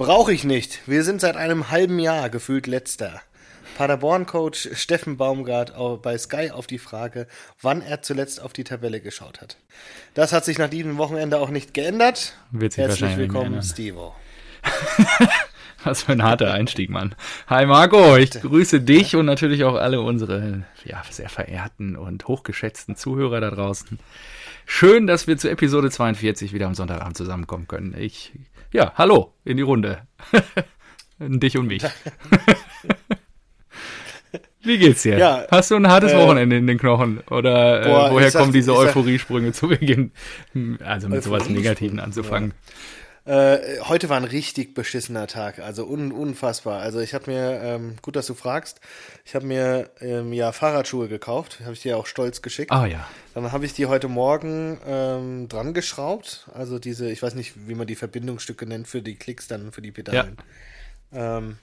Brauche 0.00 0.32
ich 0.32 0.44
nicht. 0.44 0.88
Wir 0.88 1.04
sind 1.04 1.20
seit 1.20 1.36
einem 1.36 1.70
halben 1.70 1.98
Jahr 1.98 2.30
gefühlt 2.30 2.66
letzter. 2.66 3.20
Paderborn-Coach 3.76 4.70
Steffen 4.72 5.18
Baumgart 5.18 5.74
bei 6.00 6.16
Sky 6.16 6.52
auf 6.52 6.66
die 6.66 6.78
Frage, 6.78 7.26
wann 7.60 7.82
er 7.82 8.00
zuletzt 8.00 8.40
auf 8.40 8.54
die 8.54 8.64
Tabelle 8.64 9.02
geschaut 9.02 9.42
hat. 9.42 9.58
Das 10.14 10.32
hat 10.32 10.46
sich 10.46 10.56
nach 10.56 10.70
diesem 10.70 10.96
Wochenende 10.96 11.38
auch 11.38 11.50
nicht 11.50 11.74
geändert. 11.74 12.34
Wird 12.50 12.72
sich 12.72 12.82
Herzlich 12.82 13.18
willkommen, 13.18 13.62
Stevo. 13.62 14.14
Was 15.84 16.04
für 16.04 16.12
ein 16.12 16.22
harter 16.22 16.50
Einstieg, 16.54 16.88
Mann. 16.88 17.14
Hi 17.48 17.66
Marco, 17.66 18.16
ich 18.16 18.30
grüße 18.30 18.80
dich 18.80 19.16
und 19.16 19.26
natürlich 19.26 19.64
auch 19.64 19.74
alle 19.74 20.00
unsere 20.00 20.64
ja, 20.82 21.02
sehr 21.10 21.28
verehrten 21.28 21.96
und 21.96 22.26
hochgeschätzten 22.26 22.96
Zuhörer 22.96 23.42
da 23.42 23.50
draußen. 23.50 23.98
Schön, 24.64 25.06
dass 25.06 25.26
wir 25.26 25.36
zu 25.36 25.50
Episode 25.50 25.90
42 25.90 26.52
wieder 26.52 26.66
am 26.66 26.74
Sonntagabend 26.74 27.16
zusammenkommen 27.16 27.66
können. 27.66 27.94
Ich, 27.98 28.32
ja, 28.72 28.92
hallo 28.96 29.34
in 29.44 29.56
die 29.56 29.62
Runde. 29.62 30.02
dich 31.18 31.56
und 31.58 31.66
mich. 31.66 31.82
Wie 34.62 34.78
geht's 34.78 35.02
dir? 35.02 35.18
Ja, 35.18 35.46
Hast 35.50 35.70
du 35.70 35.76
ein 35.76 35.88
hartes 35.88 36.12
äh, 36.12 36.18
Wochenende 36.18 36.56
in 36.56 36.66
den 36.66 36.76
Knochen? 36.78 37.20
Oder 37.30 37.82
äh, 37.82 37.88
boah, 37.88 38.10
woher 38.10 38.30
kommen 38.30 38.46
sag, 38.46 38.52
diese 38.52 38.76
Euphoriesprünge 38.76 39.52
zu 39.52 39.68
Beginn? 39.68 40.12
Also 40.84 41.08
mit 41.08 41.22
sowas 41.22 41.48
Negativen 41.48 41.98
anzufangen. 41.98 42.50
Ja. 42.50 42.56
Äh, 43.30 43.78
heute 43.82 44.08
war 44.08 44.16
ein 44.16 44.24
richtig 44.24 44.74
beschissener 44.74 45.28
Tag, 45.28 45.60
also 45.60 45.86
un, 45.86 46.10
unfassbar. 46.10 46.80
Also 46.80 46.98
ich 46.98 47.14
habe 47.14 47.30
mir, 47.30 47.60
ähm, 47.62 47.94
gut, 48.02 48.16
dass 48.16 48.26
du 48.26 48.34
fragst, 48.34 48.80
ich 49.24 49.36
habe 49.36 49.46
mir 49.46 49.88
ähm, 50.00 50.32
ja 50.32 50.50
Fahrradschuhe 50.50 51.06
gekauft, 51.06 51.60
habe 51.62 51.74
ich 51.74 51.82
dir 51.82 51.96
auch 51.96 52.06
stolz 52.06 52.42
geschickt. 52.42 52.72
Ah 52.72 52.86
ja. 52.86 53.06
Dann 53.34 53.52
habe 53.52 53.64
ich 53.66 53.72
die 53.72 53.86
heute 53.86 54.08
Morgen 54.08 54.80
ähm, 54.84 55.46
dran 55.46 55.74
geschraubt, 55.74 56.48
also 56.54 56.80
diese, 56.80 57.08
ich 57.08 57.22
weiß 57.22 57.36
nicht, 57.36 57.68
wie 57.68 57.76
man 57.76 57.86
die 57.86 57.94
Verbindungsstücke 57.94 58.66
nennt 58.66 58.88
für 58.88 59.00
die 59.00 59.14
Klicks 59.14 59.46
dann 59.46 59.70
für 59.70 59.80
die 59.80 59.92
Pedalen. 59.92 60.36
Ja. 61.12 61.38
Ähm, 61.38 61.58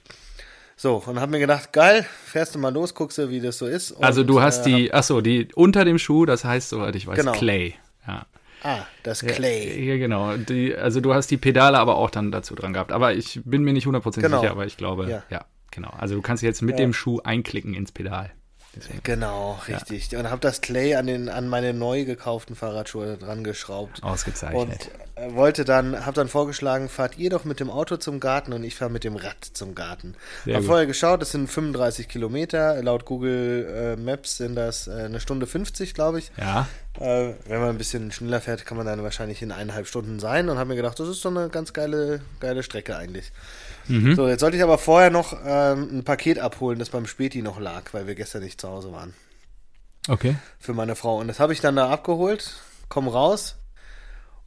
so, 0.74 1.02
und 1.04 1.20
hab 1.20 1.28
mir 1.28 1.38
gedacht, 1.38 1.74
geil, 1.74 2.06
fährst 2.24 2.54
du 2.54 2.58
mal 2.58 2.72
los, 2.72 2.94
guckst 2.94 3.18
du, 3.18 3.28
wie 3.28 3.42
das 3.42 3.58
so 3.58 3.66
ist. 3.66 3.90
Und, 3.90 4.04
also 4.04 4.24
du 4.24 4.40
hast 4.40 4.66
äh, 4.66 4.70
die, 4.70 4.94
achso, 4.94 5.20
die 5.20 5.48
unter 5.54 5.84
dem 5.84 5.98
Schuh, 5.98 6.24
das 6.24 6.46
heißt, 6.46 6.70
soweit 6.70 6.96
ich 6.96 7.06
weiß, 7.06 7.18
genau. 7.18 7.32
Clay. 7.32 7.74
Ja. 8.06 8.24
Ah, 8.62 8.82
das 9.02 9.20
Clay. 9.20 9.68
Ja, 9.68 9.94
ja, 9.94 9.98
genau. 9.98 10.36
Die, 10.36 10.74
also 10.74 11.00
du 11.00 11.14
hast 11.14 11.30
die 11.30 11.36
Pedale 11.36 11.78
aber 11.78 11.96
auch 11.96 12.10
dann 12.10 12.32
dazu 12.32 12.54
dran 12.54 12.72
gehabt. 12.72 12.92
Aber 12.92 13.14
ich 13.14 13.40
bin 13.44 13.62
mir 13.62 13.72
nicht 13.72 13.86
hundertprozentig 13.86 14.30
genau. 14.30 14.40
sicher, 14.40 14.52
aber 14.52 14.66
ich 14.66 14.76
glaube, 14.76 15.08
ja. 15.08 15.22
ja, 15.30 15.44
genau. 15.70 15.90
Also 15.98 16.16
du 16.16 16.22
kannst 16.22 16.42
jetzt 16.42 16.62
mit 16.62 16.78
dem 16.78 16.92
Schuh 16.92 17.20
einklicken 17.22 17.74
ins 17.74 17.92
Pedal. 17.92 18.30
Deswegen. 18.76 19.00
Genau, 19.02 19.58
richtig. 19.66 20.10
Ja. 20.10 20.20
Und 20.20 20.30
habe 20.30 20.40
das 20.40 20.60
Clay 20.60 20.94
an, 20.94 21.06
den, 21.06 21.28
an 21.28 21.48
meine 21.48 21.72
neu 21.72 22.04
gekauften 22.04 22.54
Fahrradschuhe 22.54 23.16
dran 23.16 23.42
geschraubt. 23.42 24.02
Ausgezeichnet. 24.02 24.60
Und 24.60 25.34
wollte 25.34 25.64
dann, 25.64 26.06
habe 26.06 26.14
dann 26.14 26.28
vorgeschlagen, 26.28 26.88
fahrt 26.88 27.18
ihr 27.18 27.30
doch 27.30 27.44
mit 27.44 27.60
dem 27.60 27.70
Auto 27.70 27.96
zum 27.96 28.20
Garten 28.20 28.52
und 28.52 28.62
ich 28.64 28.74
fahre 28.76 28.90
mit 28.90 29.04
dem 29.04 29.16
Rad 29.16 29.44
zum 29.44 29.74
Garten. 29.74 30.14
Habe 30.46 30.62
vorher 30.62 30.86
geschaut, 30.86 31.22
das 31.22 31.32
sind 31.32 31.48
35 31.48 32.08
Kilometer. 32.08 32.80
Laut 32.82 33.04
Google 33.04 33.96
äh, 33.98 34.00
Maps 34.00 34.36
sind 34.36 34.54
das 34.54 34.86
äh, 34.86 34.92
eine 34.92 35.20
Stunde 35.20 35.46
50, 35.46 35.94
glaube 35.94 36.20
ich. 36.20 36.30
Ja. 36.36 36.68
Äh, 37.00 37.34
wenn 37.46 37.60
man 37.60 37.70
ein 37.70 37.78
bisschen 37.78 38.12
schneller 38.12 38.40
fährt, 38.40 38.66
kann 38.66 38.76
man 38.76 38.86
dann 38.86 39.02
wahrscheinlich 39.02 39.42
in 39.42 39.52
eineinhalb 39.52 39.86
Stunden 39.86 40.20
sein 40.20 40.48
und 40.48 40.58
habe 40.58 40.68
mir 40.68 40.76
gedacht, 40.76 40.98
das 41.00 41.08
ist 41.08 41.20
so 41.20 41.28
eine 41.28 41.48
ganz 41.48 41.72
geile, 41.72 42.20
geile 42.40 42.62
Strecke 42.62 42.96
eigentlich. 42.96 43.32
Mhm. 43.88 44.14
So, 44.14 44.28
jetzt 44.28 44.40
sollte 44.40 44.56
ich 44.56 44.62
aber 44.62 44.78
vorher 44.78 45.10
noch 45.10 45.36
ähm, 45.44 45.98
ein 45.98 46.04
Paket 46.04 46.38
abholen, 46.38 46.78
das 46.78 46.90
beim 46.90 47.06
Späti 47.06 47.42
noch 47.42 47.58
lag, 47.58 47.92
weil 47.92 48.06
wir 48.06 48.14
gestern 48.14 48.42
nicht 48.42 48.60
zu 48.60 48.68
Hause 48.68 48.92
waren. 48.92 49.14
Okay. 50.08 50.36
Für 50.58 50.72
meine 50.72 50.96
Frau. 50.96 51.18
Und 51.18 51.28
das 51.28 51.40
habe 51.40 51.52
ich 51.52 51.60
dann 51.60 51.76
da 51.76 51.90
abgeholt, 51.90 52.54
komm 52.88 53.08
raus 53.08 53.56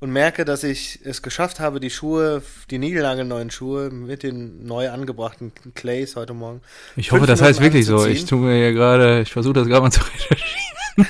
und 0.01 0.11
merke, 0.11 0.45
dass 0.45 0.63
ich 0.63 0.99
es 1.03 1.21
geschafft 1.21 1.59
habe, 1.59 1.79
die 1.79 1.91
Schuhe, 1.91 2.41
die 2.71 2.79
niegelnagelneuen 2.79 3.51
Schuhe 3.51 3.91
mit 3.91 4.23
den 4.23 4.65
neu 4.65 4.89
angebrachten 4.89 5.51
Clays 5.75 6.15
heute 6.15 6.33
Morgen. 6.33 6.61
Ich 6.95 7.11
hoffe, 7.11 7.27
das 7.27 7.41
heißt 7.41 7.61
wirklich 7.61 7.85
so. 7.85 8.05
Ich 8.07 8.25
tue 8.25 8.39
mir 8.39 8.55
hier 8.55 8.73
gerade, 8.73 9.21
ich 9.21 9.31
versuche 9.31 9.53
das 9.53 9.67
gerade 9.67 9.83
mal 9.83 9.91
zu 9.91 10.01
recherchieren. 10.13 11.07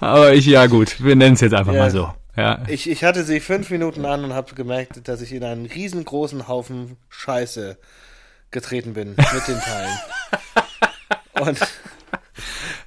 Aber 0.00 0.32
ich, 0.32 0.46
ja 0.46 0.66
gut, 0.66 1.02
wir 1.02 1.16
nennen 1.16 1.34
es 1.34 1.40
jetzt 1.40 1.54
einfach 1.54 1.72
ja. 1.72 1.80
mal 1.80 1.90
so. 1.90 2.12
Ja. 2.38 2.62
Ich, 2.68 2.88
ich 2.88 3.02
hatte 3.02 3.24
sie 3.24 3.40
fünf 3.40 3.68
Minuten 3.68 4.04
an 4.04 4.22
und 4.22 4.32
habe 4.32 4.54
gemerkt, 4.54 5.08
dass 5.08 5.22
ich 5.22 5.32
in 5.32 5.42
einen 5.42 5.66
riesengroßen 5.66 6.46
Haufen 6.46 6.96
Scheiße 7.08 7.76
getreten 8.52 8.94
bin 8.94 9.16
mit 9.16 9.48
den 9.48 9.58
Teilen. 9.58 9.98
und 11.40 11.58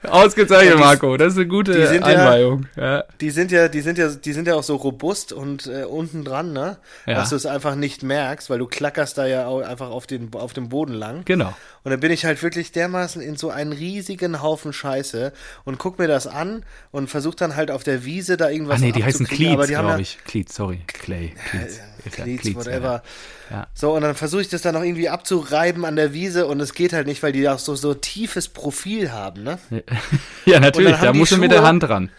Ausgezeichnet, 0.08 0.80
Marco. 0.80 1.16
Das 1.18 1.34
ist 1.34 1.40
eine 1.40 1.48
gute 1.48 1.74
die 1.74 2.04
Einweihung. 2.04 2.68
Ja, 2.76 2.98
ja. 2.98 3.04
Die 3.20 3.30
sind 3.30 3.52
ja, 3.52 3.68
die 3.68 3.82
sind 3.82 3.98
ja, 3.98 4.10
die 4.10 4.34
sind 4.34 4.48
ja 4.48 4.56
auch 4.56 4.64
so 4.64 4.76
robust 4.76 5.32
und 5.32 5.68
äh, 5.68 5.84
unten 5.84 6.24
dran, 6.24 6.54
ne? 6.54 6.78
Ja. 7.06 7.16
Dass 7.16 7.30
du 7.30 7.36
es 7.36 7.46
einfach 7.46 7.76
nicht 7.76 8.02
merkst, 8.02 8.50
weil 8.50 8.60
du 8.60 8.68
klackerst 8.68 9.18
da 9.18 9.28
ja 9.28 9.46
auch 9.46 9.62
einfach 9.62 9.90
auf 9.90 10.08
den, 10.08 10.34
auf 10.34 10.54
dem 10.54 10.70
Boden 10.70 10.94
lang. 10.94 11.24
Genau. 11.26 11.54
Und 11.84 11.92
dann 11.92 12.00
bin 12.00 12.12
ich 12.12 12.26
halt 12.26 12.42
wirklich 12.44 12.72
dermaßen 12.72 13.22
in 13.22 13.38
so 13.38 13.50
einen 13.50 13.74
riesigen 13.74 14.42
Haufen 14.42 14.72
Scheiße 14.74 15.34
und 15.66 15.80
guck 15.80 16.00
mir 16.00 16.08
das 16.08 16.28
an 16.28 16.64
und 16.92 17.10
versuch 17.10 17.36
dann 17.36 17.56
halt 17.56 17.72
auf 17.72 17.84
der 17.84 18.06
Wiese 18.06 18.38
da 18.38 18.50
irgendwas 18.50 18.82
Ah 18.82 18.86
nee, 18.86 18.92
die 18.92 19.04
heißen 19.04 19.26
Cleats, 19.26 19.68
glaube 19.68 20.02
ich. 20.02 20.20
Cleats, 20.26 20.56
sorry. 20.56 20.82
Clay. 20.88 21.34
Cleats. 21.50 21.78
Ja, 21.78 22.12
Cleats, 22.12 22.42
Cleats 22.42 22.56
whatever. 22.56 23.04
Ja. 23.50 23.68
So, 23.74 23.94
und 23.94 24.02
dann 24.02 24.16
versuche 24.16 24.42
ich 24.42 24.50
das 24.50 24.62
dann 24.62 24.76
noch 24.76 24.84
irgendwie 24.84 25.10
abzureiben 25.10 25.84
an 25.84 25.96
der 25.96 26.14
Wiese 26.14 26.48
und 26.48 26.60
es 26.60 26.74
geht 26.74 26.94
halt 26.94 27.08
nicht, 27.08 27.22
weil 27.22 27.34
die 27.34 27.48
auch 27.50 27.60
so, 27.60 27.76
so 27.76 27.94
tiefes 27.94 28.48
Profil 28.48 29.12
haben, 29.12 29.44
ne? 29.44 29.60
Ja, 30.46 30.60
natürlich, 30.60 30.96
da 30.98 31.14
musst 31.14 31.32
du 31.32 31.38
mit 31.38 31.52
der 31.52 31.64
Hand 31.64 31.84
dran. 31.84 32.10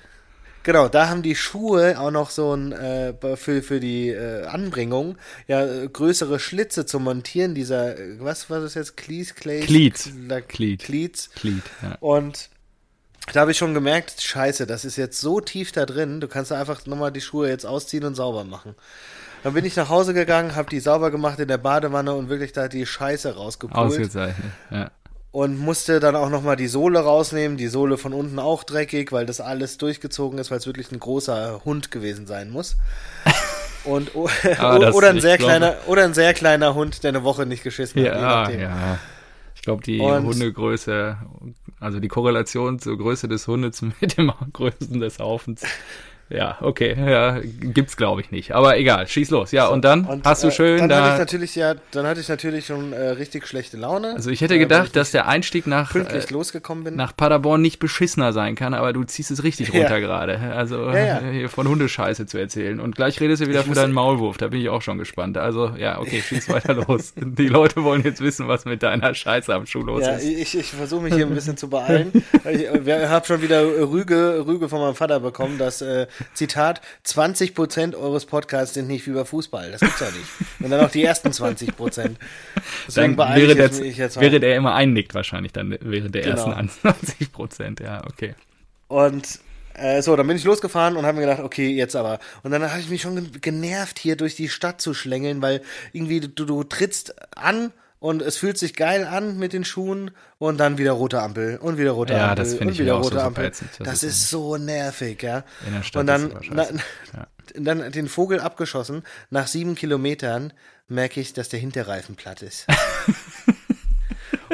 Genau, 0.62 0.88
da 0.88 1.08
haben 1.08 1.22
die 1.22 1.34
Schuhe 1.34 1.98
auch 1.98 2.12
noch 2.12 2.30
so 2.30 2.54
ein 2.54 2.72
äh, 2.72 3.14
für 3.36 3.62
für 3.62 3.80
die 3.80 4.10
äh, 4.10 4.46
Anbringung 4.46 5.16
ja 5.48 5.86
größere 5.86 6.38
Schlitze 6.38 6.86
zum 6.86 7.04
Montieren 7.04 7.54
dieser 7.54 7.98
äh, 7.98 8.20
was 8.20 8.48
war 8.48 8.60
das 8.60 8.74
jetzt 8.74 8.96
Cleats 8.96 9.34
Clays 9.34 9.66
Cleats 9.66 10.10
Cleats 10.46 10.84
Cleats 10.84 11.30
Cleat, 11.30 11.62
ja. 11.82 11.96
und 11.98 12.48
da 13.32 13.40
habe 13.40 13.52
ich 13.52 13.58
schon 13.58 13.72
gemerkt, 13.72 14.20
scheiße, 14.20 14.66
das 14.66 14.84
ist 14.84 14.96
jetzt 14.96 15.20
so 15.20 15.40
tief 15.40 15.70
da 15.70 15.86
drin, 15.86 16.20
du 16.20 16.26
kannst 16.28 16.52
einfach 16.52 16.86
nochmal 16.86 17.12
die 17.12 17.20
Schuhe 17.20 17.48
jetzt 17.48 17.64
ausziehen 17.64 18.04
und 18.04 18.16
sauber 18.16 18.42
machen. 18.42 18.74
Dann 19.44 19.54
bin 19.54 19.64
ich 19.64 19.76
nach 19.76 19.88
Hause 19.88 20.12
gegangen, 20.12 20.56
habe 20.56 20.68
die 20.70 20.80
sauber 20.80 21.12
gemacht 21.12 21.38
in 21.38 21.46
der 21.46 21.58
Badewanne 21.58 22.14
und 22.14 22.28
wirklich 22.28 22.52
da 22.52 22.66
die 22.66 22.84
Scheiße 22.84 23.36
rausgepult. 23.36 23.78
Ausgezeichnet, 23.78 24.52
ja 24.72 24.90
und 25.32 25.58
musste 25.58 25.98
dann 25.98 26.14
auch 26.14 26.28
nochmal 26.28 26.56
die 26.56 26.68
Sohle 26.68 27.00
rausnehmen. 27.00 27.56
Die 27.56 27.68
Sohle 27.68 27.96
von 27.96 28.12
unten 28.12 28.38
auch 28.38 28.64
dreckig, 28.64 29.10
weil 29.12 29.26
das 29.26 29.40
alles 29.40 29.78
durchgezogen 29.78 30.38
ist, 30.38 30.50
weil 30.50 30.58
es 30.58 30.66
wirklich 30.66 30.92
ein 30.92 31.00
großer 31.00 31.62
Hund 31.64 31.90
gewesen 31.90 32.26
sein 32.26 32.50
muss. 32.50 32.76
Und 33.84 34.12
ah, 34.58 34.90
oder 34.92 35.10
ein 35.10 35.20
sehr 35.20 35.38
kleiner 35.38 35.74
oder 35.88 36.04
ein 36.04 36.14
sehr 36.14 36.34
kleiner 36.34 36.76
Hund, 36.76 37.02
der 37.02 37.08
eine 37.08 37.24
Woche 37.24 37.46
nicht 37.46 37.64
geschissen 37.64 38.04
ja, 38.04 38.44
hat. 38.44 38.54
Ja, 38.54 38.98
Ich 39.56 39.62
glaube, 39.62 39.82
die 39.82 39.98
und 39.98 40.24
Hundegröße, 40.24 41.16
also 41.80 41.98
die 41.98 42.06
Korrelation 42.06 42.78
zur 42.78 42.96
Größe 42.96 43.26
des 43.26 43.48
Hundes 43.48 43.82
mit 44.00 44.16
dem 44.16 44.32
Größen 44.52 45.00
des 45.00 45.18
Haufens 45.18 45.62
ja, 46.34 46.58
okay, 46.60 46.96
ja, 46.98 47.40
gibt's 47.40 47.96
glaube 47.96 48.20
ich 48.20 48.30
nicht. 48.30 48.52
Aber 48.52 48.78
egal, 48.78 49.06
schieß 49.06 49.30
los. 49.30 49.52
Ja, 49.52 49.66
so, 49.66 49.72
und 49.72 49.84
dann 49.84 50.04
und, 50.04 50.24
hast 50.24 50.42
du 50.42 50.48
äh, 50.48 50.52
schön 50.52 50.78
dann 50.78 50.88
da. 50.88 51.02
Hatte 51.02 51.12
ich 51.12 51.18
natürlich, 51.18 51.54
ja, 51.56 51.74
dann 51.90 52.06
hatte 52.06 52.20
ich 52.20 52.28
natürlich 52.28 52.66
schon 52.66 52.92
äh, 52.92 53.10
richtig 53.10 53.46
schlechte 53.46 53.76
Laune. 53.76 54.14
Also 54.14 54.30
ich 54.30 54.40
hätte 54.40 54.54
äh, 54.54 54.58
gedacht, 54.58 54.96
dass 54.96 55.10
der 55.10 55.28
Einstieg 55.28 55.66
nach 55.66 55.92
pünktlich 55.92 56.30
äh, 56.30 56.32
losgekommen 56.32 56.84
bin. 56.84 56.96
nach 56.96 57.14
Paderborn 57.16 57.60
nicht 57.60 57.78
beschissener 57.78 58.32
sein 58.32 58.54
kann, 58.54 58.74
aber 58.74 58.92
du 58.92 59.04
ziehst 59.04 59.30
es 59.30 59.42
richtig 59.44 59.72
runter 59.72 59.98
ja. 59.98 60.00
gerade. 60.00 60.38
Also 60.38 60.88
ja, 60.90 61.20
ja. 61.20 61.20
hier 61.20 61.48
von 61.48 61.68
Hundescheiße 61.68 62.26
zu 62.26 62.38
erzählen. 62.38 62.80
Und 62.80 62.96
gleich 62.96 63.20
redest 63.20 63.42
du 63.42 63.48
wieder 63.48 63.60
ich 63.60 63.66
für 63.66 63.74
deinen 63.74 63.92
Maulwurf. 63.92 64.38
Da 64.38 64.48
bin 64.48 64.60
ich 64.60 64.68
auch 64.68 64.82
schon 64.82 64.98
gespannt. 64.98 65.36
Also 65.36 65.72
ja, 65.76 65.98
okay, 66.00 66.22
schieß 66.26 66.48
weiter 66.48 66.74
los. 66.74 67.12
Die 67.16 67.48
Leute 67.48 67.84
wollen 67.84 68.02
jetzt 68.02 68.20
wissen, 68.20 68.48
was 68.48 68.64
mit 68.64 68.82
deiner 68.82 69.14
Scheiße 69.14 69.54
am 69.54 69.66
Schuh 69.66 69.82
los 69.82 70.02
ist. 70.02 70.06
Ja, 70.06 70.18
ich, 70.18 70.56
ich 70.56 70.70
versuche 70.70 71.02
mich 71.02 71.14
hier 71.14 71.26
ein 71.26 71.34
bisschen 71.34 71.56
zu 71.56 71.68
beeilen. 71.68 72.12
Ich, 72.44 72.68
habe 72.68 73.26
schon 73.26 73.42
wieder 73.42 73.62
Rüge, 73.62 74.44
Rüge 74.46 74.68
von 74.68 74.80
meinem 74.80 74.94
Vater 74.94 75.20
bekommen, 75.20 75.58
das 75.58 75.80
äh, 75.80 76.06
Zitat 76.34 76.80
20 77.04 77.54
Prozent 77.54 77.94
eures 77.94 78.26
Podcasts 78.26 78.74
sind 78.74 78.88
nicht 78.88 79.06
wie 79.06 79.12
bei 79.12 79.24
Fußball. 79.24 79.72
Das 79.72 79.80
gibt's 79.80 79.98
doch 79.98 80.12
nicht. 80.12 80.26
Und 80.60 80.70
dann 80.70 80.80
noch 80.80 80.90
die 80.90 81.04
ersten 81.04 81.32
20 81.32 81.76
Prozent. 81.76 82.18
Deswegen 82.86 83.16
dann 83.16 83.36
wäre, 83.36 83.54
der, 83.54 83.66
jetzt, 83.66 83.80
jetzt 83.80 84.20
wäre 84.20 84.40
der 84.40 84.56
immer 84.56 84.74
einnickt 84.74 85.14
wahrscheinlich 85.14 85.52
dann 85.52 85.76
während 85.80 86.14
der 86.14 86.22
genau. 86.22 86.52
ersten 86.52 86.68
20 86.68 87.32
Prozent. 87.32 87.80
Ja, 87.80 88.02
okay. 88.06 88.34
Und 88.88 89.40
äh, 89.74 90.02
so, 90.02 90.14
dann 90.16 90.26
bin 90.26 90.36
ich 90.36 90.44
losgefahren 90.44 90.96
und 90.96 91.06
habe 91.06 91.18
mir 91.18 91.26
gedacht, 91.26 91.40
okay, 91.40 91.68
jetzt 91.68 91.96
aber. 91.96 92.18
Und 92.42 92.50
dann 92.50 92.62
habe 92.62 92.80
ich 92.80 92.88
mich 92.88 93.02
schon 93.02 93.30
genervt, 93.40 93.98
hier 93.98 94.16
durch 94.16 94.36
die 94.36 94.48
Stadt 94.48 94.80
zu 94.80 94.94
schlängeln, 94.94 95.40
weil 95.42 95.62
irgendwie 95.92 96.20
du, 96.20 96.44
du 96.44 96.62
trittst 96.64 97.14
an 97.36 97.72
und 98.02 98.20
es 98.20 98.36
fühlt 98.36 98.58
sich 98.58 98.74
geil 98.74 99.06
an 99.06 99.38
mit 99.38 99.52
den 99.52 99.64
Schuhen 99.64 100.10
und 100.38 100.58
dann 100.58 100.76
wieder 100.76 100.90
rote 100.90 101.22
Ampel 101.22 101.58
und 101.58 101.78
wieder 101.78 101.92
rote 101.92 102.14
ja, 102.14 102.30
Ampel 102.30 102.44
das 102.44 102.54
und 102.54 102.68
ich 102.70 102.80
wieder 102.80 102.94
rote 102.94 103.14
so 103.14 103.20
Ampel. 103.20 103.48
Das, 103.50 103.62
das, 103.78 104.02
ist 104.02 104.28
so 104.28 104.56
nervig, 104.56 105.22
ja. 105.22 105.44
In 105.64 105.74
der 105.74 105.82
Stadt 105.84 106.00
und 106.00 106.06
dann, 106.08 106.34
na, 106.50 106.64
ja. 106.64 107.26
dann 107.54 107.92
den 107.92 108.08
Vogel 108.08 108.40
abgeschossen. 108.40 109.04
Nach 109.30 109.46
sieben 109.46 109.76
Kilometern 109.76 110.52
merke 110.88 111.20
ich, 111.20 111.32
dass 111.32 111.48
der 111.48 111.60
Hinterreifen 111.60 112.16
platt 112.16 112.42
ist. 112.42 112.66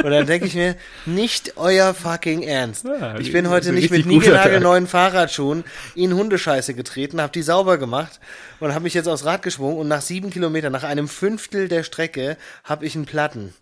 Und 0.03 0.11
dann 0.11 0.27
denke 0.27 0.47
ich 0.47 0.55
mir, 0.55 0.77
nicht 1.07 1.57
euer 1.57 1.95
fucking 1.95 2.43
Ernst. 2.43 2.85
Ja, 2.85 3.19
ich 3.19 3.33
bin 3.33 3.49
heute 3.49 3.73
nicht 3.73 3.91
mit 3.91 4.07
niegelnagelneuen 4.07 4.87
Fahrradschuhen 4.87 5.65
in 5.95 6.15
Hundescheiße 6.15 6.75
getreten, 6.75 7.21
habe 7.21 7.33
die 7.33 7.43
sauber 7.43 7.79
gemacht 7.79 8.21
und 8.61 8.73
habe 8.75 8.85
mich 8.85 8.95
jetzt 8.95 9.09
aufs 9.09 9.25
Rad 9.25 9.43
geschwungen 9.43 9.77
und 9.79 9.89
nach 9.89 10.03
sieben 10.03 10.31
Kilometern, 10.31 10.73
nach 10.73 10.85
einem 10.85 11.09
Fünftel 11.09 11.69
der 11.69 11.83
Strecke, 11.83 12.37
habe 12.65 12.87
ich 12.87 12.95
einen 12.95 13.07
Platten. 13.07 13.55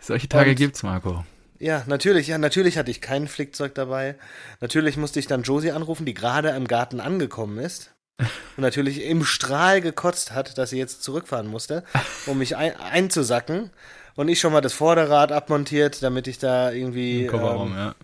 Solche 0.00 0.28
Tage 0.28 0.50
Und- 0.50 0.56
gibt's, 0.56 0.82
Marco. 0.82 1.24
Ja, 1.60 1.82
natürlich, 1.86 2.26
ja, 2.26 2.36
natürlich 2.36 2.76
hatte 2.76 2.90
ich 2.90 3.00
kein 3.00 3.26
Flickzeug 3.28 3.74
dabei. 3.74 4.16
Natürlich 4.60 4.96
musste 4.96 5.18
ich 5.18 5.28
dann 5.28 5.44
Josie 5.44 5.70
anrufen, 5.70 6.04
die 6.04 6.12
gerade 6.12 6.50
im 6.50 6.66
Garten 6.66 7.00
angekommen 7.00 7.58
ist. 7.58 7.92
Und 8.18 8.62
natürlich 8.62 9.02
im 9.04 9.24
Strahl 9.24 9.80
gekotzt 9.80 10.32
hat, 10.32 10.58
dass 10.58 10.70
sie 10.70 10.78
jetzt 10.78 11.02
zurückfahren 11.02 11.46
musste, 11.46 11.84
um 12.26 12.38
mich 12.38 12.56
ein, 12.56 12.76
einzusacken. 12.78 13.70
Und 14.16 14.28
ich 14.28 14.40
schon 14.40 14.52
mal 14.52 14.60
das 14.60 14.72
Vorderrad 14.72 15.32
abmontiert, 15.32 16.02
damit 16.02 16.26
ich 16.26 16.38
da 16.38 16.70
irgendwie 16.70 17.24
Im 17.24 17.30
Kofferraum, 17.30 17.72
ähm, 17.72 17.76
ja. 17.76 17.94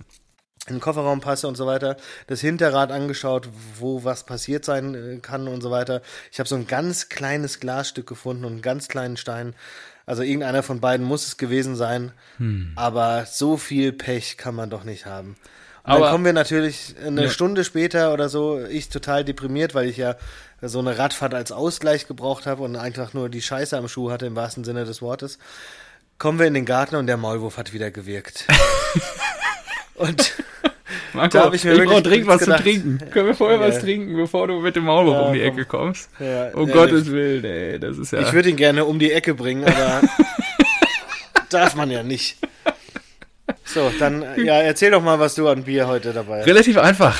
in 0.66 0.74
den 0.76 0.80
Kofferraum 0.80 1.20
passe 1.20 1.46
und 1.46 1.56
so 1.56 1.66
weiter. 1.66 1.96
Das 2.26 2.40
Hinterrad 2.40 2.90
angeschaut, 2.90 3.48
wo 3.78 4.04
was 4.04 4.24
passiert 4.24 4.64
sein 4.64 4.94
äh, 4.94 5.18
kann 5.18 5.46
und 5.48 5.60
so 5.60 5.70
weiter. 5.70 6.02
Ich 6.32 6.38
habe 6.40 6.48
so 6.48 6.56
ein 6.56 6.66
ganz 6.66 7.08
kleines 7.08 7.60
Glasstück 7.60 8.06
gefunden 8.06 8.44
und 8.44 8.52
einen 8.52 8.62
ganz 8.62 8.88
kleinen 8.88 9.16
Stein. 9.16 9.54
Also 10.06 10.22
irgendeiner 10.22 10.64
von 10.64 10.80
beiden 10.80 11.06
muss 11.06 11.26
es 11.26 11.36
gewesen 11.36 11.76
sein. 11.76 12.12
Hm. 12.38 12.72
Aber 12.74 13.26
so 13.26 13.56
viel 13.56 13.92
Pech 13.92 14.36
kann 14.36 14.56
man 14.56 14.68
doch 14.68 14.82
nicht 14.82 15.06
haben. 15.06 15.36
Und 15.84 15.92
Aber- 15.92 16.00
dann 16.06 16.12
kommen 16.12 16.24
wir 16.24 16.32
natürlich 16.32 16.96
eine 17.06 17.24
Ja. 17.24 17.30
Stunde 17.30 17.64
später 17.64 18.12
oder 18.12 18.28
so, 18.28 18.60
ich 18.60 18.88
total 18.88 19.24
deprimiert, 19.24 19.74
weil 19.74 19.88
ich 19.88 19.96
ja 19.96 20.16
so 20.60 20.78
eine 20.80 20.98
Radfahrt 20.98 21.32
als 21.32 21.52
Ausgleich 21.52 22.06
gebraucht 22.06 22.46
habe 22.46 22.62
und 22.62 22.76
einfach 22.76 23.14
nur 23.14 23.28
die 23.28 23.40
Scheiße 23.40 23.76
am 23.78 23.88
Schuh 23.88 24.10
hatte, 24.10 24.26
im 24.26 24.36
wahrsten 24.36 24.64
Sinne 24.64 24.84
des 24.84 25.00
Wortes. 25.00 25.38
Kommen 26.20 26.38
wir 26.38 26.46
in 26.46 26.52
den 26.52 26.66
Garten 26.66 26.96
und 26.96 27.06
der 27.06 27.16
Maulwurf 27.16 27.56
hat 27.56 27.72
wieder 27.72 27.90
gewirkt. 27.90 28.44
und 29.94 30.34
Marco, 31.14 31.38
Da 31.38 31.48
ich 31.48 31.54
ich, 31.54 31.64
mir 31.64 31.70
wirklich 31.70 31.88
brauche 31.90 32.02
dringend 32.02 32.26
was 32.28 32.40
gedacht. 32.40 32.58
zu 32.58 32.62
trinken. 32.64 32.98
Können 33.10 33.26
wir 33.28 33.34
vorher 33.34 33.58
was 33.58 33.76
Ja. 33.76 33.80
trinken, 33.80 34.16
bevor 34.16 34.46
du 34.46 34.60
mit 34.60 34.76
dem 34.76 34.84
Maulwurf 34.84 35.14
Ja, 35.16 35.22
um 35.28 35.32
die. 35.32 35.40
Ecke 35.40 35.64
kommst? 35.64 36.10
Ja, 36.18 36.48
um 36.50 36.68
ehrlich. 36.68 36.74
Gottes 36.74 37.10
Willen, 37.10 37.42
ey, 37.46 37.80
das 37.80 37.96
ist 37.96 38.12
ja... 38.12 38.20
Ich 38.20 38.34
würde 38.34 38.50
ihn 38.50 38.56
gerne 38.56 38.84
um 38.84 38.98
die 38.98 39.10
Ecke 39.10 39.32
bringen, 39.32 39.64
aber 39.64 40.02
darf 41.48 41.74
man 41.74 41.90
ja 41.90 42.02
nicht. 42.02 42.36
So, 43.64 43.90
dann, 43.98 44.22
ja, 44.44 44.60
erzähl 44.60 44.90
doch 44.90 45.02
mal, 45.02 45.18
was 45.18 45.36
du 45.36 45.48
an 45.48 45.62
Bier 45.64 45.86
heute 45.88 46.12
dabei 46.12 46.40
hast. 46.40 46.46
Relativ 46.46 46.76
einfach. 46.76 47.18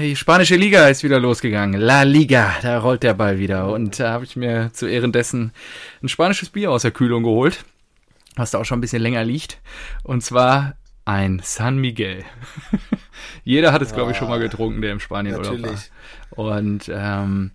Die 0.00 0.14
spanische 0.14 0.54
Liga 0.54 0.86
ist 0.88 1.02
wieder 1.02 1.18
losgegangen. 1.18 1.80
La 1.80 2.02
Liga, 2.04 2.54
da 2.62 2.78
rollt 2.78 3.02
der 3.02 3.14
Ball 3.14 3.40
wieder. 3.40 3.72
Und 3.72 3.98
da 3.98 4.12
habe 4.12 4.24
ich 4.24 4.36
mir 4.36 4.70
zu 4.72 4.86
Ehren 4.86 5.10
dessen 5.10 5.52
ein 6.00 6.08
spanisches 6.08 6.50
Bier 6.50 6.70
aus 6.70 6.82
der 6.82 6.92
Kühlung 6.92 7.24
geholt, 7.24 7.64
was 8.40 8.50
da 8.50 8.58
auch 8.58 8.64
schon 8.64 8.78
ein 8.78 8.82
bisschen 8.82 9.02
länger 9.02 9.24
liegt. 9.24 9.60
Und 10.02 10.22
zwar 10.22 10.74
ein 11.04 11.40
San 11.42 11.78
Miguel. 11.78 12.24
Jeder 13.44 13.72
hat 13.72 13.82
es, 13.82 13.94
glaube 13.94 14.12
ich, 14.12 14.16
schon 14.16 14.28
mal 14.28 14.40
getrunken, 14.40 14.80
der 14.80 14.92
im 14.92 15.00
Spanien 15.00 15.36
Urlaub 15.36 15.58
Natürlich. 15.58 15.90
war. 16.36 16.46
Und 16.46 16.90
ähm, 16.92 17.50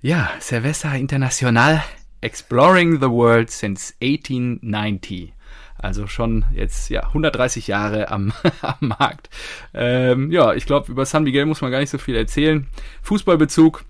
ja, 0.00 0.30
Cerveza 0.40 0.94
Internacional 0.94 1.82
Exploring 2.20 3.00
the 3.00 3.08
World 3.08 3.50
since 3.50 3.94
1890. 4.02 5.32
Also 5.76 6.08
schon 6.08 6.44
jetzt 6.52 6.90
ja 6.90 7.04
130 7.04 7.68
Jahre 7.68 8.10
am, 8.10 8.32
am 8.62 8.76
Markt. 8.80 9.30
Ähm, 9.72 10.32
ja, 10.32 10.52
ich 10.54 10.66
glaube, 10.66 10.90
über 10.90 11.06
San 11.06 11.22
Miguel 11.22 11.46
muss 11.46 11.60
man 11.60 11.70
gar 11.70 11.78
nicht 11.78 11.90
so 11.90 11.98
viel 11.98 12.16
erzählen. 12.16 12.66
Fußballbezug 13.02 13.84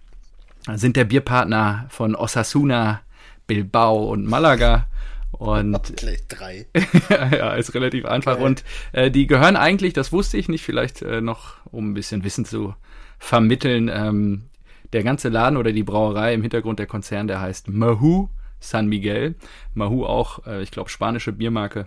sind 0.74 0.96
der 0.96 1.04
Bierpartner 1.04 1.86
von 1.88 2.14
Osasuna, 2.14 3.00
Bilbao 3.46 4.10
und 4.10 4.26
Malaga. 4.26 4.86
Und 5.32 5.96
Gleich 5.96 6.26
drei. 6.28 6.66
ja, 7.10 7.54
ist 7.54 7.74
relativ 7.74 8.04
einfach. 8.04 8.36
Geil. 8.36 8.44
Und 8.44 8.64
äh, 8.92 9.10
die 9.10 9.26
gehören 9.26 9.56
eigentlich, 9.56 9.92
das 9.92 10.12
wusste 10.12 10.36
ich 10.36 10.48
nicht, 10.48 10.64
vielleicht 10.64 11.02
äh, 11.02 11.20
noch, 11.20 11.56
um 11.66 11.90
ein 11.90 11.94
bisschen 11.94 12.24
Wissen 12.24 12.44
zu 12.44 12.74
vermitteln, 13.18 13.90
ähm, 13.92 14.44
der 14.92 15.02
ganze 15.02 15.28
Laden 15.28 15.56
oder 15.56 15.72
die 15.72 15.82
Brauerei 15.82 16.34
im 16.34 16.42
Hintergrund 16.42 16.78
der 16.78 16.86
Konzern, 16.86 17.28
der 17.28 17.40
heißt 17.40 17.68
Mahu 17.68 18.28
San 18.60 18.88
Miguel. 18.88 19.34
Mahu 19.74 20.04
auch, 20.04 20.46
äh, 20.46 20.62
ich 20.62 20.70
glaube, 20.70 20.90
spanische 20.90 21.32
Biermarke. 21.32 21.86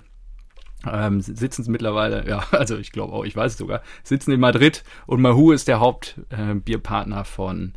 Ähm, 0.89 1.21
sitzen 1.21 1.69
mittlerweile, 1.71 2.27
ja, 2.27 2.43
also 2.51 2.77
ich 2.77 2.91
glaube 2.91 3.13
auch, 3.13 3.23
ich 3.23 3.35
weiß 3.35 3.51
es 3.51 3.57
sogar, 3.57 3.83
sitzen 4.03 4.31
in 4.31 4.39
Madrid 4.39 4.83
und 5.05 5.21
Mahu 5.21 5.51
ist 5.51 5.67
der 5.67 5.79
Hauptbierpartner 5.79 7.21
äh, 7.21 7.25
von 7.25 7.73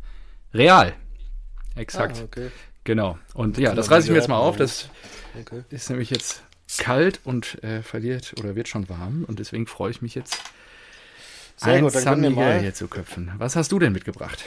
Real. 0.53 0.93
Exakt, 1.75 2.19
Ah, 2.19 2.23
okay. 2.23 2.47
genau. 2.83 3.17
Und 3.33 3.57
ja, 3.57 3.75
das 3.75 3.91
reiße 3.91 4.07
ich 4.07 4.11
mir 4.11 4.17
jetzt 4.17 4.29
mal 4.29 4.37
auf. 4.37 4.55
Das 4.55 4.89
okay. 5.39 5.63
ist 5.69 5.89
nämlich 5.89 6.09
jetzt 6.09 6.41
kalt 6.77 7.19
und 7.23 7.63
äh, 7.63 7.81
verliert 7.83 8.33
oder 8.39 8.55
wird 8.55 8.67
schon 8.67 8.89
warm 8.89 9.25
und 9.27 9.39
deswegen 9.39 9.67
freue 9.67 9.91
ich 9.91 10.01
mich 10.01 10.15
jetzt, 10.15 10.37
Sehr 11.57 11.73
ein 11.73 11.83
gut, 11.83 11.95
dann 11.95 12.19
Miguel 12.21 12.35
mal. 12.35 12.59
hier 12.59 12.73
zu 12.73 12.87
köpfen. 12.87 13.31
Was 13.37 13.55
hast 13.55 13.71
du 13.71 13.79
denn 13.79 13.93
mitgebracht? 13.93 14.43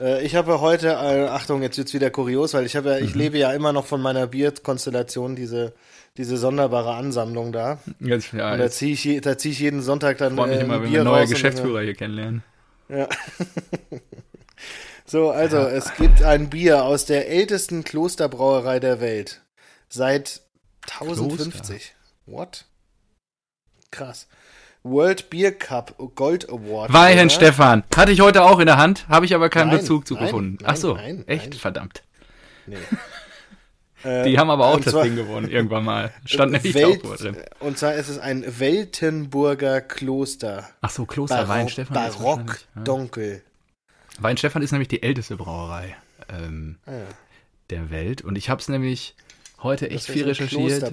Äh, 0.00 0.24
ich 0.24 0.34
habe 0.36 0.60
heute, 0.60 0.88
äh, 0.88 1.26
Achtung, 1.28 1.62
jetzt 1.62 1.76
wird's 1.78 1.92
wieder 1.94 2.10
kurios, 2.10 2.54
weil 2.54 2.64
ich 2.66 2.76
habe 2.76 2.90
ja, 2.90 2.98
ich 2.98 3.14
Mhm. 3.14 3.20
lebe 3.20 3.38
ja 3.38 3.52
immer 3.52 3.72
noch 3.72 3.86
von 3.86 4.00
meiner 4.00 4.26
Bierkonstellation, 4.26 5.36
diese, 5.36 5.72
diese 6.16 6.36
sonderbare 6.36 6.94
Ansammlung 6.94 7.52
da. 7.52 7.78
Jetzt, 8.00 8.32
ja, 8.32 8.52
Und 8.52 8.58
da 8.58 8.70
ziehe 8.70 8.92
ich, 8.92 9.20
da 9.22 9.36
zieh 9.36 9.50
ich 9.50 9.58
jeden 9.58 9.82
Sonntag 9.82 10.18
dann 10.18 10.36
freue 10.36 10.48
mich 10.48 10.58
äh, 10.58 10.62
immer, 10.64 10.82
wenn 10.82 10.92
wir 10.92 11.04
neue 11.04 11.22
und- 11.24 11.30
Geschäftsführer 11.30 11.82
hier 11.82 11.94
kennenlernen. 11.94 12.42
Ja. 12.88 13.08
so, 15.04 15.30
also 15.30 15.58
es 15.58 15.92
gibt 15.96 16.22
ein 16.22 16.48
Bier 16.50 16.84
aus 16.84 17.04
der 17.06 17.28
ältesten 17.28 17.84
Klosterbrauerei 17.84 18.80
der 18.80 19.00
Welt. 19.00 19.42
Seit 19.88 20.42
1050. 20.88 21.94
What? 22.26 22.64
Krass. 23.90 24.26
World 24.82 25.30
Beer 25.30 25.52
Cup 25.52 25.96
Gold 26.14 26.48
Award. 26.48 26.92
Weihen 26.92 27.18
Winner. 27.18 27.30
Stefan, 27.30 27.84
hatte 27.94 28.12
ich 28.12 28.20
heute 28.20 28.42
auch 28.44 28.58
in 28.60 28.66
der 28.66 28.76
Hand, 28.76 29.08
habe 29.08 29.26
ich 29.26 29.34
aber 29.34 29.48
keinen 29.48 29.68
Nein, 29.68 29.78
Bezug 29.78 30.06
zu 30.06 30.14
nein, 30.14 30.24
gefunden. 30.24 30.58
nein, 30.60 30.70
Ach 30.70 30.76
so, 30.76 30.96
echt, 30.96 31.54
verdammt. 31.56 32.02
Nee. 32.66 32.76
Die 34.24 34.38
haben 34.38 34.50
aber 34.50 34.66
auch 34.66 34.74
und 34.74 34.86
das 34.86 34.94
Ding 35.02 35.16
gewonnen, 35.16 35.48
irgendwann 35.50 35.84
mal. 35.84 36.12
Stand 36.24 36.52
nämlich 36.52 36.74
Welt, 36.74 37.04
auch 37.04 37.16
drin. 37.16 37.36
Und 37.58 37.78
zwar 37.78 37.94
ist 37.94 38.08
es 38.08 38.18
ein 38.18 38.44
Weltenburger 38.60 39.80
Kloster. 39.80 40.68
Ach 40.80 40.90
so, 40.90 41.06
Kloster 41.06 41.36
Barock, 41.36 41.48
Weinstefan. 41.48 41.94
Barock 41.94 42.58
ja. 42.76 42.82
dunkel. 42.82 43.42
Weinstefan 44.20 44.62
ist 44.62 44.70
nämlich 44.70 44.88
die 44.88 45.02
älteste 45.02 45.36
Brauerei 45.36 45.96
ähm, 46.28 46.78
Ah, 46.86 46.92
ja. 46.92 47.04
der 47.70 47.90
Welt. 47.90 48.22
Und 48.22 48.36
ich 48.36 48.48
habe 48.48 48.60
es 48.60 48.68
nämlich 48.68 49.16
heute 49.62 49.90
echt 49.90 50.06
viel 50.06 50.24
recherchiert. 50.24 50.92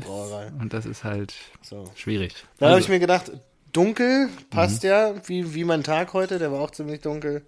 Und 0.59 0.73
das 0.73 0.85
ist 0.85 1.03
halt 1.03 1.33
So. 1.61 1.89
schwierig. 1.95 2.33
Da 2.59 2.67
habe 2.67 2.75
Also, 2.75 2.85
ich 2.85 2.89
mir 2.89 2.99
gedacht, 2.99 3.31
dunkel 3.71 4.29
passt 4.49 4.83
Mhm. 4.83 4.89
ja, 4.89 5.13
wie, 5.27 5.53
wie 5.53 5.63
mein 5.63 5.83
Tag 5.83 6.13
heute, 6.13 6.39
der 6.39 6.51
war 6.51 6.59
auch 6.61 6.71
ziemlich 6.71 7.01
dunkel. 7.01 7.43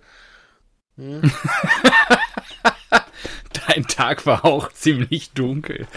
Dein 3.68 3.84
Tag 3.88 4.26
war 4.26 4.46
auch 4.46 4.72
ziemlich 4.72 5.32
dunkel. 5.32 5.88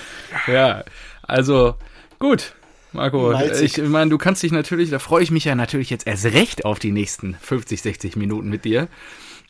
Ja, 0.46 0.84
also 1.22 1.76
gut. 2.18 2.54
Marco, 2.92 3.32
Malzig. 3.32 3.76
ich 3.78 3.84
meine, 3.84 4.10
du 4.10 4.16
kannst 4.16 4.42
dich 4.42 4.50
natürlich, 4.50 4.88
da 4.90 4.98
freue 4.98 5.22
ich 5.22 5.30
mich 5.30 5.44
ja 5.44 5.54
natürlich 5.54 5.90
jetzt 5.90 6.06
erst 6.06 6.24
recht 6.24 6.64
auf 6.64 6.78
die 6.78 6.90
nächsten 6.90 7.34
50, 7.34 7.82
60 7.82 8.16
Minuten 8.16 8.48
mit 8.48 8.64
dir, 8.64 8.88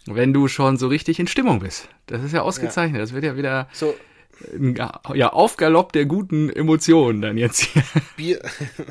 wenn 0.07 0.33
du 0.33 0.49
schon 0.49 0.77
so 0.77 0.89
richtig 0.89 1.21
in 1.21 1.29
Stimmung 1.29 1.61
bist. 1.61 1.89
Das 2.07 2.23
ist 2.25 2.33
ja 2.33 2.43
ausgezeichnet. 2.43 3.01
Das 3.01 3.13
wird 3.13 3.25
ja 3.25 3.37
wieder 3.37 3.69
So, 3.73 3.95
ja, 5.15 5.33
Aufgalopp 5.33 5.93
der 5.93 6.07
guten 6.07 6.51
Emotionen 6.51 7.23
dann 7.23 7.39
jetzt 7.39 7.61
hier. 7.61 7.83
Bier, 8.17 8.41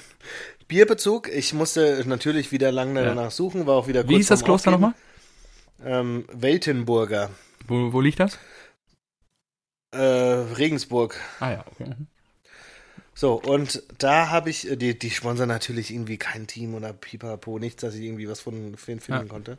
Bierbezug. 0.68 1.30
Ich 1.30 1.54
musste 1.54 2.04
natürlich 2.06 2.52
wieder 2.52 2.72
lange 2.72 3.04
danach 3.04 3.32
suchen, 3.32 3.66
war 3.66 3.76
auch 3.76 3.88
wieder 3.88 4.02
kurz 4.02 4.12
Wie 4.12 4.18
hieß 4.18 4.28
das 4.28 4.44
Kloster 4.44 4.72
nochmal? 4.72 4.94
Ähm, 5.84 6.26
Weltenburger. 6.34 7.30
Wo, 7.68 7.94
wo 7.94 8.02
liegt 8.02 8.20
das? 8.20 8.38
Äh, 9.92 10.00
Regensburg. 10.00 11.20
Ah 11.40 11.52
ja, 11.52 11.66
okay. 11.72 11.94
So, 13.14 13.34
und 13.34 13.82
da 13.98 14.30
habe 14.30 14.50
ich, 14.50 14.70
äh, 14.70 14.76
die, 14.76 14.98
die 14.98 15.10
sponsern 15.10 15.48
natürlich 15.48 15.92
irgendwie 15.92 16.18
kein 16.18 16.46
Team 16.46 16.76
oder 16.76 16.94
pipapo, 16.94 17.58
nichts, 17.58 17.82
dass 17.82 17.96
ich 17.96 18.04
irgendwie 18.04 18.30
was 18.30 18.42
von 18.42 18.76
von 18.78 19.00
finden 19.00 19.22
Ja. 19.24 19.28
konnte. 19.28 19.58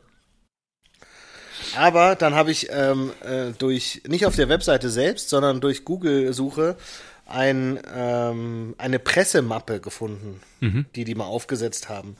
Aber 1.75 2.15
dann 2.15 2.35
habe 2.35 2.51
ich 2.51 2.67
ähm, 2.71 3.11
äh, 3.23 3.51
durch, 3.57 4.01
nicht 4.07 4.25
auf 4.25 4.35
der 4.35 4.49
Webseite 4.49 4.89
selbst, 4.89 5.29
sondern 5.29 5.61
durch 5.61 5.85
Google-Suche 5.85 6.77
ein, 7.25 7.79
ähm, 7.95 8.75
eine 8.77 8.99
Pressemappe 8.99 9.79
gefunden, 9.79 10.41
Mhm. 10.61 10.85
die 10.95 11.03
die 11.05 11.15
mal 11.15 11.25
aufgesetzt 11.25 11.89
haben. 11.89 12.17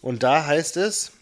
Und 0.00 0.22
da 0.22 0.46
heißt 0.46 0.76
es, 0.76 1.12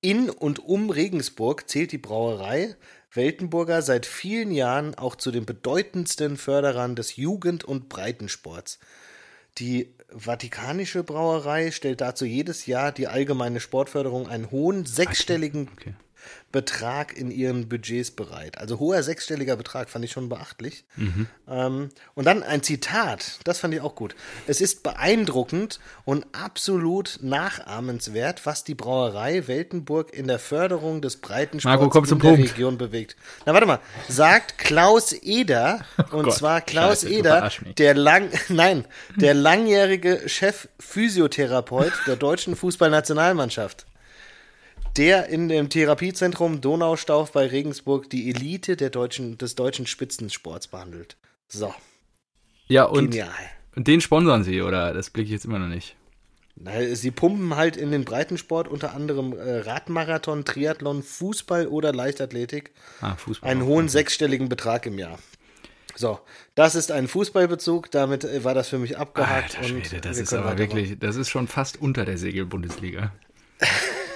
in 0.00 0.30
und 0.30 0.58
um 0.60 0.90
Regensburg 0.90 1.68
zählt 1.68 1.92
die 1.92 1.98
Brauerei 1.98 2.76
Weltenburger 3.12 3.80
seit 3.82 4.06
vielen 4.06 4.50
Jahren 4.50 4.94
auch 4.94 5.16
zu 5.16 5.30
den 5.30 5.46
bedeutendsten 5.46 6.36
Förderern 6.36 6.94
des 6.94 7.16
Jugend- 7.16 7.64
und 7.64 7.88
Breitensports. 7.88 8.78
Die 9.58 9.94
Vatikanische 10.14 11.02
Brauerei 11.02 11.70
stellt 11.70 12.00
dazu 12.00 12.24
jedes 12.24 12.66
Jahr 12.66 12.92
die 12.92 13.08
allgemeine 13.08 13.60
Sportförderung 13.60 14.28
einen 14.28 14.50
hohen 14.50 14.84
sechsstelligen 14.86 15.68
Okay. 15.76 15.94
Betrag 16.50 17.14
in 17.16 17.30
ihren 17.30 17.68
Budgets 17.68 18.10
bereit. 18.10 18.56
Also 18.58 18.78
hoher 18.78 19.02
sechsstelliger 19.02 19.56
Betrag 19.56 19.90
fand 19.90 20.04
ich 20.04 20.12
schon 20.12 20.30
beachtlich. 20.30 20.84
Ähm, 21.46 21.90
und 22.14 22.24
dann 22.24 22.42
ein 22.42 22.62
Zitat, 22.62 23.40
das 23.44 23.58
fand 23.58 23.74
ich 23.74 23.82
auch 23.82 23.94
gut. 23.94 24.14
Es 24.46 24.62
ist 24.62 24.82
beeindruckend 24.82 25.78
und 26.04 26.26
absolut 26.32 27.18
nachahmenswert, 27.20 28.46
was 28.46 28.64
die 28.64 28.74
Brauerei 28.74 29.46
Weltenburg 29.46 30.12
in 30.14 30.26
der 30.26 30.38
Förderung 30.38 31.02
des 31.02 31.18
Breitensports 31.18 31.80
Marco, 31.80 31.98
in 31.98 32.04
der 32.06 32.16
Punkt. 32.16 32.50
Region 32.52 32.78
bewegt. 32.78 33.16
Na, 33.44 33.52
warte 33.52 33.66
mal. 33.66 33.80
Sagt 34.08 34.56
Klaus 34.56 35.12
Eder, 35.12 35.80
und 36.10 36.24
Gott, 36.24 36.34
zwar 36.34 36.60
Klaus 36.62 37.02
Scheiße, 37.02 37.14
Eder, 37.14 37.50
der 37.76 37.94
lang, 37.94 38.30
nein, 38.48 38.86
der 39.16 39.34
langjährige 39.34 40.22
Chef-Physiotherapeut 40.26 41.92
der 42.06 42.16
deutschen 42.16 42.56
Fußballnationalmannschaft. 42.56 43.86
Der 44.96 45.28
in 45.28 45.48
dem 45.48 45.68
Therapiezentrum 45.68 46.60
Donaustauf 46.60 47.32
bei 47.32 47.46
Regensburg 47.46 48.10
die 48.10 48.30
Elite 48.30 48.76
der 48.76 48.90
deutschen, 48.90 49.38
des 49.38 49.54
deutschen 49.54 49.86
Spitzensports 49.86 50.66
behandelt. 50.68 51.16
So, 51.48 51.72
Ja, 52.66 52.84
und, 52.84 53.10
genial. 53.12 53.28
und 53.76 53.86
den 53.86 54.00
sponsern 54.00 54.42
sie, 54.44 54.60
oder? 54.60 54.92
Das 54.92 55.10
blicke 55.10 55.26
ich 55.26 55.32
jetzt 55.32 55.44
immer 55.44 55.58
noch 55.60 55.68
nicht. 55.68 55.94
Na, 56.56 56.72
Sie 56.96 57.12
pumpen 57.12 57.54
halt 57.54 57.76
in 57.76 57.92
den 57.92 58.04
Breitensport 58.04 58.66
unter 58.66 58.92
anderem 58.92 59.32
äh, 59.32 59.58
Radmarathon, 59.60 60.44
Triathlon, 60.44 61.04
Fußball 61.04 61.68
oder 61.68 61.92
Leichtathletik 61.92 62.72
Ah, 63.00 63.14
Fußball. 63.14 63.48
einen 63.48 63.62
hohen 63.64 63.88
sechsstelligen 63.88 64.48
Betrag 64.48 64.84
im 64.86 64.98
Jahr. 64.98 65.18
So, 65.94 66.18
das 66.56 66.74
ist 66.74 66.90
ein 66.90 67.06
Fußballbezug, 67.06 67.92
damit 67.92 68.24
äh, 68.24 68.42
war 68.42 68.54
das 68.54 68.68
für 68.68 68.78
mich 68.78 68.98
abgehakt. 68.98 69.56
Alter 69.56 69.68
Schwede, 69.68 70.00
das 70.00 70.18
ist 70.18 70.32
aber 70.34 70.58
wirklich, 70.58 70.98
das 70.98 71.14
ist 71.14 71.28
schon 71.28 71.46
fast 71.46 71.80
unter 71.80 72.04
der 72.04 72.18
Segel-Bundesliga. 72.18 73.12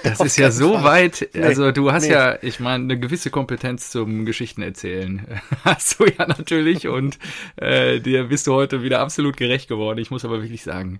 Das 0.03 0.19
ist 0.19 0.37
ja 0.37 0.51
so 0.51 0.73
Fall. 0.73 0.83
weit, 0.83 1.29
also 1.35 1.71
du 1.71 1.91
hast 1.91 2.03
nee. 2.03 2.13
ja, 2.13 2.37
ich 2.41 2.59
meine, 2.59 2.83
eine 2.83 2.99
gewisse 2.99 3.29
Kompetenz 3.29 3.89
zum 3.89 4.25
Geschichten 4.25 4.61
erzählen. 4.61 5.25
Hast 5.63 5.99
du 5.99 6.05
ja 6.05 6.27
natürlich 6.27 6.87
und 6.87 7.17
äh, 7.55 7.99
dir 7.99 8.25
bist 8.25 8.47
du 8.47 8.53
heute 8.53 8.83
wieder 8.83 8.99
absolut 8.99 9.37
gerecht 9.37 9.69
geworden. 9.69 9.99
Ich 9.99 10.11
muss 10.11 10.25
aber 10.25 10.41
wirklich 10.41 10.63
sagen, 10.63 10.99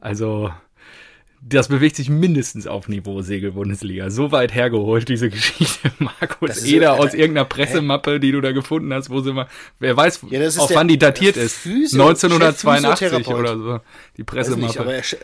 also 0.00 0.52
das 1.46 1.68
bewegt 1.68 1.94
sich 1.96 2.08
mindestens 2.08 2.66
auf 2.66 2.88
Niveau 2.88 3.20
Segel-Bundesliga. 3.20 4.08
So 4.08 4.32
weit 4.32 4.54
hergeholt, 4.54 5.08
diese 5.10 5.28
Geschichte. 5.28 5.90
Markus 5.98 6.64
Eder 6.64 6.94
aus 6.94 7.12
irgendeiner 7.12 7.44
Pressemappe, 7.44 8.18
die 8.18 8.32
du 8.32 8.40
da 8.40 8.52
gefunden 8.52 8.94
hast, 8.94 9.10
wo 9.10 9.20
sie 9.20 9.32
mal, 9.34 9.46
wer 9.78 9.94
weiß, 9.94 10.20
Ja, 10.30 10.46
auf 10.48 10.68
der 10.68 10.76
wann 10.78 10.88
die 10.88 10.96
datiert 10.98 11.36
ist. 11.36 11.56
Physio- 11.58 12.00
1982 12.02 12.98
Chefphysiotherapeut. 12.98 13.38
oder 13.40 13.58
so. 13.58 13.80
Die 14.16 14.22
Weiß 14.26 14.48
nicht, 14.56 14.76
Pressemappe. 14.76 14.80
aber 14.80 14.92
Ch- 15.00 15.16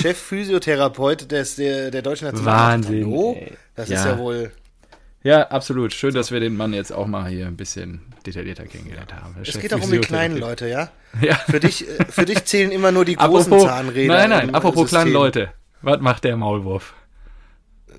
Chef-Physiotherapeut 0.00 1.30
des, 1.30 1.56
der, 1.56 1.90
der 1.90 2.02
deutschen 2.02 2.28
Wahnsinn, 2.44 3.04
Hallo? 3.06 3.36
ey. 3.38 3.52
Das 3.76 3.88
Ja. 3.88 3.96
ist 4.00 4.04
ja 4.04 4.18
wohl. 4.18 4.50
Ja, 5.22 5.48
absolut. 5.48 5.92
Schön, 5.92 6.14
dass 6.14 6.30
wir 6.30 6.40
den 6.40 6.56
Mann 6.56 6.72
jetzt 6.72 6.92
auch 6.92 7.06
mal 7.06 7.28
hier 7.28 7.46
ein 7.46 7.56
bisschen 7.56 8.00
detaillierter 8.24 8.64
kennengelernt 8.66 9.12
haben. 9.14 9.34
Es 9.42 9.58
geht 9.58 9.74
auch 9.74 9.82
um 9.82 9.90
die 9.90 9.98
kleinen 9.98 10.38
Leute, 10.38 10.68
ja? 10.68 10.90
Ja. 11.20 11.34
Für 11.36 11.60
dich, 11.60 11.88
äh, 11.88 12.04
für 12.08 12.24
dich 12.24 12.44
zählen 12.44 12.70
immer 12.70 12.92
nur 12.92 13.04
die 13.04 13.16
großen 13.16 13.52
Apropos, 13.52 13.64
Zahnräder. 13.68 14.14
nein, 14.14 14.30
nein, 14.30 14.54
apropos 14.54 14.82
System. 14.82 14.96
kleine 15.00 15.10
Leute. 15.10 15.52
Was 15.82 16.00
macht 16.00 16.24
der 16.24 16.36
Maulwurf? 16.36 16.94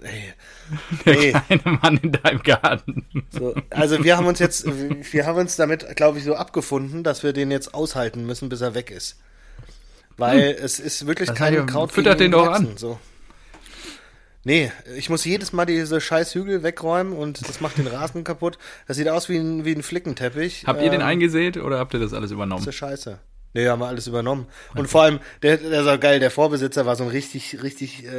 Nee. 0.01 0.33
Der 1.05 1.15
Nee. 1.15 1.31
kleine 1.31 1.77
Mann 1.81 1.97
in 1.97 2.11
deinem 2.11 2.43
Garten. 2.43 3.05
So, 3.31 3.55
also 3.71 4.03
wir 4.03 4.17
haben 4.17 4.27
uns 4.27 4.37
jetzt, 4.39 4.65
wir 5.11 5.25
haben 5.25 5.39
uns 5.39 5.55
damit, 5.55 5.95
glaube 5.95 6.19
ich, 6.19 6.23
so 6.23 6.35
abgefunden, 6.35 7.03
dass 7.03 7.23
wir 7.23 7.33
den 7.33 7.49
jetzt 7.49 7.73
aushalten 7.73 8.25
müssen, 8.25 8.49
bis 8.49 8.61
er 8.61 8.75
weg 8.75 8.91
ist. 8.91 9.19
Weil 10.17 10.55
es 10.61 10.79
ist 10.79 11.07
wirklich 11.07 11.27
Das 11.29 11.37
kein 11.37 11.55
heißt, 11.57 11.67
Kraut 11.67 11.91
füttert 11.91 12.19
den 12.19 12.31
doch 12.31 12.47
an. 12.51 12.77
So. 12.77 12.99
Nee, 14.43 14.71
ich 14.95 15.09
muss 15.09 15.25
jedes 15.25 15.53
Mal 15.53 15.65
diese 15.65 15.99
scheiß 15.99 16.33
Hügel 16.35 16.63
wegräumen 16.63 17.13
und 17.13 17.47
das 17.47 17.59
macht 17.59 17.77
den 17.77 17.87
Rasen 17.87 18.23
kaputt. 18.23 18.57
Das 18.87 18.95
sieht 18.97 19.09
aus 19.09 19.27
wie 19.27 19.37
ein, 19.37 19.65
wie 19.65 19.73
ein 19.73 19.83
Flickenteppich. 19.83 20.63
Habt 20.65 20.81
ihr 20.81 20.89
den 20.91 21.01
Ähm, 21.01 21.07
eingesät 21.07 21.57
oder 21.57 21.77
habt 21.79 21.93
ihr 21.93 21.99
das 21.99 22.13
alles 22.13 22.29
Das 22.29 22.35
übernommen? 22.35 22.65
ist 22.67 22.75
scheiße. 22.75 23.19
Nee, 23.53 23.67
haben 23.67 23.79
wir 23.79 23.87
alles 23.87 24.05
übernommen. 24.05 24.45
Und 24.75 24.89
vor 24.89 25.01
allem, 25.03 25.19
der, 25.41 25.57
der 25.57 25.83
war 25.83 25.97
geil, 25.97 26.19
der 26.19 26.29
Vorbesitzer 26.29 26.85
war 26.85 26.95
so 26.95 27.03
ein 27.03 27.09
richtig, 27.09 27.63
richtig, 27.63 28.05
äh, 28.05 28.09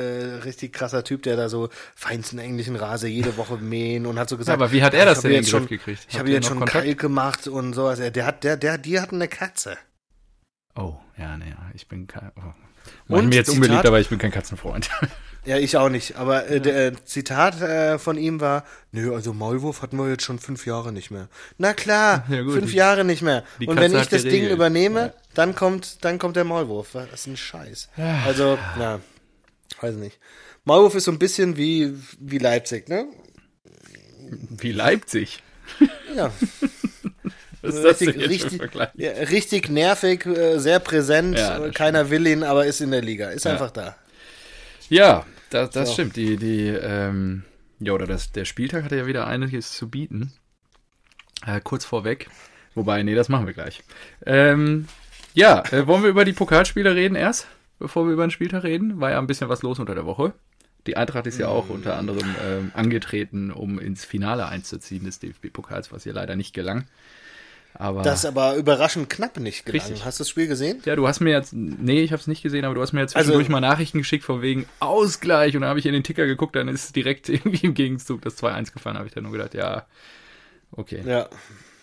richtig 0.45 0.73
krasser 0.73 1.05
Typ, 1.05 1.23
der 1.23 1.37
da 1.37 1.49
so 1.49 1.69
feinsten 1.95 2.39
englischen 2.41 2.75
Rase 2.75 3.07
jede 3.07 3.37
Woche 3.37 3.57
mähen 3.57 4.07
und 4.07 4.19
hat 4.19 4.29
so 4.29 4.37
gesagt. 4.37 4.59
Ja, 4.59 4.65
aber 4.65 4.73
wie 4.73 4.83
hat 4.83 4.93
er 4.93 5.01
"Ja, 5.01 5.05
das 5.05 5.21
denn 5.21 5.31
in 5.31 5.37
den 5.37 5.43
Griff 5.43 5.51
schon, 5.51 5.67
gekriegt? 5.69 6.07
Ich 6.11 6.19
habe 6.19 6.31
jetzt 6.31 6.49
schon 6.49 6.59
Kontakt? 6.59 6.85
Kalk 6.85 6.99
gemacht 6.99 7.47
und 7.47 7.75
sowas. 7.75 8.01
Der 8.01 8.27
hat, 8.27 8.43
der, 8.43 8.57
der, 8.57 8.77
die 8.79 8.99
hatten 8.99 9.17
eine 9.17 9.29
Katze. 9.29 9.77
Oh, 10.75 10.97
ja, 11.17 11.37
naja, 11.37 11.57
ich 11.75 11.87
bin 11.87 12.07
kein. 12.09 12.33
Oh. 12.37 12.41
Mach 13.07 13.19
Und 13.19 13.29
mir 13.29 13.37
jetzt 13.37 13.51
Zitat- 13.51 13.55
unbeliebt, 13.63 13.87
aber 13.87 14.01
ich 14.01 14.09
bin 14.09 14.19
kein 14.19 14.31
Katzenfreund. 14.33 14.91
Ja, 15.47 15.57
ich 15.57 15.77
auch 15.77 15.89
nicht. 15.89 16.17
Aber 16.17 16.49
äh, 16.49 16.61
der 16.61 16.89
äh, 16.89 16.93
Zitat 17.05 17.61
äh, 17.63 17.99
von 17.99 18.19
ihm 18.19 18.41
war, 18.41 18.65
nö, 18.93 19.15
also 19.15 19.33
Maulwurf 19.33 19.81
hatten 19.83 19.97
wir 19.97 20.09
jetzt 20.11 20.23
schon 20.23 20.39
fünf 20.39 20.67
Jahre 20.67 20.93
nicht 20.93 21.11
mehr. 21.11 21.29
Na 21.57 21.73
klar, 21.73 22.25
Ja, 22.31 22.43
gut, 22.43 22.55
fünf 22.55 22.71
die- 22.71 22.77
Jahre 22.77 23.05
nicht 23.05 23.23
mehr. 23.23 23.45
Und 23.67 23.81
wenn 23.81 23.95
ich 23.97 24.09
das 24.09 24.23
Ding 24.23 24.49
übernehme, 24.49 25.01
Ja. 25.01 25.13
dann 25.35 25.55
kommt, 25.55 26.05
dann 26.05 26.19
kommt 26.19 26.37
der 26.37 26.45
Maulwurf. 26.45 26.89
Was 26.95 27.09
ist 27.13 27.27
ein 27.27 27.37
Scheiß. 27.37 27.89
Also, 28.27 28.59
na, 28.79 29.01
weiß 29.81 29.95
nicht. 29.95 30.19
Maulwurf 30.65 30.95
ist 30.95 31.05
so 31.05 31.11
ein 31.13 31.19
bisschen 31.19 31.57
wie, 31.57 31.95
wie 32.19 32.39
Leipzig, 32.39 32.89
ne? 32.89 33.07
Wie 34.59 34.73
Leipzig. 34.73 35.43
Ja. 36.17 36.33
Was 37.63 37.75
ist 37.77 37.85
das 37.85 38.01
richtig, 38.01 38.17
ein 38.17 38.29
richtig, 38.29 38.63
ja, 38.97 39.11
richtig 39.13 39.69
nervig, 39.69 40.27
äh, 40.27 40.59
sehr 40.59 40.81
präsent. 40.81 41.39
Ja, 41.39 41.59
das 41.61 41.75
Keiner 41.75 42.11
will 42.11 42.27
ihn, 42.27 42.43
aber 42.43 42.67
ist 42.67 42.81
in 42.81 42.91
der 42.91 43.03
Liga. 43.03 43.31
Ist 43.31 43.45
Ja. 43.45 43.53
einfach 43.53 43.71
da. 43.71 43.95
Ja, 44.91 45.25
das, 45.51 45.71
das 45.71 45.89
So. 45.89 45.95
stimmt. 45.95 46.17
Die, 46.17 46.37
die, 46.37 46.67
ähm, 46.69 47.45
ja, 47.79 47.93
oder 47.93 48.07
das, 48.07 48.33
der 48.33 48.45
Spieltag 48.45 48.85
hatte 48.85 48.97
ja 48.97 49.07
wieder 49.07 49.27
einiges 49.27 49.73
zu 49.73 49.89
bieten. 49.89 50.33
Äh, 51.47 51.61
kurz 51.63 51.85
vorweg. 51.85 52.29
Wobei, 52.75 53.03
nee, 53.03 53.15
das 53.15 53.29
machen 53.29 53.47
wir 53.47 53.55
gleich. 53.55 53.83
Ähm, 54.27 54.87
ja, 55.35 55.63
äh, 55.73 55.87
wollen 55.87 56.03
wir 56.03 56.11
über 56.11 56.25
die 56.25 56.33
Pokalspiele 56.33 56.95
reden 56.95 57.15
erst, 57.15 57.47
bevor 57.79 58.07
wir 58.07 58.13
über 58.13 58.27
den 58.27 58.31
Spieltag 58.31 58.65
reden? 58.65 59.01
War 59.01 59.11
ja 59.11 59.19
ein 59.19 59.27
bisschen 59.27 59.49
was 59.49 59.63
los 59.63 59.79
unter 59.79 59.95
der 59.95 60.07
Woche. 60.07 60.35
Die 60.87 60.97
Eintracht 60.97 61.27
ist 61.27 61.39
ja 61.39 61.49
auch 61.49 61.69
unter 61.69 61.97
anderem 61.97 62.35
ähm, 62.45 62.71
angetreten, 62.75 63.51
um 63.51 63.79
ins 63.79 64.05
Finale 64.05 64.47
einzuziehen 64.47 65.05
des 65.05 65.19
DFB-Pokals, 65.19 65.93
was 65.93 66.07
ihr 66.07 66.13
leider 66.15 66.37
nicht 66.37 66.55
gelang. 66.55 66.87
Aber 67.81 68.03
Das 68.03 68.21
ist 68.21 68.25
aber 68.27 68.57
überraschend 68.57 69.09
knapp 69.09 69.39
nicht 69.39 69.65
gelangen. 69.65 69.83
Richtig. 69.89 70.05
Hast 70.05 70.19
du 70.19 70.23
das 70.23 70.29
Spiel 70.29 70.47
gesehen? 70.49 70.83
ja, 70.85 70.95
du 70.97 71.09
hast 71.09 71.21
mir 71.21 71.31
jetzt, 71.31 71.53
nee, 71.55 72.03
ich 72.03 72.13
habe 72.13 72.21
es 72.21 72.27
nicht 72.27 72.43
gesehen, 72.43 72.65
aber 72.67 72.75
du 72.75 72.83
hast 72.83 72.93
mir 72.93 73.01
jetzt 73.01 73.17
Also- 73.17 73.29
zwischendurch 73.31 73.49
mal 73.49 73.61
Nachrichten 73.61 73.99
geschickt 73.99 74.23
von 74.25 74.43
wegen 74.43 74.67
Ausgleich 74.81 75.55
und 75.57 75.63
da 75.63 75.69
habe 75.69 75.79
ich 75.79 75.87
in 75.87 75.95
den 75.95 76.05
Ticker 76.05 76.27
geguckt, 76.27 76.57
dann 76.57 76.69
ist 76.69 76.95
direkt 76.95 77.29
irgendwie 77.31 77.67
im 77.67 77.75
Gegenzug 77.75 78.21
das 78.23 78.37
2-1 78.37 78.73
gefallen, 78.73 78.97
habe 78.99 79.07
ich 79.09 79.15
dann 79.15 79.23
nur 79.25 79.33
gedacht, 79.33 79.55
ja, 79.55 79.87
okay. 80.73 81.03
Ja. 81.07 81.29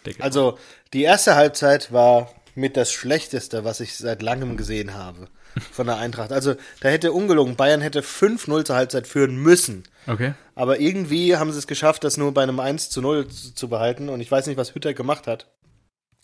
Deckel. 0.05 0.21
Also, 0.21 0.57
die 0.93 1.03
erste 1.03 1.35
Halbzeit 1.35 1.91
war 1.91 2.31
mit 2.55 2.77
das 2.77 2.91
Schlechteste, 2.91 3.63
was 3.65 3.79
ich 3.79 3.95
seit 3.97 4.21
langem 4.21 4.55
gesehen 4.57 4.93
habe 4.93 5.27
von 5.71 5.87
der 5.87 5.97
Eintracht. 5.97 6.31
Also, 6.31 6.55
da 6.81 6.89
hätte 6.89 7.11
ungelogen, 7.11 7.55
Bayern 7.55 7.81
hätte 7.81 8.01
5-0 8.03 8.63
zur 8.65 8.75
Halbzeit 8.75 9.07
führen 9.07 9.35
müssen. 9.37 9.83
Okay. 10.05 10.33
Aber 10.55 10.79
irgendwie 10.79 11.35
haben 11.35 11.51
sie 11.51 11.57
es 11.59 11.67
geschafft, 11.67 12.03
das 12.03 12.17
nur 12.17 12.33
bei 12.33 12.43
einem 12.43 12.59
1 12.59 12.89
zu 12.89 13.01
0 13.01 13.27
zu, 13.27 13.53
zu 13.53 13.67
behalten. 13.67 14.09
Und 14.09 14.21
ich 14.21 14.31
weiß 14.31 14.47
nicht, 14.47 14.57
was 14.57 14.73
Hütter 14.75 14.93
gemacht 14.93 15.27
hat. 15.27 15.47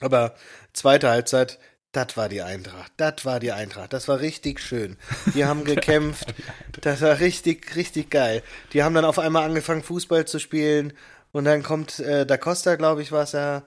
Aber 0.01 0.35
zweite 0.73 1.09
Halbzeit, 1.09 1.59
das 1.93 2.17
war 2.17 2.27
die 2.27 2.41
Eintracht. 2.41 2.91
Das 2.97 3.23
war 3.23 3.39
die 3.39 3.51
Eintracht. 3.51 3.93
Das 3.93 4.07
war 4.07 4.19
richtig 4.19 4.59
schön. 4.59 4.97
Die 5.35 5.45
haben 5.45 5.63
gekämpft. 5.65 6.33
Das 6.81 7.01
war 7.01 7.19
richtig, 7.19 7.75
richtig 7.75 8.09
geil. 8.09 8.41
Die 8.73 8.83
haben 8.83 8.95
dann 8.95 9.05
auf 9.05 9.19
einmal 9.19 9.43
angefangen, 9.43 9.83
Fußball 9.83 10.25
zu 10.25 10.39
spielen. 10.39 10.93
Und 11.31 11.45
dann 11.45 11.63
kommt 11.63 11.99
äh, 11.99 12.25
Da 12.25 12.37
Costa, 12.37 12.75
glaube 12.75 13.03
ich, 13.03 13.11
war 13.11 13.23
es 13.23 13.33
ja, 13.33 13.63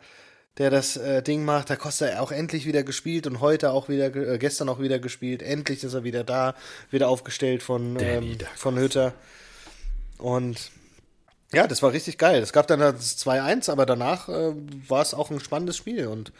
der 0.59 0.71
das 0.71 0.97
äh, 0.97 1.23
Ding 1.23 1.45
macht. 1.45 1.71
Da 1.71 1.76
Costa 1.76 2.18
auch 2.18 2.33
endlich 2.33 2.66
wieder 2.66 2.83
gespielt 2.83 3.28
und 3.28 3.40
heute 3.40 3.71
auch 3.71 3.88
wieder, 3.88 4.14
äh, 4.14 4.38
gestern 4.38 4.68
auch 4.68 4.80
wieder 4.80 4.99
gespielt. 4.99 5.40
Endlich 5.40 5.85
ist 5.85 5.95
er 5.95 6.02
wieder 6.02 6.25
da, 6.25 6.56
wieder 6.90 7.09
aufgestellt 7.09 7.62
von, 7.62 7.97
ähm, 8.00 8.38
von 8.56 8.76
Hütter. 8.76 9.12
Und 10.18 10.73
ja, 11.52 11.66
das 11.66 11.82
war 11.82 11.92
richtig 11.92 12.18
geil. 12.18 12.42
Es 12.42 12.52
gab 12.52 12.66
dann 12.66 12.80
das 12.80 13.18
2-1, 13.18 13.70
aber 13.70 13.86
danach 13.86 14.28
äh, 14.28 14.52
war 14.88 15.02
es 15.02 15.14
auch 15.14 15.30
ein 15.30 15.40
spannendes 15.40 15.76
Spiel. 15.76 16.06
Und 16.08 16.32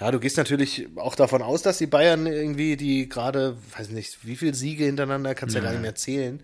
ja, 0.00 0.10
du 0.10 0.18
gehst 0.20 0.36
natürlich 0.36 0.88
auch 0.96 1.14
davon 1.14 1.42
aus, 1.42 1.62
dass 1.62 1.78
die 1.78 1.86
Bayern 1.86 2.26
irgendwie, 2.26 2.76
die 2.76 3.08
gerade, 3.08 3.56
weiß 3.76 3.90
nicht, 3.90 4.18
wie 4.26 4.36
viele 4.36 4.54
Siege 4.54 4.84
hintereinander, 4.84 5.34
kannst 5.34 5.54
ja, 5.54 5.60
gar 5.60 5.70
nicht 5.72 5.82
mehr 5.82 5.94
zählen, 5.94 6.40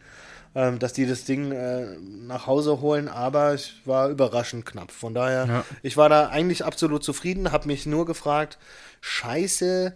ähm, 0.56 0.78
dass 0.78 0.92
die 0.92 1.06
das 1.06 1.24
Ding 1.24 1.50
äh, 1.52 1.96
nach 2.00 2.46
Hause 2.46 2.80
holen, 2.80 3.08
aber 3.08 3.52
es 3.54 3.70
war 3.84 4.08
überraschend 4.08 4.64
knapp. 4.66 4.90
Von 4.92 5.14
daher, 5.14 5.46
Ja. 5.46 5.64
ich 5.82 5.96
war 5.96 6.08
da 6.08 6.28
eigentlich 6.28 6.64
absolut 6.64 7.02
zufrieden, 7.04 7.50
habe 7.52 7.66
mich 7.66 7.86
nur 7.86 8.06
gefragt, 8.06 8.58
scheiße, 9.00 9.94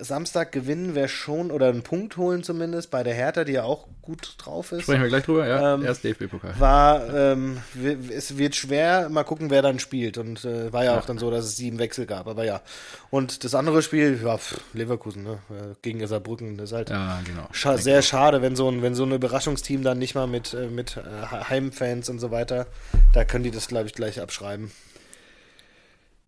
Samstag 0.00 0.50
gewinnen 0.50 0.94
wäre 0.94 1.08
schon, 1.08 1.50
oder 1.50 1.68
einen 1.68 1.82
Punkt 1.82 2.16
holen 2.16 2.42
zumindest, 2.42 2.90
bei 2.90 3.02
der 3.02 3.12
Hertha, 3.12 3.44
die 3.44 3.52
ja 3.52 3.64
auch 3.64 3.86
gut 4.00 4.36
drauf 4.38 4.72
ist. 4.72 4.82
Sprechen 4.84 5.02
wir 5.02 5.08
gleich 5.08 5.24
drüber, 5.24 5.46
ja. 5.46 5.74
Ähm, 5.74 5.84
Erst 5.84 6.04
DFB-Pokal. 6.04 6.58
War, 6.58 7.14
ähm, 7.14 7.58
es 8.10 8.38
wird 8.38 8.56
schwer, 8.56 9.10
mal 9.10 9.24
gucken, 9.24 9.50
wer 9.50 9.60
dann 9.60 9.78
spielt. 9.78 10.16
Und 10.16 10.46
äh, 10.46 10.72
war 10.72 10.84
ja, 10.84 10.98
auch 10.98 11.04
dann 11.04 11.18
so, 11.18 11.30
dass 11.30 11.44
es 11.44 11.56
sieben 11.56 11.78
Wechsel 11.78 12.06
gab, 12.06 12.28
aber 12.28 12.44
ja. 12.44 12.62
Und 13.10 13.44
das 13.44 13.54
andere 13.54 13.82
Spiel, 13.82 14.18
ja, 14.24 14.38
pff, 14.38 14.58
Leverkusen, 14.72 15.22
ne? 15.22 15.38
äh, 15.50 15.74
gegen 15.82 16.04
Saarbrücken, 16.06 16.56
das 16.56 16.70
ist 16.70 16.76
halt 16.76 16.90
Ja, 16.90 17.20
genau. 17.24 17.46
scha 17.52 17.76
sehr 17.76 18.00
schade, 18.00 18.40
wenn 18.40 18.56
so 18.56 18.70
ein, 18.70 18.80
wenn 18.80 18.94
so 18.94 19.04
ein 19.04 19.12
Überraschungsteam 19.12 19.82
dann 19.82 19.98
nicht 19.98 20.14
mal 20.14 20.26
mit, 20.26 20.54
äh, 20.54 20.68
mit 20.68 20.96
äh, 20.96 21.26
Heimfans 21.26 22.08
und 22.08 22.20
so 22.20 22.30
weiter, 22.30 22.66
da 23.12 23.24
können 23.24 23.44
die 23.44 23.50
das, 23.50 23.68
glaube 23.68 23.86
ich, 23.86 23.92
gleich 23.92 24.18
abschreiben. 24.18 24.70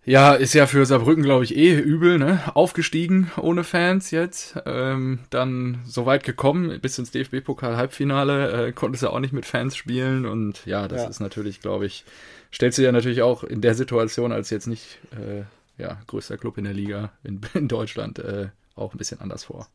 Ja, 0.07 0.35
ist 0.35 0.53
ja 0.53 0.67
für 0.67 0.85
Saarbrücken, 0.85 1.23
glaube 1.23 1.45
ich, 1.45 1.57
eh 1.57 1.79
übel, 1.79 2.19
ne? 2.19 2.41
Aufgestiegen 2.55 3.31
ohne 3.39 3.65
Fans 3.65 4.11
jetzt. 4.11 4.55
Ähm, 4.67 5.21
dann 5.31 5.81
so 5.87 6.05
weit 6.05 6.25
gekommen, 6.25 6.79
bis 6.83 6.99
ins 6.99 7.11
DFB-Pokal-Halbfinale, 7.11 8.67
äh, 8.69 8.73
konnte 8.73 8.97
es 8.97 9.01
ja 9.01 9.09
auch 9.11 9.21
nicht 9.21 9.33
mit 9.33 9.47
Fans 9.47 9.77
spielen. 9.77 10.27
Und 10.27 10.67
ja, 10.67 10.89
das 10.89 11.03
Ja. 11.05 11.09
ist 11.09 11.21
natürlich, 11.21 11.61
glaube 11.63 11.87
ich, 11.87 12.05
stellt 12.51 12.75
sich 12.75 12.85
ja 12.85 12.93
natürlich 12.93 13.23
auch 13.23 13.45
in 13.45 13.63
der 13.63 13.75
Situation 13.75 14.31
als 14.31 14.51
jetzt 14.51 14.67
nicht 14.67 14.99
äh, 15.13 15.45
ja, 15.83 15.99
größter 16.07 16.37
Club 16.37 16.59
in 16.59 16.65
der 16.65 16.75
Liga 16.75 17.13
in, 17.23 17.41
in 17.55 17.69
Deutschland 17.69 18.19
äh, 18.19 18.49
auch 18.75 18.93
ein 18.95 18.99
bisschen 18.99 19.23
anders 19.23 19.45
vor. 19.45 19.69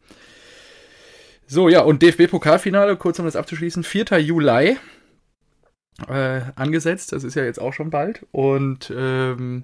So, 1.47 1.69
ja, 1.69 1.81
und 1.81 2.03
DFB-Pokalfinale, 2.03 2.97
kurz 2.97 3.17
um 3.17 3.25
das 3.25 3.35
abzuschließen, 3.35 3.83
4. 3.83 4.19
Juli 4.19 4.77
äh, 6.07 6.41
angesetzt. 6.55 7.13
Das 7.13 7.23
ist 7.23 7.33
ja 7.33 7.43
jetzt 7.43 7.59
auch 7.59 7.73
schon 7.73 7.89
bald. 7.89 8.27
Und 8.31 8.93
ähm, 8.95 9.63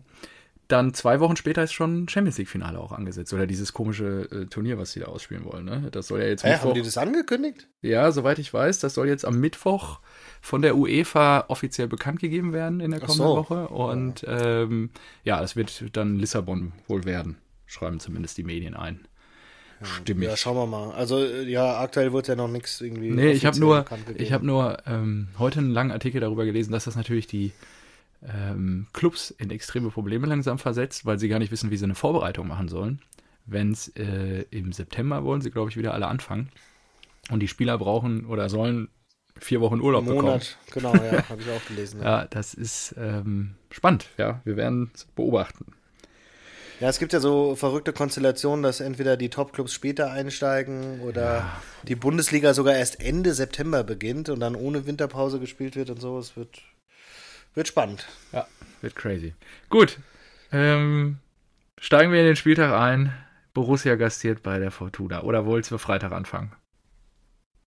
dann 0.67 0.93
zwei 0.93 1.19
Wochen 1.19 1.35
später 1.35 1.63
ist 1.63 1.73
schon 1.73 2.07
Champions 2.07 2.37
League-Finale 2.37 2.79
auch 2.79 2.91
angesetzt. 2.91 3.33
Oder 3.33 3.47
dieses 3.47 3.73
komische 3.73 4.27
äh, 4.31 4.45
Turnier, 4.45 4.77
was 4.77 4.91
sie 4.91 4.99
da 4.99 5.07
ausspielen 5.07 5.45
wollen. 5.45 5.65
Ne? 5.65 5.89
Das 5.91 6.07
soll 6.07 6.21
ja 6.21 6.27
jetzt 6.27 6.43
Hä, 6.43 6.49
Mittwoch. 6.49 6.65
haben 6.65 6.73
die 6.73 6.81
das 6.81 6.97
angekündigt? 6.97 7.67
Ja, 7.81 8.11
soweit 8.11 8.39
ich 8.39 8.53
weiß, 8.53 8.79
das 8.79 8.93
soll 8.95 9.07
jetzt 9.07 9.25
am 9.25 9.39
Mittwoch 9.39 9.99
von 10.41 10.61
der 10.61 10.75
UEFA 10.75 11.45
offiziell 11.47 11.87
bekannt 11.87 12.19
gegeben 12.19 12.53
werden 12.53 12.79
in 12.79 12.91
der 12.91 12.99
kommenden 12.99 13.27
so. 13.27 13.35
Woche. 13.35 13.67
Und 13.67 14.25
ähm, 14.27 14.89
ja, 15.23 15.39
das 15.39 15.55
wird 15.55 15.95
dann 15.95 16.17
Lissabon 16.17 16.73
wohl 16.87 17.05
werden. 17.05 17.37
Schreiben 17.65 17.99
zumindest 17.99 18.37
die 18.37 18.43
Medien 18.43 18.75
ein. 18.75 19.07
Stimmig. 19.81 20.29
Ja, 20.29 20.37
schauen 20.37 20.55
wir 20.55 20.65
mal. 20.65 20.91
Also, 20.91 21.19
äh, 21.19 21.43
ja, 21.43 21.79
aktuell 21.79 22.13
wird 22.13 22.27
ja 22.27 22.35
noch 22.35 22.47
nichts 22.47 22.79
irgendwie. 22.81 23.11
Nee, 23.11 23.31
ich 23.31 23.45
habe 23.45 23.59
nur, 23.59 23.85
ich 24.15 24.31
habe 24.31 24.45
nur 24.45 24.77
ähm, 24.87 25.27
heute 25.37 25.59
einen 25.59 25.71
langen 25.71 25.91
Artikel 25.91 26.21
darüber 26.21 26.45
gelesen, 26.45 26.71
dass 26.71 26.85
das 26.85 26.95
natürlich 26.95 27.27
die 27.27 27.51
ähm, 28.33 28.87
Clubs 28.93 29.31
in 29.31 29.51
extreme 29.51 29.89
Probleme 29.89 30.27
langsam 30.27 30.59
versetzt, 30.59 31.05
weil 31.05 31.19
sie 31.19 31.27
gar 31.27 31.39
nicht 31.39 31.51
wissen, 31.51 31.71
wie 31.71 31.77
sie 31.77 31.85
eine 31.85 31.95
Vorbereitung 31.95 32.47
machen 32.47 32.67
sollen. 32.67 33.01
Wenn 33.45 33.71
es 33.71 33.89
äh, 33.95 34.45
im 34.49 34.71
September 34.71 35.23
wollen 35.23 35.41
sie, 35.41 35.51
glaube 35.51 35.69
ich, 35.69 35.77
wieder 35.77 35.93
alle 35.93 36.07
anfangen. 36.07 36.49
Und 37.29 37.39
die 37.39 37.47
Spieler 37.47 37.77
brauchen 37.77 38.25
oder 38.25 38.49
sollen 38.49 38.89
vier 39.39 39.61
Wochen 39.61 39.81
Urlaub 39.81 40.05
bekommen. 40.05 40.25
Monat, 40.25 40.57
genau, 40.71 40.93
ja, 40.95 41.27
habe 41.29 41.41
ich 41.41 41.49
auch 41.49 41.65
gelesen. 41.67 42.01
Ja. 42.01 42.21
Ja, 42.21 42.27
das 42.27 42.53
ist 42.53 42.95
ähm, 42.97 43.55
spannend, 43.69 44.07
ja. 44.17 44.41
Wir 44.45 44.55
werden 44.57 44.91
es 44.93 45.05
beobachten. 45.05 45.65
ja, 46.79 46.89
es 46.89 46.99
gibt 46.99 47.13
ja 47.13 47.19
so 47.19 47.55
verrückte 47.55 47.93
Konstellationen, 47.93 48.63
dass 48.63 48.79
entweder 48.79 49.17
die 49.17 49.29
Topclubs 49.29 49.73
später 49.73 50.11
einsteigen 50.11 51.01
oder 51.01 51.51
die 51.83 51.95
Bundesliga 51.95 52.53
sogar 52.53 52.75
erst 52.75 53.01
Ende 53.01 53.33
September 53.33 53.83
beginnt 53.83 54.29
und 54.29 54.39
dann 54.39 54.55
ohne 54.55 54.85
Winterpause 54.85 55.39
gespielt 55.39 55.75
wird 55.75 55.89
und 55.89 55.99
so. 55.99 56.17
Es 56.17 56.37
wird, 56.37 56.61
wird 57.55 57.67
spannend. 57.67 58.05
Ja, 58.31 58.47
wird 58.81 58.95
crazy. 58.95 59.33
Gut, 59.69 59.97
ähm, 60.51 61.17
steigen 61.79 62.11
wir 62.11 62.19
in 62.19 62.25
den 62.27 62.35
Spieltag 62.35 62.71
ein. 62.73 63.13
Borussia 63.53 63.95
gastiert 63.95 64.43
bei 64.43 64.59
der 64.59 64.69
Fortuna. 64.71 65.23
Oder 65.23 65.45
wollt's 65.45 65.71
wir 65.71 65.79
Freitag 65.79 66.11
anfangen? 66.11 66.51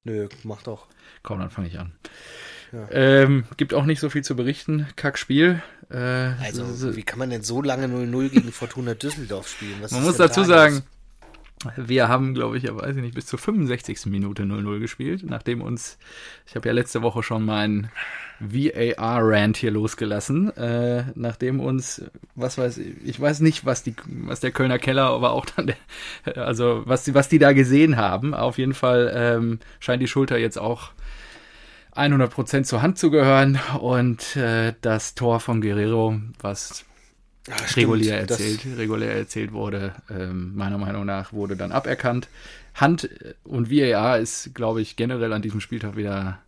Nö, 0.05 0.29
mach 0.45 0.63
doch. 0.63 0.87
Komm, 1.23 1.41
dann 1.41 1.51
fange 1.51 1.69
ich 1.69 1.79
an. 1.79 1.93
Ja. 2.73 2.87
Ähm, 2.91 3.45
gibt 3.57 3.73
auch 3.73 3.85
nicht 3.87 3.99
so 4.01 4.11
viel 4.11 4.23
zu 4.23 4.37
berichten. 4.37 4.87
Kackspiel. 4.97 5.63
Äh, 5.91 5.97
Also, 5.97 6.67
so- 6.75 6.95
wie 6.97 7.03
kann 7.03 7.19
man 7.19 7.31
denn 7.31 7.43
so 7.43 7.63
lange 7.63 7.87
0-0 7.89 8.29
gegen 8.29 8.53
Fortuna 8.53 8.93
Düsseldorf 8.95 9.49
spielen? 9.49 9.77
Was 9.81 9.91
man 9.93 10.01
ist 10.03 10.07
muss 10.07 10.17
dazu 10.19 10.41
da 10.41 10.47
sagen, 10.47 10.75
los? 10.77 10.83
Wir 11.77 12.09
haben, 12.09 12.35
glaube 12.35 12.57
ich, 12.57 12.65
ja, 12.65 12.77
weiß 12.77 12.97
ich 12.97 13.03
nicht, 13.03 13.15
bis 13.15 13.27
zur 13.27 13.39
65. 13.39 14.07
Minute 14.07 14.45
0-0 14.45 14.79
gespielt, 14.79 15.23
nachdem 15.25 15.61
uns, 15.61 15.99
ich 16.47 16.55
habe 16.55 16.69
ja 16.69 16.75
letzte 16.75 17.03
Woche 17.03 17.23
schon 17.23 17.45
meinen 17.45 17.91
VAR-Rant 18.41 19.57
hier 19.57 19.71
losgelassen, 19.71 20.57
äh, 20.57 21.05
nachdem 21.15 21.61
uns, 21.61 22.03
was 22.35 22.59
weiß 22.59 22.79
ich, 22.79 22.95
ich 23.05 23.21
weiß 23.21 23.41
nicht, 23.41 23.67
was 23.67 23.83
die, 23.83 23.95
was 24.07 24.41
der 24.41 24.53
Kölner 24.53 24.79
Keller, 24.79 25.11
aber 25.11 25.33
auch 25.33 25.47
dann 25.47 25.67
der, 25.67 26.47
also 26.47 26.83
was 26.85 27.05
die, 27.05 27.15
was 27.15 27.29
die 27.29 27.39
da 27.39 27.53
gesehen 27.53 27.97
haben. 27.97 28.35
Auf 28.35 28.59
jeden 28.59 28.75
Fall 28.75 29.13
ähm, 29.15 29.59
scheint 29.81 30.03
die 30.03 30.09
Schulter 30.09 30.39
jetzt 30.39 30.59
auch 30.59 30.93
100% 31.97 32.63
zur 32.63 32.81
Hand 32.83 32.99
zu 32.99 33.11
gehören 33.11 33.59
und 33.81 34.37
äh, 34.37 34.75
das 34.81 35.17
Tor 35.17 35.41
von 35.41 35.61
Guerrero, 35.61 36.21
was 36.41 36.85
Ah, 37.51 37.67
stimmt, 37.67 37.85
regulär 37.87 38.27
das- 38.27 38.41
erzählt, 38.41 38.79
regulär 38.79 39.15
erzählt 39.17 39.53
wurde, 39.53 39.95
ähm, 40.11 40.55
meiner 40.55 40.79
Meinung 40.79 41.07
nach 41.07 41.33
wurde 41.33 41.57
dann 41.57 41.73
aberkannt. 41.73 42.29
Hand 42.75 43.09
und 43.45 43.71
VAR 43.71 44.19
ist, 44.19 44.55
glaube 44.55 44.81
ich, 44.83 44.97
generell 44.97 45.33
an 45.33 45.43
diesem 45.43 45.61
Spieltag 45.61 45.97
wieder 45.97 46.39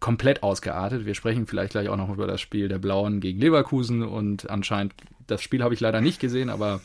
komplett 0.00 0.42
ausgeartet. 0.42 1.04
Wir 1.04 1.14
sprechen 1.14 1.46
vielleicht 1.46 1.72
gleich 1.72 1.88
auch 1.88 1.96
noch 1.96 2.08
über 2.12 2.26
das 2.26 2.40
Spiel 2.40 2.68
der 2.68 2.78
Blauen 2.78 3.20
gegen 3.20 3.38
Leverkusen 3.38 4.02
und 4.02 4.48
anscheinend, 4.48 4.94
das 5.26 5.42
Spiel 5.42 5.62
habe 5.62 5.74
ich 5.74 5.80
leider 5.80 6.00
nicht 6.00 6.20
gesehen, 6.20 6.48
aber 6.48 6.80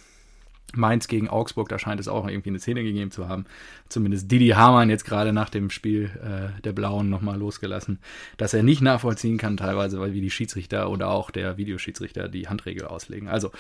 Mainz 0.78 1.08
gegen 1.08 1.28
Augsburg, 1.30 1.70
da 1.70 1.80
scheint 1.80 2.00
es 2.00 2.08
auch 2.08 2.28
irgendwie 2.28 2.50
eine 2.50 2.60
Szene 2.60 2.84
gegeben 2.84 3.12
zu 3.12 3.28
haben. 3.28 3.46
Zumindest 3.90 4.32
Didi 4.32 4.50
Hamann 4.50 4.90
jetzt 4.90 5.06
gerade 5.06 5.34
nach 5.34 5.50
dem 5.50 5.70
Spiel 5.70 6.12
äh, 6.24 6.62
der 6.62 6.74
Blauen 6.74 7.10
nochmal 7.10 7.38
losgelassen, 7.38 8.00
dass 8.38 8.54
er 8.54 8.64
nicht 8.64 8.82
nachvollziehen 8.82 9.38
kann 9.38 9.58
teilweise, 9.58 10.00
weil 10.00 10.14
wie 10.14 10.22
die 10.22 10.32
Schiedsrichter 10.32 10.90
oder 10.90 11.10
auch 11.10 11.32
der 11.32 11.58
Videoschiedsrichter 11.58 12.30
die 12.30 12.48
Handregel 12.48 12.86
auslegen. 12.86 13.28
Also, 13.28 13.52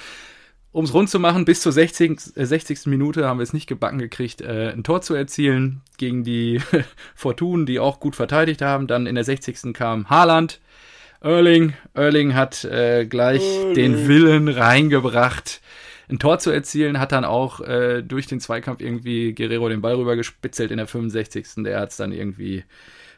um 0.72 0.84
es 0.84 0.94
rund 0.94 1.10
zu 1.10 1.22
machen, 1.22 1.46
bis 1.46 1.62
zur 1.62 1.72
60. 1.72 2.36
Äh, 2.36 2.46
60. 2.46 2.88
Minute 2.88 3.28
haben 3.28 3.40
wir 3.40 3.44
es 3.44 3.54
nicht 3.54 3.68
gebacken 3.68 3.98
gekriegt, 3.98 4.42
äh, 4.42 4.74
ein 4.74 4.84
Tor 4.84 5.02
zu 5.02 5.14
erzielen 5.14 5.82
gegen 5.98 6.26
die 6.26 6.60
Fortun, 7.16 7.66
die 7.66 7.80
auch 7.80 8.02
gut 8.02 8.16
verteidigt 8.16 8.62
haben. 8.62 8.86
Dann 8.88 9.08
in 9.08 9.16
der 9.16 9.24
60. 9.24 9.74
kam 9.74 10.10
Haaland, 10.10 10.60
Erling. 11.22 11.74
Erling 11.94 12.36
hat 12.36 12.66
äh, 12.66 13.06
gleich 13.06 13.42
den 13.74 14.08
Willen 14.08 14.50
reingebracht, 14.50 15.62
ein 16.10 16.20
Tor 16.20 16.40
zu 16.40 16.52
erzielen, 16.52 17.00
hat 17.00 17.12
dann 17.12 17.26
auch 17.26 17.62
äh, 17.62 18.02
durch 18.02 18.28
den 18.28 18.40
Zweikampf 18.40 18.82
irgendwie 18.82 19.34
Guerrero 19.34 19.70
den 19.70 19.82
Ball 19.82 19.96
rüber 19.96 20.16
gespitzelt 20.16 20.72
in 20.72 20.78
der 20.78 20.88
65. 20.88 21.48
Der 21.58 21.80
hat 21.80 21.92
es 21.92 21.98
dann 21.98 22.12
irgendwie, 22.12 22.64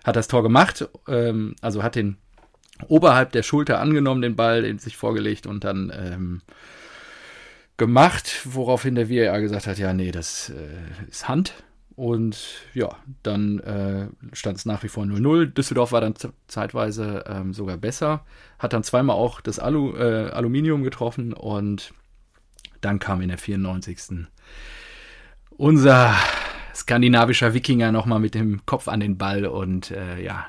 hat 0.03 0.15
das 0.15 0.27
Tor 0.27 0.43
gemacht, 0.43 0.87
ähm, 1.07 1.55
also 1.61 1.83
hat 1.83 1.95
den 1.95 2.17
oberhalb 2.87 3.31
der 3.31 3.43
Schulter 3.43 3.79
angenommen, 3.79 4.21
den 4.21 4.35
Ball, 4.35 4.61
den 4.61 4.79
sich 4.79 4.97
vorgelegt 4.97 5.47
und 5.47 5.63
dann 5.63 5.91
ähm, 5.95 6.41
gemacht, 7.77 8.41
woraufhin 8.45 8.95
der 8.95 9.09
VAR 9.09 9.41
gesagt 9.41 9.67
hat, 9.67 9.77
ja, 9.77 9.93
nee, 9.93 10.11
das 10.11 10.49
äh, 10.49 11.09
ist 11.09 11.27
Hand. 11.27 11.53
Und 11.95 12.61
ja, 12.75 12.89
dann 13.23 13.59
äh, 13.59 14.07
stand 14.31 14.57
es 14.57 14.65
nach 14.65 14.83
wie 14.83 14.87
vor 14.87 15.03
0-0. 15.03 15.47
Düsseldorf 15.47 15.91
war 15.91 16.01
dann 16.01 16.13
zeitweise 16.47 17.23
ähm, 17.27 17.53
sogar 17.53 17.77
besser, 17.77 18.23
hat 18.59 18.73
dann 18.73 18.83
zweimal 18.83 19.15
auch 19.15 19.41
das 19.41 19.57
Alu, 19.57 19.95
äh, 19.95 20.29
Aluminium 20.29 20.83
getroffen 20.83 21.33
und 21.33 21.93
dann 22.81 22.99
kam 22.99 23.21
in 23.21 23.29
der 23.29 23.37
94. 23.37 24.27
unser 25.51 26.15
skandinavischer 26.75 27.53
Wikinger 27.53 27.91
nochmal 27.91 28.19
mit 28.19 28.35
dem 28.35 28.65
Kopf 28.65 28.87
an 28.87 28.99
den 28.99 29.17
Ball 29.17 29.45
und 29.45 29.91
äh, 29.91 30.21
ja, 30.23 30.45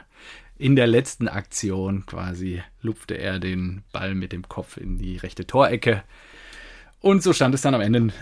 in 0.58 0.76
der 0.76 0.86
letzten 0.86 1.28
Aktion 1.28 2.04
quasi 2.04 2.62
lupfte 2.82 3.14
er 3.14 3.38
den 3.38 3.82
Ball 3.92 4.14
mit 4.14 4.32
dem 4.32 4.48
Kopf 4.48 4.76
in 4.76 4.98
die 4.98 5.16
rechte 5.16 5.46
Torecke. 5.46 6.02
Und 7.00 7.22
so 7.22 7.32
stand 7.32 7.54
es 7.54 7.62
dann 7.62 7.74
am 7.74 7.80
Ende 7.80 8.12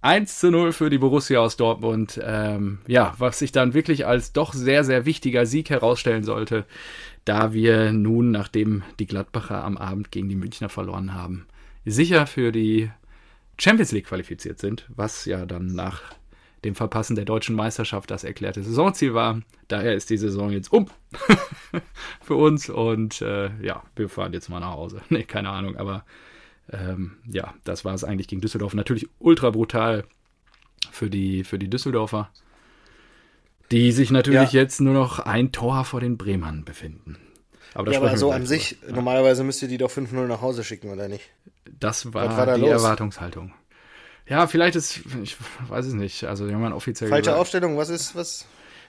1 0.00 0.40
zu 0.40 0.50
0 0.50 0.72
für 0.72 0.90
die 0.90 0.98
Borussia 0.98 1.38
aus 1.38 1.56
Dortmund. 1.56 2.20
Ähm, 2.24 2.78
ja, 2.86 3.14
was 3.18 3.38
sich 3.38 3.52
dann 3.52 3.74
wirklich 3.74 4.06
als 4.06 4.32
doch 4.32 4.54
sehr, 4.54 4.84
sehr 4.84 5.04
wichtiger 5.04 5.46
Sieg 5.46 5.70
herausstellen 5.70 6.24
sollte, 6.24 6.64
da 7.24 7.52
wir 7.52 7.92
nun, 7.92 8.30
nachdem 8.30 8.82
die 8.98 9.06
Gladbacher 9.06 9.62
am 9.62 9.76
Abend 9.76 10.10
gegen 10.10 10.28
die 10.28 10.34
Münchner 10.34 10.70
verloren 10.70 11.14
haben, 11.14 11.46
sicher 11.84 12.26
für 12.26 12.52
die 12.52 12.90
Champions 13.62 13.92
League 13.92 14.06
qualifiziert 14.06 14.58
sind, 14.58 14.86
was 14.88 15.24
ja 15.24 15.46
dann 15.46 15.66
nach 15.66 16.02
dem 16.64 16.74
Verpassen 16.74 17.16
der 17.16 17.24
deutschen 17.24 17.56
Meisterschaft 17.56 18.10
das 18.10 18.24
erklärte 18.24 18.62
Saisonziel 18.62 19.14
war. 19.14 19.40
Daher 19.68 19.94
ist 19.94 20.10
die 20.10 20.16
Saison 20.16 20.50
jetzt 20.50 20.72
um 20.72 20.86
für 22.20 22.34
uns 22.36 22.68
und 22.68 23.20
äh, 23.22 23.50
ja, 23.62 23.82
wir 23.96 24.08
fahren 24.08 24.32
jetzt 24.32 24.48
mal 24.48 24.60
nach 24.60 24.72
Hause. 24.72 25.02
Nee, 25.10 25.24
keine 25.24 25.50
Ahnung, 25.50 25.76
aber 25.76 26.04
ähm, 26.70 27.12
ja, 27.28 27.54
das 27.64 27.84
war 27.84 27.94
es 27.94 28.04
eigentlich 28.04 28.28
gegen 28.28 28.40
Düsseldorf. 28.40 28.74
Natürlich 28.74 29.08
ultra 29.18 29.50
brutal 29.50 30.04
für 30.90 31.10
die, 31.10 31.42
für 31.44 31.58
die 31.58 31.68
Düsseldorfer, 31.68 32.30
die 33.70 33.90
sich 33.92 34.10
natürlich 34.10 34.52
Ja. 34.52 34.60
jetzt 34.60 34.80
nur 34.80 34.94
noch 34.94 35.18
ein 35.18 35.50
Tor 35.52 35.84
vor 35.84 36.00
den 36.00 36.16
Bremern 36.16 36.64
befinden. 36.64 37.16
Aber 37.74 37.86
da 37.86 37.92
Ja, 37.92 37.98
aber 37.98 38.10
wir 38.10 38.18
so 38.18 38.30
an 38.32 38.46
sich, 38.46 38.78
drüber. 38.80 38.96
normalerweise 38.96 39.44
müsst 39.44 39.62
ihr 39.62 39.68
die 39.68 39.78
doch 39.78 39.90
5-0 39.90 40.26
nach 40.26 40.40
Hause 40.42 40.64
schicken, 40.64 40.90
oder 40.90 41.08
nicht? 41.08 41.24
Das 41.78 42.12
war, 42.12 42.36
war 42.36 42.46
da 42.46 42.54
die 42.56 42.60
los? 42.62 42.70
Erwartungshaltung. 42.70 43.52
Ja, 44.28 44.46
vielleicht 44.46 44.76
ist, 44.76 45.00
ich 45.22 45.36
weiß 45.68 45.86
es 45.86 45.94
nicht. 45.94 46.24
Also, 46.24 46.46
wenn 46.46 46.60
man 46.60 46.72
offiziell. 46.72 47.10
Falsche 47.10 47.22
gesagt- 47.22 47.38
Aufstellung, 47.40 47.76
was 47.76 47.88
ist, 47.88 48.14
was? 48.14 48.46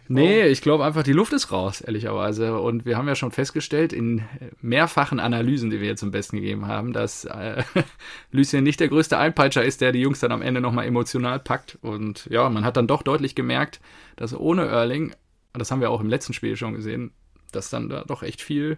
Nee, 0.10 0.48
ich 0.48 0.62
glaube 0.62 0.84
einfach, 0.84 1.04
die 1.04 1.14
Luft 1.14 1.32
ist 1.32 1.50
raus, 1.54 1.80
ehrlicherweise. 1.80 2.60
Und 2.60 2.86
wir 2.86 2.98
haben 2.98 3.08
ja 3.08 3.16
schon 3.16 3.32
festgestellt 3.32 3.94
in 3.94 4.22
mehrfachen 4.62 5.22
Analysen, 5.22 5.70
die 5.70 5.80
wir 5.80 5.88
jetzt 5.88 6.02
zum 6.02 6.12
Besten 6.12 6.36
gegeben 6.36 6.68
haben, 6.68 6.92
dass 6.92 7.24
äh, 7.24 7.64
Lucien 8.32 8.66
nicht 8.66 8.82
der 8.82 8.90
größte 8.90 9.18
Einpeitscher 9.18 9.64
ist, 9.64 9.80
der 9.80 9.94
die 9.94 10.02
Jungs 10.02 10.20
dann 10.20 10.34
am 10.34 10.42
Ende 10.42 10.60
nochmal 10.60 10.86
emotional 10.88 11.40
packt. 11.40 11.78
Und 11.82 12.28
ja, 12.30 12.50
man 12.50 12.66
hat 12.66 12.76
dann 12.76 12.86
doch 12.88 13.02
deutlich 13.02 13.34
gemerkt, 13.34 13.80
dass 14.18 14.36
ohne 14.38 14.66
Erling, 14.68 15.16
das 15.54 15.72
haben 15.72 15.80
wir 15.80 15.90
auch 15.90 16.02
im 16.02 16.10
letzten 16.10 16.34
Spiel 16.34 16.58
schon 16.58 16.74
gesehen, 16.74 17.12
dass 17.56 17.70
dann 17.70 17.90
da 17.90 18.04
doch 18.06 18.24
echt 18.24 18.42
viel 18.42 18.78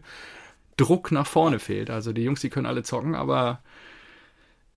Druck 0.78 1.12
nach 1.12 1.28
vorne 1.28 1.60
fehlt. 1.60 1.90
Also 1.90 2.14
die 2.14 2.24
Jungs, 2.24 2.42
die 2.42 2.50
können 2.50 2.66
alle 2.66 2.84
zocken, 2.84 3.16
aber 3.16 3.62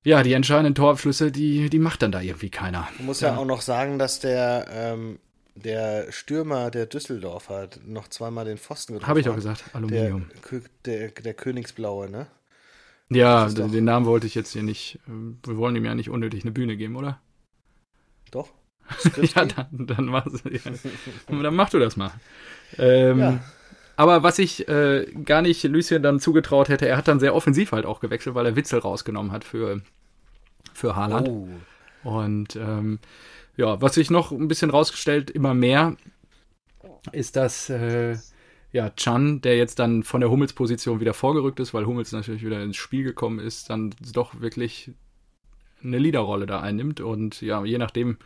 ja, 0.04 0.22
die 0.22 0.32
entscheidenden 0.32 0.74
Torabschlüsse, 0.74 1.30
die, 1.32 1.68
die 1.70 1.78
macht 1.78 2.02
dann 2.02 2.12
da 2.12 2.20
irgendwie 2.20 2.50
keiner. 2.50 2.88
Man 2.98 3.06
muss 3.06 3.20
ja, 3.20 3.36
auch 3.36 3.44
noch 3.44 3.60
sagen, 3.60 3.98
dass 3.98 4.20
der, 4.20 4.66
ähm, 4.70 5.18
der 5.54 6.10
Stürmer 6.12 6.70
der 6.70 6.86
Düsseldorf 6.86 7.48
hat 7.48 7.80
noch 7.84 8.08
zweimal 8.08 8.44
den 8.44 8.58
Pfosten 8.58 8.94
getroffen. 8.94 9.08
Habe 9.08 9.20
ich 9.20 9.26
doch 9.26 9.32
hat. 9.32 9.36
gesagt, 9.38 9.64
Der, 9.66 9.74
Aluminium. 9.76 10.30
Kö- 10.42 10.62
der, 10.84 11.10
der 11.10 11.34
Königsblaue, 11.34 12.08
ne? 12.08 12.28
Ja, 13.10 13.48
doch- 13.48 13.70
den 13.70 13.84
Namen 13.84 14.06
wollte 14.06 14.26
ich 14.26 14.34
jetzt 14.34 14.52
hier 14.52 14.62
nicht. 14.62 15.00
äh, 15.08 15.10
Wir 15.48 15.56
wollen 15.56 15.74
ihm 15.76 15.84
ja 15.84 15.94
nicht 15.94 16.10
unnötig 16.10 16.42
eine 16.42 16.52
Bühne 16.52 16.76
geben, 16.76 16.96
oder? 16.96 17.20
Doch. 18.30 18.50
Ja, 19.34 19.44
dann, 19.44 19.86
dann, 19.86 20.06
mach, 20.06 20.26
ja. 20.44 20.60
dann 21.28 21.54
mach 21.54 21.70
du 21.70 21.78
das 21.78 21.96
mal. 21.96 22.12
Ähm, 22.78 23.18
Ja. 23.18 23.40
Aber 23.98 24.22
was 24.22 24.38
ich 24.38 24.68
äh, 24.68 25.06
gar 25.24 25.42
nicht 25.42 25.64
Lucien 25.64 26.04
dann 26.04 26.20
zugetraut 26.20 26.68
hätte, 26.68 26.86
er 26.86 26.96
hat 26.96 27.08
dann 27.08 27.18
sehr 27.18 27.34
offensiv 27.34 27.72
halt 27.72 27.84
auch 27.84 27.98
gewechselt, 27.98 28.36
weil 28.36 28.46
er 28.46 28.54
Witzel 28.54 28.78
rausgenommen 28.78 29.32
hat 29.32 29.42
für, 29.42 29.82
für 30.72 30.94
Haaland. 30.94 31.28
Oh. 31.28 31.48
Und 32.04 32.54
ähm, 32.54 33.00
ja, 33.56 33.82
was 33.82 33.94
sich 33.94 34.08
noch 34.08 34.30
ein 34.30 34.46
bisschen 34.46 34.70
rausgestellt, 34.70 35.32
immer 35.32 35.52
mehr, 35.52 35.96
ist, 37.10 37.34
dass 37.34 37.70
äh, 37.70 38.16
ja, 38.70 38.90
Chan, 38.90 39.40
der 39.40 39.56
jetzt 39.56 39.80
dann 39.80 40.04
von 40.04 40.20
der 40.20 40.30
Hummels-Position 40.30 41.00
wieder 41.00 41.12
vorgerückt 41.12 41.58
ist, 41.58 41.74
weil 41.74 41.84
Hummels 41.84 42.12
natürlich 42.12 42.44
wieder 42.44 42.62
ins 42.62 42.76
Spiel 42.76 43.02
gekommen 43.02 43.40
ist, 43.40 43.68
dann 43.68 43.96
doch 44.12 44.40
wirklich 44.40 44.92
eine 45.82 45.98
Leaderrolle 45.98 46.46
da 46.46 46.60
einnimmt. 46.60 47.00
Und 47.00 47.40
ja, 47.40 47.64
je 47.64 47.78
nachdem, 47.78 48.18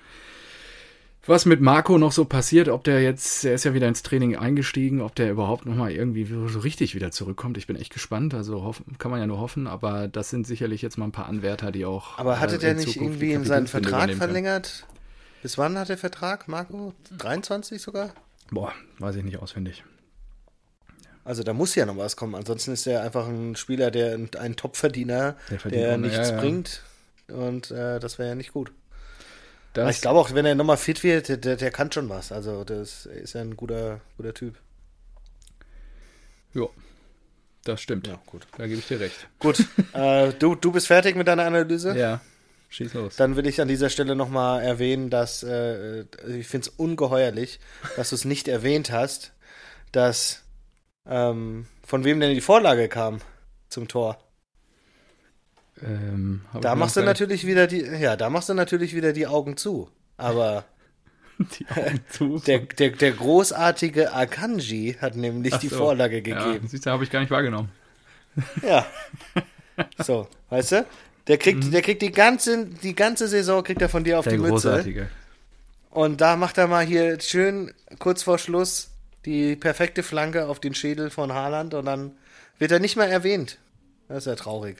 was 1.27 1.47
mit 1.47 1.61
Marco 1.61 1.99
noch 1.99 2.13
so 2.13 2.25
passiert, 2.25 2.69
ob 2.69 2.83
der 2.85 3.03
jetzt, 3.03 3.45
er 3.45 3.55
ist 3.55 3.65
ja 3.65 3.75
wieder 3.75 3.87
ins 3.87 4.03
Training 4.03 4.37
eingestiegen, 4.37 5.01
ob 5.01 5.15
der 5.15 5.31
überhaupt 5.31 5.67
nochmal 5.67 5.93
irgendwie 5.93 6.25
so 6.25 6.59
richtig 6.59 6.95
wieder 6.95 7.13
zurückkommt. 7.13 7.57
Ich 7.59 7.67
bin 7.67 7.77
echt 7.77 7.93
gespannt. 7.93 8.35
Also 8.35 8.63
hoffen, 8.65 8.99
kann 8.99 9.11
man 9.11 9.21
ja 9.21 9.27
nur 9.27 9.39
hoffen, 9.39 9.67
aber 9.67 10.09
das 10.09 10.31
sind 10.31 10.47
sicherlich 10.47 10.83
jetzt 10.83 10.99
mal 10.99 11.05
ein 11.05 11.13
paar 11.13 11.27
Anwärter, 11.27 11.71
die 11.71 11.85
auch. 11.85 12.19
Aber 12.19 12.41
hatte 12.41 12.57
äh, 12.57 12.59
der 12.59 12.75
nicht 12.75 12.93
Zukunft 12.93 13.15
irgendwie 13.15 13.33
in 13.33 13.45
seinen 13.45 13.69
Vertrag 13.69 13.91
übernehmen 13.91 14.19
können. 14.19 14.33
verlängert? 14.33 14.87
Bis 15.43 15.59
wann 15.59 15.79
hat 15.79 15.89
der 15.89 15.99
Vertrag, 15.99 16.49
Marco? 16.49 16.93
23 17.19 17.81
sogar? 17.81 18.11
Boah, 18.51 18.73
weiß 18.99 19.17
ich 19.17 19.25
nicht 19.25 19.39
auswendig. 19.39 19.85
Also 21.25 21.43
da 21.43 21.53
muss 21.53 21.75
ja 21.75 21.87
noch 21.87 21.97
was 21.97 22.17
kommen. 22.17 22.35
Ansonsten 22.35 22.73
ist 22.73 22.87
er 22.87 23.03
einfach 23.03 23.29
ein 23.29 23.55
Spieler, 23.55 23.91
der 23.91 24.19
ein, 24.39 24.57
Topverdiener, 24.57 25.37
Der 25.51 25.71
der 25.71 25.99
nichts 25.99 26.17
ja, 26.17 26.35
ja. 26.35 26.41
bringt. 26.41 26.83
Und 27.29 27.71
äh, 27.71 28.01
das 28.01 28.19
wäre 28.19 28.31
ja 28.31 28.35
nicht 28.35 28.53
gut. 28.53 28.73
Aber 29.75 29.87
Das, 29.87 29.97
ich 29.97 30.03
glaube 30.03 30.19
auch, 30.21 30.35
wenn 30.35 30.45
er 30.47 30.55
nochmal 30.55 30.77
fit 30.77 31.03
wird, 31.03 31.29
der, 31.29 31.37
der, 31.39 31.57
der 31.57 31.71
kann 31.71 31.91
schon 31.91 32.09
was. 32.09 32.33
Also 32.33 32.65
das 32.65 33.07
ist 33.07 33.33
ja 33.35 33.41
ein 33.41 33.57
guter, 33.57 34.01
guter 34.17 34.35
Typ. 34.35 34.57
ja, 36.55 36.67
das 37.65 37.81
stimmt. 37.81 38.07
Ja, 38.07 38.21
gut. 38.27 38.47
Da 38.59 38.67
gebe 38.67 38.79
ich 38.81 38.89
dir 38.89 39.01
recht. 39.01 39.29
Gut, 39.39 39.65
äh, 39.95 40.33
du, 40.33 40.55
du 40.55 40.73
bist 40.73 40.89
fertig 40.89 41.17
mit 41.17 41.29
deiner 41.29 41.45
Analyse? 41.45 41.97
Ja, 41.97 42.21
schieß 42.71 42.95
los. 42.95 43.17
Dann 43.17 43.37
will 43.37 43.47
ich 43.47 43.61
an 43.61 43.69
dieser 43.69 43.89
Stelle 43.89 44.17
nochmal 44.17 44.63
erwähnen, 44.63 45.11
dass 45.11 45.43
äh, 45.43 46.01
ich 46.29 46.49
finde 46.49 46.69
es 46.69 46.75
ungeheuerlich, 46.77 47.61
dass 47.97 48.11
du 48.11 48.17
es 48.17 48.25
nicht 48.25 48.49
erwähnt 48.49 48.91
hast, 48.91 49.33
dass 49.93 50.43
ähm, 51.07 51.67
von 51.87 52.05
wem 52.05 52.21
denn 52.21 52.35
die 52.35 52.41
Vorlage 52.41 52.89
kam 52.89 53.21
zum 53.69 53.89
Tor. 53.89 54.19
Ähm, 55.85 56.43
Da 56.61 56.75
machst 56.75 56.97
du 56.97 57.03
natürlich 57.03 57.47
wieder 57.47 57.67
die, 57.67 57.81
ja, 57.83 58.17
da 58.17 58.31
machst 58.31 58.49
du 58.49 58.55
natürlich 58.55 58.95
wieder 58.95 59.13
die 59.13 59.27
Augen 59.27 59.57
zu. 59.57 59.89
Aber 60.17 60.65
nicht 61.39 61.59
die 61.61 61.67
Augen 61.69 62.01
zu. 62.11 62.39
der, 62.47 62.59
der, 62.61 62.91
der 62.91 63.13
großartige 63.13 64.13
Akanji 64.13 64.97
hat 65.01 65.17
nämlich 65.17 65.55
Ach 65.55 65.59
die 65.59 65.69
so. 65.69 65.77
Vorlage 65.79 66.17
Ja, 66.27 66.45
gegeben. 66.45 66.69
siehst 66.69 66.87
du, 66.87 66.91
habe 66.91 67.05
ich 67.05 67.11
gar 67.11 67.21
nicht 67.21 67.31
wahrgenommen. 67.31 67.71
Ja. 68.67 68.87
So, 70.05 70.29
weißt 70.51 70.73
du? 70.73 70.87
Der 71.29 71.39
kriegt, 71.39 71.73
der 71.73 71.81
kriegt 71.81 72.03
die 72.03 72.13
ganze, 72.13 72.67
die 72.67 72.95
ganze 72.95 73.27
Saison 73.27 73.65
kriegt 73.65 73.81
er 73.81 73.89
von 73.89 74.05
dir 74.05 74.19
auf 74.19 74.27
Mhm. 74.27 74.31
Der 74.31 74.39
die 74.39 74.43
Mütze. 74.45 74.69
großartige. 74.69 75.09
Und 75.91 76.21
da 76.21 76.37
macht 76.37 76.59
er 76.59 76.67
mal 76.69 76.85
hier 76.85 77.19
schön 77.21 77.73
kurz 77.99 78.23
vor 78.23 78.39
Schluss 78.39 78.91
die 79.25 79.57
perfekte 79.57 80.03
Flanke 80.03 80.47
auf 80.47 80.61
den 80.61 80.75
Schädel 80.75 81.09
von 81.09 81.33
Haaland 81.33 81.73
und 81.73 81.87
dann 81.87 82.13
wird 82.59 82.71
er 82.71 82.81
nicht 82.81 82.97
mehr 82.97 83.09
erwähnt. 83.09 83.59
Das 84.09 84.19
ist 84.19 84.27
ja 84.27 84.35
traurig. 84.35 84.77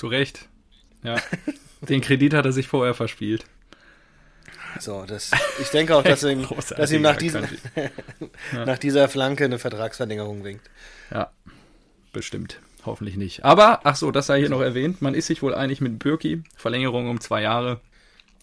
Zu 0.00 0.06
Recht. 0.06 0.48
Ja. 1.02 1.16
Den 1.82 2.00
Kredit 2.00 2.32
hat 2.32 2.46
er 2.46 2.52
sich 2.52 2.66
vorher 2.66 2.94
verspielt. 2.94 3.44
So, 4.78 5.04
das, 5.04 5.30
ich 5.60 5.68
denke 5.68 5.94
auch, 5.94 6.02
dass 6.02 6.22
ihm, 6.24 6.48
dass 6.74 6.90
ihm 6.90 7.02
nach, 7.02 7.18
diesem, 7.18 7.46
nach 8.64 8.78
dieser 8.78 9.10
Flanke 9.10 9.44
eine 9.44 9.58
Vertragsverlängerung 9.58 10.42
winkt. 10.42 10.70
Ja, 11.10 11.30
bestimmt. 12.14 12.60
Hoffentlich 12.86 13.18
nicht. 13.18 13.44
Aber, 13.44 13.80
ach 13.84 13.94
so, 13.94 14.10
das 14.10 14.26
sei 14.26 14.38
hier 14.38 14.48
noch 14.48 14.62
erwähnt. 14.62 15.02
Man 15.02 15.12
ist 15.12 15.26
sich 15.26 15.42
wohl 15.42 15.54
einig 15.54 15.82
mit 15.82 15.98
Birki. 15.98 16.44
Verlängerung 16.56 17.10
um 17.10 17.20
zwei 17.20 17.42
Jahre. 17.42 17.82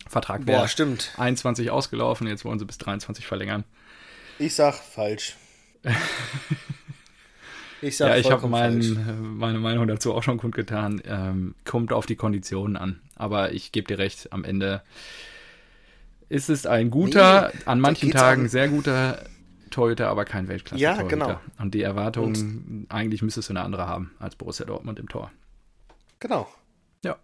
Vertrag 0.07 0.45
Boah, 0.45 0.57
wäre 0.57 0.67
stimmt. 0.67 1.11
21 1.17 1.71
ausgelaufen. 1.71 2.27
Jetzt 2.27 2.45
wollen 2.45 2.59
sie 2.59 2.65
bis 2.65 2.77
23 2.77 3.25
verlängern. 3.25 3.63
Ich 4.37 4.53
sag 4.53 4.75
falsch. 4.75 5.35
Ich 7.81 7.97
sag 7.97 8.09
ja, 8.09 8.15
ich 8.17 8.31
habe 8.31 8.47
mein, 8.47 9.37
meine 9.37 9.59
Meinung 9.59 9.87
dazu 9.87 10.13
auch 10.13 10.23
schon 10.23 10.37
kundgetan. 10.37 11.01
Ähm, 11.05 11.55
kommt 11.65 11.93
auf 11.93 12.05
die 12.05 12.15
Konditionen 12.15 12.75
an. 12.77 12.99
Aber 13.15 13.51
ich 13.51 13.71
gebe 13.71 13.87
dir 13.87 13.97
recht, 13.99 14.31
am 14.33 14.43
Ende 14.43 14.81
ist 16.29 16.49
es 16.49 16.65
ein 16.65 16.89
guter, 16.89 17.51
Nee, 17.53 17.59
an 17.65 17.79
manchen 17.79 18.11
Tagen 18.11 18.43
um- 18.43 18.47
sehr 18.47 18.67
guter 18.67 19.23
Torhüter, 19.69 20.07
aber 20.09 20.25
kein 20.25 20.47
weltklasse 20.47 20.81
Ja, 20.81 20.95
Torhüter. 20.95 21.09
genau. 21.09 21.39
Und 21.59 21.73
die 21.73 21.81
Erwartungen, 21.81 22.85
eigentlich 22.89 23.21
müsstest 23.21 23.49
du 23.49 23.53
eine 23.53 23.61
andere 23.61 23.87
haben 23.87 24.11
als 24.19 24.35
Borussia 24.35 24.65
Dortmund 24.65 24.99
im 24.99 25.07
Tor. 25.09 25.31
Genau. 26.19 26.47
Ja. 27.03 27.15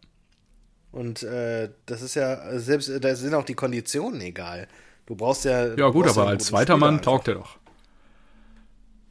Und 0.92 1.24
äh, 1.24 1.70
das 1.86 2.02
ist 2.02 2.16
ja, 2.16 2.60
selbst 2.60 2.92
da 3.04 3.16
sind 3.16 3.34
auch 3.34 3.46
die 3.46 3.56
Konditionen 3.56 4.22
egal. 4.22 4.68
Du 5.06 5.16
brauchst 5.16 5.46
ja. 5.46 5.74
Ja 5.76 5.90
gut, 5.90 6.08
aber 6.08 6.28
als 6.28 6.46
zweiter 6.46 6.74
Spieler 6.74 6.78
Mann 6.78 6.90
einfach. 6.96 7.06
taugt 7.06 7.28
er 7.28 7.34
doch, 7.36 7.58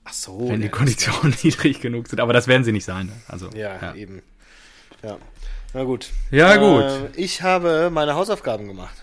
Ach 0.04 0.12
so. 0.12 0.48
wenn 0.48 0.60
die 0.60 0.68
Konditionen 0.68 1.34
niedrig 1.42 1.80
genug 1.80 2.08
sind. 2.08 2.20
Aber 2.20 2.32
das 2.32 2.48
werden 2.48 2.64
sie 2.64 2.72
nicht 2.72 2.84
sein. 2.84 3.06
ne? 3.06 3.12
Also, 3.28 3.48
Ja, 3.54 3.76
ja. 3.80 3.94
eben. 3.94 4.22
Ja. 5.02 5.16
Na 5.74 5.84
gut. 5.84 6.10
Ja, 6.30 6.56
gut. 6.56 6.84
Äh, 6.84 7.20
ich 7.20 7.42
habe 7.42 7.90
meine 7.90 8.14
Hausaufgaben 8.14 8.66
gemacht. 8.68 8.94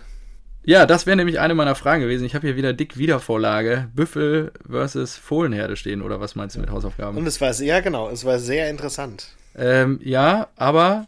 Ja, 0.64 0.86
das 0.86 1.06
wäre 1.06 1.18
nämlich 1.18 1.40
eine 1.40 1.56
meiner 1.56 1.74
Fragen 1.74 2.02
gewesen. 2.02 2.26
Ich 2.26 2.36
habe 2.36 2.46
hier 2.46 2.56
wieder 2.56 2.74
dick 2.74 2.98
Wiedervorlage. 2.98 3.90
Büffel 3.96 4.52
versus 4.70 5.16
Fohlenherde 5.16 5.76
stehen, 5.76 6.02
oder 6.02 6.20
was 6.20 6.36
meinst 6.36 6.56
du 6.56 6.60
mit 6.60 6.70
Hausaufgaben? 6.70 7.18
Und 7.18 7.26
es 7.26 7.42
war 7.42 7.54
sehr, 7.54 7.78
ja 7.78 7.80
genau, 7.82 8.10
es 8.10 8.26
war 8.26 8.40
sehr 8.40 8.70
interessant. 8.70 9.30
Ähm, 9.56 10.00
ja, 10.04 10.48
aber 10.58 11.08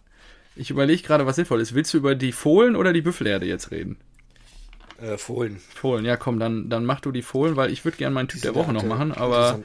ich 0.55 0.71
überlege 0.71 1.03
gerade, 1.03 1.25
was 1.25 1.35
sinnvoll 1.35 1.61
ist. 1.61 1.75
Willst 1.75 1.93
du 1.93 1.97
über 1.97 2.15
die 2.15 2.31
Fohlen 2.31 2.75
oder 2.75 2.91
die 2.93 3.01
Büffelherde 3.01 3.45
jetzt 3.45 3.71
reden? 3.71 3.97
Äh, 5.01 5.17
Fohlen. 5.17 5.57
Fohlen, 5.73 6.05
ja 6.05 6.15
komm, 6.15 6.39
dann, 6.39 6.69
dann 6.69 6.85
mach 6.85 6.99
du 6.99 7.11
die 7.11 7.21
Fohlen, 7.23 7.55
weil 7.55 7.71
ich 7.71 7.83
würde 7.85 7.97
gerne 7.97 8.13
meinen 8.13 8.27
Typ 8.27 8.41
der 8.41 8.53
Woche 8.55 8.71
noch 8.71 8.83
machen, 8.83 9.11
aber 9.11 9.59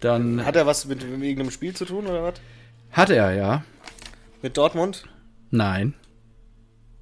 dann 0.00 0.44
Hat 0.44 0.56
er 0.56 0.66
was 0.66 0.86
mit, 0.86 1.02
mit 1.02 1.22
irgendeinem 1.22 1.50
Spiel 1.50 1.74
zu 1.74 1.84
tun 1.84 2.06
oder 2.06 2.22
was? 2.22 2.34
hat 2.90 3.10
er 3.10 3.32
ja. 3.32 3.64
Mit 4.42 4.56
Dortmund? 4.56 5.04
Nein. 5.50 5.94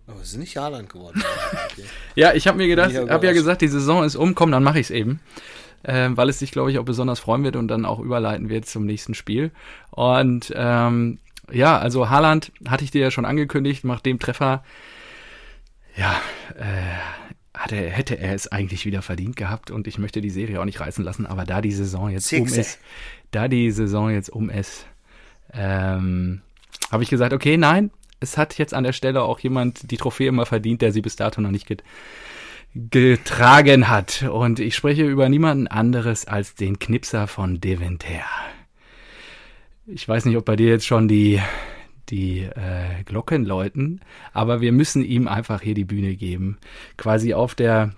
Oh, 0.09 0.13
es 0.21 0.31
ist 0.31 0.37
nicht 0.39 0.57
Haaland 0.57 0.89
geworden. 0.89 1.23
Okay. 1.73 1.85
Ja, 2.17 2.33
ich 2.33 2.49
habe 2.49 2.59
mir 2.59 2.67
gedacht, 2.67 2.91
ja 2.91 3.01
habe 3.03 3.09
ja 3.11 3.17
überrascht. 3.17 3.35
gesagt, 3.35 3.63
die 3.63 3.69
Saison 3.69 4.03
ist 4.03 4.17
um, 4.17 4.35
komm, 4.35 4.51
dann 4.51 4.65
mache 4.65 4.81
ich 4.81 4.87
es 4.87 4.91
eben. 4.91 5.21
Ähm, 5.85 6.17
weil 6.17 6.29
es 6.29 6.41
sich, 6.41 6.51
glaube 6.51 6.71
ich, 6.73 6.79
auch 6.81 6.85
besonders 6.85 7.21
freuen 7.21 7.45
wird 7.45 7.55
und 7.55 7.69
dann 7.69 7.87
auch 7.87 8.01
überleiten 8.01 8.49
wird 8.51 8.67
zum 8.67 8.85
nächsten 8.87 9.15
Spiel. 9.15 9.53
Und 9.91 10.53
ähm, 10.57 11.19
ja, 11.53 11.79
also 11.79 12.11
Haaland 12.11 12.51
hatte 12.69 12.83
ich 12.85 12.91
dir 12.91 13.01
ja 13.03 13.11
schon 13.13 13.25
angekündigt, 13.25 13.85
macht 13.85 14.05
dem 14.05 14.19
Treffer, 14.19 14.65
ja, 15.97 16.21
äh, 16.59 17.20
hatte, 17.61 17.77
hätte 17.77 18.19
er 18.19 18.35
es 18.35 18.49
eigentlich 18.49 18.87
wieder 18.87 19.03
verdient 19.03 19.37
gehabt 19.37 19.71
und 19.71 19.87
ich 19.87 19.99
möchte 19.99 20.21
die 20.21 20.31
Serie 20.31 20.61
auch 20.61 20.65
nicht 20.65 20.81
reißen 20.81 21.05
lassen, 21.05 21.27
aber 21.27 21.45
da 21.45 21.61
die 21.61 21.73
Saison 21.73 22.11
jetzt 22.11 22.33
um 22.33 22.49
Sechse. 22.49 22.61
ist, 22.61 22.79
da 23.31 23.49
die 23.49 23.71
Saison 23.71 24.11
jetzt 24.11 24.31
um 24.31 24.51
ist, 24.51 24.87
ähm, 25.53 26.41
habe 26.91 27.03
ich 27.03 27.11
gesagt, 27.11 27.33
okay, 27.33 27.57
nein, 27.57 27.91
es 28.21 28.37
hat 28.39 28.59
jetzt 28.59 28.75
an 28.75 28.85
der 28.85 28.93
Stelle 28.93 29.23
auch 29.23 29.39
jemand 29.41 29.91
die 29.91 29.97
Trophäe 29.97 30.29
immer 30.29 30.47
verdient, 30.47 30.83
der 30.83 30.93
sie 30.93 31.03
bis 31.03 31.17
dato 31.17 31.41
noch 31.41 31.51
nicht 31.51 31.67
get 31.67 31.83
getragen 32.75 33.89
hat. 33.89 34.23
Und 34.23 34.61
ich 34.61 34.77
spreche 34.77 35.05
über 35.05 35.29
niemanden 35.29 35.67
anderes 35.67 36.29
als 36.29 36.55
den 36.55 36.79
Knipser 36.79 37.27
von 37.27 37.61
Deventer. 37.61 38.23
Ich 39.87 40.09
weiß 40.09 40.25
nicht, 40.25 40.37
ob 40.37 40.45
bei 40.45 40.55
dir 40.55 40.69
jetzt 40.69 40.87
schon 40.87 41.09
die, 41.09 41.41
die 42.11 42.41
äh, 42.41 43.03
Glocken 43.05 43.45
läuten. 43.45 44.01
Aber 44.33 44.61
wir 44.61 44.73
müssen 44.73 45.05
ihm 45.05 45.29
einfach 45.29 45.63
hier 45.63 45.75
die 45.75 45.85
Bühne 45.85 46.17
geben. 46.17 46.59
Quasi 46.97 47.35
auf 47.35 47.55
der, 47.55 47.95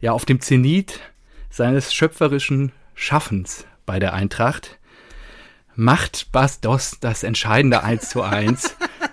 ja, 0.00 0.12
auf 0.12 0.24
dem 0.24 0.40
Zenit 0.40 1.00
seines 1.50 1.92
schöpferischen 1.92 2.72
Schaffens 2.94 3.66
bei 3.86 3.98
der 3.98 4.14
Eintracht 4.14 4.78
macht 5.74 6.30
Bas 6.32 6.60
Dost 6.60 7.02
das 7.02 7.22
entscheidende 7.22 7.82
1 7.82 8.10
zu 8.10 8.22
1 8.22 8.76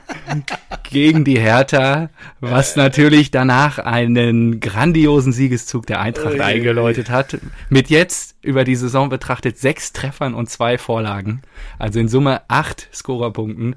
gegen 0.89 1.23
die 1.23 1.39
Hertha, 1.39 2.09
was 2.39 2.75
natürlich 2.75 3.31
danach 3.31 3.79
einen 3.79 4.59
grandiosen 4.59 5.33
Siegeszug 5.33 5.85
der 5.87 5.99
Eintracht 5.99 6.39
eingeläutet 6.39 7.09
hat. 7.09 7.37
Mit 7.69 7.89
jetzt 7.89 8.35
über 8.41 8.63
die 8.63 8.75
Saison 8.75 9.09
betrachtet 9.09 9.57
sechs 9.57 9.93
Treffern 9.93 10.33
und 10.33 10.49
zwei 10.49 10.77
Vorlagen. 10.77 11.41
Also 11.79 11.99
in 11.99 12.07
Summe 12.07 12.41
acht 12.47 12.89
Scorerpunkten. 12.93 13.75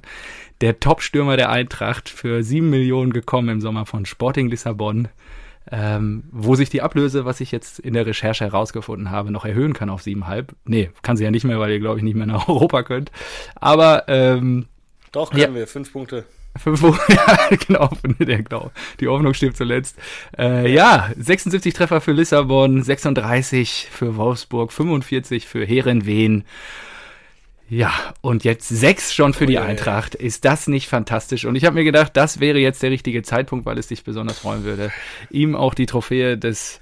Der 0.61 0.79
Top-Stürmer 0.79 1.37
der 1.37 1.51
Eintracht 1.51 2.09
für 2.09 2.43
sieben 2.43 2.71
Millionen 2.71 3.13
gekommen 3.13 3.49
im 3.49 3.61
Sommer 3.61 3.87
von 3.87 4.05
Sporting 4.05 4.49
Lissabon. 4.49 5.09
Ähm, 5.73 6.25
wo 6.33 6.55
sich 6.55 6.71
die 6.71 6.83
Ablöse, 6.83 7.25
was 7.25 7.41
ich 7.41 7.53
jetzt 7.53 7.79
in 7.79 7.95
der 7.95 8.07
Recherche 8.07 8.45
herausgefunden 8.45 9.11
habe, 9.11 9.31
noch 9.31 9.45
erhöhen 9.45 9.73
kann 9.73 9.91
auf 9.91 10.03
siebenhalb. 10.03 10.55
Nee, 10.65 10.91
kann 11.03 11.17
sie 11.17 11.25
ja 11.25 11.31
nicht 11.31 11.45
mehr, 11.45 11.61
weil 11.61 11.71
ihr, 11.71 11.79
glaube 11.79 11.99
ich, 11.99 12.03
nicht 12.03 12.17
mehr 12.17 12.27
nach 12.27 12.49
Europa 12.49 12.83
könnt. 12.83 13.13
Aber 13.55 14.05
ähm, 14.09 14.67
Doch, 15.13 15.31
können 15.31 15.43
ja. 15.43 15.55
wir. 15.55 15.67
Fünf 15.67 15.93
Punkte. 15.93 16.25
Fünf 16.57 16.81
Punkte, 16.81 17.13
ja, 17.13 17.57
genau, 17.57 17.91
genau. 18.19 18.71
Die 18.99 19.09
Hoffnung 19.09 19.35
stirbt 19.35 19.57
zuletzt. 19.57 19.97
Äh, 20.37 20.73
ja, 20.73 21.11
76 21.17 21.73
Treffer 21.73 22.01
für 22.01 22.13
Lissabon, 22.13 22.83
36 22.83 23.89
für 23.91 24.17
Wolfsburg, 24.17 24.73
45 24.73 25.47
für 25.47 25.65
Herenveen. 25.65 26.45
Ja, 27.69 27.93
und 28.21 28.43
jetzt 28.43 28.69
sechs 28.69 29.15
schon 29.15 29.33
für 29.33 29.45
oh, 29.45 29.47
die 29.47 29.53
ja, 29.55 29.63
Eintracht. 29.63 30.17
Ist 30.17 30.45
das 30.45 30.67
nicht 30.67 30.89
fantastisch? 30.89 31.45
Und 31.45 31.55
ich 31.55 31.65
habe 31.65 31.77
mir 31.77 31.85
gedacht, 31.85 32.17
das 32.17 32.41
wäre 32.41 32.59
jetzt 32.59 32.83
der 32.83 32.91
richtige 32.91 33.23
Zeitpunkt, 33.23 33.65
weil 33.65 33.79
es 33.79 33.87
dich 33.87 34.03
besonders 34.03 34.41
freuen 34.41 34.65
würde, 34.65 34.91
ihm 35.31 35.55
auch 35.55 35.75
die 35.75 35.87
Trophäe 35.87 36.37
des 36.37 36.81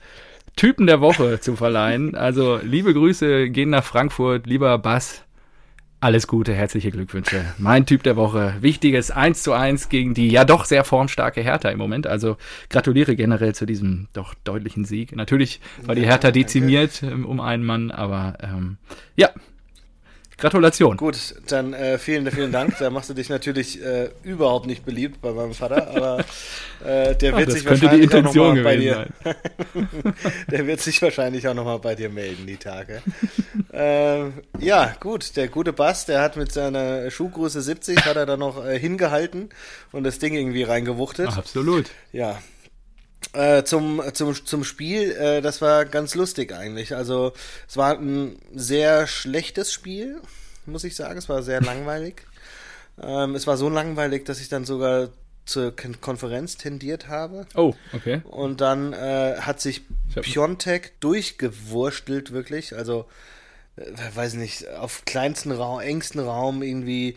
Typen 0.56 0.86
der 0.86 1.02
Woche 1.02 1.40
zu 1.40 1.56
verleihen. 1.56 2.14
Also 2.14 2.58
liebe 2.62 2.94
Grüße 2.94 3.50
gehen 3.50 3.68
nach 3.68 3.84
Frankfurt, 3.84 4.46
lieber 4.46 4.78
Bass. 4.78 5.24
Alles 6.00 6.28
Gute, 6.28 6.54
herzliche 6.54 6.92
Glückwünsche. 6.92 7.44
Mein 7.58 7.84
Typ 7.84 8.04
der 8.04 8.14
Woche. 8.14 8.54
Wichtiges 8.60 9.10
1 9.10 9.42
zu 9.42 9.52
1 9.52 9.88
gegen 9.88 10.14
die 10.14 10.28
ja 10.28 10.44
doch 10.44 10.64
sehr 10.64 10.84
formstarke 10.84 11.40
Hertha 11.40 11.70
im 11.70 11.78
Moment. 11.78 12.06
Also 12.06 12.36
gratuliere 12.70 13.16
generell 13.16 13.52
zu 13.52 13.66
diesem 13.66 14.06
doch 14.12 14.34
deutlichen 14.44 14.84
Sieg. 14.84 15.16
Natürlich 15.16 15.60
war 15.82 15.96
die 15.96 16.06
Hertha 16.06 16.30
dezimiert. 16.30 17.02
Ähm, 17.02 17.26
um 17.26 17.40
einen 17.40 17.64
Mann, 17.64 17.90
aber 17.90 18.38
ähm, 18.40 18.76
ja, 19.16 19.30
Gratulation. 20.38 20.96
Gut, 20.96 21.34
dann 21.48 21.74
äh, 21.74 21.98
vielen, 21.98 22.30
vielen 22.30 22.52
Dank. 22.52 22.78
Da 22.78 22.90
machst 22.90 23.10
du 23.10 23.14
dich 23.14 23.28
natürlich 23.28 23.82
äh, 23.82 24.08
überhaupt 24.22 24.66
nicht 24.66 24.84
beliebt 24.84 25.20
bei 25.20 25.32
meinem 25.32 25.52
Vater, 25.52 25.88
aber 25.88 26.20
äh, 26.84 27.16
der 27.16 27.36
wird 27.36 27.48
Ach, 27.48 27.52
sich 27.52 27.66
wahrscheinlich 27.66 28.14
auch 28.14 28.22
nochmal 28.22 28.62
bei 28.62 28.76
dir. 28.76 29.06
der 30.50 30.66
wird 30.66 30.80
sich 30.80 31.02
wahrscheinlich 31.02 31.48
auch 31.48 31.54
nochmal 31.54 31.80
bei 31.80 31.96
dir 31.96 32.08
melden, 32.08 32.46
die 32.46 32.56
Tage. 32.56 33.02
äh, 33.72 34.26
ja, 34.60 34.94
gut, 35.00 35.36
der 35.36 35.48
gute 35.48 35.72
Bass, 35.72 36.06
der 36.06 36.20
hat 36.20 36.36
mit 36.36 36.52
seiner 36.52 37.10
Schuhgröße 37.10 37.60
70 37.60 38.06
hat 38.06 38.16
er 38.16 38.26
da 38.26 38.36
noch 38.36 38.64
äh, 38.64 38.78
hingehalten 38.78 39.48
und 39.90 40.04
das 40.04 40.20
Ding 40.20 40.34
irgendwie 40.34 40.62
reingewuchtet. 40.62 41.36
Absolut. 41.36 41.86
Ja, 42.12 42.38
äh, 43.32 43.62
zum, 43.64 44.02
zum, 44.14 44.34
zum 44.34 44.64
Spiel, 44.64 45.12
äh, 45.12 45.40
das 45.42 45.60
war 45.60 45.84
ganz 45.84 46.14
lustig 46.14 46.52
eigentlich. 46.52 46.94
Also 46.94 47.32
es 47.68 47.76
war 47.76 47.98
ein 47.98 48.38
sehr 48.54 49.06
schlechtes 49.06 49.72
Spiel, 49.72 50.20
muss 50.66 50.84
ich 50.84 50.96
sagen. 50.96 51.18
Es 51.18 51.28
war 51.28 51.42
sehr 51.42 51.60
langweilig. 51.60 52.22
Ähm, 53.00 53.36
es 53.36 53.46
war 53.46 53.56
so 53.56 53.68
langweilig, 53.68 54.24
dass 54.24 54.40
ich 54.40 54.48
dann 54.48 54.64
sogar 54.64 55.10
zur 55.44 55.74
Konferenz 56.00 56.56
tendiert 56.56 57.08
habe. 57.08 57.46
Oh, 57.54 57.74
okay. 57.92 58.22
Und 58.24 58.60
dann 58.60 58.92
äh, 58.92 59.36
hat 59.40 59.60
sich 59.60 59.82
Piontek 60.20 61.00
durchgewurstelt, 61.00 62.32
wirklich. 62.32 62.74
Also, 62.74 63.06
äh, 63.76 63.84
weiß 64.14 64.34
nicht, 64.34 64.68
auf 64.68 65.04
kleinsten 65.04 65.52
Raum, 65.52 65.80
engsten 65.80 66.20
Raum 66.20 66.62
irgendwie 66.62 67.16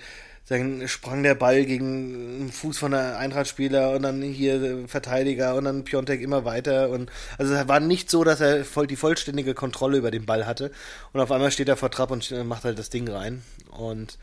dann 0.51 0.85
sprang 0.89 1.23
der 1.23 1.35
Ball 1.35 1.65
gegen 1.65 2.39
den 2.39 2.51
Fuß 2.51 2.77
von 2.77 2.91
der 2.91 3.17
Eintrachtspieler 3.17 3.91
und 3.91 4.03
dann 4.03 4.21
hier 4.21 4.85
Verteidiger 4.87 5.55
und 5.55 5.63
dann 5.63 5.85
Piontek 5.85 6.21
immer 6.21 6.43
weiter. 6.43 6.89
Und 6.89 7.09
also 7.37 7.53
es 7.53 7.67
war 7.69 7.79
nicht 7.79 8.11
so, 8.11 8.25
dass 8.25 8.41
er 8.41 8.65
voll 8.65 8.85
die 8.85 8.97
vollständige 8.97 9.53
Kontrolle 9.53 9.97
über 9.97 10.11
den 10.11 10.25
Ball 10.25 10.45
hatte. 10.45 10.71
Und 11.13 11.21
auf 11.21 11.31
einmal 11.31 11.51
steht 11.51 11.69
er 11.69 11.77
vor 11.77 11.89
Trapp 11.89 12.11
und 12.11 12.29
macht 12.45 12.65
halt 12.65 12.77
das 12.77 12.89
Ding 12.89 13.07
rein. 13.07 13.43
Und 13.71 14.17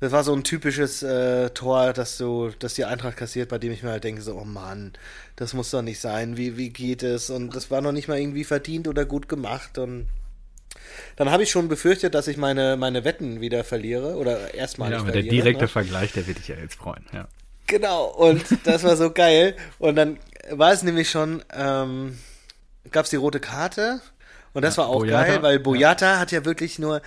das 0.00 0.10
war 0.10 0.24
so 0.24 0.34
ein 0.34 0.42
typisches 0.42 1.04
äh, 1.04 1.50
Tor, 1.50 1.92
dass 1.92 2.18
du, 2.18 2.50
dass 2.58 2.74
die 2.74 2.84
Eintracht 2.84 3.16
kassiert, 3.16 3.48
bei 3.48 3.58
dem 3.58 3.70
ich 3.70 3.84
mir 3.84 3.90
halt 3.90 4.04
denke, 4.04 4.22
so, 4.22 4.34
oh 4.34 4.44
Mann, 4.44 4.92
das 5.36 5.54
muss 5.54 5.70
doch 5.70 5.82
nicht 5.82 6.00
sein, 6.00 6.36
wie, 6.36 6.56
wie 6.56 6.70
geht 6.70 7.04
es? 7.04 7.30
Und 7.30 7.54
das 7.54 7.70
war 7.70 7.80
noch 7.80 7.92
nicht 7.92 8.08
mal 8.08 8.18
irgendwie 8.18 8.44
verdient 8.44 8.88
oder 8.88 9.04
gut 9.04 9.28
gemacht. 9.28 9.78
Und 9.78 10.06
dann 11.16 11.30
habe 11.30 11.42
ich 11.42 11.50
schon 11.50 11.68
befürchtet, 11.68 12.14
dass 12.14 12.28
ich 12.28 12.36
meine, 12.36 12.76
meine 12.76 13.04
Wetten 13.04 13.40
wieder 13.40 13.64
verliere 13.64 14.16
oder 14.16 14.54
erstmal. 14.54 14.92
Ja, 14.92 15.00
aber 15.00 15.12
der 15.12 15.22
direkte 15.22 15.64
ne? 15.64 15.68
Vergleich, 15.68 16.12
der 16.12 16.26
wird 16.26 16.38
dich 16.38 16.48
ja 16.48 16.56
jetzt 16.56 16.76
freuen, 16.76 17.04
ja. 17.12 17.28
Genau, 17.66 18.06
und 18.06 18.42
das 18.64 18.82
war 18.82 18.96
so 18.96 19.10
geil. 19.10 19.54
Und 19.78 19.96
dann 19.96 20.18
war 20.50 20.72
es 20.72 20.82
nämlich 20.82 21.10
schon, 21.10 21.44
ähm, 21.54 22.18
gab 22.90 23.04
es 23.04 23.10
die 23.10 23.16
rote 23.16 23.40
Karte 23.40 24.00
und 24.54 24.62
das 24.62 24.76
ja, 24.76 24.82
war 24.82 24.88
auch 24.88 25.00
Boyata. 25.00 25.24
geil, 25.24 25.42
weil 25.42 25.58
Boyata 25.58 26.14
ja. 26.14 26.18
hat 26.18 26.32
ja 26.32 26.44
wirklich 26.44 26.78
nur 26.78 27.02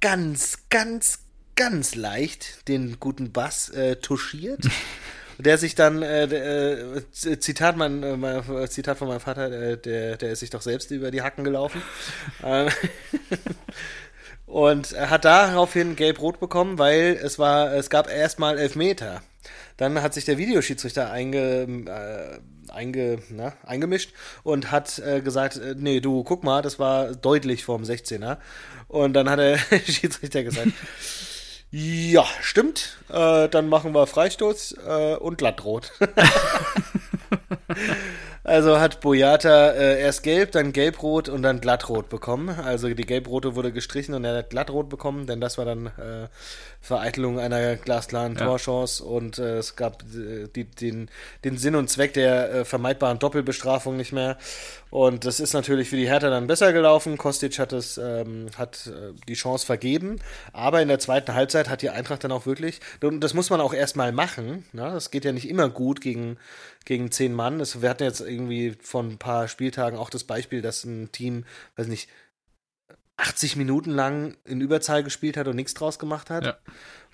ganz, 0.00 0.58
ganz, 0.68 1.20
ganz 1.56 1.94
leicht 1.94 2.68
den 2.68 2.98
guten 2.98 3.32
Bass 3.32 3.68
äh, 3.70 3.96
touchiert. 3.96 4.60
der 5.38 5.58
sich 5.58 5.74
dann, 5.74 6.02
äh, 6.02 6.24
äh, 6.24 7.02
Zitat, 7.10 7.76
mein, 7.76 8.02
äh, 8.02 8.68
Zitat 8.68 8.98
von 8.98 9.08
meinem 9.08 9.20
Vater, 9.20 9.50
äh, 9.50 9.76
der, 9.76 10.16
der 10.16 10.32
ist 10.32 10.40
sich 10.40 10.50
doch 10.50 10.62
selbst 10.62 10.90
über 10.90 11.10
die 11.10 11.22
Hacken 11.22 11.44
gelaufen. 11.44 11.82
Ähm, 12.44 12.68
und 14.46 14.92
er 14.92 15.10
hat 15.10 15.24
daraufhin 15.24 15.96
gelb-rot 15.96 16.38
bekommen, 16.38 16.78
weil 16.78 17.18
es 17.22 17.38
war, 17.38 17.72
es 17.72 17.90
gab 17.90 18.08
erstmal 18.10 18.58
Elfmeter. 18.58 19.22
Dann 19.76 20.00
hat 20.02 20.14
sich 20.14 20.24
der 20.24 20.38
Videoschiedsrichter 20.38 21.10
einge, 21.10 21.66
äh, 21.86 22.72
einge, 22.72 23.18
na, 23.30 23.54
eingemischt 23.64 24.12
und 24.42 24.70
hat 24.70 24.98
äh, 25.00 25.20
gesagt, 25.20 25.56
äh, 25.56 25.74
nee, 25.76 26.00
du, 26.00 26.22
guck 26.22 26.44
mal, 26.44 26.62
das 26.62 26.78
war 26.78 27.14
deutlich 27.14 27.64
vorm 27.64 27.82
16er. 27.82 28.38
Und 28.88 29.14
dann 29.14 29.28
hat 29.28 29.38
der 29.38 29.58
Schiedsrichter 29.86 30.44
gesagt, 30.44 30.68
ja, 31.76 32.24
stimmt. 32.40 32.98
Äh, 33.08 33.48
dann 33.48 33.68
machen 33.68 33.94
wir 33.94 34.06
Freistoß 34.06 34.76
äh, 34.86 35.16
und 35.16 35.38
glattrot. 35.38 35.90
also 38.44 38.78
hat 38.78 39.00
Boyata 39.00 39.72
äh, 39.72 40.00
erst 40.00 40.22
gelb, 40.22 40.52
dann 40.52 40.72
gelbrot 40.72 41.28
und 41.28 41.42
dann 41.42 41.60
glattrot 41.60 42.10
bekommen. 42.10 42.48
Also 42.48 42.88
die 42.88 43.04
gelbrote 43.04 43.56
wurde 43.56 43.72
gestrichen 43.72 44.14
und 44.14 44.24
er 44.24 44.36
hat 44.36 44.50
glattrot 44.50 44.88
bekommen, 44.88 45.26
denn 45.26 45.40
das 45.40 45.58
war 45.58 45.64
dann 45.64 45.86
äh, 45.86 46.28
Vereitelung 46.84 47.38
einer 47.40 47.76
glasklaren 47.76 48.36
ja. 48.36 48.44
Torchance 48.44 49.02
und 49.02 49.38
äh, 49.38 49.56
es 49.56 49.74
gab 49.74 50.02
äh, 50.02 50.48
die, 50.54 50.64
den, 50.64 51.08
den 51.42 51.56
Sinn 51.56 51.76
und 51.76 51.88
Zweck 51.88 52.12
der 52.12 52.52
äh, 52.52 52.64
vermeidbaren 52.66 53.18
Doppelbestrafung 53.18 53.96
nicht 53.96 54.12
mehr. 54.12 54.36
Und 54.90 55.24
das 55.24 55.40
ist 55.40 55.54
natürlich 55.54 55.88
für 55.88 55.96
die 55.96 56.08
Hertha 56.08 56.28
dann 56.28 56.46
besser 56.46 56.74
gelaufen. 56.74 57.16
Kostic 57.16 57.58
hat 57.58 57.72
es 57.72 57.96
ähm, 57.96 58.48
hat 58.58 58.86
äh, 58.86 59.14
die 59.26 59.32
Chance 59.32 59.64
vergeben, 59.64 60.18
aber 60.52 60.82
in 60.82 60.88
der 60.88 60.98
zweiten 60.98 61.32
Halbzeit 61.32 61.70
hat 61.70 61.80
die 61.80 61.88
Eintracht 61.88 62.22
dann 62.22 62.32
auch 62.32 62.44
wirklich, 62.44 62.80
und 63.02 63.20
das 63.20 63.32
muss 63.32 63.48
man 63.48 63.62
auch 63.62 63.72
erstmal 63.72 64.12
machen. 64.12 64.66
Ne? 64.72 64.82
Das 64.92 65.10
geht 65.10 65.24
ja 65.24 65.32
nicht 65.32 65.48
immer 65.48 65.70
gut 65.70 66.02
gegen 66.02 66.36
gegen 66.84 67.10
zehn 67.10 67.32
Mann. 67.32 67.58
Das, 67.58 67.80
wir 67.80 67.88
hatten 67.88 68.04
jetzt 68.04 68.20
irgendwie 68.20 68.76
von 68.82 69.12
ein 69.12 69.18
paar 69.18 69.48
Spieltagen 69.48 69.98
auch 69.98 70.10
das 70.10 70.24
Beispiel, 70.24 70.60
dass 70.60 70.84
ein 70.84 71.10
Team, 71.12 71.46
weiß 71.76 71.86
nicht, 71.86 72.10
80 73.16 73.56
Minuten 73.56 73.90
lang 73.90 74.36
in 74.44 74.60
Überzahl 74.60 75.04
gespielt 75.04 75.36
hat 75.36 75.46
und 75.46 75.56
nichts 75.56 75.74
draus 75.74 75.98
gemacht 75.98 76.30
hat. 76.30 76.44
Ja. 76.44 76.56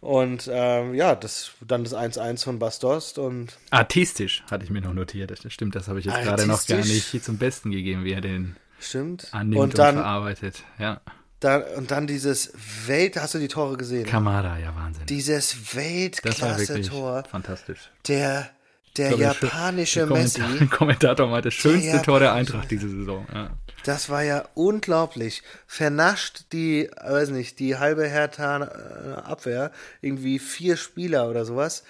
Und 0.01 0.49
ähm, 0.51 0.95
ja, 0.95 1.15
das 1.15 1.51
dann 1.61 1.85
das 1.85 1.95
1-1 1.95 2.45
von 2.45 2.59
Bastost 2.59 3.19
und. 3.19 3.59
Artistisch 3.71 4.43
hatte 4.51 4.65
ich 4.65 4.71
mir 4.71 4.81
noch 4.81 4.95
notiert. 4.95 5.31
Das 5.31 5.53
stimmt, 5.53 5.75
das 5.75 5.89
habe 5.89 5.99
ich 5.99 6.07
jetzt 6.07 6.23
gerade 6.23 6.47
noch 6.47 6.67
gar 6.67 6.79
nicht 6.79 7.23
zum 7.23 7.37
Besten 7.37 7.71
gegeben, 7.71 8.05
wie 8.05 8.13
er 8.13 8.23
den 8.23 8.57
stimmt. 8.81 9.29
annimmt 9.33 9.61
und, 9.61 9.79
dann, 9.79 9.97
und 9.97 10.03
verarbeitet. 10.03 10.65
Ja. 10.79 11.03
Da, 11.41 11.59
und 11.77 11.91
dann 11.91 12.07
dieses 12.07 12.53
Welt, 12.87 13.17
hast 13.17 13.35
du 13.35 13.39
die 13.39 13.49
Tore 13.49 13.79
gesehen? 13.79 14.05
Kamada, 14.05 14.59
ja, 14.59 14.75
Wahnsinn. 14.77 15.07
Dieses 15.07 15.75
Weltklasse-Tor. 15.75 17.25
Fantastisch. 17.31 17.91
Der, 18.09 18.51
der 18.97 19.17
japanische 19.17 20.07
Messi. 20.07 20.43
Der 20.59 20.67
Kommentator 20.69 21.29
meinte, 21.29 21.49
das 21.49 21.55
schönste 21.55 21.93
der 21.93 22.03
Tor 22.03 22.21
der 22.21 22.33
Eintracht 22.33 22.71
diese 22.71 22.89
Saison. 22.89 23.27
Ja. 23.33 23.51
Das 23.85 24.11
war 24.11 24.23
ja 24.23 24.49
unglaublich. 24.55 25.43
Vernascht 25.67 26.53
die, 26.53 26.91
weiß 27.03 27.31
nicht, 27.31 27.59
die 27.59 27.79
halbe 27.79 28.07
Hertha 28.07 28.65
äh, 28.65 29.21
Abwehr, 29.21 29.73
irgendwie 30.01 30.39
vier 30.39 30.77
Spieler 30.77 31.31
oder 31.31 31.45
sowas, 31.45 31.85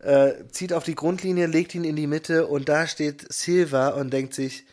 äh, 0.00 0.32
zieht 0.50 0.72
auf 0.72 0.84
die 0.84 0.94
Grundlinie, 0.94 1.46
legt 1.46 1.74
ihn 1.74 1.84
in 1.84 1.96
die 1.96 2.06
Mitte 2.06 2.46
und 2.46 2.68
da 2.68 2.86
steht 2.86 3.32
Silva 3.32 3.88
und 3.90 4.12
denkt 4.12 4.34
sich, 4.34 4.66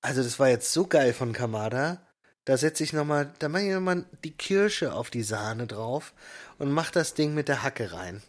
also 0.00 0.22
das 0.22 0.38
war 0.38 0.48
jetzt 0.48 0.72
so 0.72 0.86
geil 0.86 1.12
von 1.12 1.32
Kamada, 1.32 2.00
da 2.44 2.56
setze 2.56 2.82
ich 2.82 2.92
nochmal, 2.92 3.32
da 3.40 3.48
mache 3.48 3.64
ich 3.64 3.74
nochmal 3.74 4.04
die 4.24 4.36
Kirsche 4.36 4.94
auf 4.94 5.10
die 5.10 5.22
Sahne 5.22 5.66
drauf 5.66 6.14
und 6.58 6.70
mach 6.70 6.90
das 6.90 7.14
Ding 7.14 7.34
mit 7.34 7.48
der 7.48 7.62
Hacke 7.62 7.92
rein. 7.92 8.22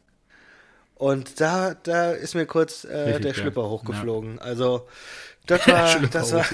Und 0.99 1.39
da, 1.39 1.75
da 1.83 2.11
ist 2.11 2.35
mir 2.35 2.45
kurz 2.45 2.83
äh, 2.83 3.13
der 3.13 3.19
geil. 3.21 3.33
Schlüpper 3.33 3.69
hochgeflogen. 3.69 4.37
Also, 4.37 4.85
das 5.47 5.65
war, 5.67 5.99
das 6.11 6.33
war 6.33 6.45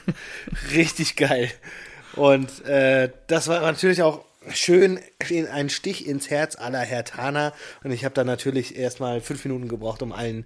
richtig 0.74 1.14
geil. 1.14 1.48
Und 2.16 2.64
äh, 2.66 3.10
das 3.28 3.46
war 3.46 3.60
natürlich 3.60 4.02
auch 4.02 4.24
schön 4.52 4.98
in 5.28 5.46
ein 5.46 5.68
Stich 5.68 6.08
ins 6.08 6.28
Herz 6.28 6.56
aller 6.56 6.80
Hertaner. 6.80 7.52
Und 7.84 7.92
ich 7.92 8.04
habe 8.04 8.14
da 8.14 8.24
natürlich 8.24 8.76
erstmal 8.76 9.20
fünf 9.20 9.44
Minuten 9.44 9.68
gebraucht, 9.68 10.02
um 10.02 10.12
allen 10.12 10.44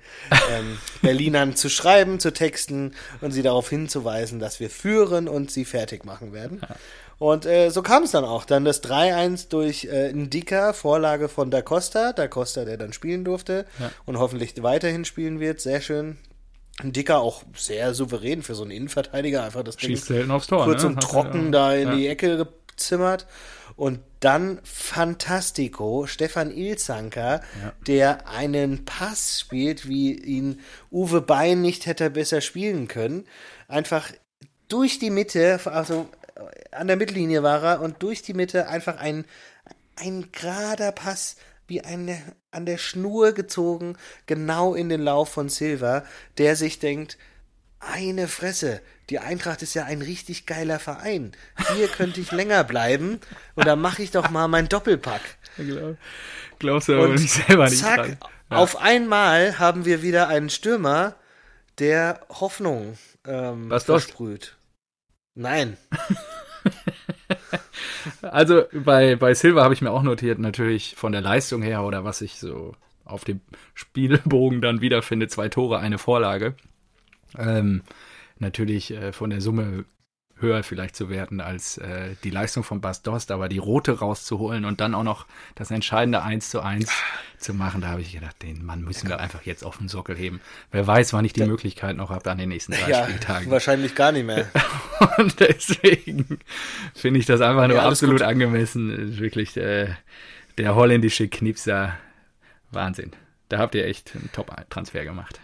ähm, 0.51 0.79
Berlinern 1.03 1.57
zu 1.57 1.71
schreiben, 1.71 2.21
zu 2.21 2.35
texten 2.35 2.95
und 3.23 3.31
sie 3.33 3.43
darauf 3.43 3.71
hinzuweisen, 3.71 4.41
dass 4.41 4.61
wir 4.61 4.69
führen 4.69 5.27
und 5.27 5.51
sie 5.51 5.65
fertig 5.65 6.05
machen 6.05 6.35
werden. 6.35 6.61
Und 7.23 7.47
äh, 7.47 7.71
so 7.71 7.83
kam 7.83 8.03
es 8.03 8.11
dann 8.11 8.25
auch. 8.25 8.45
Dann 8.45 8.65
das 8.65 8.83
3-1 8.83 9.49
durch 9.49 9.85
äh, 9.85 10.13
Ndika, 10.13 10.73
Vorlage 10.73 11.29
von 11.29 11.53
Da 11.53 11.63
Costa. 11.63 12.13
Da 12.13 12.27
Costa, 12.27 12.65
der 12.65 12.77
dann 12.77 12.93
spielen 12.93 13.25
durfte 13.25 13.65
und 14.07 14.19
hoffentlich 14.19 14.61
weiterhin 14.61 15.05
spielen 15.05 15.39
wird. 15.39 15.61
Sehr 15.61 15.81
schön. 15.81 16.19
Ndika 16.83 17.19
auch 17.19 17.45
sehr 17.55 17.95
souverän 17.95 18.43
für 18.43 18.57
so 18.57 18.63
einen 18.63 18.73
Innenverteidiger. 18.73 19.45
Einfach 19.45 19.63
das 19.63 19.77
Ding 19.77 19.91
Schießt 19.91 20.07
selten 20.07 20.33
aufs 20.33 20.49
Tor. 20.49 20.65
kurz 20.65 20.83
ne? 20.83 20.89
und 20.89 20.97
Hat 20.97 21.05
trocken 21.05 21.45
ja. 21.45 21.51
da 21.53 21.75
in 21.75 21.89
Ja. 21.91 21.95
die 21.95 22.09
Ecke 22.09 22.49
gezimmert. 22.67 23.29
Und 23.77 24.01
dann 24.19 24.59
Fantastico, 24.65 26.09
Stefan 26.09 26.51
Ilzanker, 26.51 27.41
der 27.87 28.29
einen 28.29 28.85
Pass 28.85 29.39
spielt, 29.39 29.87
wie 29.87 30.13
ihn 30.13 30.59
Uwe 30.91 31.21
Bein 31.21 31.61
nicht 31.63 31.87
hätte 31.87 32.11
besser 32.11 32.41
spielen 32.41 32.89
können. 32.89 33.27
Einfach 33.69 34.11
durch 34.67 34.99
die 34.99 35.11
Mitte, 35.11 35.61
also 35.67 36.09
an 36.71 36.87
der 36.87 36.97
Mittellinie 36.97 37.43
war 37.43 37.63
er 37.63 37.81
und 37.81 38.03
durch 38.03 38.23
die 38.23 38.35
Mitte 38.35 38.69
einfach 38.69 38.99
ein, 38.99 39.25
ein 39.97 40.31
gerader 40.33 40.93
Pass, 40.93 41.37
wie 41.67 41.81
eine, 41.83 42.21
an 42.51 42.67
der 42.67 42.79
Schnur 42.79 43.33
gezogen, 43.33 43.97
genau 44.27 44.75
in 44.75 44.89
den 44.89 45.03
Lauf 45.03 45.31
von 45.31 45.49
Silva, 45.49 46.05
der 46.39 46.57
sich 46.57 46.79
denkt, 46.79 47.17
eine 47.81 48.29
Fresse, 48.29 48.81
die 49.11 49.19
Eintracht 49.19 49.63
ist 49.63 49.75
ja 49.75 49.85
ein 49.85 50.03
richtig 50.03 50.47
geiler 50.47 50.79
Verein. 50.79 51.33
Hier 51.75 51.89
könnte 51.89 52.21
ich 52.21 52.31
länger 52.31 52.63
bleiben 52.65 53.21
und 53.57 53.67
dann 53.67 53.81
mache 53.81 54.03
ich 54.03 54.11
doch 54.13 54.31
mal 54.31 54.49
meinen 54.49 54.69
Doppelpack. 54.69 55.21
Glaub, 55.57 55.97
glaubst 56.59 56.89
du 56.89 56.95
aber 56.95 57.05
Und 57.05 57.15
nicht 57.15 57.33
selber 57.33 57.69
nicht 57.69 57.81
zack, 57.81 57.97
dran. 57.97 58.17
Ja. 58.51 58.57
auf 58.57 58.77
einmal 58.81 59.59
haben 59.59 59.85
wir 59.85 60.03
wieder 60.03 60.29
einen 60.29 60.49
Stürmer, 60.49 61.17
der 61.79 62.21
Hoffnung 62.29 62.97
ähm, 63.27 63.69
Was 63.69 63.85
versprüht. 63.85 64.57
Nein, 65.35 65.77
Also 68.23 68.65
bei, 68.73 69.17
bei 69.17 69.35
Silva 69.35 69.63
habe 69.63 69.75
ich 69.75 69.83
mir 69.83 69.91
auch 69.91 70.03
notiert, 70.03 70.39
natürlich 70.39 70.95
von 70.97 71.13
der 71.13 71.21
Leistung 71.21 71.63
her 71.63 71.83
oder 71.83 72.05
was 72.05 72.21
ich 72.21 72.35
so 72.35 72.75
auf 73.05 73.25
dem 73.25 73.41
Spielbogen 73.75 74.61
dann 74.61 74.81
wiederfinde, 74.81 75.29
zwei 75.29 75.49
Tore, 75.49 75.79
eine 75.79 75.99
Vorlage. 75.99 76.55
Ähm, 77.37 77.83
natürlich 78.39 78.93
äh, 78.93 79.13
von 79.13 79.31
der 79.31 79.41
Summe 79.41 79.85
höher 80.43 80.63
vielleicht 80.63 80.95
zu 80.97 81.09
werten 81.09 81.41
als 81.41 81.79
äh, 81.79 82.17
die 82.25 82.31
Leistung 82.31 82.63
von 82.65 82.81
Bas 82.83 83.03
Dost, 83.03 83.31
aber 83.31 83.49
die 83.49 83.59
rote 83.59 83.99
rauszuholen 84.01 84.65
und 84.67 84.81
dann 84.81 84.95
auch 84.95 85.03
noch 85.05 85.27
das 85.55 85.71
entscheidende 85.71 86.23
1 86.23 86.51
zu 86.51 86.61
1 86.61 86.91
zu 87.39 87.55
machen, 87.55 87.81
da 87.81 87.89
habe 87.89 88.03
ich 88.03 88.13
gedacht, 88.13 88.43
den 88.43 88.65
Mann 88.65 88.83
müssen 88.83 89.09
wir 89.09 89.19
einfach 89.21 89.43
jetzt 89.45 89.65
auf 89.65 89.79
den 89.79 89.89
Sockel 89.89 90.15
heben. 90.17 90.41
Wer 90.71 90.87
weiß, 90.87 91.13
wann 91.15 91.25
ich 91.25 91.33
die 91.33 91.45
Möglichkeit 91.47 91.97
noch 91.97 92.11
habe 92.11 92.31
an 92.31 92.39
den 92.39 92.51
nächsten 92.51 92.73
drei 92.73 92.91
ja, 92.91 93.05
Spieltagen. 93.05 93.51
wahrscheinlich 93.51 93.95
gar 93.95 94.13
nicht 94.13 94.27
mehr. 94.27 94.47
Und 95.19 95.41
deswegen 95.41 96.39
finde 96.95 97.19
ich 97.21 97.27
das 97.27 97.41
einfach 97.41 97.67
nur 97.69 97.79
Ja, 97.79 97.89
absolut 97.89 98.19
gut. 98.19 98.27
angemessen. 98.27 99.19
Wirklich 99.19 99.57
äh, 99.57 99.89
der 100.59 100.75
holländische 100.75 101.29
Knipser. 101.29 101.97
Wahnsinn. 102.71 103.13
Da 103.49 103.59
habt 103.59 103.75
ihr 103.75 103.87
echt 103.87 104.15
einen 104.15 104.31
Top-Transfer 104.33 105.05
gemacht. 105.05 105.41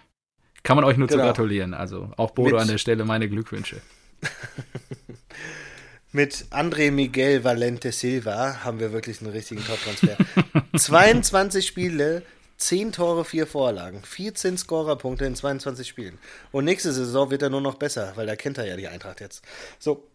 Kann 0.63 0.77
man 0.77 0.85
euch 0.85 0.97
nur 0.97 1.09
zu 1.09 1.15
Genau. 1.17 1.27
gratulieren. 1.29 1.75
Also 1.75 2.11
auch 2.17 2.31
Bodo 2.33 2.53
Mit- 2.57 2.61
an 2.63 2.69
der 2.69 2.79
Stelle 2.79 3.05
meine 3.05 3.29
Glückwünsche. 3.29 3.81
Mit 6.12 6.46
André 6.50 6.90
Miguel 6.90 7.44
Valente 7.44 7.92
Silva 7.92 8.64
haben 8.64 8.81
wir 8.81 8.92
wirklich 8.92 9.20
einen 9.20 9.31
richtigen 9.31 9.62
Top-Transfer. 9.64 10.16
22 10.76 11.66
Spiele, 11.66 12.22
10 12.57 12.92
Tore, 12.92 13.24
4 13.24 13.46
Vorlagen, 13.46 14.02
14 14.02 14.57
Scorerpunkte 14.57 15.26
in 15.26 15.37
22 15.37 15.87
Spielen. 15.87 16.18
Und 16.50 16.64
nächste 16.64 16.92
Saison 16.92 17.31
wird 17.31 17.42
er 17.42 17.50
nur 17.50 17.61
noch 17.61 17.74
besser, 17.74 18.12
weil 18.16 18.26
da 18.26 18.37
kennt 18.37 18.59
er 18.59 18.66
ja 18.66 18.76
die 18.76 18.88
Eintracht 18.88 19.20
jetzt. 19.20 19.44
So. 19.78 20.09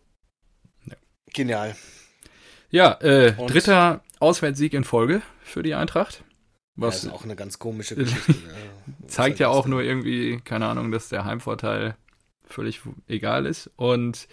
Genial. 1.32 1.76
Ja, 2.70 2.94
äh, 3.02 3.34
dritter 3.34 4.04
Auswärtssieg 4.20 4.74
in 4.74 4.84
Folge 4.84 5.22
für 5.44 5.62
die 5.62 5.76
Eintracht. 5.76 6.24
Das 6.76 6.88
Was 6.88 7.04
ist 7.04 7.12
auch 7.12 7.24
eine 7.24 7.36
ganz 7.36 7.60
komische 7.60 7.96
Geschichte. 7.98 8.32
ja. 8.32 9.08
zeigt 9.08 9.38
ja 9.38 9.50
auch 9.50 9.68
nur 9.68 9.84
irgendwie, 9.84 10.40
keine 10.44 10.66
Ahnung, 10.66 10.92
dass 10.92 11.10
der 11.10 11.24
Heimvorteil 11.24 11.96
völlig 12.48 12.82
egal 13.08 13.46
ist. 13.46 13.70
Und 13.76 14.28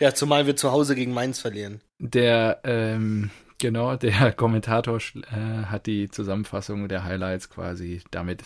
Ja, 0.00 0.14
zumal 0.14 0.46
wir 0.46 0.56
zu 0.56 0.72
Hause 0.72 0.94
gegen 0.94 1.12
Mainz 1.12 1.38
verlieren. 1.40 1.80
Der, 1.98 2.60
ähm, 2.64 3.30
genau, 3.58 3.96
der 3.96 4.32
Kommentator 4.36 4.98
äh, 4.98 5.64
hat 5.66 5.86
die 5.86 6.08
Zusammenfassung 6.10 6.88
der 6.88 7.04
Highlights 7.04 7.50
quasi 7.50 8.02
damit 8.10 8.42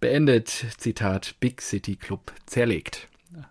beendet. 0.00 0.48
Zitat, 0.78 1.34
Big 1.40 1.62
City 1.62 1.96
Club 1.96 2.32
zerlegt. 2.46 3.08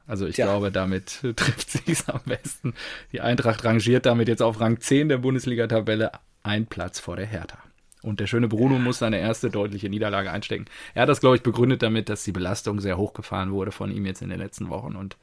Also 0.08 0.28
ich 0.28 0.36
Tja. 0.36 0.45
glaube, 0.45 0.72
damit 0.72 1.19
trifft 1.36 1.72
sie 1.72 1.91
es 1.91 2.10
am 2.10 2.22
besten. 2.26 2.74
Die 3.12 3.22
Eintracht 3.22 3.63
rangiert 3.63 4.06
damit 4.06 4.28
jetzt 4.28 4.41
auf 4.41 4.60
Rang 4.60 4.80
10 4.80 5.10
der 5.10 5.19
Bundesliga-Tabelle, 5.19 6.12
ein 6.43 6.65
Platz 6.65 7.00
vor 7.00 7.15
der 7.15 7.26
Hertha. 7.28 7.60
Und 8.02 8.20
der 8.22 8.28
schöne 8.28 8.48
Bruno 8.48 8.80
muss 8.80 9.00
seine 9.00 9.20
erste 9.20 9.50
deutliche 9.50 9.90
Niederlage 9.90 10.32
einstecken. 10.32 10.66
Er 10.94 11.02
hat 11.04 11.10
das, 11.10 11.20
glaube 11.20 11.36
ich, 11.36 11.44
begründet 11.44 11.82
damit, 11.84 12.08
dass 12.10 12.24
die 12.24 12.32
Belastung 12.32 12.80
sehr 12.80 12.98
hochgefahren 12.98 13.52
wurde 13.52 13.72
von 13.72 13.92
ihm 13.92 14.06
jetzt 14.06 14.22
in 14.22 14.30
den 14.30 14.40
letzten 14.40 14.70
Wochen 14.70 14.96
und 14.96 15.18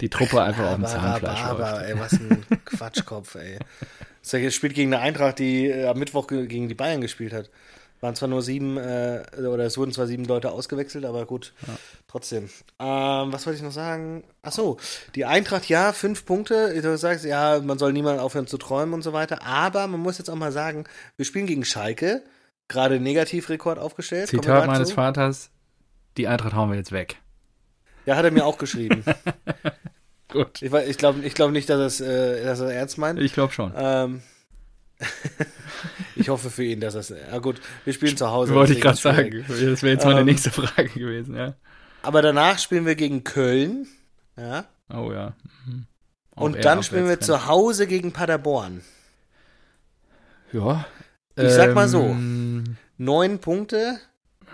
die 0.00 0.10
Truppe 0.10 0.42
einfach 0.42 0.66
auf 0.70 0.74
dem 0.76 0.84
Zahnfleisch 0.86 1.40
aber, 1.42 1.70
läuft. 1.72 1.84
ey, 1.86 1.98
was 1.98 2.12
ein 2.14 2.44
Quatschkopf, 2.64 3.34
ey. 3.36 3.58
Das 4.28 4.54
spielt 4.54 4.74
gegen 4.74 4.92
eine 4.94 5.02
Eintracht, 5.02 5.38
die 5.38 5.72
am 5.72 5.98
Mittwoch 5.98 6.26
ge- 6.26 6.46
gegen 6.46 6.68
die 6.68 6.74
Bayern 6.74 7.00
gespielt 7.00 7.32
hat. 7.32 7.50
Waren 8.04 8.16
zwar 8.16 8.28
nur 8.28 8.42
sieben, 8.42 8.76
äh, 8.76 9.24
oder 9.38 9.64
es 9.64 9.78
wurden 9.78 9.90
zwar 9.90 10.06
sieben 10.06 10.26
Leute 10.26 10.50
ausgewechselt, 10.50 11.06
aber 11.06 11.24
gut, 11.24 11.54
trotzdem. 12.06 12.50
Ähm, 12.78 13.32
was 13.32 13.46
wollte 13.46 13.56
ich 13.56 13.62
noch 13.62 13.72
sagen? 13.72 14.24
Ach 14.42 14.52
so, 14.52 14.76
die 15.14 15.24
Eintracht, 15.24 15.70
ja, 15.70 15.94
fünf 15.94 16.26
Punkte. 16.26 16.82
Du 16.82 16.98
sagst, 16.98 17.24
ja, 17.24 17.62
man 17.64 17.78
soll 17.78 17.94
niemand 17.94 18.20
aufhören 18.20 18.46
zu 18.46 18.58
träumen 18.58 18.92
und 18.92 19.00
so 19.00 19.14
weiter. 19.14 19.40
Aber 19.40 19.86
man 19.86 20.00
muss 20.00 20.18
jetzt 20.18 20.28
auch 20.28 20.34
mal 20.34 20.52
sagen, 20.52 20.84
wir 21.16 21.24
spielen 21.24 21.46
gegen 21.46 21.64
Schalke, 21.64 22.22
gerade 22.68 23.00
Negativrekord 23.00 23.78
aufgestellt. 23.78 24.28
Zitat 24.28 24.66
meines 24.66 24.90
zu? 24.90 24.96
Vaters, 24.96 25.48
die 26.18 26.28
Eintracht 26.28 26.52
hauen 26.52 26.68
wir 26.68 26.76
jetzt 26.76 26.92
weg. 26.92 27.16
Ja, 28.04 28.16
hat 28.16 28.26
er 28.26 28.32
mir 28.32 28.44
auch 28.44 28.58
geschrieben. 28.58 29.02
Gut. 30.28 30.60
ich 30.60 30.70
ich 30.70 30.98
glaube 30.98 31.20
ich 31.24 31.34
glaub 31.34 31.52
nicht, 31.52 31.70
dass 31.70 31.80
er 31.80 31.86
es 31.86 32.00
äh, 32.02 32.44
dass 32.44 32.60
er 32.60 32.70
ernst 32.70 32.98
meint. 32.98 33.18
Ich 33.18 33.32
glaube 33.32 33.54
schon. 33.54 33.72
Ähm, 33.74 34.22
ich 36.16 36.28
hoffe 36.28 36.50
für 36.50 36.64
ihn, 36.64 36.80
dass 36.80 36.94
das. 36.94 37.08
Ja 37.10 37.38
gut, 37.38 37.60
wir 37.84 37.92
spielen 37.92 38.16
zu 38.16 38.30
Hause. 38.30 38.54
Wollte 38.54 38.72
ich 38.72 38.80
gerade 38.80 38.96
sagen. 38.96 39.44
Das 39.48 39.58
wäre 39.82 39.92
jetzt 39.92 40.04
meine 40.04 40.20
Ähm, 40.20 40.26
nächste 40.26 40.50
Frage 40.50 40.88
gewesen, 40.88 41.34
ja. 41.36 41.54
Aber 42.02 42.22
danach 42.22 42.58
spielen 42.58 42.86
wir 42.86 42.94
gegen 42.94 43.24
Köln. 43.24 43.86
Ja. 44.36 44.66
Oh 44.92 45.10
ja. 45.12 45.34
Mhm. 45.66 45.86
Und 46.34 46.64
dann 46.64 46.82
spielen 46.82 47.08
wir 47.08 47.20
zu 47.20 47.46
Hause 47.46 47.86
gegen 47.86 48.12
Paderborn. 48.12 48.82
Ja. 50.52 50.86
Ich 51.36 51.52
sag 51.52 51.74
mal 51.74 51.88
so. 51.88 52.02
Ähm, 52.02 52.76
Neun 52.96 53.40
Punkte 53.40 53.98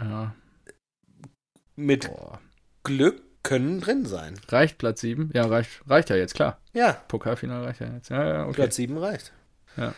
Ja. 0.01 0.35
mit 1.77 2.09
Boah. 2.09 2.41
Glück 2.85 3.23
können 3.43 3.81
drin 3.81 4.07
sein. 4.07 4.39
Reicht 4.49 4.79
Platz 4.79 5.01
7? 5.01 5.31
Ja, 5.35 5.47
reicht, 5.47 5.83
reicht 5.89 6.11
ja 6.11 6.17
jetzt, 6.17 6.35
klar. 6.35 6.59
Ja, 6.73 6.93
Pokalfinale 6.93 7.67
reicht 7.67 7.81
ja 7.81 7.93
jetzt. 7.93 8.09
Ja, 8.11 8.25
ja, 8.27 8.45
okay. 8.45 8.55
Platz 8.55 8.77
sieben 8.77 8.97
reicht. 8.99 9.33
Ja. 9.77 9.95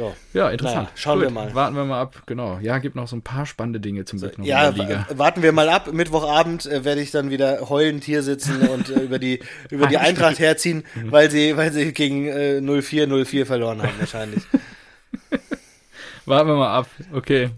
So. 0.00 0.14
Ja, 0.32 0.48
interessant. 0.48 0.84
Naja, 0.84 0.90
schauen 0.94 1.18
Gut, 1.18 1.26
wir 1.28 1.30
mal. 1.30 1.54
Warten 1.54 1.76
wir 1.76 1.84
mal 1.84 2.00
ab, 2.00 2.22
genau. 2.24 2.58
Ja, 2.62 2.78
gibt 2.78 2.96
noch 2.96 3.06
so 3.06 3.16
ein 3.16 3.20
paar 3.22 3.44
spannende 3.44 3.80
Dinge 3.80 4.06
zum 4.06 4.18
Glück 4.18 4.38
noch 4.38 4.46
Ja, 4.46 4.70
in 4.70 4.76
der 4.76 4.84
Liga. 4.86 5.06
wa- 5.10 5.18
warten 5.18 5.42
wir 5.42 5.52
mal 5.52 5.68
ab. 5.68 5.92
Mittwochabend 5.92 6.64
äh, 6.64 6.84
werde 6.86 7.02
ich 7.02 7.10
dann 7.10 7.28
wieder 7.28 7.68
heulend 7.68 8.02
hier 8.04 8.22
sitzen 8.22 8.66
und 8.68 8.88
äh, 8.88 9.00
über 9.00 9.18
die 9.18 9.40
über 9.68 9.88
die 9.88 9.98
Eintracht 9.98 10.38
herziehen, 10.38 10.84
weil 11.04 11.30
sie 11.30 11.54
weil 11.58 11.70
sie 11.72 11.92
gegen 11.92 12.26
äh, 12.28 12.62
04 12.62 13.08
04 13.26 13.44
verloren 13.44 13.82
haben 13.82 13.92
wahrscheinlich. 13.98 14.42
Warten 16.26 16.48
wir 16.48 16.56
mal 16.56 16.74
ab. 16.78 16.86
Okay. 17.12 17.50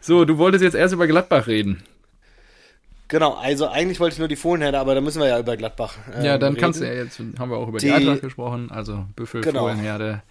So, 0.00 0.24
du 0.24 0.38
wolltest 0.38 0.62
jetzt 0.62 0.74
erst 0.74 0.94
über 0.94 1.06
Gladbach 1.06 1.46
reden. 1.46 1.82
Genau, 3.08 3.34
also 3.34 3.68
eigentlich 3.68 4.00
wollte 4.00 4.14
ich 4.14 4.18
nur 4.18 4.28
die 4.28 4.36
Fohlenherde, 4.36 4.78
aber 4.78 4.94
da 4.94 5.00
müssen 5.00 5.20
wir 5.20 5.28
ja 5.28 5.38
über 5.38 5.56
Gladbach. 5.56 5.96
ähm, 6.14 6.24
Ja, 6.24 6.36
dann 6.36 6.52
reden. 6.52 6.60
kannst 6.60 6.80
du 6.80 6.84
ja 6.86 6.92
jetzt, 6.92 7.18
haben 7.38 7.50
wir 7.50 7.56
auch 7.56 7.68
über 7.68 7.78
die, 7.78 7.86
Die- 7.86 7.92
Eintracht 7.92 8.20
gesprochen, 8.20 8.70
also 8.70 9.06
Büffel, 9.16 9.40
Genau. 9.40 9.60
Fohlenherde, 9.60 10.22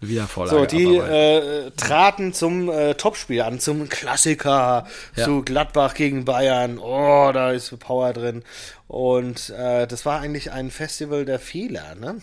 wieder 0.00 0.26
Vorlage. 0.26 0.58
So, 0.58 0.64
die 0.66 0.96
äh, 0.96 1.70
traten 1.72 2.32
zum 2.32 2.70
äh, 2.70 2.94
Topspiel 2.94 3.42
an, 3.42 3.60
zum 3.60 3.88
Klassiker, 3.88 4.86
Ja. 5.16 5.24
zu 5.24 5.42
Gladbach 5.42 5.94
gegen 5.94 6.24
Bayern. 6.24 6.78
Oh, 6.78 7.30
da 7.32 7.52
ist 7.52 7.78
Power 7.78 8.12
drin. 8.12 8.42
Und 8.88 9.50
äh, 9.50 9.86
das 9.86 10.04
war 10.06 10.20
eigentlich 10.20 10.50
ein 10.52 10.70
Festival 10.70 11.24
der 11.24 11.38
Fehler, 11.38 11.94
ne? 11.94 12.20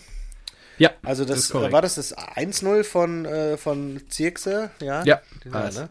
ja, 0.78 0.90
Also 1.02 1.24
das, 1.24 1.52
war 1.54 1.82
das 1.82 1.96
das 1.96 2.16
1-0 2.16 2.84
von, 2.84 3.24
äh, 3.24 3.56
von 3.56 4.00
Zirkse, 4.08 4.70
ja? 4.80 5.02
Ja, 5.04 5.20
ja 5.44 5.52
war's. 5.52 5.76
ne? 5.76 5.88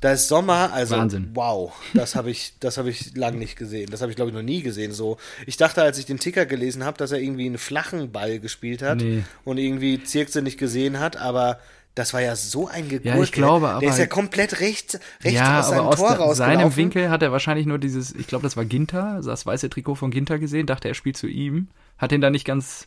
Da 0.00 0.12
ist 0.12 0.28
Sommer, 0.28 0.72
also 0.72 0.96
Wahnsinn. 0.96 1.30
wow, 1.34 1.72
das 1.92 2.14
habe 2.16 2.30
ich, 2.30 2.54
das 2.60 2.78
habe 2.78 2.88
ich 2.88 3.14
lang 3.16 3.38
nicht 3.38 3.56
gesehen. 3.56 3.88
Das 3.90 4.00
habe 4.00 4.10
ich 4.10 4.16
glaube 4.16 4.30
ich 4.30 4.34
noch 4.34 4.42
nie 4.42 4.62
gesehen. 4.62 4.92
So, 4.92 5.18
ich 5.46 5.56
dachte, 5.58 5.82
als 5.82 5.98
ich 5.98 6.06
den 6.06 6.18
Ticker 6.18 6.46
gelesen 6.46 6.84
habe, 6.84 6.96
dass 6.96 7.12
er 7.12 7.20
irgendwie 7.20 7.44
einen 7.46 7.58
flachen 7.58 8.10
Ball 8.10 8.38
gespielt 8.40 8.80
hat 8.82 8.98
Nee. 8.98 9.24
und 9.44 9.58
irgendwie 9.58 10.02
Zirkse 10.02 10.40
nicht 10.40 10.58
gesehen 10.58 10.98
hat, 11.00 11.16
aber 11.18 11.58
das 11.94 12.14
war 12.14 12.22
ja 12.22 12.34
so 12.36 12.66
ein 12.68 12.88
Gegurke. 12.88 13.08
Ja, 13.18 13.22
ich 13.22 13.32
glaube, 13.32 13.68
aber- 13.68 13.80
Der 13.80 13.90
ist 13.90 13.98
ja 13.98 14.06
komplett 14.06 14.60
rechts, 14.60 14.98
rechts 15.22 15.38
ja, 15.38 15.60
aus 15.60 15.68
seinem 15.68 15.80
aber 15.80 15.88
aus 15.88 15.96
Tor 15.96 16.08
rausgelaufen. 16.12 16.36
seinem 16.36 16.76
Winkel 16.76 17.10
hat 17.10 17.20
er 17.22 17.32
wahrscheinlich 17.32 17.66
nur 17.66 17.78
dieses, 17.78 18.14
ich 18.14 18.26
glaube, 18.26 18.44
das 18.44 18.56
war 18.56 18.64
Ginter, 18.64 19.20
das 19.22 19.44
weiße 19.44 19.68
Trikot 19.68 19.96
von 19.96 20.10
Ginter 20.10 20.38
gesehen, 20.38 20.66
dachte, 20.66 20.88
er 20.88 20.94
spielt 20.94 21.16
zu 21.18 21.26
ihm, 21.26 21.68
hat 21.98 22.12
ihn 22.12 22.20
dann 22.22 22.32
nicht 22.32 22.46
ganz 22.46 22.86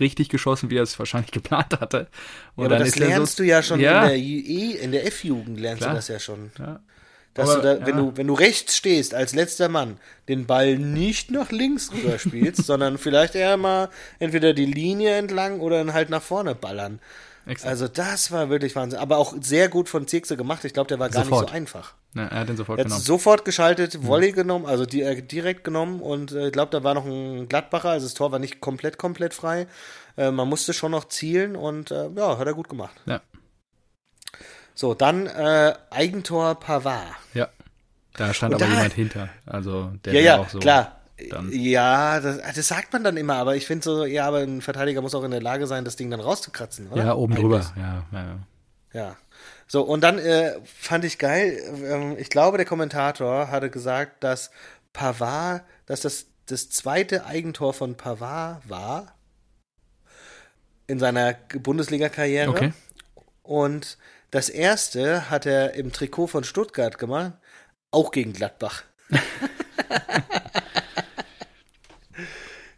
richtig 0.00 0.28
geschossen, 0.28 0.70
wie 0.70 0.76
er 0.78 0.82
es 0.82 0.98
wahrscheinlich 0.98 1.30
geplant 1.32 1.78
hatte. 1.80 2.08
Und 2.54 2.64
Ja, 2.64 2.76
aber 2.76 2.78
das 2.84 2.96
er 2.96 3.08
lernst 3.08 3.36
so, 3.36 3.42
du 3.42 3.48
ja 3.48 3.62
schon 3.62 3.80
Ja. 3.80 4.02
in 4.04 4.08
der 4.08 4.16
E, 4.18 4.70
in 4.72 4.92
der 4.92 5.06
F-Jugend 5.06 5.58
lernst 5.60 5.80
Klar. 5.82 5.90
du 5.90 5.96
das 5.96 6.08
ja 6.08 6.18
schon. 6.18 6.50
Ja. 6.58 6.80
Dass 7.34 7.50
Aber, 7.50 7.60
du 7.62 7.80
da, 7.80 7.86
wenn 7.86 7.96
du, 7.96 8.16
wenn 8.16 8.26
du 8.28 8.34
rechts 8.34 8.76
stehst 8.76 9.12
als 9.12 9.34
letzter 9.34 9.68
Mann, 9.68 9.98
den 10.28 10.46
Ball 10.46 10.78
nicht 10.78 11.30
nach 11.30 11.50
links 11.50 11.92
rüber 11.92 12.18
spielst, 12.18 12.64
sondern 12.64 12.96
vielleicht 12.96 13.34
eher 13.34 13.58
mal 13.58 13.90
entweder 14.18 14.54
die 14.54 14.64
Linie 14.64 15.16
entlang 15.16 15.60
oder 15.60 15.78
dann 15.78 15.92
halt 15.92 16.08
nach 16.08 16.22
vorne 16.22 16.54
ballern. 16.54 16.98
Exakt. 17.46 17.68
Also 17.70 17.86
das 17.88 18.32
war 18.32 18.48
wirklich 18.50 18.74
Wahnsinn. 18.74 18.98
Aber 18.98 19.18
auch 19.18 19.34
sehr 19.40 19.68
gut 19.68 19.88
von 19.88 20.06
Zirkse 20.08 20.36
gemacht. 20.36 20.64
Ich 20.64 20.72
glaube, 20.74 20.88
der 20.88 20.98
war 20.98 21.08
gar 21.08 21.24
Sofort. 21.24 21.42
nicht 21.42 21.50
so 21.50 21.54
einfach. 21.56 21.94
Ja, 22.14 22.26
er 22.26 22.40
hat 22.40 22.48
ihn 22.50 22.56
sofort 22.56 22.78
Er 22.78 22.82
hat 22.84 22.88
genommen. 22.88 23.04
sofort 23.04 23.44
geschaltet, 23.44 24.04
Volley 24.04 24.32
genommen, 24.32 24.66
also 24.66 24.84
die, 24.86 25.02
äh, 25.02 25.22
direkt 25.22 25.62
genommen 25.64 26.00
und 26.00 26.32
äh, 26.32 26.46
ich 26.46 26.52
glaube, 26.52 26.70
da 26.72 26.82
war 26.82 26.94
noch 26.94 27.04
ein 27.04 27.46
Gladbacher, 27.48 27.90
also 27.90 28.06
das 28.06 28.14
Tor 28.14 28.32
war 28.32 28.38
nicht 28.38 28.60
komplett, 28.60 28.98
komplett 28.98 29.32
frei. 29.34 29.66
Äh, 30.16 30.30
man 30.30 30.48
musste 30.48 30.72
schon 30.72 30.90
noch 30.92 31.04
zielen 31.08 31.54
und 31.56 31.90
äh, 31.90 32.08
ja, 32.16 32.38
hat 32.38 32.46
er 32.46 32.54
gut 32.54 32.68
gemacht. 32.68 32.94
Ja. 33.06 33.20
So, 34.74 34.94
dann 34.94 35.26
äh, 35.26 35.74
Eigentor 35.90 36.54
Pavard. 36.56 37.04
Ja. 37.34 37.48
Da 38.14 38.32
stand 38.34 38.54
Und 38.54 38.62
aber 38.62 38.70
da- 38.70 38.76
jemand 38.76 38.94
hinter. 38.94 39.28
Also 39.44 39.92
der 40.04 40.14
Ja, 40.14 40.20
ja, 40.20 40.38
auch 40.38 40.48
so. 40.48 40.58
klar. 40.58 40.95
Dann- 41.30 41.50
Ja, 41.52 42.20
das, 42.20 42.38
das 42.54 42.68
sagt 42.68 42.92
man 42.92 43.02
dann 43.04 43.16
immer, 43.16 43.36
aber 43.36 43.56
ich 43.56 43.66
finde 43.66 43.84
so, 43.84 44.04
ja, 44.04 44.26
aber 44.26 44.38
ein 44.38 44.60
Verteidiger 44.62 45.02
muss 45.02 45.14
auch 45.14 45.24
in 45.24 45.30
der 45.30 45.42
Lage 45.42 45.66
sein, 45.66 45.84
das 45.84 45.96
Ding 45.96 46.10
dann 46.10 46.20
rauszukratzen, 46.20 46.88
oder? 46.90 47.04
Ja, 47.04 47.14
oben 47.14 47.32
Eigentlich. 47.34 47.42
drüber. 47.42 47.72
Ja, 47.76 48.04
ja, 48.12 48.24
ja. 48.24 48.38
Ja. 48.92 49.16
So, 49.66 49.82
und 49.82 50.00
dann 50.02 50.18
äh, 50.18 50.54
fand 50.64 51.04
ich 51.04 51.18
geil, 51.18 51.58
ähm, 51.84 52.16
ich 52.18 52.30
glaube, 52.30 52.56
der 52.56 52.66
Kommentator 52.66 53.50
hatte 53.50 53.68
gesagt, 53.70 54.22
dass 54.24 54.50
Pavard, 54.92 55.62
dass 55.86 56.00
das 56.00 56.26
das 56.46 56.70
zweite 56.70 57.26
Eigentor 57.26 57.74
von 57.74 57.96
Pavard 57.96 58.68
war 58.68 59.14
in 60.86 61.00
seiner 61.00 61.34
Bundesliga-Karriere. 61.58 62.48
Okay. 62.50 62.72
Und 63.42 63.98
das 64.30 64.48
erste 64.48 65.28
hat 65.28 65.44
er 65.46 65.74
im 65.74 65.92
Trikot 65.92 66.28
von 66.28 66.44
Stuttgart 66.44 66.98
gemacht, 66.98 67.32
auch 67.90 68.12
gegen 68.12 68.32
Gladbach. 68.32 68.84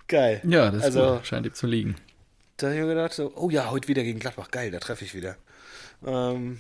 Geil. 0.08 0.40
Ja, 0.44 0.70
das 0.70 0.82
Also- 0.84 1.20
scheint 1.22 1.46
ihm 1.46 1.54
zu 1.54 1.66
liegen. 1.66 1.96
Da 2.56 2.66
habe 2.68 2.76
ich 2.76 2.82
mir 2.82 2.88
gedacht, 2.88 3.12
so, 3.12 3.32
oh 3.36 3.50
ja, 3.50 3.70
heute 3.70 3.86
wieder 3.88 4.02
gegen 4.02 4.18
Gladbach, 4.18 4.50
geil, 4.50 4.70
da 4.72 4.80
treffe 4.80 5.04
ich 5.04 5.14
wieder. 5.14 5.36
Ähm, 6.04 6.58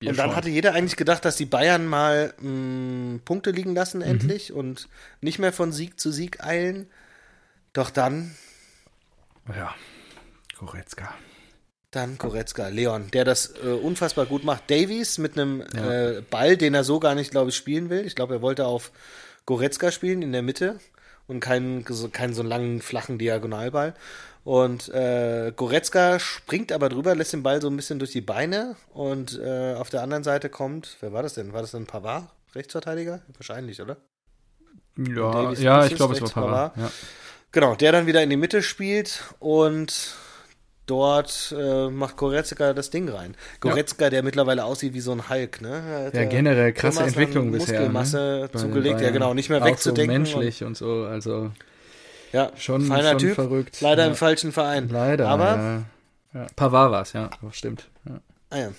und 0.00 0.16
dann 0.16 0.28
schon. 0.28 0.36
hatte 0.36 0.48
jeder 0.50 0.74
eigentlich 0.74 0.96
gedacht, 0.96 1.24
dass 1.24 1.34
die 1.36 1.46
Bayern 1.46 1.86
mal 1.86 2.32
mh, 2.40 3.20
Punkte 3.24 3.50
liegen 3.50 3.74
lassen 3.74 3.98
Mhm. 3.98 4.04
endlich 4.04 4.52
und 4.52 4.88
nicht 5.20 5.40
mehr 5.40 5.52
von 5.52 5.72
Sieg 5.72 5.98
zu 5.98 6.12
Sieg 6.12 6.44
eilen. 6.44 6.88
Doch 7.72 7.90
dann, 7.90 8.36
Ja. 9.48 9.74
Goretzka. 10.58 11.12
dann 11.90 12.18
Goretzka, 12.18 12.68
Leon, 12.68 13.10
der 13.12 13.24
das 13.24 13.54
äh, 13.64 13.68
unfassbar 13.68 14.26
gut 14.26 14.44
macht. 14.44 14.70
Davies 14.70 15.18
mit 15.18 15.36
einem 15.38 15.64
Ja. 15.74 16.18
äh, 16.18 16.22
Ball, 16.22 16.56
den 16.56 16.74
er 16.74 16.84
so 16.84 17.00
gar 17.00 17.14
nicht, 17.16 17.30
glaube 17.32 17.50
ich, 17.50 17.56
spielen 17.56 17.88
will. 17.90 18.06
Ich 18.06 18.14
glaube, 18.14 18.34
er 18.34 18.42
wollte 18.42 18.66
auf 18.66 18.92
Goretzka 19.46 19.90
spielen 19.90 20.22
in 20.22 20.30
der 20.32 20.42
Mitte 20.42 20.78
und 21.28 21.40
keinen, 21.40 21.84
so- 21.88 22.08
keinen 22.08 22.34
so 22.34 22.42
langen, 22.42 22.80
flachen 22.82 23.18
Diagonalball. 23.18 23.94
Und 24.44 24.88
äh, 24.88 25.52
Goretzka 25.54 26.18
springt 26.18 26.72
aber 26.72 26.88
drüber, 26.88 27.14
lässt 27.14 27.34
den 27.34 27.42
Ball 27.42 27.60
so 27.60 27.68
ein 27.68 27.76
bisschen 27.76 27.98
durch 27.98 28.12
die 28.12 28.22
Beine 28.22 28.76
und 28.94 29.38
äh, 29.38 29.74
auf 29.74 29.90
der 29.90 30.02
anderen 30.02 30.24
Seite 30.24 30.48
kommt, 30.48 30.96
wer 31.00 31.12
war 31.12 31.22
das 31.22 31.34
denn? 31.34 31.52
War 31.52 31.60
das 31.60 31.72
denn 31.72 31.86
Pavard, 31.86 32.28
Rechtsverteidiger? 32.54 33.20
Wahrscheinlich, 33.36 33.80
oder? 33.82 33.98
Ja, 34.96 35.52
ja 35.52 35.84
ich 35.84 35.94
glaube, 35.94 36.14
es 36.14 36.20
war 36.20 36.28
rechts 36.28 36.32
Pavard. 36.32 36.76
Ja. 36.76 36.90
Genau, 37.52 37.74
der 37.74 37.92
dann 37.92 38.06
wieder 38.06 38.22
in 38.22 38.30
die 38.30 38.36
Mitte 38.36 38.62
spielt 38.62 39.22
und 39.38 40.16
dort 40.90 41.54
äh, 41.56 41.88
macht 41.88 42.16
Goretzka 42.16 42.72
das 42.72 42.90
Ding 42.90 43.08
rein. 43.08 43.36
Goretzka, 43.60 44.10
der 44.10 44.22
mittlerweile 44.22 44.64
aussieht 44.64 44.94
wie 44.94 45.00
so 45.00 45.12
ein 45.12 45.28
Hulk, 45.28 45.60
ne? 45.60 46.10
Ja, 46.12 46.24
generell 46.24 46.72
krasse 46.72 47.04
Entwicklung 47.04 47.52
bisher. 47.52 47.80
Muskelmasse 47.80 48.50
ne? 48.52 48.60
Zugelegt, 48.60 49.00
ja 49.00 49.10
genau, 49.10 49.34
nicht 49.34 49.50
mehr 49.50 49.62
auch 49.62 49.66
wegzudenken. 49.66 50.26
So 50.26 50.38
menschlich 50.38 50.64
und, 50.64 50.76
so, 50.76 51.04
also 51.04 51.36
Und, 51.36 51.52
ja, 52.32 52.50
schon, 52.56 52.82
feiner 52.82 53.10
schon 53.10 53.18
Typ, 53.18 53.34
verrückt. 53.34 53.80
leider 53.80 54.02
ja. 54.02 54.08
im 54.08 54.14
falschen 54.14 54.52
Verein. 54.52 54.88
Leider. 54.88 55.28
Aber, 55.28 55.84
ja. 56.34 56.46
Ja. 56.58 57.00
Es, 57.00 57.12
ja, 57.12 57.30
das 57.40 57.56
stimmt. 57.56 57.88
Ja. 58.06 58.20
ah, 58.50 58.58
ja. 58.58 58.70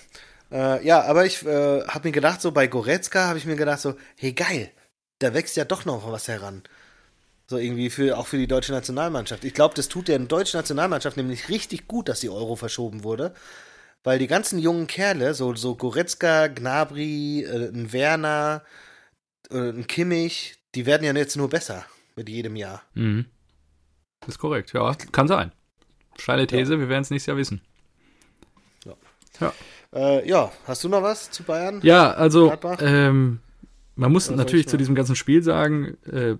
Äh, 0.52 0.86
ja, 0.86 1.02
aber 1.02 1.26
ich 1.26 1.44
äh, 1.46 1.82
habe 1.82 2.08
mir 2.08 2.12
gedacht, 2.12 2.40
so 2.40 2.52
bei 2.52 2.66
Goretzka 2.66 3.26
habe 3.26 3.38
ich 3.38 3.46
mir 3.46 3.56
gedacht, 3.56 3.80
so, 3.80 3.94
hey 4.16 4.32
geil, 4.32 4.70
da 5.18 5.34
wächst 5.34 5.56
ja 5.56 5.64
doch 5.64 5.84
noch 5.84 6.10
was 6.10 6.28
heran. 6.28 6.62
So 7.50 7.58
irgendwie 7.58 7.90
für, 7.90 8.16
auch 8.16 8.28
für 8.28 8.36
die 8.36 8.46
deutsche 8.46 8.70
Nationalmannschaft. 8.70 9.42
Ich 9.42 9.54
glaube, 9.54 9.74
das 9.74 9.88
tut 9.88 10.06
der 10.06 10.20
deutschen 10.20 10.58
Nationalmannschaft 10.58 11.16
nämlich 11.16 11.48
richtig 11.48 11.88
gut, 11.88 12.08
dass 12.08 12.20
die 12.20 12.30
Euro 12.30 12.54
verschoben 12.54 13.02
wurde. 13.02 13.34
Weil 14.04 14.20
die 14.20 14.28
ganzen 14.28 14.60
jungen 14.60 14.86
Kerle, 14.86 15.34
so, 15.34 15.52
so 15.56 15.74
Goretzka, 15.74 16.46
Gnabry, 16.46 17.42
äh, 17.42 17.70
ein 17.70 17.92
Werner, 17.92 18.62
äh, 19.50 19.70
ein 19.70 19.88
Kimmich, 19.88 20.62
die 20.76 20.86
werden 20.86 21.02
ja 21.02 21.12
jetzt 21.12 21.36
nur 21.36 21.48
besser 21.48 21.84
mit 22.14 22.28
jedem 22.28 22.54
Jahr. 22.54 22.82
Mhm. 22.94 23.26
Ist 24.28 24.38
korrekt, 24.38 24.72
ja, 24.72 24.94
kann 25.10 25.26
sein. 25.26 25.50
Steile 26.20 26.46
These, 26.46 26.78
wir 26.78 26.88
werden 26.88 27.02
es 27.02 27.10
nächstes 27.10 27.26
Jahr 27.26 27.36
wissen. 27.36 27.62
Äh, 29.92 30.28
ja, 30.28 30.52
hast 30.68 30.84
du 30.84 30.88
noch 30.88 31.02
was 31.02 31.32
zu 31.32 31.42
Bayern? 31.42 31.80
Ja, 31.82 32.12
also 32.12 32.56
ähm, 32.78 33.40
man 33.96 34.12
muss 34.12 34.30
natürlich 34.30 34.66
ich 34.66 34.70
zu 34.70 34.76
diesem 34.76 34.94
ganzen 34.94 35.16
Spiel 35.16 35.42
sagen, 35.42 35.96
äh, 36.04 36.36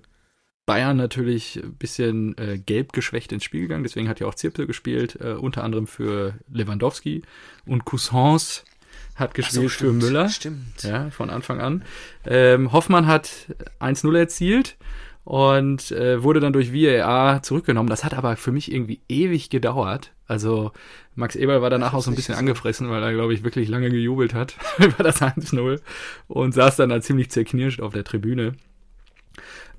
Bayern 0.70 0.96
natürlich 0.96 1.56
ein 1.56 1.74
bisschen 1.74 2.38
äh, 2.38 2.56
gelb 2.56 2.92
geschwächt 2.92 3.32
ins 3.32 3.42
Spiel 3.42 3.62
gegangen, 3.62 3.82
deswegen 3.82 4.08
hat 4.08 4.20
ja 4.20 4.28
auch 4.28 4.36
Zirpel 4.36 4.68
gespielt, 4.68 5.18
äh, 5.20 5.32
unter 5.32 5.64
anderem 5.64 5.88
für 5.88 6.34
Lewandowski 6.48 7.22
und 7.66 7.84
Cousins 7.84 8.64
hat 9.16 9.30
Ach 9.30 9.50
so, 9.50 9.62
gespielt 9.62 9.72
für 9.72 9.86
stimmt, 9.86 10.02
Müller. 10.04 10.28
Stimmt. 10.28 10.82
Ja, 10.84 11.10
von 11.10 11.28
Anfang 11.28 11.60
an. 11.60 11.82
Ähm, 12.24 12.70
Hoffmann 12.70 13.08
hat 13.08 13.30
1-0 13.80 14.16
erzielt 14.16 14.76
und 15.24 15.90
äh, 15.90 16.22
wurde 16.22 16.38
dann 16.38 16.52
durch 16.52 16.72
VAR 16.72 17.42
zurückgenommen. 17.42 17.90
Das 17.90 18.04
hat 18.04 18.14
aber 18.14 18.36
für 18.36 18.52
mich 18.52 18.70
irgendwie 18.70 19.00
ewig 19.08 19.50
gedauert. 19.50 20.12
Also 20.28 20.70
Max 21.16 21.34
Eberl 21.34 21.62
war 21.62 21.70
danach 21.70 21.94
auch 21.94 22.02
so 22.04 22.12
ein 22.12 22.14
bisschen 22.14 22.34
gesehen. 22.34 22.48
angefressen, 22.48 22.90
weil 22.90 23.02
er, 23.02 23.12
glaube 23.12 23.34
ich, 23.34 23.42
wirklich 23.42 23.68
lange 23.68 23.90
gejubelt 23.90 24.34
hat 24.34 24.54
über 24.78 25.02
das 25.02 25.20
1-0 25.20 25.80
und 26.28 26.54
saß 26.54 26.76
dann 26.76 26.90
da 26.90 27.00
ziemlich 27.00 27.28
zerknirscht 27.32 27.80
auf 27.80 27.92
der 27.92 28.04
Tribüne. 28.04 28.54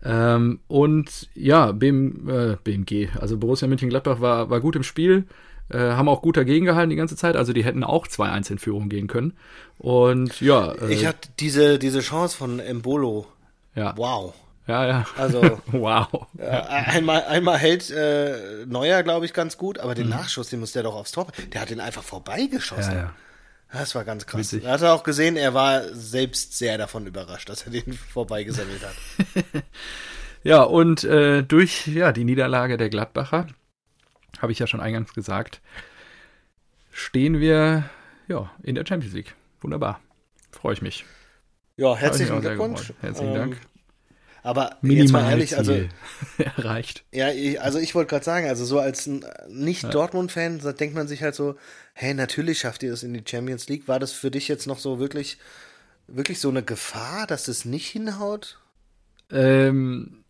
Ähm, 0.03 0.59
und 0.67 1.29
ja, 1.35 1.71
BM, 1.71 2.27
äh, 2.29 2.57
BMG, 2.63 3.09
also 3.19 3.37
Borussia 3.37 3.67
Mönchengladbach 3.67 4.19
war, 4.19 4.49
war 4.49 4.59
gut 4.59 4.75
im 4.75 4.83
Spiel, 4.83 5.25
äh, 5.69 5.77
haben 5.77 6.09
auch 6.09 6.21
gut 6.21 6.37
dagegen 6.37 6.65
gehalten 6.65 6.89
die 6.89 6.95
ganze 6.95 7.15
Zeit, 7.15 7.35
also 7.35 7.53
die 7.53 7.63
hätten 7.63 7.83
auch 7.83 8.07
2-1 8.07 8.51
in 8.51 8.57
Führung 8.59 8.89
gehen 8.89 9.07
können. 9.07 9.33
Und 9.77 10.41
ja, 10.41 10.71
äh, 10.73 10.93
Ich 10.93 11.05
hatte 11.05 11.29
diese, 11.39 11.77
diese 11.79 11.99
Chance 12.01 12.35
von 12.35 12.59
Embolo. 12.59 13.27
ja, 13.75 13.93
Wow. 13.95 14.33
ja, 14.67 14.87
ja. 14.87 15.05
Also 15.17 15.41
wow. 15.67 16.07
äh, 16.37 16.45
einmal, 16.47 17.23
einmal 17.25 17.57
hält 17.57 17.89
äh, 17.91 18.65
Neuer, 18.65 19.03
glaube 19.03 19.25
ich, 19.25 19.33
ganz 19.33 19.57
gut, 19.57 19.79
aber 19.79 19.93
den 19.95 20.09
Nachschuss, 20.09 20.49
den 20.49 20.59
muss 20.61 20.71
der 20.71 20.83
doch 20.83 20.95
aufs 20.95 21.11
Tor. 21.11 21.27
Der 21.53 21.61
hat 21.61 21.69
den 21.69 21.79
einfach 21.79 22.03
vorbeigeschossen. 22.03 22.93
Mhm. 22.93 22.99
Ja, 22.99 23.03
ja. 23.05 23.13
Das 23.71 23.95
war 23.95 24.03
ganz 24.03 24.25
krass. 24.25 24.39
Witzig. 24.39 24.63
Er 24.65 24.73
hat 24.73 24.83
auch 24.83 25.03
gesehen, 25.03 25.37
er 25.37 25.53
war 25.53 25.83
selbst 25.93 26.57
sehr 26.57 26.77
davon 26.77 27.07
überrascht, 27.07 27.49
dass 27.49 27.63
er 27.63 27.71
den 27.71 27.93
vorbeigesammelt 28.13 28.81
hat. 28.83 29.63
Ja, 30.43 30.63
und 30.63 31.03
äh, 31.03 31.43
durch 31.43 31.85
ja, 31.85 32.11
die 32.11 32.23
Niederlage 32.23 32.75
der 32.77 32.89
Gladbacher, 32.89 33.45
habe 34.39 34.51
ich 34.51 34.57
ja 34.57 34.65
schon 34.65 34.79
eingangs 34.79 35.13
gesagt, 35.13 35.61
stehen 36.91 37.39
wir 37.39 37.87
ja, 38.27 38.49
in 38.63 38.73
der 38.73 38.83
Champions 38.83 39.13
League. 39.13 39.35
Wunderbar. 39.61 39.99
Freue 40.51 40.73
ich 40.73 40.81
mich. 40.81 41.05
Ja, 41.77 41.95
herzlichen 41.95 42.41
Glückwunsch. 42.41 42.91
Herzlichen 43.01 43.33
Ähm, 43.33 43.35
Dank. 43.35 43.57
Aber 44.43 44.77
jetzt 44.81 45.11
mal 45.11 45.29
ehrlich, 45.29 45.55
also 45.57 45.77
erreicht. 46.37 47.03
Ja, 47.11 47.29
ich, 47.29 47.61
also 47.61 47.77
ich 47.77 47.93
wollte 47.93 48.09
gerade 48.09 48.25
sagen, 48.25 48.47
also 48.47 48.65
so 48.65 48.79
als 48.79 49.05
ein 49.05 49.23
Nicht-Dortmund-Fan, 49.49 50.59
da 50.59 50.73
denkt 50.73 50.95
man 50.95 51.07
sich 51.07 51.21
halt 51.21 51.35
so, 51.35 51.55
hey, 51.93 52.13
natürlich 52.13 52.59
schafft 52.59 52.81
ihr 52.81 52.91
das 52.91 53.03
in 53.03 53.13
die 53.13 53.23
Champions 53.25 53.67
League. 53.67 53.87
War 53.87 53.99
das 53.99 54.11
für 54.11 54.31
dich 54.31 54.47
jetzt 54.47 54.65
noch 54.65 54.79
so 54.79 54.99
wirklich, 54.99 55.37
wirklich 56.07 56.39
so 56.39 56.49
eine 56.49 56.63
Gefahr, 56.63 57.27
dass 57.27 57.43
das 57.45 57.65
nicht 57.65 57.87
hinhaut? 57.87 58.59
Ähm, 59.31 60.20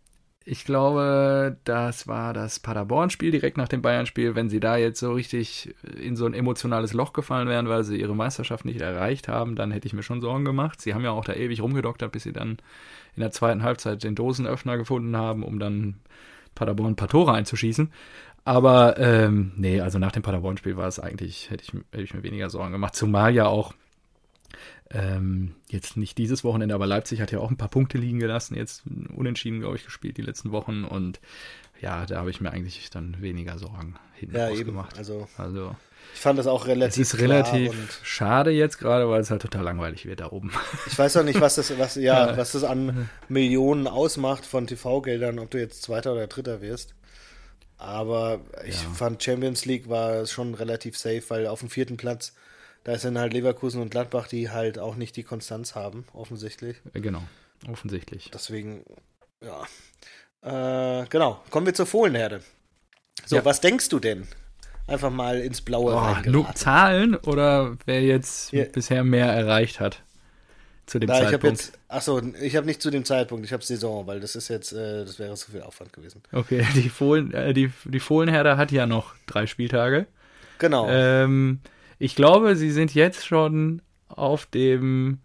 ich 0.44 0.66
glaube, 0.66 1.58
das 1.66 2.08
war 2.08 2.34
das 2.34 2.60
Paderborn-Spiel 2.60 3.30
direkt 3.30 3.58
nach 3.58 3.68
dem 3.68 3.84
Bayern-Spiel. 3.84 4.34
Wenn 4.34 4.50
sie 4.50 4.60
da 4.60 4.76
jetzt 4.76 5.00
so 5.00 5.14
richtig 5.14 5.76
in 6.00 6.16
so 6.16 6.26
ein 6.26 6.34
emotionales 6.34 6.94
Loch 6.94 7.14
gefallen 7.14 7.48
wären, 7.48 7.70
weil 7.70 7.84
sie 7.84 8.00
ihre 8.00 8.16
Meisterschaft 8.16 8.66
nicht 8.66 8.82
erreicht 8.82 9.28
haben, 9.28 9.56
dann 9.56 9.72
hätte 9.72 9.88
ich 9.88 9.94
mir 9.94 10.02
schon 10.02 10.22
Sorgen 10.22 10.44
gemacht. 10.44 10.82
Sie 10.82 10.96
haben 10.96 11.04
ja 11.04 11.12
auch 11.12 11.26
da 11.26 11.34
ewig 11.34 11.62
rumgedoktert, 11.62 12.12
bis 12.12 12.24
sie 12.24 12.34
dann 12.34 12.58
in 13.16 13.22
der 13.22 13.32
zweiten 13.32 13.62
Halbzeit 13.62 14.04
den 14.04 14.16
Dosenöffner 14.16 14.78
gefunden 14.78 15.16
haben, 15.16 15.44
um 15.44 15.60
dann 15.60 15.96
Paderborn 16.56 16.94
ein 16.94 16.96
paar 16.96 17.10
Tore 17.10 17.34
einzuschießen. 17.34 17.92
Aber 18.44 18.98
ähm, 18.98 19.52
nee, 19.56 19.80
also 19.80 20.00
nach 20.00 20.12
dem 20.12 20.24
Paderborn-Spiel 20.24 20.76
war 20.76 20.88
es 20.88 21.00
eigentlich, 21.00 21.52
hätte 21.52 21.64
ich, 21.64 21.74
hätte 21.92 22.04
ich 22.04 22.14
mir 22.16 22.24
weniger 22.24 22.50
Sorgen 22.50 22.72
gemacht. 22.72 22.96
Zumal 22.96 23.36
ja 23.36 23.46
auch 23.46 23.74
ähm, 24.94 25.56
jetzt 25.70 25.98
nicht 25.98 26.18
dieses 26.18 26.44
Wochenende, 26.44 26.76
aber 26.76 26.88
Leipzig 26.88 27.22
hat 27.22 27.32
ja 27.32 27.40
auch 27.40 27.50
ein 27.50 27.58
paar 27.58 27.70
Punkte 27.70 27.98
liegen 27.98 28.20
gelassen, 28.20 28.56
jetzt 28.56 28.84
unentschieden, 29.16 29.62
glaube 29.62 29.78
ich, 29.78 29.86
gespielt 29.86 30.18
die 30.18 30.22
letzten 30.22 30.52
Wochen 30.52 30.84
und 30.84 31.20
ja, 31.82 32.06
da 32.06 32.18
habe 32.18 32.30
ich 32.30 32.42
mir 32.42 32.52
eigentlich 32.52 32.90
dann 32.90 33.22
weniger 33.22 33.58
Sorgen 33.58 33.96
hinten 34.14 34.36
ja, 34.36 34.52
gemacht. 34.52 34.98
Also, 34.98 35.28
also 35.38 35.76
ich 36.14 36.20
fand 36.20 36.38
das 36.38 36.48
auch 36.48 36.68
relativ. 36.68 37.02
Es 37.02 37.14
ist 37.14 37.20
relativ 37.20 38.00
schade 38.04 38.52
jetzt 38.52 38.78
gerade, 38.78 39.10
weil 39.10 39.22
es 39.22 39.32
halt 39.32 39.42
total 39.42 39.64
langweilig 39.64 40.06
wird 40.06 40.20
da 40.20 40.32
oben. 40.32 40.52
Ich 40.88 40.98
weiß 40.98 41.18
auch 41.18 41.24
nicht, 41.24 41.40
was 41.40 41.56
das, 41.56 41.78
was, 41.80 41.96
ja, 41.96 42.38
was 42.38 42.52
das 42.52 42.64
an 42.64 43.10
Millionen 43.30 43.88
ausmacht 43.88 44.46
von 44.46 44.68
TV-Geldern, 44.68 45.40
ob 45.40 45.52
du 45.52 45.60
jetzt 45.60 45.84
Zweiter 45.84 46.14
oder 46.14 46.28
Dritter 46.28 46.62
wirst. 46.62 46.96
Aber 47.78 48.42
ich 48.66 48.84
ja. 48.84 48.90
fand 48.90 49.24
Champions 49.24 49.66
League 49.66 49.90
war 49.90 50.26
schon 50.28 50.54
relativ 50.54 50.98
safe, 50.98 51.24
weil 51.30 51.48
auf 51.48 51.62
dem 51.62 51.70
vierten 51.70 51.98
Platz 51.98 52.34
da 52.84 52.98
sind 52.98 53.18
halt 53.18 53.34
Leverkusen 53.34 53.82
und 53.82 53.92
Gladbach, 53.92 54.28
die 54.28 54.50
halt 54.50 54.80
auch 54.80 54.96
nicht 54.96 55.16
die 55.16 55.24
Konstanz 55.24 55.76
haben, 55.76 56.06
offensichtlich. 56.14 56.78
Genau, 56.94 57.22
offensichtlich. 57.70 58.32
Deswegen, 58.34 58.84
ja. 59.42 59.64
Äh, 60.42 61.06
genau, 61.10 61.44
kommen 61.50 61.68
wir 61.68 61.74
zur 61.74 61.86
Fohlenherde. 61.86 62.42
So, 63.26 63.36
ja. 63.36 63.46
was 63.46 63.62
denkst 63.62 63.90
du 63.90 64.00
denn? 64.00 64.28
Einfach 64.88 65.12
mal 65.12 65.40
ins 65.40 65.62
Blaue 65.62 65.96
oh, 65.96 66.30
Nur 66.30 66.54
Zahlen 66.56 67.16
oder 67.16 67.78
wer 67.86 68.02
jetzt 68.02 68.52
ja. 68.52 68.66
bisher 68.66 69.04
mehr 69.04 69.28
erreicht 69.28 69.80
hat? 69.80 70.02
Zu 70.88 71.00
dem 71.00 71.08
Na, 71.08 71.20
Zeitpunkt. 71.20 71.44
Ich 71.46 71.68
jetzt, 71.68 71.80
achso, 71.88 72.22
ich 72.42 72.56
habe 72.56 72.66
nicht 72.66 72.82
zu 72.82 72.90
dem 72.90 73.06
Zeitpunkt, 73.06 73.46
ich 73.46 73.54
habe 73.54 73.64
Saison, 73.64 74.08
weil 74.08 74.20
das 74.20 74.36
ist 74.36 74.50
jetzt, 74.50 74.74
äh, 74.74 75.06
das 75.06 75.20
wäre 75.20 75.36
zu 75.36 75.52
viel 75.52 75.62
Aufwand 75.62 75.94
gewesen. 75.94 76.22
Okay, 76.32 76.66
die, 76.76 76.90
Fohlen, 76.90 77.32
äh, 77.34 77.54
die, 77.54 77.72
die 77.86 78.00
Fohlenherde 78.00 78.58
hat 78.58 78.72
ja 78.72 78.88
noch 78.88 79.14
drei 79.28 79.46
Spieltage. 79.46 80.08
Genau. 80.58 80.90
Ähm, 80.90 81.62
ich 82.02 82.16
glaube, 82.16 82.56
sie 82.56 82.72
sind 82.72 82.96
jetzt 82.96 83.28
schon 83.28 83.84
auf 84.08 84.48
dem, 84.48 85.20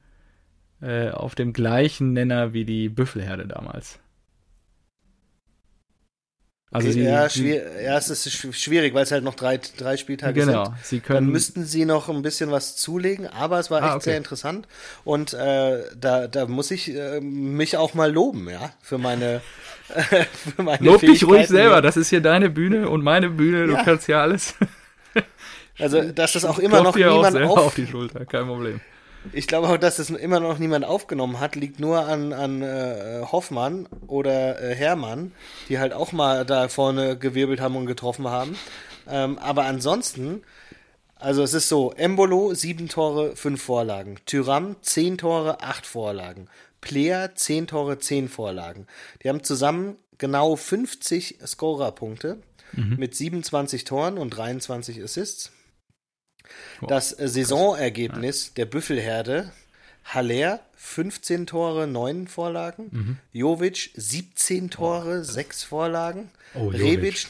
äh, 0.82 1.08
auf 1.08 1.34
dem 1.34 1.54
gleichen 1.54 2.12
Nenner 2.12 2.52
wie 2.52 2.66
die 2.66 2.90
Büffelherde 2.90 3.46
damals. 3.46 3.98
Also 6.70 6.88
okay, 6.88 6.92
sie, 6.92 7.04
ja, 7.04 7.28
sie, 7.30 7.54
ja, 7.54 7.96
es 7.96 8.10
ist 8.10 8.30
schwierig, 8.30 8.92
weil 8.92 9.04
es 9.04 9.10
halt 9.10 9.24
noch 9.24 9.36
drei, 9.36 9.58
drei 9.78 9.96
Spieltage 9.96 10.40
genau, 10.40 10.66
sind. 10.66 10.76
Sie 10.82 11.00
können, 11.00 11.16
Dann 11.16 11.32
müssten 11.32 11.64
sie 11.64 11.86
noch 11.86 12.10
ein 12.10 12.20
bisschen 12.20 12.50
was 12.50 12.76
zulegen, 12.76 13.26
aber 13.26 13.58
es 13.58 13.70
war 13.70 13.82
ah, 13.82 13.86
echt 13.86 13.94
okay. 13.94 14.04
sehr 14.04 14.16
interessant. 14.18 14.68
Und 15.04 15.32
äh, 15.32 15.82
da, 15.98 16.28
da 16.28 16.44
muss 16.44 16.70
ich 16.70 16.94
äh, 16.94 17.20
mich 17.22 17.78
auch 17.78 17.94
mal 17.94 18.12
loben, 18.12 18.50
ja, 18.50 18.72
für 18.82 18.98
meine, 18.98 19.40
für 20.56 20.62
meine 20.62 20.84
Lob 20.84 21.00
dich 21.00 21.24
ruhig 21.24 21.46
selber, 21.46 21.80
das 21.80 21.96
ist 21.96 22.10
hier 22.10 22.20
deine 22.20 22.50
Bühne 22.50 22.90
und 22.90 23.02
meine 23.02 23.30
Bühne, 23.30 23.66
du 23.66 23.72
ja. 23.72 23.82
kannst 23.82 24.08
ja 24.08 24.20
alles. 24.20 24.54
Also, 25.78 26.02
dass 26.02 26.32
das 26.32 26.44
auch 26.44 26.58
immer 26.58 26.82
noch 26.82 26.96
niemand 26.96 27.36
auf, 27.42 27.58
auf 27.58 27.74
die 27.74 27.86
Schulter, 27.86 28.24
kein 28.24 28.46
Problem. 28.46 28.80
Ich 29.32 29.46
glaube 29.46 29.68
auch, 29.68 29.76
dass 29.76 29.96
das 29.96 30.10
immer 30.10 30.40
noch 30.40 30.58
niemand 30.58 30.84
aufgenommen 30.84 31.40
hat, 31.40 31.56
liegt 31.56 31.80
nur 31.80 32.06
an, 32.06 32.32
an 32.32 32.62
äh, 32.62 33.22
Hoffmann 33.30 33.88
oder 34.06 34.62
äh, 34.62 34.74
Hermann, 34.74 35.32
die 35.68 35.78
halt 35.78 35.92
auch 35.92 36.12
mal 36.12 36.44
da 36.44 36.68
vorne 36.68 37.18
gewirbelt 37.18 37.60
haben 37.60 37.76
und 37.76 37.86
getroffen 37.86 38.28
haben. 38.28 38.56
Ähm, 39.08 39.38
aber 39.38 39.64
ansonsten, 39.64 40.42
also 41.16 41.42
es 41.42 41.54
ist 41.54 41.68
so, 41.68 41.92
Embolo 41.92 42.54
sieben 42.54 42.88
Tore, 42.88 43.36
fünf 43.36 43.62
Vorlagen. 43.62 44.18
Tyram 44.26 44.76
zehn 44.82 45.18
Tore, 45.18 45.60
acht 45.60 45.86
Vorlagen. 45.86 46.48
Player 46.80 47.34
zehn 47.34 47.66
Tore, 47.66 47.98
zehn 47.98 48.28
Vorlagen. 48.28 48.86
Die 49.22 49.28
haben 49.28 49.42
zusammen 49.42 49.96
genau 50.18 50.56
50 50.56 51.38
Scorerpunkte 51.44 52.38
mhm. 52.72 52.96
mit 52.96 53.14
27 53.14 53.84
Toren 53.84 54.18
und 54.18 54.30
23 54.30 55.02
Assists. 55.02 55.52
Das 56.86 57.18
äh, 57.18 57.28
Saisonergebnis 57.28 58.54
der 58.54 58.66
Büffelherde, 58.66 59.52
Haller 60.04 60.60
15 60.76 61.46
Tore, 61.46 61.86
9 61.86 62.28
Vorlagen, 62.28 62.88
mhm. 62.90 63.16
Jovic 63.32 63.90
17 63.94 64.70
Tore, 64.70 65.20
oh. 65.20 65.24
6 65.24 65.64
Vorlagen, 65.64 66.30
oh, 66.54 66.68
Rebic, 66.68 67.26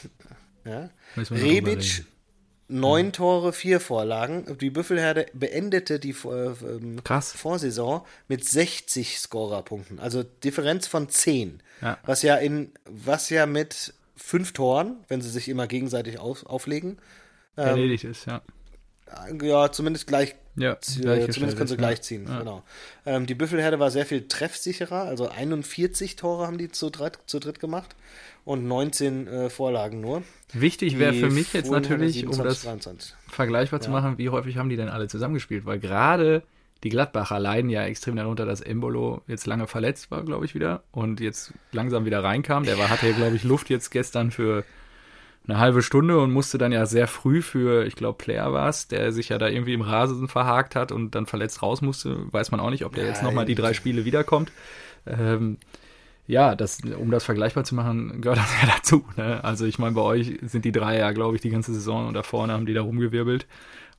ja, 0.63 0.89
Rebic 1.15 2.05
9 2.67 3.13
Tore, 3.13 3.53
4 3.53 3.79
Vorlagen. 3.79 4.57
Die 4.59 4.69
Büffelherde 4.69 5.27
beendete 5.33 5.99
die 5.99 6.11
äh, 6.11 6.51
ähm, 6.63 6.99
Vorsaison 7.03 8.05
mit 8.27 8.45
60 8.45 9.19
Scorerpunkten, 9.19 9.99
also 9.99 10.23
Differenz 10.23 10.85
von 10.85 11.09
10. 11.09 11.61
Ja. 11.81 11.97
Was 12.05 12.21
ja 12.21 12.35
in 12.35 12.71
was 12.85 13.29
ja 13.29 13.45
mit 13.45 13.93
5 14.17 14.51
Toren, 14.51 14.97
wenn 15.07 15.21
sie 15.21 15.29
sich 15.29 15.47
immer 15.47 15.67
gegenseitig 15.67 16.19
auf, 16.19 16.45
auflegen, 16.45 16.97
ähm, 17.55 17.67
erledigt 17.67 18.03
ist, 18.03 18.25
ja 18.25 18.41
ja, 19.41 19.71
zumindest 19.71 20.07
gleich. 20.07 20.35
Ja, 20.55 20.73
äh, 20.73 20.79
zumindest 20.79 21.55
können 21.55 21.67
sie 21.67 21.77
gleich 21.77 22.01
ziehen, 22.01 22.25
ja. 22.27 22.39
genau. 22.39 22.63
Ähm, 23.05 23.27
die 23.27 23.35
Büffelherde 23.35 23.79
war 23.79 23.91
sehr 23.91 24.07
viel 24.07 24.27
treffsicherer, 24.27 25.03
also 25.03 25.29
41 25.29 26.15
Tore 26.15 26.47
haben 26.47 26.57
die 26.57 26.69
zu 26.69 26.89
dritt, 26.89 27.19
zu 27.27 27.39
dritt 27.39 27.59
gemacht 27.59 27.95
und 28.43 28.67
19 28.67 29.27
äh, 29.27 29.49
Vorlagen 29.51 30.01
nur. 30.01 30.23
Wichtig 30.53 30.97
wäre 30.97 31.13
für 31.13 31.29
mich 31.29 31.53
jetzt 31.53 31.69
natürlich, 31.69 32.13
27, 32.13 32.39
um 32.39 32.43
das 32.43 32.61
23. 32.63 33.13
vergleichbar 33.29 33.79
ja. 33.79 33.85
zu 33.85 33.91
machen, 33.91 34.17
wie 34.17 34.29
häufig 34.29 34.57
haben 34.57 34.69
die 34.69 34.77
denn 34.77 34.89
alle 34.89 35.07
zusammengespielt, 35.07 35.65
weil 35.65 35.77
gerade 35.77 36.41
die 36.83 36.89
Gladbacher 36.89 37.39
leiden 37.39 37.69
ja 37.69 37.83
extrem 37.83 38.15
darunter, 38.15 38.45
dass 38.45 38.61
Embolo 38.61 39.21
jetzt 39.27 39.47
lange 39.47 39.67
verletzt 39.67 40.11
war, 40.11 40.23
glaube 40.23 40.45
ich, 40.45 40.55
wieder 40.55 40.83
und 40.91 41.19
jetzt 41.19 41.53
langsam 41.71 42.05
wieder 42.05 42.23
reinkam. 42.23 42.63
Der 42.63 42.77
war, 42.77 42.89
hatte 42.89 43.07
ja, 43.07 43.13
glaube 43.13 43.35
ich, 43.35 43.43
Luft 43.43 43.69
jetzt 43.69 43.89
gestern 43.89 44.31
für 44.31 44.63
eine 45.47 45.59
halbe 45.59 45.81
Stunde 45.81 46.19
und 46.19 46.31
musste 46.31 46.57
dann 46.57 46.71
ja 46.71 46.85
sehr 46.85 47.07
früh 47.07 47.41
für, 47.41 47.85
ich 47.85 47.95
glaube, 47.95 48.17
Player 48.17 48.51
war 48.51 48.69
es, 48.69 48.87
der 48.87 49.11
sich 49.11 49.29
ja 49.29 49.37
da 49.37 49.47
irgendwie 49.47 49.73
im 49.73 49.81
Rasen 49.81 50.27
verhakt 50.27 50.75
hat 50.75 50.91
und 50.91 51.15
dann 51.15 51.25
verletzt 51.25 51.61
raus 51.61 51.81
musste. 51.81 52.31
Weiß 52.31 52.51
man 52.51 52.59
auch 52.59 52.69
nicht, 52.69 52.85
ob 52.85 52.93
der 52.93 53.05
Nein. 53.05 53.13
jetzt 53.13 53.23
nochmal 53.23 53.45
die 53.45 53.55
drei 53.55 53.73
Spiele 53.73 54.05
wiederkommt. 54.05 54.51
Ähm, 55.05 55.57
ja, 56.27 56.55
das, 56.55 56.79
um 56.99 57.09
das 57.09 57.23
vergleichbar 57.23 57.63
zu 57.63 57.75
machen, 57.75 58.21
gehört 58.21 58.39
das 58.39 58.53
ja 58.61 58.67
dazu. 58.75 59.05
Ne? 59.15 59.43
Also 59.43 59.65
ich 59.65 59.79
meine, 59.79 59.95
bei 59.95 60.01
euch 60.01 60.37
sind 60.41 60.65
die 60.65 60.73
drei 60.73 60.97
ja, 60.97 61.11
glaube 61.11 61.35
ich, 61.35 61.41
die 61.41 61.49
ganze 61.49 61.73
Saison 61.73 62.07
und 62.07 62.13
da 62.13 62.23
vorne 62.23 62.53
haben 62.53 62.65
die 62.65 62.73
da 62.73 62.81
rumgewirbelt. 62.81 63.47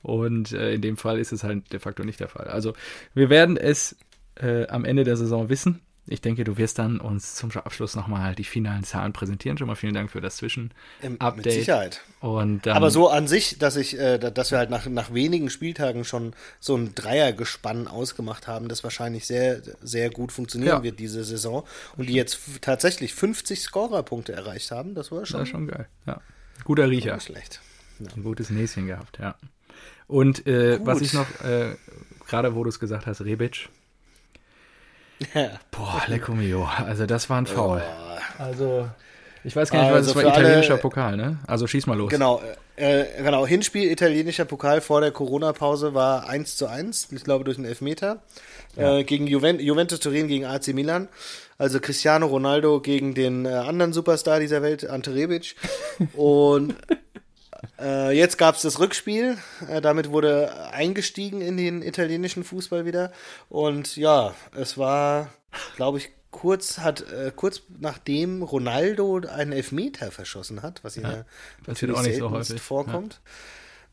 Und 0.01 0.53
äh, 0.53 0.73
in 0.73 0.81
dem 0.81 0.97
Fall 0.97 1.19
ist 1.19 1.33
es 1.33 1.43
halt 1.43 1.73
de 1.73 1.79
facto 1.79 2.03
nicht 2.03 2.19
der 2.19 2.29
Fall. 2.29 2.47
Also 2.47 2.73
wir 3.13 3.29
werden 3.29 3.57
es 3.57 3.97
äh, 4.35 4.67
am 4.67 4.85
Ende 4.85 5.03
der 5.03 5.17
Saison 5.17 5.49
wissen. 5.49 5.81
Ich 6.11 6.21
denke, 6.21 6.43
du 6.43 6.57
wirst 6.57 6.79
dann 6.79 6.99
uns 6.99 7.35
zum 7.35 7.51
Abschluss 7.51 7.95
nochmal 7.95 8.33
die 8.33 8.43
finalen 8.43 8.83
Zahlen 8.83 9.13
präsentieren. 9.13 9.59
Schon 9.59 9.67
mal 9.67 9.75
vielen 9.75 9.93
Dank 9.93 10.09
für 10.09 10.21
das 10.21 10.37
Zwischen-Update. 10.37 11.35
Mit 11.35 11.53
Sicherheit. 11.53 12.01
Und, 12.19 12.65
ähm, 12.65 12.73
Aber 12.73 12.89
so 12.89 13.09
an 13.09 13.27
sich, 13.27 13.59
dass 13.59 13.75
ich, 13.75 13.97
äh, 13.97 14.17
dass 14.17 14.49
wir 14.49 14.57
halt 14.57 14.71
nach, 14.71 14.87
nach 14.87 15.13
wenigen 15.13 15.51
Spieltagen 15.51 16.03
schon 16.05 16.33
so 16.59 16.75
ein 16.75 16.95
Dreiergespann 16.95 17.87
ausgemacht 17.87 18.47
haben, 18.47 18.69
das 18.69 18.83
wahrscheinlich 18.83 19.27
sehr, 19.27 19.61
sehr 19.81 20.09
gut 20.09 20.31
funktionieren 20.31 20.77
ja. 20.77 20.83
wird 20.83 20.99
diese 20.99 21.23
Saison. 21.23 21.63
Und 21.95 22.09
die 22.09 22.13
jetzt 22.13 22.39
tatsächlich 22.61 23.13
50 23.13 23.61
Scorerpunkte 23.61 24.33
erreicht 24.33 24.71
haben, 24.71 24.95
das 24.95 25.11
war 25.11 25.27
schon, 25.27 25.41
das 25.41 25.49
schon 25.49 25.67
geil. 25.67 25.87
Ja. 26.07 26.21
Guter 26.63 26.89
Riecher. 26.89 27.13
Nicht 27.13 27.27
schlecht. 27.27 27.61
Ja. 27.99 28.07
Ein 28.15 28.23
gutes 28.23 28.49
Näschen 28.49 28.87
gehabt, 28.87 29.19
ja. 29.19 29.35
Und 30.07 30.47
äh, 30.47 30.79
was 30.83 31.01
ich 31.01 31.13
noch, 31.13 31.27
äh, 31.43 31.75
gerade 32.27 32.55
wo 32.55 32.63
du 32.63 32.69
es 32.69 32.79
gesagt 32.79 33.05
hast, 33.05 33.21
Rebic, 33.21 33.69
Boah, 35.71 36.03
Lecco 36.07 36.33
mio. 36.33 36.67
Also 36.85 37.05
das 37.05 37.29
war 37.29 37.41
ein 37.41 37.45
Foul. 37.45 37.81
Oh. 37.81 38.41
Also 38.41 38.89
ich 39.43 39.55
weiß 39.55 39.71
gar 39.71 39.83
nicht, 39.83 39.91
also 39.91 40.09
was 40.09 40.15
es 40.15 40.23
war 40.23 40.31
italienischer 40.31 40.73
alle, 40.73 40.81
Pokal, 40.81 41.17
ne? 41.17 41.37
Also 41.47 41.65
schieß 41.65 41.87
mal 41.87 41.97
los. 41.97 42.09
Genau, 42.09 42.41
äh, 42.75 43.05
genau. 43.17 43.47
Hinspiel 43.47 43.89
italienischer 43.89 44.45
Pokal 44.45 44.81
vor 44.81 45.01
der 45.01 45.11
Corona-Pause 45.11 45.93
war 45.93 46.27
1 46.27 46.57
zu 46.57 46.67
1, 46.67 47.09
ich 47.11 47.23
glaube 47.23 47.45
durch 47.45 47.57
einen 47.57 47.65
Elfmeter. 47.65 48.21
Ja. 48.75 48.97
Äh, 48.97 49.03
gegen 49.03 49.27
Juventus, 49.27 49.65
Juventus 49.65 49.99
Turin 49.99 50.27
gegen 50.27 50.45
AC 50.45 50.69
Milan. 50.69 51.07
Also 51.57 51.79
Cristiano 51.79 52.25
Ronaldo 52.27 52.79
gegen 52.79 53.13
den 53.13 53.45
äh, 53.45 53.49
anderen 53.49 53.91
Superstar 53.91 54.39
dieser 54.39 54.61
Welt, 54.61 54.89
Ante 54.89 55.13
Rebic. 55.13 55.55
Und 56.15 56.75
äh, 57.79 58.11
jetzt 58.17 58.37
gab 58.37 58.55
es 58.55 58.61
das 58.61 58.79
Rückspiel. 58.79 59.37
Äh, 59.67 59.81
damit 59.81 60.11
wurde 60.11 60.71
eingestiegen 60.71 61.41
in 61.41 61.57
den 61.57 61.81
italienischen 61.81 62.43
Fußball 62.43 62.85
wieder. 62.85 63.11
Und 63.49 63.95
ja, 63.95 64.33
es 64.55 64.77
war, 64.77 65.29
glaube 65.75 65.97
ich, 65.97 66.11
kurz 66.31 66.79
hat 66.79 67.01
äh, 67.11 67.31
kurz 67.35 67.63
nachdem 67.79 68.43
Ronaldo 68.43 69.21
einen 69.27 69.51
Elfmeter 69.51 70.11
verschossen 70.11 70.61
hat, 70.61 70.83
was 70.83 70.95
ja, 70.95 71.25
natürlich 71.65 71.95
auch 71.95 72.03
nicht 72.03 72.19
so 72.19 72.29
häufig 72.29 72.61
vorkommt, 72.61 73.19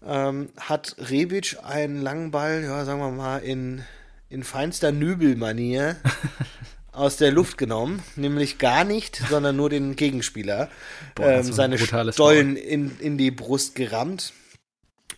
ja. 0.02 0.28
ähm, 0.28 0.50
hat 0.58 0.96
Rebic 0.98 1.56
einen 1.62 2.02
langen 2.02 2.30
Ball, 2.30 2.62
ja, 2.62 2.84
sagen 2.84 3.00
wir 3.00 3.10
mal 3.10 3.38
in 3.38 3.84
in 4.28 4.42
feinster 4.42 4.92
Nübelmanier 4.92 5.96
aus 6.96 7.16
der 7.16 7.30
Luft 7.30 7.58
genommen, 7.58 8.02
nämlich 8.16 8.58
gar 8.58 8.84
nicht, 8.84 9.16
sondern 9.28 9.56
nur 9.56 9.70
den 9.70 9.96
Gegenspieler. 9.96 10.68
Boah, 11.14 11.26
ähm, 11.30 11.42
seine 11.44 11.78
Stollen 11.78 12.56
in, 12.56 12.98
in 13.00 13.18
die 13.18 13.30
Brust 13.30 13.74
gerammt 13.74 14.32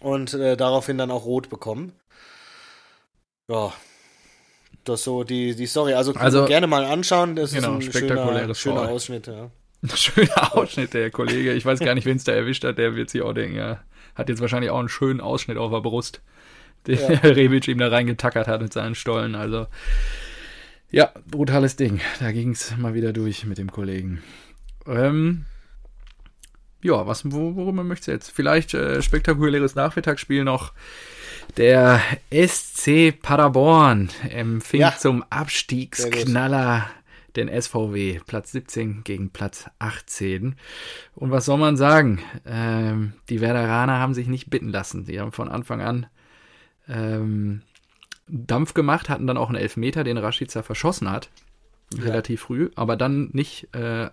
und 0.01 0.35
äh, 0.35 0.57
daraufhin 0.57 0.99
dann 0.99 1.11
auch 1.11 1.25
rot 1.25 1.49
bekommen. 1.49 1.93
Ja. 3.49 3.73
Das 4.85 5.01
ist 5.01 5.05
so 5.05 5.25
die, 5.25 5.55
die 5.55 5.67
Story. 5.67 5.95
Also, 5.95 6.13
Also- 6.15 6.47
gerne 6.47 6.67
mal 6.67 6.85
anschauen. 6.85 7.37
Das 7.37 7.53
Genau, 7.53 7.79
ist 7.79 7.87
ein 7.89 7.93
schöner, 7.93 7.93
spektakuläres 8.07 8.59
schöner. 8.59 8.89
Ausschnitt. 8.89 9.27
Ja. 9.27 9.51
Schöner 9.95 10.57
Ausschnitt, 10.57 10.93
der 10.93 11.11
Kollege. 11.13 11.53
Ich 11.53 11.65
weiß 11.65 11.79
gar 11.79 11.95
nicht, 11.95 12.05
wen 12.05 12.17
es 12.17 12.25
da 12.25 12.33
erwischt 12.33 12.65
hat. 12.65 12.79
Der 12.79 12.97
wird 12.97 13.11
sich 13.11 13.23
auch 13.23 13.33
denken, 13.33 13.57
ja, 13.57 13.81
hat 14.17 14.29
jetzt 14.29 14.41
wahrscheinlich 14.41 14.71
auch 14.71 14.79
einen 14.81 14.89
schönen 14.89 15.21
Ausschnitt 15.21 15.57
auf 15.57 15.71
der 15.71 15.81
Brust, 15.83 16.21
den 16.89 16.99
Ja. 16.99 17.07
Rebic 17.23 17.69
ihm 17.69 17.79
da 17.79 17.87
reingetackert 17.87 18.49
hat 18.49 18.61
mit 18.61 18.73
seinen 18.73 18.97
Stollen. 18.97 19.37
Also, 19.37 19.69
ja, 20.91 21.13
brutales 21.31 21.77
Ding. 21.77 22.01
Da 22.21 22.33
ging 22.33 22.51
es 22.51 22.77
mal 22.77 22.95
wieder 22.95 23.13
durch 23.13 23.45
mit 23.45 23.59
dem 23.59 23.71
Kollegen. 23.71 24.23
Ähm, 24.87 25.45
ja, 26.83 27.07
was, 27.07 27.31
wo, 27.31 27.57
worüber 27.57 27.83
möchtest 27.85 28.09
du 28.09 28.13
jetzt? 28.13 28.31
Vielleicht 28.31 28.75
äh, 28.75 29.03
spektakuläres 29.03 29.75
Nachmittagsspiel 29.75 30.45
noch. 30.45 30.73
Der 31.57 32.01
SC 32.31 33.13
Paderborn 33.21 34.11
empfing 34.31 34.81
Ja. 34.81 34.95
zum 34.97 35.25
Abstiegsknaller 35.31 36.89
den 37.37 37.49
SVW. 37.49 38.21
Platz 38.27 38.53
17 38.53 39.03
gegen 39.05 39.31
Platz 39.31 39.67
18. 39.79 40.57
Und 41.15 41.31
was 41.31 41.45
soll 41.47 41.59
man 41.59 41.77
sagen? 41.77 42.21
Ähm, 42.47 43.13
die 43.29 43.41
Werderaner 43.41 43.99
haben 43.99 44.15
sich 44.15 44.27
nicht 44.29 44.51
bitten 44.51 44.69
lassen. 44.69 45.05
Die 45.05 45.21
haben 45.21 45.33
von 45.33 45.49
Anfang 45.49 45.81
an 45.81 46.07
ähm, 46.89 47.63
Dampf 48.29 48.75
gemacht, 48.75 49.09
hatten 49.09 49.27
dann 49.27 49.37
auch 49.37 49.49
einen 49.49 49.59
Elfmeter, 49.59 50.05
den 50.05 50.19
Rashica 50.19 50.63
verschossen 50.63 51.11
hat. 51.11 51.31
Relativ 51.97 52.43
früh, 52.43 52.71
aber 52.77 52.97
dann 52.97 53.31
nicht 53.33 53.75
äh, 53.75 54.11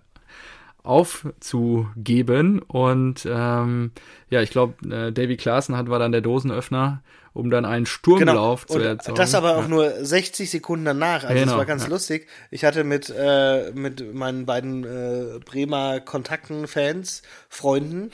aufzugeben. 0.86 2.62
Und 2.62 3.28
ähm, 3.30 3.92
ja, 4.30 4.42
ich 4.42 4.50
glaube, 4.50 4.74
äh, 4.90 5.12
Davy 5.12 5.38
Klaassen 5.38 5.76
hat 5.76 5.90
war 5.90 6.00
dann 6.00 6.12
der 6.12 6.22
Dosenöffner, 6.22 7.02
um 7.34 7.50
dann 7.50 7.66
einen 7.66 7.86
Sturmlauf 7.86 8.66
zu 8.66 8.78
Genau. 8.78 8.86
Und 8.86 8.98
erzeugen. 8.98 9.18
das 9.18 9.36
aber 9.36 9.58
auch 9.58 9.64
ja. 9.64 9.68
nur 9.68 9.92
60 10.06 10.50
Sekunden 10.50 10.86
danach. 10.86 11.24
Also 11.24 11.34
Genau, 11.34 11.46
das 11.46 11.58
war 11.58 11.66
ganz 11.66 11.84
ja. 11.84 11.90
lustig. 11.90 12.28
Ich 12.50 12.64
hatte 12.64 12.84
mit, 12.84 13.14
äh, 13.16 13.72
mit 13.74 14.14
meinen 14.14 14.46
beiden 14.46 14.84
äh, 14.86 15.40
Bremer 15.44 16.00
Kontakten, 16.00 16.68
Fans, 16.68 17.24
Freunden 17.50 18.12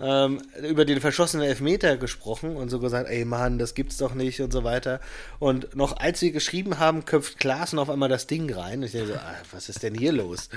ähm, 0.00 0.40
über 0.68 0.84
den 0.84 1.00
verschossenen 1.00 1.46
Elfmeter 1.46 1.96
gesprochen 1.96 2.56
und 2.56 2.68
so 2.68 2.78
gesagt, 2.78 3.08
ey 3.10 3.24
Mann, 3.24 3.58
das 3.58 3.74
gibt's 3.74 3.96
doch 3.98 4.14
nicht 4.14 4.40
und 4.40 4.52
so 4.52 4.62
weiter. 4.62 5.00
Und 5.40 5.74
noch 5.74 5.96
als 5.98 6.22
wir 6.22 6.30
geschrieben 6.30 6.78
haben, 6.78 7.04
köpft 7.04 7.38
Klaassen 7.40 7.78
auf 7.78 7.90
einmal 7.90 8.08
das 8.08 8.26
Ding 8.28 8.52
rein. 8.52 8.82
Ich 8.82 8.92
denke 8.92 9.08
so, 9.08 9.14
ah, 9.14 9.34
was 9.52 9.68
ist 9.68 9.82
denn 9.82 9.94
hier 9.94 10.12
los? 10.12 10.48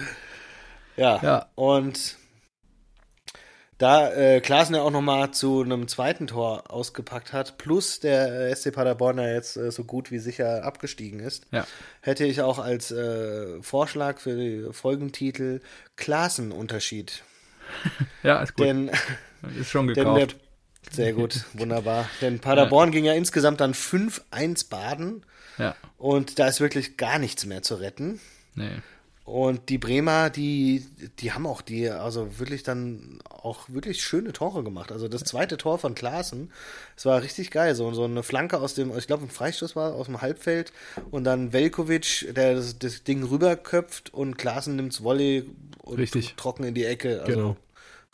Ja, 0.98 1.20
Ja. 1.24 1.50
und 1.56 2.18
da 3.80 4.12
äh, 4.14 4.40
Klaassen 4.40 4.76
ja 4.76 4.82
auch 4.82 4.92
nochmal 4.92 5.32
zu 5.32 5.62
einem 5.62 5.88
zweiten 5.88 6.28
Tor 6.28 6.72
ausgepackt 6.72 7.34
hat, 7.34 7.58
plus 7.58 8.00
der 8.00 8.48
äh, 8.50 8.56
SC 8.56 8.72
Paderborn 8.72 9.18
ja 9.18 9.28
jetzt 9.28 9.58
äh, 9.58 9.72
so 9.72 9.84
gut 9.84 10.12
wie 10.12 10.20
sicher 10.20 10.64
abgestiegen 10.64 11.20
ist, 11.20 11.46
Ja. 11.52 11.66
hätte 12.02 12.26
ich 12.26 12.42
auch 12.42 12.60
als 12.60 12.92
äh, 12.92 13.62
Vorschlag 13.62 14.20
für 14.20 14.36
die 14.38 14.72
Folgentitel 14.72 15.60
Klassenunterschied. 15.96 17.24
ja, 18.24 18.42
ist 18.42 18.56
gut. 18.56 18.66
Denn, 18.68 18.92
ist 19.60 19.70
schon 19.70 19.88
denn 19.88 19.96
der, 19.96 20.28
gekauft. 20.28 20.36
sehr 20.92 21.14
gut, 21.14 21.44
wunderbar. 21.54 22.08
Denn 22.22 22.40
Paderborn 22.40 22.92
ging 22.92 23.04
ja 23.06 23.14
insgesamt 23.14 23.60
dann 23.60 23.74
5-1 23.74 24.70
baden 24.70 25.26
ja, 25.58 25.76
und 25.98 26.40
da 26.40 26.48
ist 26.48 26.62
wirklich 26.62 26.96
gar 26.98 27.20
nichts 27.20 27.46
mehr 27.46 27.62
zu 27.64 27.76
retten. 27.76 28.22
nee. 28.56 28.72
Und 29.26 29.70
die 29.70 29.78
Bremer, 29.78 30.30
die, 30.30 30.86
die 31.20 31.32
haben 31.32 31.46
auch 31.46 31.62
die, 31.62 31.90
also 31.90 32.40
wirklich 32.40 32.64
dann 32.64 33.20
auch 33.30 33.70
wirklich 33.70 34.02
schöne 34.04 34.34
Tore 34.34 34.64
gemacht. 34.66 34.92
Also 34.92 35.08
das 35.08 35.24
zweite 35.24 35.56
Tor 35.58 35.80
von 35.80 35.96
Klaassen, 35.96 36.52
es 36.98 37.06
war 37.06 37.22
richtig 37.22 37.50
geil. 37.50 37.74
So, 37.74 37.94
so 37.94 38.04
eine 38.04 38.22
Flanke 38.22 38.60
aus 38.60 38.74
dem, 38.74 38.96
ich 38.98 39.08
glaube, 39.08 39.24
ein 39.24 39.30
Freistoß 39.30 39.78
war 39.78 39.94
aus 39.94 40.08
dem 40.08 40.22
Halbfeld 40.22 40.74
und 41.10 41.24
dann 41.24 41.54
Velkovic, 41.54 42.34
der 42.36 42.56
das, 42.56 42.78
das 42.80 43.06
Ding 43.06 43.24
rüberköpft 43.24 44.14
und 44.14 44.38
Klaassen 44.38 44.76
nimmt's 44.76 45.04
Volley 45.04 45.50
und 45.84 45.98
Richtig. 46.00 46.34
trocken 46.36 46.66
in 46.66 46.74
die 46.74 46.84
Ecke. 46.86 47.22
Also 47.22 47.32
Genau. 47.32 47.58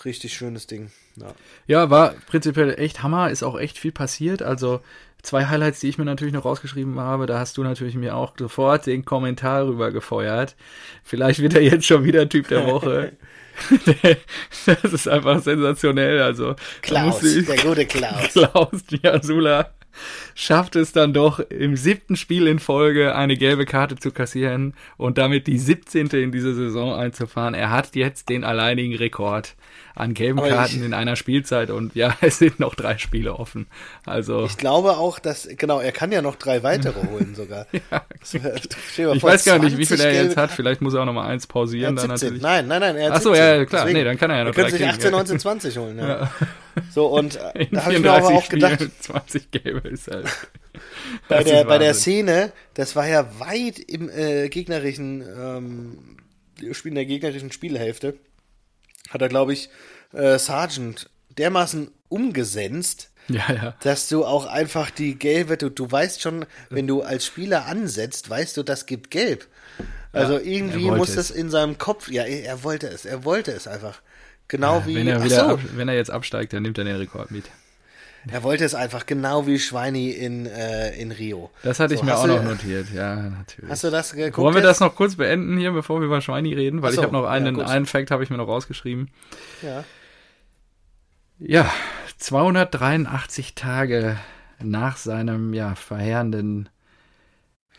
richtig 0.06 0.34
schönes 0.34 0.68
Ding. 0.68 0.92
Ja. 1.16 1.34
Ja, 1.66 1.90
war 1.90 2.12
prinzipiell 2.28 2.80
echt 2.80 3.02
Hammer, 3.02 3.32
ist 3.32 3.42
auch 3.42 3.60
echt 3.60 3.80
viel 3.80 3.92
passiert. 3.92 4.44
Also 4.44 4.80
zwei 5.22 5.46
Highlights, 5.46 5.80
die 5.80 5.90
ich 5.90 5.98
mir 5.98 6.06
natürlich 6.06 6.34
noch 6.34 6.46
rausgeschrieben 6.46 7.00
habe, 7.00 7.26
da 7.26 7.40
hast 7.40 7.58
du 7.58 7.64
natürlich 7.64 7.96
mir 7.96 8.16
auch 8.16 8.34
sofort 8.38 8.86
den 8.86 9.06
Kommentar 9.06 9.68
rüber 9.68 9.92
gefeuert. 9.92 10.56
Vielleicht 11.04 11.42
wird 11.42 11.54
er 11.54 11.62
jetzt 11.62 11.86
schon 11.86 12.04
wieder 12.04 12.28
Typ 12.30 12.48
der 12.48 12.66
Woche. 12.68 13.14
das 14.66 14.94
ist 14.94 15.08
einfach 15.08 15.42
sensationell. 15.42 16.22
Also 16.22 16.56
Klaus, 16.82 17.24
ich- 17.24 17.46
der 17.46 17.58
gute 17.58 17.86
Klaus. 17.86 18.30
Klaus 18.34 18.84
Diasula 18.90 19.72
schafft 20.40 20.78
es 20.78 20.94
dann 20.94 21.14
doch 21.14 21.40
im 21.40 21.76
siebten 21.76 22.16
Spiel 22.16 22.48
in 22.48 22.60
Folge 22.60 23.14
eine 23.14 23.36
gelbe 23.36 23.66
Karte 23.66 23.98
zu 23.98 24.12
kassieren 24.12 24.74
und 24.96 25.18
damit 25.18 25.48
die 25.48 25.58
17. 25.60 26.08
in 26.12 26.32
diese 26.32 26.56
Saison 26.56 26.94
einzufahren. 26.94 27.54
Er 27.54 27.72
hat 27.72 27.94
jetzt 27.96 28.30
den 28.30 28.46
alleinigen 28.46 28.96
Rekord 28.96 29.56
an 29.96 30.14
gelben 30.14 30.40
Aber 30.40 30.48
ich- 30.48 30.54
Karten 30.54 30.84
in 30.86 30.94
einer 30.94 31.18
Spielzeit 31.18 31.72
und 31.72 31.94
ja, 31.94 32.16
es 32.22 32.38
sind 32.40 32.58
noch 32.58 32.76
drei 32.76 32.98
Spiele 32.98 33.36
offen. 33.38 33.68
Also 34.06 34.46
Ich 34.46 34.56
glaube 34.56 34.92
auch, 34.98 35.20
dass, 35.20 35.46
genau, 35.58 35.82
er 35.82 35.92
kann 35.92 36.10
ja 36.14 36.22
noch 36.22 36.36
drei 36.36 36.64
weitere 36.64 37.06
holen 37.06 37.36
sogar. 37.36 37.66
Mal 39.04 39.16
ich 39.16 39.24
weiß 39.24 39.44
gar 39.44 39.60
nicht, 39.60 39.78
wie 39.78 39.86
20 39.86 39.88
viel 39.88 40.00
er 40.06 40.24
jetzt 40.24 40.38
hat. 40.38 40.52
Vielleicht 40.52 40.80
muss 40.82 40.94
er 40.94 41.02
auch 41.02 41.06
noch 41.06 41.14
mal 41.14 41.28
eins 41.28 41.46
Er 41.46 41.48
pausieren 41.50 41.96
dann 41.98 42.10
17. 42.12 42.28
natürlich. 42.28 42.42
Nein, 42.44 42.68
nein, 42.68 42.80
nein, 42.80 42.96
er 42.96 43.10
hat 43.10 43.18
Ach 43.18 43.22
so, 43.22 43.34
17. 43.34 43.44
ja, 43.60 43.66
klar. 43.66 43.82
Deswegen. 43.82 44.00
Nee, 44.00 44.06
dann 44.06 44.18
kann 44.18 44.32
er 44.32 44.38
ja 44.38 44.44
noch 44.46 44.52
Er 44.52 44.54
könnte 44.54 44.72
drei 44.72 44.78
sich 44.78 44.80
kriegen, 44.80 44.92
18, 44.96 45.12
ja. 45.12 45.18
19, 45.18 45.40
20 45.40 45.78
holen. 45.78 45.98
Ja. 46.00 46.08
Ja. 46.08 46.32
So, 46.92 47.08
und 47.08 47.38
In 47.56 47.68
da 47.72 47.84
habe 47.84 47.94
ich 47.94 48.00
mir 48.00 48.12
aber 48.12 48.28
34 48.28 48.36
auch 48.38 48.50
gedacht, 48.50 48.74
Spielen 48.80 48.92
20 49.02 49.52
gelbe 49.52 49.88
ist 49.90 50.08
halt. 50.10 50.28
Bei 51.28 51.44
der, 51.44 51.64
bei 51.66 51.78
der. 51.78 51.94
Szene, 51.94 52.52
das 52.74 52.96
war 52.96 53.08
ja 53.08 53.40
weit 53.40 53.80
im 53.80 54.10
äh, 54.10 54.50
gegnerischen, 54.50 55.22
ähm, 55.22 56.18
Spiel 56.74 56.92
in 56.92 56.96
der 56.96 57.06
gegnerischen 57.06 57.52
Spielhälfte, 57.52 58.16
hat 59.10 59.22
er, 59.22 59.30
glaube 59.30 59.54
ich, 59.54 59.70
äh, 60.14 60.38
Sargent 60.38 61.10
dermaßen 61.38 61.92
umgesenzt, 62.10 63.12
Ja, 63.28 63.52
ja. 63.54 63.76
dass 63.82 64.10
du 64.10 64.26
auch 64.26 64.46
einfach 64.46 64.90
die 64.90 65.18
gelbe, 65.18 65.58
du, 65.58 65.70
du 65.70 65.90
weißt 65.90 66.22
schon, 66.22 66.46
wenn 66.70 66.88
du 66.88 67.02
als 67.04 67.26
Spieler 67.26 67.66
ansetzt, 67.66 68.30
weißt 68.30 68.58
du, 68.58 68.64
das 68.64 68.86
gibt 68.86 69.12
gelb. 69.12 69.48
Also 70.12 70.34
Ja, 70.34 70.40
irgendwie 70.40 70.90
muss 70.90 71.10
es. 71.10 71.16
das 71.16 71.32
in 71.32 71.50
seinem 71.52 71.78
Kopf, 71.78 72.10
ja, 72.10 72.24
er, 72.24 72.64
wollte 72.64 72.88
es, 72.88 73.06
er 73.06 73.24
wollte 73.24 73.52
es 73.52 73.68
einfach. 73.68 74.02
Genau 74.48 74.84
wie, 74.88 74.96
Wenn 74.96 75.08
er, 75.08 75.24
wieder 75.24 75.36
so, 75.36 75.42
ab, 75.52 75.60
wenn 75.76 75.88
er 75.88 75.94
jetzt 75.96 76.10
absteigt, 76.10 76.52
dann 76.54 76.64
nimmt 76.64 76.80
er 76.80 76.84
den 76.84 76.96
Rekord 76.96 77.30
mit. 77.30 77.46
Er 78.28 78.44
wollte 78.44 78.66
es 78.66 78.76
einfach 78.76 79.06
genau 79.06 79.48
wie 79.48 79.60
Schweini 79.60 80.10
in, 80.10 80.46
äh, 80.46 80.96
in 81.00 81.12
Rio. 81.12 81.52
Das 81.64 81.80
hatte 81.80 81.94
ich 81.94 82.00
So, 82.00 82.06
mir 82.06 82.14
hast 82.14 82.22
auch 82.22 82.28
noch 82.28 82.44
notiert, 82.44 82.88
ja, 82.94 83.16
natürlich. 83.16 83.70
Hast 83.70 83.84
du 83.84 83.90
das 83.90 84.12
geguckt? 84.14 84.38
Wollen 84.38 84.56
wir 84.56 84.62
das 84.62 84.80
noch 84.80 84.96
kurz 84.96 85.16
beenden 85.16 85.58
hier, 85.58 85.72
bevor 85.72 86.00
wir 86.00 86.06
über 86.08 86.22
Schweini 86.22 86.54
reden? 86.54 86.82
Weil 86.82 86.92
so, 86.92 87.02
ich 87.02 87.04
habe 87.06 87.14
noch 87.14 87.24
ja, 87.24 87.30
einen, 87.30 87.56
gut. 87.56 87.66
einen 87.66 87.86
Fact 87.86 88.12
habe 88.12 88.24
ich 88.24 88.30
mir 88.30 88.38
noch 88.38 88.48
rausgeschrieben. 88.48 89.10
Ja. 89.62 89.84
Ja, 91.40 91.72
283 92.18 93.56
Tage 93.56 94.18
nach 94.62 94.98
seinem 94.98 95.54
ja 95.54 95.76
verheerenden 95.76 96.68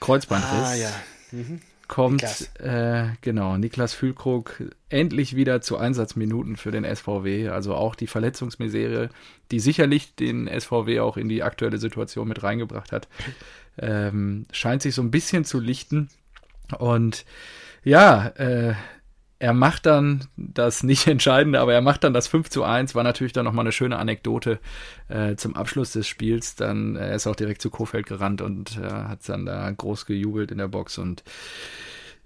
Kreuzbandriss 0.01 0.51
Ah, 0.51 0.74
ja. 0.74 0.91
Mhm. 1.32 1.61
Kommt 1.91 2.22
Niklas. 2.22 2.51
äh, 2.61 3.09
genau 3.20 3.57
Niklas 3.57 3.95
Füllkrug 3.95 4.62
endlich 4.88 5.34
wieder 5.34 5.61
zu 5.61 5.76
Einsatzminuten 5.76 6.57
für 6.57 6.70
den 6.70 6.84
SVW. 6.84 7.49
Also 7.49 7.74
auch 7.74 7.97
die 7.97 8.07
Verletzungsmisere, 8.07 9.11
die 9.51 9.59
sicherlich 9.59 10.14
den 10.14 10.47
SVW 10.49 11.01
auch 11.01 11.16
in 11.16 11.28
die 11.28 11.43
aktuelle 11.43 11.78
Situation 11.78 12.28
mit 12.28 12.45
reingebracht 12.45 12.93
hat, 12.93 13.09
ähm, 13.76 14.47
scheint 14.53 14.82
sich 14.82 14.95
so 14.95 15.03
ein 15.03 15.11
bisschen 15.11 15.45
zu 15.45 15.59
lichten. 15.59 16.09
Und 16.78 17.24
ja, 17.82 18.28
äh, 18.36 18.74
er 19.41 19.55
macht 19.55 19.86
dann 19.86 20.26
das 20.36 20.84
nicht 20.84 21.07
Entscheidende, 21.09 21.59
aber 21.61 21.74
er 21.74 21.80
macht 21.80 22.05
dann 22.05 22.14
das 22.14 22.28
5 22.28 22.51
zu 22.51 22.62
1, 22.62 22.95
war 22.95 23.03
natürlich 23.03 23.32
dann 23.32 23.47
nochmal 23.47 23.64
eine 23.64 23.72
schöne 23.72 23.99
Anekdote 23.99 24.61
äh, 25.09 25.34
zum 25.34 25.57
Abschluss 25.57 25.93
des 25.93 26.07
Spiels. 26.07 26.55
Dann 26.55 26.95
äh, 26.95 27.09
er 27.09 27.14
ist 27.16 27.26
auch 27.26 27.34
direkt 27.34 27.62
zu 27.62 27.70
Kofeld 27.70 28.07
gerannt 28.07 28.43
und 28.43 28.78
äh, 28.78 28.88
hat 28.88 29.28
dann 29.28 29.47
da 29.47 29.68
groß 29.70 30.07
gejubelt 30.07 30.53
in 30.53 30.59
der 30.59 30.68
Box 30.68 30.99
und 30.99 31.24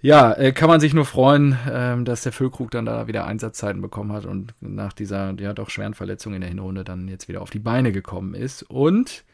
ja, 0.02 0.34
äh, 0.34 0.52
kann 0.52 0.68
man 0.68 0.80
sich 0.80 0.92
nur 0.92 1.06
freuen, 1.06 1.56
ähm, 1.70 2.04
dass 2.04 2.22
der 2.22 2.32
Füllkrug 2.32 2.70
dann 2.70 2.84
da 2.84 3.06
wieder 3.06 3.24
Einsatzzeiten 3.24 3.80
bekommen 3.80 4.12
hat 4.12 4.26
und 4.26 4.52
nach 4.60 4.92
dieser 4.92 5.32
ja 5.40 5.54
doch 5.54 5.70
schweren 5.70 5.94
Verletzung 5.94 6.34
in 6.34 6.42
der 6.42 6.50
Hinrunde 6.50 6.84
dann 6.84 7.08
jetzt 7.08 7.26
wieder 7.28 7.40
auf 7.40 7.48
die 7.48 7.58
Beine 7.58 7.90
gekommen 7.90 8.34
ist. 8.34 8.64
Und 8.64 9.24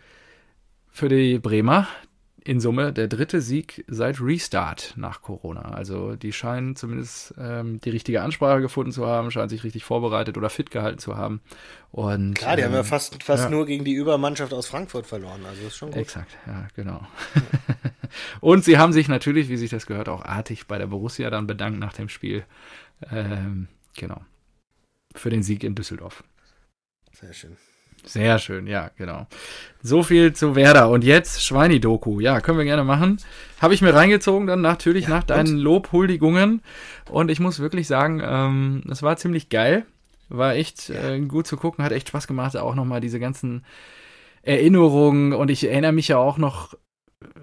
für 0.93 1.09
die 1.09 1.41
Bremer 1.41 1.89
in 2.45 2.61
Summe 2.61 2.93
der 2.93 3.09
dritte 3.09 3.41
Sieg 3.41 3.85
seit 3.89 4.21
Restart 4.21 4.95
nach 4.97 5.23
Corona. 5.23 5.73
Also 5.73 6.17
die 6.17 6.33
scheinen 6.33 6.77
zumindest 6.77 7.35
ähm, 7.39 7.81
die 7.81 7.91
richtige 7.91 8.23
Ansprache 8.23 8.61
gefunden 8.61 8.93
zu 8.93 9.07
haben, 9.07 9.31
scheinen 9.31 9.49
sich 9.49 9.65
richtig 9.65 9.85
vorbereitet 9.85 10.37
oder 10.37 10.51
fit 10.51 10.71
gehalten 10.71 10.99
zu 10.99 11.17
haben. 11.17 11.41
Und 11.91 12.35
Klar, 12.35 12.57
die 12.57 12.65
haben 12.65 12.73
ja 12.73 12.81
ähm, 12.81 12.85
fast, 12.85 13.23
fast 13.23 13.45
ja. 13.45 13.51
nur 13.51 13.67
gegen 13.67 13.85
die 13.85 13.95
Übermannschaft 13.95 14.53
aus 14.53 14.67
Frankfurt 14.67 15.07
verloren. 15.07 15.45
Also 15.47 15.67
ist 15.67 15.77
schon 15.77 15.91
gut. 15.91 15.99
Exakt, 15.99 16.37
ja, 16.47 16.69
genau. 16.75 17.07
Und 18.41 18.65
sie 18.65 18.79
haben 18.79 18.93
sich 18.93 19.09
natürlich, 19.09 19.49
wie 19.49 19.57
sich 19.57 19.71
das 19.71 19.87
gehört, 19.87 20.09
auch 20.09 20.25
artig 20.25 20.67
bei 20.67 20.79
der 20.79 20.87
Borussia 20.87 21.31
dann 21.31 21.47
bedankt 21.47 21.79
nach 21.79 21.93
dem 21.93 22.09
Spiel. 22.09 22.45
Ähm, 23.11 23.69
genau. 23.97 24.21
Für 25.15 25.31
den 25.31 25.43
Sieg 25.43 25.65
in 25.65 25.75
Düsseldorf. 25.75 26.25
Sehr 27.13 27.33
schön. 27.33 27.57
Sehr 28.05 28.39
schön, 28.39 28.67
ja, 28.67 28.91
genau. 28.97 29.27
So 29.83 30.03
viel 30.03 30.33
zu 30.33 30.57
Werder. 30.57 30.91
Und 30.91 31.05
jetzt 31.05 31.43
Schweini-Doku. 31.43 32.21
Ja, 32.21 32.41
können 32.41 32.59
wir 32.59 32.65
gerne 32.65 32.85
machen. 32.85 33.19
Habe 33.61 33.75
ich 33.75 33.83
mir 33.83 33.95
reingezogen 33.95 34.47
dann 34.47 34.61
natürlich 34.61 35.05
ja, 35.05 35.11
nach 35.11 35.25
deinen 35.25 35.55
und? 35.55 35.61
Lobhuldigungen. 35.61 36.63
Und 37.11 37.31
ich 37.31 37.41
muss 37.41 37.61
wirklich 37.61 37.87
sagen, 37.87 38.21
ähm, 38.25 38.83
das 38.87 39.03
war 39.03 39.17
ziemlich 39.17 39.49
geil. 39.49 39.87
War 40.29 40.55
echt 40.55 40.91
äh, 40.91 41.21
gut 41.21 41.47
zu 41.47 41.57
gucken, 41.57 41.85
hat 41.85 41.93
echt 41.93 42.09
Spaß 42.09 42.27
gemacht. 42.27 42.57
Auch 42.57 42.75
nochmal 42.75 43.01
diese 43.01 43.21
ganzen 43.21 43.65
Erinnerungen. 44.43 45.33
Und 45.33 45.51
ich 45.51 45.65
erinnere 45.65 45.93
mich 45.93 46.09
ja 46.09 46.19
auch 46.19 46.39
noch, 46.39 46.75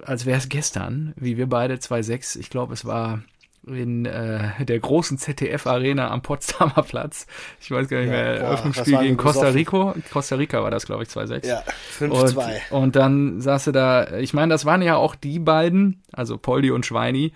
als 0.03 0.25
wäre 0.25 0.37
es 0.37 0.49
gestern, 0.49 1.13
wie 1.15 1.37
wir 1.37 1.47
beide 1.47 1.75
2-6, 1.75 2.39
ich 2.39 2.49
glaube, 2.49 2.73
es 2.73 2.85
war 2.85 3.21
in 3.67 4.05
äh, 4.05 4.65
der 4.65 4.79
großen 4.79 5.17
ZDF-Arena 5.17 6.09
am 6.09 6.21
Potsdamer 6.21 6.83
Platz. 6.83 7.27
Ich 7.59 7.71
weiß 7.71 7.87
gar 7.87 7.99
nicht 7.99 8.07
ja, 8.07 8.13
mehr, 8.13 8.39
Eröffnungsspiel 8.39 8.97
gegen 8.99 9.17
Costa 9.17 9.49
Rica. 9.49 9.95
Costa 10.11 10.35
Rica 10.35 10.63
war 10.63 10.71
das, 10.71 10.85
glaube 10.85 11.03
ich, 11.03 11.09
2-6. 11.09 11.47
Ja, 11.47 11.63
5-2. 11.99 12.71
Und, 12.71 12.83
und 12.83 12.95
dann 12.95 13.41
saß 13.41 13.65
du 13.65 13.71
da, 13.71 14.17
ich 14.17 14.33
meine, 14.33 14.51
das 14.53 14.65
waren 14.65 14.81
ja 14.81 14.95
auch 14.95 15.15
die 15.15 15.39
beiden, 15.39 16.01
also 16.11 16.37
Poldi 16.37 16.71
und 16.71 16.85
Schweini, 16.85 17.33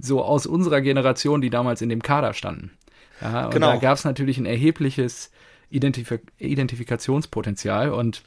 so 0.00 0.22
aus 0.22 0.46
unserer 0.46 0.80
Generation, 0.80 1.40
die 1.40 1.50
damals 1.50 1.82
in 1.82 1.88
dem 1.88 2.02
Kader 2.02 2.34
standen. 2.34 2.72
Ja, 3.20 3.46
und 3.46 3.54
genau. 3.54 3.72
da 3.72 3.76
gab 3.76 3.96
es 3.96 4.04
natürlich 4.04 4.38
ein 4.38 4.46
erhebliches 4.46 5.30
Identif 5.70 6.12
Identifikationspotenzial 6.38 7.90
und 7.90 8.22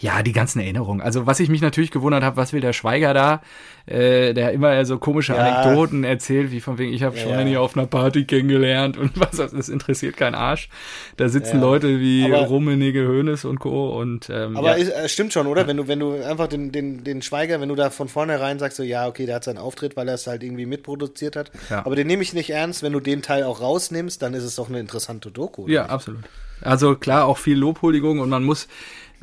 ja, 0.00 0.22
die 0.22 0.32
ganzen 0.32 0.60
Erinnerungen. 0.60 1.00
Also 1.00 1.26
was 1.26 1.38
ich 1.38 1.48
mich 1.48 1.60
natürlich 1.60 1.92
gewundert 1.92 2.24
habe, 2.24 2.36
was 2.36 2.52
will 2.52 2.60
der 2.60 2.72
Schweiger 2.72 3.14
da, 3.14 3.42
äh, 3.86 4.34
der 4.34 4.52
immer 4.52 4.84
so 4.86 4.98
komische 4.98 5.34
ja. 5.34 5.38
Anekdoten 5.38 6.02
erzählt, 6.02 6.50
wie 6.50 6.60
von 6.60 6.78
wegen, 6.78 6.92
ich 6.92 7.04
habe 7.04 7.16
ja, 7.16 7.22
Schweini 7.22 7.56
auf 7.56 7.76
einer 7.76 7.86
Party 7.86 8.24
kennengelernt 8.24 8.96
und 8.96 9.12
was, 9.20 9.36
das 9.36 9.68
interessiert 9.68 10.16
keinen 10.16 10.34
Arsch. 10.34 10.68
Da 11.16 11.28
sitzen 11.28 11.56
ja. 11.56 11.62
Leute 11.62 12.00
wie 12.00 12.24
aber, 12.24 12.46
Rummenigge, 12.46 13.02
Hönes 13.06 13.44
und 13.44 13.60
Co. 13.60 13.96
Und, 13.98 14.30
ähm, 14.30 14.56
aber 14.56 14.76
ja. 14.76 14.92
Ist, 15.04 15.12
stimmt 15.12 15.32
schon, 15.32 15.46
oder? 15.46 15.68
Wenn 15.68 15.76
du, 15.76 15.86
wenn 15.86 16.00
du 16.00 16.14
einfach 16.24 16.48
den, 16.48 16.72
den, 16.72 17.04
den 17.04 17.22
Schweiger, 17.22 17.60
wenn 17.60 17.68
du 17.68 17.76
da 17.76 17.90
von 17.90 18.08
vornherein 18.08 18.58
sagst, 18.58 18.76
so 18.76 18.82
ja, 18.82 19.06
okay, 19.06 19.26
der 19.26 19.36
hat 19.36 19.44
seinen 19.44 19.58
Auftritt, 19.58 19.96
weil 19.96 20.08
er 20.08 20.14
es 20.14 20.26
halt 20.26 20.42
irgendwie 20.42 20.66
mitproduziert 20.66 21.36
hat. 21.36 21.52
Aber 21.70 21.94
den 21.94 22.08
nehme 22.08 22.22
ich 22.22 22.32
nicht 22.34 22.50
ernst, 22.50 22.82
wenn 22.82 22.92
du 22.92 23.00
den 23.00 23.22
Teil 23.22 23.44
auch 23.44 23.60
rausnimmst, 23.60 24.20
dann 24.22 24.34
ist 24.34 24.44
es 24.44 24.56
doch 24.56 24.68
eine 24.68 24.80
interessante 24.80 25.30
Doku. 25.30 25.68
Ja, 25.68 25.82
nicht? 25.82 25.92
absolut. 25.92 26.24
Also 26.60 26.96
klar, 26.96 27.26
auch 27.26 27.38
viel 27.38 27.58
Lobhuldigung 27.58 28.20
und 28.20 28.30
man 28.30 28.42
muss 28.42 28.68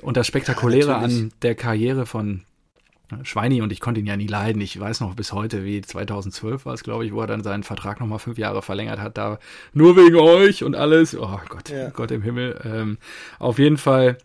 und 0.01 0.17
das 0.17 0.27
Spektakuläre 0.27 0.91
ja, 0.91 0.97
an 0.97 1.31
der 1.41 1.55
Karriere 1.55 2.05
von 2.05 2.43
Schweini, 3.23 3.61
und 3.61 3.71
ich 3.73 3.81
konnte 3.81 3.99
ihn 3.99 4.07
ja 4.07 4.15
nie 4.15 4.27
leiden. 4.27 4.61
Ich 4.61 4.79
weiß 4.79 5.01
noch 5.01 5.15
bis 5.15 5.33
heute, 5.33 5.65
wie 5.65 5.81
2012 5.81 6.65
war 6.65 6.73
es, 6.73 6.83
glaube 6.83 7.05
ich, 7.05 7.13
wo 7.13 7.21
er 7.21 7.27
dann 7.27 7.43
seinen 7.43 7.63
Vertrag 7.63 7.99
nochmal 7.99 8.19
fünf 8.19 8.37
Jahre 8.37 8.61
verlängert 8.61 8.99
hat, 8.99 9.17
da 9.17 9.39
nur 9.73 9.97
wegen 9.97 10.15
euch 10.15 10.63
und 10.63 10.75
alles. 10.75 11.17
Oh 11.17 11.39
Gott, 11.49 11.69
ja. 11.69 11.89
Gott 11.89 12.11
im 12.11 12.21
Himmel. 12.21 12.59
Ähm, 12.63 12.97
auf 13.39 13.59
jeden 13.59 13.77
Fall 13.77 14.17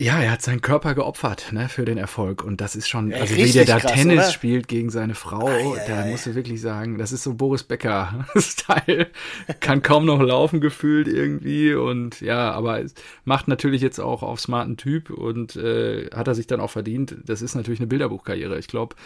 ja, 0.00 0.20
er 0.20 0.32
hat 0.32 0.42
seinen 0.42 0.60
Körper 0.60 0.94
geopfert 0.94 1.52
ne, 1.52 1.68
für 1.68 1.84
den 1.84 1.98
Erfolg. 1.98 2.42
Und 2.42 2.60
das 2.60 2.74
ist 2.74 2.88
schon, 2.88 3.12
also 3.12 3.36
wie 3.36 3.52
der 3.52 3.64
da 3.64 3.78
krass, 3.78 3.92
Tennis 3.92 4.18
oder? 4.18 4.30
spielt 4.30 4.66
gegen 4.66 4.90
seine 4.90 5.14
Frau, 5.14 5.46
ah, 5.46 5.56
ja, 5.56 5.86
da 5.86 6.04
ja, 6.04 6.10
musst 6.10 6.26
du 6.26 6.34
wirklich 6.34 6.60
sagen, 6.60 6.98
das 6.98 7.12
ist 7.12 7.22
so 7.22 7.34
Boris 7.34 7.62
Becker-Style. 7.62 9.06
Kann 9.60 9.82
kaum 9.82 10.04
noch 10.04 10.20
laufen 10.20 10.60
gefühlt 10.60 11.06
irgendwie. 11.06 11.74
Und 11.74 12.20
ja, 12.20 12.50
aber 12.50 12.82
macht 13.24 13.46
natürlich 13.46 13.82
jetzt 13.82 14.00
auch 14.00 14.24
auf 14.24 14.40
smarten 14.40 14.76
Typ 14.76 15.10
und 15.10 15.54
äh, 15.54 16.10
hat 16.12 16.26
er 16.26 16.34
sich 16.34 16.48
dann 16.48 16.60
auch 16.60 16.70
verdient. 16.70 17.16
Das 17.24 17.40
ist 17.40 17.54
natürlich 17.54 17.78
eine 17.78 17.86
Bilderbuchkarriere. 17.86 18.58
Ich 18.58 18.66
glaube, 18.66 18.96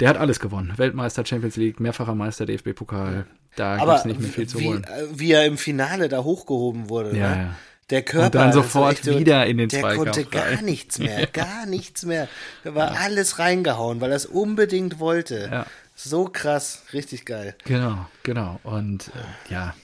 der 0.00 0.10
hat 0.10 0.18
alles 0.18 0.38
gewonnen. 0.38 0.74
Weltmeister, 0.76 1.24
Champions 1.24 1.56
League, 1.56 1.80
mehrfacher 1.80 2.14
Meister, 2.14 2.44
DFB-Pokal. 2.44 3.26
Da 3.56 3.78
gibt 3.78 3.90
es 3.90 4.04
nicht 4.04 4.20
mehr 4.20 4.30
viel 4.30 4.46
zu 4.46 4.60
holen. 4.60 4.86
Wie, 5.12 5.20
wie 5.20 5.32
er 5.32 5.46
im 5.46 5.56
Finale 5.56 6.08
da 6.08 6.22
hochgehoben 6.22 6.90
wurde. 6.90 7.16
Ja, 7.16 7.30
ne? 7.30 7.36
ja. 7.42 7.54
Der 7.90 8.02
Körper. 8.02 8.26
Und 8.26 8.34
dann 8.34 8.52
sofort 8.52 8.98
so, 8.98 9.18
wieder 9.18 9.46
in 9.46 9.58
den 9.58 9.68
der 9.68 9.80
Zweikampf. 9.80 10.12
Der 10.12 10.24
konnte 10.24 10.30
gar 10.30 10.58
rein. 10.58 10.64
nichts 10.64 10.98
mehr, 10.98 11.26
gar 11.32 11.66
nichts 11.66 12.04
mehr. 12.04 12.28
Da 12.64 12.74
war 12.74 12.94
ja. 12.94 13.00
alles 13.00 13.38
reingehauen, 13.38 14.00
weil 14.00 14.10
er 14.10 14.16
es 14.16 14.26
unbedingt 14.26 14.98
wollte. 14.98 15.48
Ja. 15.50 15.66
So 15.96 16.24
krass, 16.24 16.84
richtig 16.92 17.26
geil. 17.26 17.54
Genau, 17.64 18.06
genau. 18.22 18.58
Und 18.62 19.08
äh, 19.08 19.52
ja, 19.52 19.74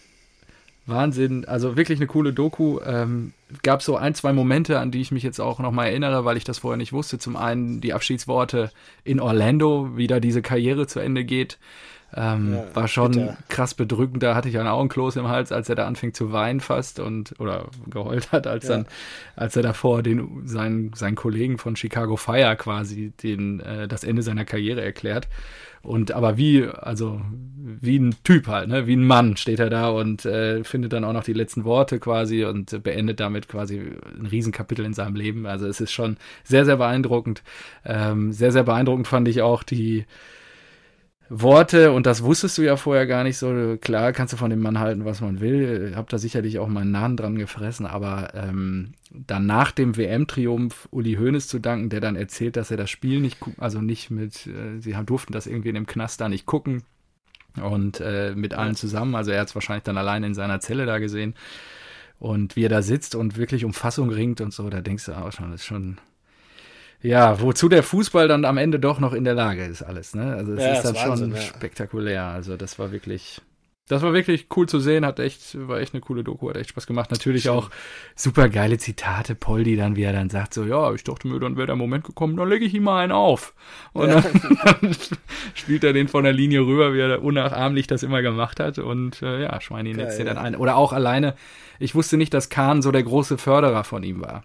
Wahnsinn. 0.87 1.45
Also 1.45 1.77
wirklich 1.77 1.99
eine 1.99 2.07
coole 2.07 2.33
Doku. 2.33 2.81
Ähm, 2.81 3.33
gab 3.63 3.83
so 3.83 3.97
ein, 3.97 4.15
zwei 4.15 4.33
Momente, 4.33 4.79
an 4.79 4.93
die 4.93 5.01
ich 5.01 5.11
mich 5.11 5.25
jetzt 5.25 5.41
auch 5.41 5.59
nochmal 5.59 5.89
erinnere, 5.89 6.25
weil 6.25 6.37
ich 6.37 6.45
das 6.45 6.59
vorher 6.59 6.77
nicht 6.77 6.93
wusste. 6.93 7.19
Zum 7.19 7.37
einen 7.37 7.81
die 7.81 7.93
Abschiedsworte 7.93 8.71
in 9.05 9.21
Orlando, 9.21 9.97
wie 9.97 10.07
da 10.07 10.21
diese 10.21 10.43
Karriere 10.43 10.87
zu 10.87 11.01
Ende 11.01 11.25
geht. 11.25 11.59
Ähm, 12.17 12.55
ja, 12.55 12.65
war 12.75 12.89
schon 12.89 13.13
bitter. 13.13 13.37
krass 13.49 13.75
bedrückend. 13.75 14.23
Da 14.23 14.35
hatte 14.35 14.49
ich 14.49 14.59
ein 14.59 14.67
Augenkloß 14.67 15.17
im 15.17 15.29
Hals, 15.29 15.53
als 15.53 15.69
er 15.69 15.75
da 15.75 15.87
anfing 15.87 16.15
zu 16.15 16.33
weinen 16.33 16.61
fast 16.61 16.99
und 16.99 17.35
oder 17.39 17.67
geheult 17.89 18.33
hat, 18.33 18.47
als 18.47 18.69
ja. 18.69 18.77
dann, 18.77 18.87
als 19.37 19.55
er 19.55 19.63
davor 19.63 20.03
den 20.03 20.47
seinen, 20.47 20.95
seinen 20.95 21.15
Kollegen 21.15 21.59
von 21.59 21.77
Chicago 21.77 22.17
Fire 22.17 22.57
quasi 22.57 23.13
den 23.23 23.61
äh, 23.61 23.87
das 23.87 24.03
Ende 24.03 24.23
seiner 24.23 24.47
Karriere 24.47 24.83
erklärt. 24.83 25.29
Und 25.83 26.11
aber 26.11 26.37
wie, 26.37 26.65
also 26.65 27.21
wie 27.55 27.99
ein 27.99 28.17
Typ 28.25 28.49
halt, 28.49 28.69
ne? 28.69 28.89
wie 28.89 28.97
ein 28.97 29.05
Mann 29.05 29.37
steht 29.37 29.61
er 29.61 29.71
da 29.71 29.91
und 29.91 30.25
äh, 30.25 30.65
findet 30.65 30.93
dann 30.93 31.05
auch 31.05 31.13
noch 31.13 31.23
die 31.23 31.33
letzten 31.33 31.65
Worte 31.65 32.01
quasi 32.01 32.45
und 32.45 32.83
beendet 32.83 33.21
damit 33.21 33.47
quasi 33.47 33.79
ein 34.19 34.27
Riesenkapitel 34.27 34.85
in 34.85 34.95
seinem 34.95 35.15
Leben. 35.15 35.47
Also 35.47 35.69
es 35.69 35.81
ist 35.81 35.93
schon 35.93 36.17
sehr, 36.43 36.65
sehr 36.65 36.79
beeindruckend. 36.79 37.45
Ähm, 37.85 38.33
sehr, 38.33 38.51
sehr 38.51 38.65
beeindruckend 38.65 39.07
fand 39.07 39.29
ich 39.29 39.43
auch 39.43 39.63
die 39.63 40.07
Worte, 41.29 41.91
und 41.91 42.07
das 42.07 42.23
wusstest 42.23 42.57
du 42.59 42.63
ja 42.63 42.77
vorher 42.77 43.07
gar 43.07 43.25
nicht 43.25 43.37
so, 43.37 43.77
klar 43.81 44.13
kannst 44.13 44.33
du 44.33 44.37
von 44.37 44.51
dem 44.51 44.61
Mann 44.61 44.79
halten, 44.79 45.05
was 45.05 45.21
man 45.21 45.41
will, 45.41 45.93
hab 45.97 46.09
da 46.09 46.19
sicherlich 46.19 46.61
auch 46.61 46.69
meinen 46.69 46.93
Nahen 46.93 47.17
dran 47.17 47.37
gefressen, 47.37 47.85
aber 47.85 48.33
ähm, 48.35 48.93
dann 49.11 49.45
nach 49.47 49.73
dem 49.73 49.97
WM-Triumph 49.97 50.89
Uli 50.93 51.15
Hoeneß 51.15 51.49
zu 51.49 51.59
danken, 51.59 51.89
der 51.89 52.01
dann 52.01 52.15
erzählt, 52.15 52.57
dass 52.57 52.71
er 52.71 52.77
das 52.77 52.91
Spiel 52.91 53.21
nicht, 53.21 53.39
also 53.59 53.81
nicht 53.81 54.11
mit, 54.11 54.47
äh, 54.47 54.79
sie 54.81 54.95
durften 55.05 55.33
das 55.33 55.49
irgendwie 55.49 55.71
in 55.71 55.75
dem 55.75 55.87
Knast 55.87 56.21
da 56.21 56.29
nicht 56.29 56.47
gucken. 56.47 56.85
Und 57.61 58.01
äh, 58.01 58.35
mit 58.37 58.55
allen 58.55 58.75
zusammen, 58.75 59.15
also 59.15 59.31
er 59.31 59.41
hat 59.41 59.49
es 59.49 59.55
wahrscheinlich 59.55 59.85
dann 59.85 59.97
allein 59.97 60.23
in 60.25 60.35
seiner 60.35 60.61
Zelle 60.61 60.85
da 60.85 60.99
gesehen. 60.99 61.35
Und 62.19 62.55
wie 62.55 62.65
er 62.65 62.69
da 62.69 62.83
sitzt 62.83 63.15
und 63.15 63.37
wirklich 63.37 63.65
um 63.65 63.73
Fassung 63.73 64.11
ringt 64.11 64.41
und 64.41 64.53
so, 64.53 64.69
da 64.71 64.81
denkst 64.81 65.07
du 65.07 65.13
auch 65.13 65.33
schon, 65.33 65.51
das 65.51 65.63
ist 65.63 65.67
schon 65.67 65.99
ja, 67.03 67.41
wozu 67.41 67.69
der 67.69 67.83
Fußball 67.83 68.29
dann 68.29 68.45
am 68.45 68.59
Ende 68.59 68.81
doch 68.81 69.01
noch 69.01 69.13
in 69.13 69.25
der 69.25 69.35
Lage 69.35 69.65
ist, 69.65 69.83
alles, 69.83 70.15
ne? 70.15 70.35
Also 70.35 70.55
es 70.55 70.63
ja, 70.63 70.73
ist 70.73 70.83
dann 70.83 70.95
Wahnsinn, 70.95 71.31
schon 71.31 71.37
ja. 71.37 71.43
spektakulär. 71.43 72.25
Also 72.25 72.57
das 72.57 72.79
war 72.79 72.93
wirklich, 72.93 73.41
das 73.89 74.03
war 74.03 74.13
wirklich 74.13 74.49
cool 74.57 74.69
zu 74.69 74.81
sehen, 74.81 75.07
hat 75.07 75.21
echt, 75.21 75.57
war 75.69 75.79
echt 75.79 75.95
eine 75.95 76.01
coole 76.01 76.25
Doku, 76.25 76.49
hat 76.49 76.57
echt 76.57 76.71
Spaß 76.71 76.89
gemacht. 76.89 77.13
Natürlich 77.13 77.43
Stimmt. 77.43 77.57
auch 77.57 77.71
super 78.17 78.49
geile 78.49 78.79
Zitate, 78.79 79.37
Poldi 79.37 79.77
dann, 79.77 79.95
wie 79.95 80.03
er 80.03 80.13
dann 80.13 80.29
sagt, 80.29 80.55
so, 80.55 80.65
ja, 80.65 80.93
ich 80.93 81.05
dachte 81.05 81.29
mir, 81.29 81.39
dann 81.39 81.57
wäre 81.57 81.69
der 81.69 81.77
Moment 81.77 82.03
gekommen, 82.03 82.37
dann 82.37 82.49
lege 82.49 82.65
ich 82.65 82.75
ihm 82.75 82.83
mal 82.83 83.03
einen 83.03 83.13
auf. 83.13 83.55
Und 83.93 84.09
ja. 84.09 84.21
dann, 84.21 84.59
dann, 84.81 84.97
spielt 85.55 85.85
er 85.85 85.93
den 85.93 86.09
von 86.09 86.25
der 86.25 86.33
Linie 86.33 86.63
rüber, 86.63 86.95
wie 86.95 86.99
er 86.99 87.23
unnachahmlich 87.23 87.87
das 87.87 88.03
immer 88.03 88.23
gemacht 88.23 88.59
hat. 88.59 88.79
Und 88.81 89.23
äh, 89.23 89.43
ja, 89.43 89.61
Schweini 89.61 89.95
netzt 89.95 90.19
dir 90.19 90.25
dann 90.25 90.39
ein. 90.39 90.57
Oder 90.57 90.77
auch 90.77 90.93
alleine, 90.93 91.37
ich 91.79 91.95
wusste 91.95 92.17
nicht, 92.17 92.35
dass 92.35 92.49
Kahn 92.49 92.83
so 92.83 92.91
der 92.91 93.05
große 93.05 93.39
Förderer 93.39 93.85
von 93.85 94.03
ihm 94.03 94.21
war. 94.21 94.43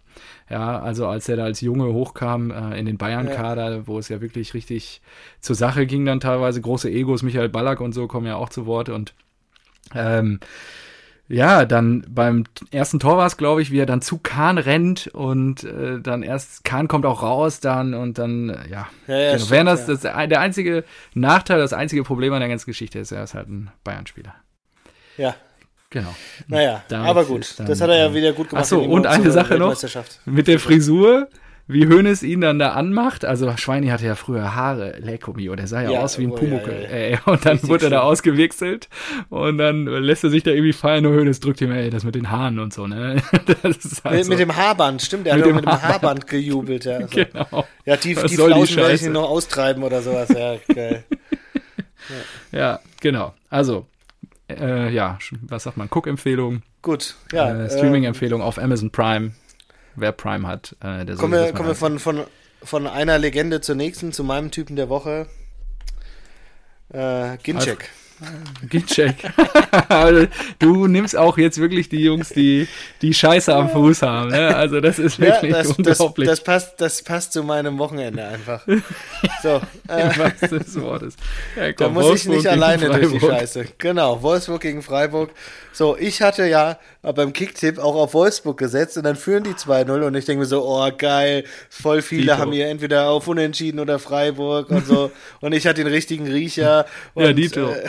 Ja, 0.52 0.82
also 0.82 1.08
als 1.08 1.30
er 1.30 1.38
da 1.38 1.46
als 1.46 1.62
Junge 1.62 1.94
hochkam 1.94 2.52
äh, 2.52 2.78
in 2.78 2.86
den 2.86 2.98
Bayern-Kader, 2.98 3.72
ja. 3.72 3.88
wo 3.88 3.98
es 3.98 4.10
ja 4.10 4.20
wirklich 4.20 4.54
richtig 4.54 5.02
zur 5.40 5.56
Sache 5.56 5.86
ging, 5.86 6.06
dann 6.06 6.20
teilweise 6.20 6.60
große 6.60 6.90
Egos, 6.90 7.24
Michael 7.24 7.48
Ballack 7.48 7.80
und 7.80 7.94
so 7.94 8.08
kommen 8.08 8.28
ja 8.28 8.36
auch 8.36 8.50
zu 8.50 8.66
Wort 8.66 8.90
und 8.90 9.14
ähm, 9.96 10.42
ja, 11.30 11.64
dann 11.64 12.06
beim 12.10 12.44
ersten 12.72 13.00
Tor 13.00 13.16
war 13.16 13.28
es, 13.28 13.38
glaube 13.38 13.62
ich, 13.62 13.72
wie 13.72 13.80
er 13.80 13.86
dann 13.86 14.02
zu 14.02 14.18
Kahn 14.18 14.58
rennt 14.58 15.08
und 15.08 15.64
äh, 15.64 16.02
dann 16.02 16.22
erst 16.22 16.66
Kahn 16.66 16.90
kommt 16.90 17.06
auch 17.06 17.24
raus 17.24 17.62
dann 17.62 17.94
und 17.94 18.18
dann, 18.18 18.50
äh, 18.50 18.70
ja. 18.70 18.90
ja, 19.08 19.18
ja 19.18 19.32
genau. 19.34 19.46
Stimmt, 19.46 19.68
das, 19.68 19.86
das, 19.86 20.02
der 20.02 20.42
einzige 20.42 20.84
Nachteil, 21.14 21.60
das 21.60 21.72
einzige 21.72 22.04
Problem 22.04 22.34
an 22.34 22.42
der 22.42 22.50
ganzen 22.50 22.66
Geschichte 22.66 23.00
ist, 23.00 23.14
er 23.14 23.24
ist 23.24 23.36
halt 23.36 23.48
ein 23.48 23.72
Bayern-Spieler. 23.86 24.36
Ja, 25.18 25.34
Genau. 25.92 26.16
Naja, 26.48 26.84
Damit 26.88 27.10
aber 27.10 27.26
gut. 27.26 27.54
Dann, 27.58 27.68
das 27.68 27.82
hat 27.82 27.90
er 27.90 27.98
ja 27.98 28.14
wieder 28.14 28.32
gut 28.32 28.50
gemacht. 28.50 28.64
Achso, 28.64 28.80
und 28.80 29.06
eine 29.06 29.30
Sache 29.30 29.58
noch. 29.58 29.76
Mit 30.26 30.48
der 30.48 30.58
Frisur, 30.58 31.28
wie 31.68 31.86
Hönes 31.86 32.24
ihn 32.24 32.40
dann 32.40 32.60
da 32.60 32.72
anmacht. 32.72 33.26
Also 33.26 33.54
Schweini 33.58 33.88
hatte 33.88 34.06
ja 34.06 34.16
früher 34.16 34.56
Haare, 34.56 35.00
Lekomi, 35.00 35.50
und 35.50 35.60
er 35.60 35.68
sah 35.68 35.82
ja, 35.82 35.92
ja 35.92 36.00
aus 36.00 36.18
wie 36.18 36.24
ein 36.24 36.32
oh, 36.32 36.36
Pumuckel. 36.36 36.88
Ja, 36.90 36.98
ja. 36.98 37.20
Und 37.26 37.46
dann 37.46 37.54
Richtig 37.54 37.70
wurde 37.70 37.86
er 37.88 37.90
da 37.90 38.02
ausgewechselt 38.02 38.88
und 39.28 39.58
dann 39.58 39.86
lässt 39.86 40.24
er 40.24 40.30
sich 40.30 40.44
da 40.44 40.52
irgendwie 40.52 40.72
feiern 40.72 41.06
und 41.06 41.14
Hönes 41.14 41.42
drückt 41.42 41.60
ihm, 41.60 41.74
ey, 41.74 41.90
das 41.90 42.06
mit 42.06 42.16
den 42.16 42.32
Haaren 42.32 42.60
und 42.60 42.74
so, 42.74 42.88
ne? 42.88 43.22
Halt 43.32 43.64
mit, 43.64 43.82
so. 43.84 44.30
mit, 44.30 44.40
dem 44.40 44.56
Haarband, 44.56 45.02
stimmt, 45.02 45.28
er 45.28 45.36
hat 45.36 45.46
dem 45.46 45.56
mit 45.56 45.66
dem 45.66 45.82
Haarband 45.82 46.26
gejubelt, 46.26 46.86
ja. 46.86 47.00
Also. 47.00 47.08
Genau. 47.10 47.68
Ja, 47.86 47.98
die, 47.98 48.16
die 48.16 48.36
Flauschen 48.36 48.78
werde 48.78 48.94
ich 48.94 49.02
noch 49.04 49.30
austreiben 49.30 49.84
oder 49.84 50.02
sowas, 50.02 50.30
ja, 50.30 50.56
geil. 50.74 51.04
ja, 52.54 52.80
genau. 53.02 53.34
Also, 53.50 53.88
äh, 54.60 54.90
ja, 54.90 55.18
was 55.42 55.64
sagt 55.64 55.78
man? 55.78 55.88
Cook-Empfehlung. 55.90 56.64
Gut, 56.82 57.16
ja. 57.32 57.54
Äh, 57.54 57.70
Streaming-Empfehlung 57.70 58.42
äh, 58.42 58.44
auf 58.44 58.58
Amazon 58.58 58.92
Prime. 58.92 59.32
Wer 59.96 60.12
Prime 60.14 60.48
hat, 60.48 60.76
äh, 60.82 61.06
der 61.06 61.16
soll 61.16 61.18
kommen 61.18 61.34
wir, 61.34 61.52
kommen 61.54 61.68
wir 61.68 61.76
von, 61.76 62.00
von, 62.00 62.24
von 62.64 62.88
einer 62.88 63.18
Legende 63.18 63.62
zur 63.62 63.76
nächsten, 63.76 64.14
zu 64.14 64.24
meinem 64.24 64.52
Typen 64.52 64.76
der 64.76 64.90
Woche. 64.90 65.28
Äh, 66.90 67.38
Ginczek. 67.44 67.90
Ginczek. 68.70 69.16
du 70.60 70.88
nimmst 70.88 71.16
auch 71.16 71.38
jetzt 71.38 71.58
wirklich 71.58 71.90
die 71.90 72.02
Jungs, 72.02 72.30
die 72.30 72.68
die 73.02 73.14
Scheiße 73.14 73.54
am 73.54 73.70
Fuß 73.70 74.02
haben. 74.04 74.30
Ne? 74.30 74.56
Also 74.56 74.80
das 74.80 75.00
ist 75.00 75.20
wirklich 75.20 75.52
ja, 75.52 75.64
das, 75.64 75.78
unglaublich. 75.78 76.28
Das, 76.28 76.40
das, 76.40 76.44
passt, 76.44 76.82
das 76.82 77.02
passt 77.02 77.34
zu 77.34 77.44
meinem 77.44 77.78
Wochenende 77.80 78.24
einfach. 78.24 78.66
So, 79.42 79.62
äh, 79.88 80.32
des 80.50 80.80
Wortes. 80.80 81.16
Ja, 81.56 81.72
da 81.72 81.90
muss 81.90 82.16
ich 82.16 82.28
nicht 82.28 82.48
alleine 82.48 82.90
durch 82.90 83.12
die 83.12 83.20
Scheiße. 83.20 83.66
Genau, 83.78 84.22
Wolfsburg 84.22 84.62
gegen 84.62 84.82
Freiburg. 84.82 85.32
So, 85.74 85.98
ich 85.98 86.22
hatte 86.22 86.46
ja 86.46 86.78
beim 87.02 87.34
Kicktipp 87.34 87.80
auch 87.80 87.96
auf 87.96 88.14
Wolfsburg 88.14 88.58
gesetzt 88.58 88.98
und 88.98 89.04
dann 89.04 89.16
führen 89.16 89.44
die 89.44 89.54
2-0 89.54 90.06
und 90.06 90.16
ich 90.16 90.26
denke 90.26 90.42
mir 90.42 90.46
so, 90.46 90.64
oh 90.66 90.90
geil, 90.96 91.46
voll 91.70 92.02
viele 92.02 92.24
Dito. 92.24 92.38
haben 92.38 92.52
hier 92.52 92.68
entweder 92.68 93.10
auf 93.10 93.28
Unentschieden 93.28 93.80
oder 93.80 93.98
Freiburg 93.98 94.70
und 94.70 94.86
so 94.86 95.12
und 95.42 95.54
ich 95.54 95.66
hatte 95.66 95.84
den 95.84 95.92
richtigen 95.92 96.28
Riecher. 96.28 96.86
Und, 97.14 97.24
Ja, 97.24 97.34
Dito. 97.34 97.70
Äh, 97.70 97.88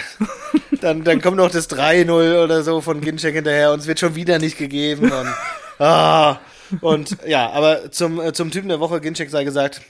dann, 0.80 1.04
dann 1.04 1.20
kommt 1.20 1.36
noch 1.36 1.50
das 1.50 1.68
3-0 1.70 2.42
oder 2.44 2.62
so 2.62 2.80
von 2.80 3.00
Ginczek 3.00 3.34
hinterher 3.34 3.72
und 3.72 3.80
es 3.80 3.86
wird 3.86 4.00
schon 4.00 4.14
wieder 4.14 4.38
nicht 4.38 4.58
gegeben 4.58 5.10
und, 5.12 5.28
ah, 5.78 6.38
und 6.80 7.16
ja, 7.26 7.50
aber 7.50 7.90
zum, 7.90 8.20
äh, 8.20 8.32
zum 8.32 8.50
Typen 8.50 8.68
der 8.68 8.80
Woche, 8.80 9.00
Ginczek 9.00 9.30
sei 9.30 9.44
gesagt, 9.44 9.82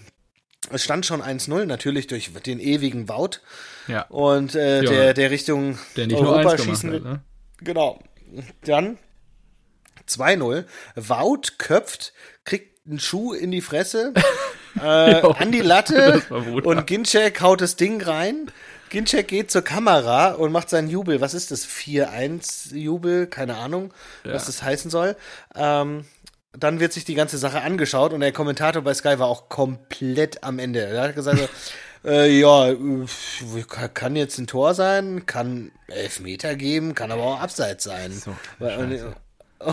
es 0.71 0.85
stand 0.85 1.07
schon 1.07 1.23
1-0, 1.23 1.67
natürlich 1.67 2.07
durch 2.07 2.33
den 2.47 2.61
ewigen 2.61 3.09
Wout 3.09 3.41
Ja, 3.89 4.03
und 4.09 4.55
äh, 4.55 4.83
Ja. 4.83 4.91
der, 4.91 5.15
der 5.15 5.31
Richtung 5.31 5.79
der 5.97 6.07
nicht 6.07 6.21
nur 6.21 6.31
Europa 6.33 6.55
gemacht 6.57 6.65
schießen 6.65 6.93
will. 6.93 7.01
Ne? 7.01 7.21
Genau. 7.61 8.01
Dann 8.65 8.99
2-0. 10.09 10.65
Wout 10.97 11.43
köpft, 11.59 12.13
kriegt 12.45 12.87
einen 12.87 12.99
Schuh 13.01 13.33
in 13.33 13.51
die 13.51 13.61
Fresse, 13.61 14.13
äh, 14.83 15.21
Jo, 15.21 15.31
an 15.33 15.53
die 15.53 15.61
Latte 15.61 16.23
und 16.31 16.87
Ginczek 16.87 17.41
haut 17.41 17.61
das 17.61 17.77
Ding 17.77 18.03
rein. 18.03 18.51
Ginczek 18.93 19.27
geht 19.29 19.51
zur 19.51 19.63
Kamera 19.63 20.33
und 20.33 20.53
macht 20.53 20.69
seinen 20.71 20.89
Jubel. 20.91 21.21
Was 21.21 21.33
ist 21.35 21.51
das? 21.51 21.67
4-1-Jubel? 21.67 23.27
Keine 23.27 23.57
Ahnung, 23.57 23.93
was 24.25 24.47
das 24.47 24.63
heißen 24.63 24.91
soll. 24.91 25.17
Ähm, 25.55 26.05
dann 26.53 26.81
wird 26.81 26.93
sich 26.93 27.05
die 27.07 27.15
ganze 27.15 27.39
Sache 27.39 27.63
angeschaut 27.63 28.13
und 28.13 28.21
der 28.21 28.33
Kommentator 28.33 28.83
bei 28.83 28.93
Sky 28.93 29.19
war 29.19 29.27
auch 29.29 29.49
komplett 29.49 30.45
am 30.45 30.59
Ende. 30.59 30.81
Er 30.81 31.03
hat 31.05 31.15
gesagt, 31.15 31.49
äh, 32.05 32.39
ja, 32.39 32.75
kann- 33.95 34.17
jetzt 34.17 34.39
ein 34.39 34.47
Tor 34.47 34.75
sein, 34.75 35.25
kann 35.25 35.73
Elfmeter 35.89 36.55
geben, 36.55 36.95
kann 36.95 37.11
aber 37.11 37.23
auch 37.23 37.41
Abseits 37.41 37.85
sein. 37.85 38.13
So, 38.13 38.37
und, 38.61 38.91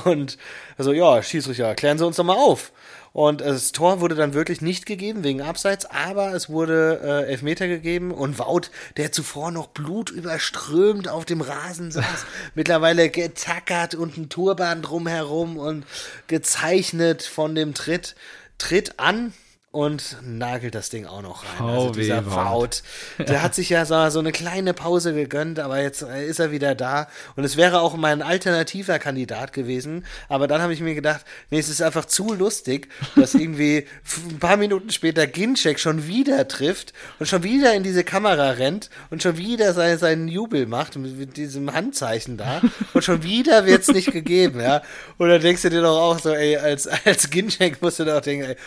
und 0.05 0.38
also 0.78 0.93
ja, 0.93 1.22
Schiedsrichter, 1.22 1.76
klären 1.76 1.97
Sie 1.97 2.05
uns 2.05 2.15
doch 2.15 2.24
mal 2.24 2.38
auf. 2.38 2.72
Und 3.20 3.41
das 3.41 3.74
Tor 3.74 3.99
wurde 3.99 4.15
dann 4.15 4.34
wirklich 4.34 4.61
nicht 4.61 4.86
gegeben 4.86 5.26
wegen 5.26 5.41
Abseits, 5.41 5.86
aber 5.86 6.34
es 6.34 6.47
wurde 6.47 7.01
äh, 7.03 7.30
Elfmeter 7.30 7.67
gegeben 7.67 8.11
und 8.11 8.39
Wout, 8.39 8.70
der 8.95 9.11
zuvor 9.11 9.51
noch 9.51 9.67
blutüberströmt 9.67 11.09
auf 11.09 11.26
dem 11.26 11.41
Rasen 11.41 11.91
saß, 11.91 12.26
mittlerweile 12.55 13.09
getackert 13.09 13.93
und 13.93 14.15
ein 14.15 14.30
Turban 14.30 14.82
drumherum 14.82 15.57
und 15.57 15.86
gezeichnet 16.28 17.24
von 17.24 17.55
dem 17.55 17.74
Tritt, 17.74 18.15
tritt 18.57 18.99
an 19.01 19.34
und 19.72 20.17
nagelt 20.24 20.74
das 20.74 20.89
Ding 20.89 21.05
auch 21.05 21.22
noch 21.22 21.43
rein. 21.43 21.67
Also 21.67 21.91
dieser 21.91 22.26
Wout. 22.26 22.82
Der 23.20 23.43
hat 23.43 23.53
sich 23.53 23.70
ja 23.70 23.86
so, 23.86 24.09
so 24.09 24.17
eine 24.17 24.32
kleine 24.32 24.74
Pause 24.74 25.13
gegönnt, 25.13 25.59
aber 25.59 25.80
jetzt 25.80 26.01
äh, 26.01 26.26
ist 26.26 26.39
er 26.39 26.51
wieder 26.51 26.74
da. 26.74 27.07
Und 27.36 27.43
es 27.43 27.55
wäre 27.55 27.82
auch 27.82 27.95
mein 27.95 28.24
alternativer 28.24 28.97
Kandidat 28.97 29.53
gewesen. 29.53 30.05
Aber 30.28 30.47
dann 30.47 30.63
habe 30.63 30.74
ich 30.74 30.82
mir 30.82 30.95
gedacht, 30.95 31.24
nee, 31.51 31.59
es 31.59 31.70
ist 31.70 31.84
einfach 31.84 32.05
zu 32.05 32.34
lustig, 32.34 32.89
dass 33.15 33.36
irgendwie 33.36 33.86
ein 34.32 34.39
paar 34.39 34.57
Minuten 34.57 34.89
später 34.89 35.28
Ginczek 35.28 35.80
schon 35.80 36.07
wieder 36.07 36.47
trifft 36.47 36.93
und 37.20 37.28
schon 37.28 37.43
wieder 37.43 37.76
in 37.76 37.84
diese 37.84 38.03
Kamera 38.03 38.51
rennt 38.51 38.89
und 39.11 39.22
schon 39.22 39.38
wieder 39.38 39.74
seinen, 39.74 39.99
seinen 39.99 40.28
Jubel 40.28 40.65
macht 40.65 40.95
mit, 40.95 41.38
diesem 41.38 41.72
Handzeichen 41.72 42.38
da. 42.38 42.61
Und 42.93 43.03
schon 43.03 43.22
wieder 43.22 43.67
wird's 43.67 43.89
nicht 43.89 44.11
gegeben, 44.11 44.61
ja. 44.61 44.82
Und 45.20 45.30
dann 45.30 45.41
denkst 45.41 45.61
du 45.61 45.70
dir 45.70 45.82
doch 45.82 45.99
auch 45.99 46.17
so, 46.17 46.34
ey, 46.34 46.57
als, 46.57 46.88
als 47.05 47.30
Ginczek 47.30 47.84
musst 47.84 47.99
du 47.99 48.05
doch 48.05 48.22
denken, 48.22 48.45
ey, 48.49 48.57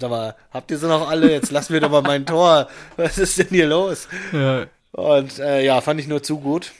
Sag 0.00 0.10
mal, 0.10 0.34
habt 0.50 0.70
ihr 0.70 0.78
sie 0.78 0.88
noch 0.88 1.08
alle? 1.08 1.30
Jetzt 1.30 1.50
lassen 1.50 1.72
wir 1.72 1.80
doch 1.80 1.90
mal 1.90 2.02
mein 2.02 2.26
Tor. 2.26 2.68
Was 2.96 3.18
ist 3.18 3.38
denn 3.38 3.48
hier 3.48 3.66
los? 3.66 4.08
Ja, 4.32 4.66
Und 4.92 5.38
äh, 5.38 5.64
ja, 5.64 5.80
fand 5.80 6.00
ich 6.00 6.06
nur 6.08 6.22
zu 6.22 6.38
gut. 6.40 6.72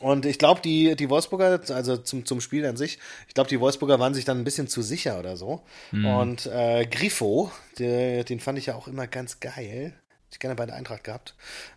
Und 0.00 0.26
ich 0.26 0.38
glaube, 0.38 0.60
die, 0.60 0.96
die 0.96 1.08
Wolfsburger, 1.08 1.60
also 1.70 1.96
zum, 1.96 2.26
zum 2.26 2.40
Spiel 2.40 2.66
an 2.66 2.76
sich, 2.76 2.98
ich 3.28 3.34
glaube, 3.34 3.48
die 3.48 3.60
Wolfsburger 3.60 3.98
waren 4.00 4.12
sich 4.12 4.24
dann 4.24 4.38
ein 4.38 4.44
bisschen 4.44 4.68
zu 4.68 4.82
sicher 4.82 5.18
oder 5.18 5.36
so. 5.36 5.62
Und 5.92 6.46
äh, 6.46 6.84
Grifo, 6.86 7.50
der, 7.78 8.24
den 8.24 8.40
fand 8.40 8.58
ich 8.58 8.66
ja 8.66 8.74
auch 8.74 8.88
immer 8.88 9.06
ganz 9.06 9.40
geil. 9.40 9.54
Hätte 9.54 9.94
Ich 10.32 10.38
gerne 10.40 10.56
bei 10.56 10.66
der 10.66 10.74
Eintracht 10.74 11.04
gehabt. 11.04 11.34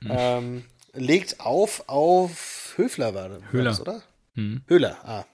Ähm, 0.09 0.65
legt 0.93 1.39
auf 1.39 1.83
auf 1.87 2.73
Höfler 2.75 3.13
war, 3.13 3.29
war 3.29 3.39
Höhler. 3.51 3.69
das, 3.69 3.79
oder? 3.81 4.01
Höhler, 4.67 4.97
ah. 5.03 5.25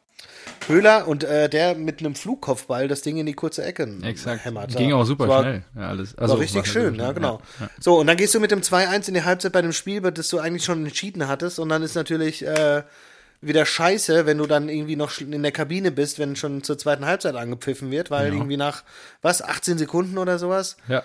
Höhler 0.67 1.07
und 1.07 1.23
äh, 1.23 1.49
der 1.49 1.75
mit 1.75 1.99
einem 1.99 2.15
Flugkopfball 2.15 2.87
das 2.87 3.01
Ding 3.01 3.17
in 3.17 3.25
die 3.25 3.33
kurze 3.33 3.63
Ecke 3.63 3.87
exakt. 4.03 4.45
hämmert. 4.45 4.75
Ging 4.75 4.89
Ja. 4.91 4.95
auch 4.95 5.05
super 5.05 5.27
war, 5.27 5.41
schnell. 5.43 5.63
Ja, 5.75 5.89
alles. 5.89 6.15
war 6.15 6.23
Also, 6.23 6.35
richtig 6.35 6.57
war 6.59 6.65
schön, 6.65 6.91
super 6.93 7.03
ja, 7.03 7.11
genau. 7.11 7.41
Ja. 7.59 7.69
So, 7.79 7.99
und 7.99 8.07
dann 8.07 8.17
gehst 8.17 8.33
du 8.35 8.39
mit 8.39 8.51
dem 8.51 8.61
2-1 8.61 9.07
in 9.09 9.13
die 9.15 9.23
Halbzeit 9.23 9.51
bei 9.51 9.61
dem 9.61 9.73
Spiel, 9.73 10.01
das 10.01 10.29
du 10.29 10.39
eigentlich 10.39 10.63
schon 10.63 10.85
entschieden 10.85 11.27
hattest. 11.27 11.59
Und 11.59 11.69
dann 11.69 11.83
ist 11.83 11.95
natürlich 11.95 12.45
äh, 12.45 12.83
wieder 13.41 13.65
scheiße, 13.65 14.25
wenn 14.25 14.37
du 14.37 14.45
dann 14.45 14.69
irgendwie 14.69 14.95
noch 14.95 15.19
in 15.19 15.43
der 15.43 15.51
Kabine 15.51 15.91
bist, 15.91 16.17
wenn 16.17 16.35
schon 16.37 16.63
zur 16.63 16.77
zweiten 16.77 17.05
Halbzeit 17.05 17.35
angepfiffen 17.35 17.91
wird, 17.91 18.09
weil 18.09 18.27
Ja. 18.29 18.33
irgendwie 18.33 18.55
nach, 18.57 18.83
was, 19.21 19.41
18 19.41 19.77
Sekunden 19.77 20.17
oder 20.17 20.39
sowas, 20.39 20.77
Ja, 20.87 21.03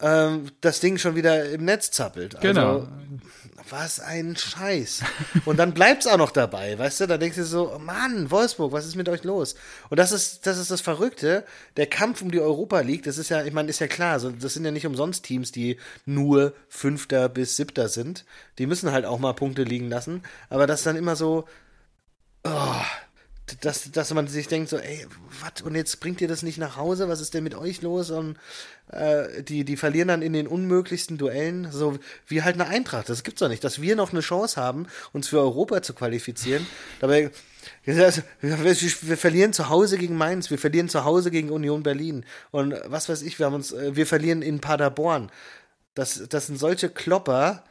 ähm, 0.00 0.46
das 0.60 0.80
Ding 0.80 0.98
schon 0.98 1.14
wieder 1.16 1.48
im 1.50 1.64
Netz 1.64 1.90
zappelt. 1.90 2.34
Also, 2.36 2.46
genau. 2.48 2.88
Was 3.70 4.00
ein 4.00 4.36
Scheiß. 4.36 5.02
Und 5.44 5.58
dann 5.58 5.74
bleibt's 5.74 6.06
auch 6.06 6.16
noch 6.16 6.30
dabei, 6.30 6.78
weißt 6.78 7.00
du? 7.00 7.06
Da 7.06 7.18
denkst 7.18 7.36
du 7.36 7.44
so, 7.44 7.78
Mann, 7.78 8.30
Wolfsburg, 8.30 8.72
was 8.72 8.86
ist 8.86 8.96
mit 8.96 9.08
euch 9.08 9.24
los? 9.24 9.54
Und 9.90 9.98
das 9.98 10.12
ist, 10.12 10.46
das 10.46 10.58
ist 10.58 10.70
das 10.70 10.80
Verrückte. 10.80 11.44
Der 11.76 11.86
Kampf 11.86 12.22
um 12.22 12.30
die 12.30 12.40
Europa 12.40 12.80
League, 12.80 13.02
das 13.04 13.18
ist 13.18 13.30
ja, 13.30 13.44
ich 13.44 13.52
meine, 13.52 13.70
ist 13.70 13.80
ja 13.80 13.86
klar, 13.86 14.18
das 14.18 14.54
sind 14.54 14.64
ja 14.64 14.70
nicht 14.70 14.86
umsonst 14.86 15.24
Teams, 15.24 15.52
die 15.52 15.78
nur 16.04 16.54
Fünfter 16.68 17.28
bis 17.28 17.56
Siebter 17.56 17.88
sind. 17.88 18.24
Die 18.58 18.66
müssen 18.66 18.92
halt 18.92 19.04
auch 19.04 19.18
mal 19.18 19.32
Punkte 19.32 19.62
liegen 19.62 19.88
lassen. 19.88 20.22
Aber 20.48 20.66
das 20.66 20.82
dann 20.82 20.96
immer 20.96 21.16
so, 21.16 21.46
oh, 22.44 22.82
dass, 23.60 23.90
dass 23.90 24.12
man 24.14 24.26
sich 24.26 24.48
denkt 24.48 24.70
so, 24.70 24.78
ey, 24.78 25.06
was, 25.40 25.62
und 25.62 25.74
jetzt 25.74 26.00
bringt 26.00 26.20
ihr 26.20 26.28
das 26.28 26.42
nicht 26.42 26.58
nach 26.58 26.76
Hause? 26.76 27.08
Was 27.08 27.20
ist 27.20 27.34
denn 27.34 27.44
mit 27.44 27.54
euch 27.54 27.82
los? 27.82 28.10
Und 28.10 28.38
äh, 28.88 29.42
die, 29.42 29.64
die 29.64 29.76
verlieren 29.76 30.08
dann 30.08 30.22
in 30.22 30.32
den 30.32 30.46
unmöglichsten 30.46 31.18
Duellen, 31.18 31.70
so 31.70 31.98
wie 32.26 32.42
halt 32.42 32.54
eine 32.54 32.68
Eintracht. 32.68 33.08
Das 33.08 33.22
gibt's 33.22 33.40
doch 33.40 33.48
nicht, 33.48 33.62
dass 33.62 33.82
wir 33.82 33.96
noch 33.96 34.12
eine 34.12 34.20
Chance 34.20 34.60
haben, 34.60 34.86
uns 35.12 35.28
für 35.28 35.40
Europa 35.40 35.82
zu 35.82 35.92
qualifizieren. 35.92 36.66
Dabei, 37.00 37.30
also, 37.86 38.22
wir, 38.40 39.16
verlieren 39.16 39.52
zu 39.52 39.68
Hause 39.68 39.98
gegen 39.98 40.16
Mainz, 40.16 40.50
wir 40.50 40.58
verlieren 40.58 40.88
zu 40.88 41.04
Hause 41.04 41.30
gegen 41.30 41.50
Union 41.50 41.82
Berlin 41.82 42.24
und 42.50 42.74
was 42.86 43.08
weiß 43.08 43.22
ich, 43.22 43.38
wir 43.38 43.46
haben 43.46 43.54
uns, 43.54 43.72
äh, 43.72 43.94
wir 43.94 44.06
verlieren 44.06 44.42
in 44.42 44.60
Paderborn. 44.60 45.30
Das, 45.94 46.24
das 46.28 46.46
sind 46.46 46.58
solche 46.58 46.88
Klopper, 46.88 47.62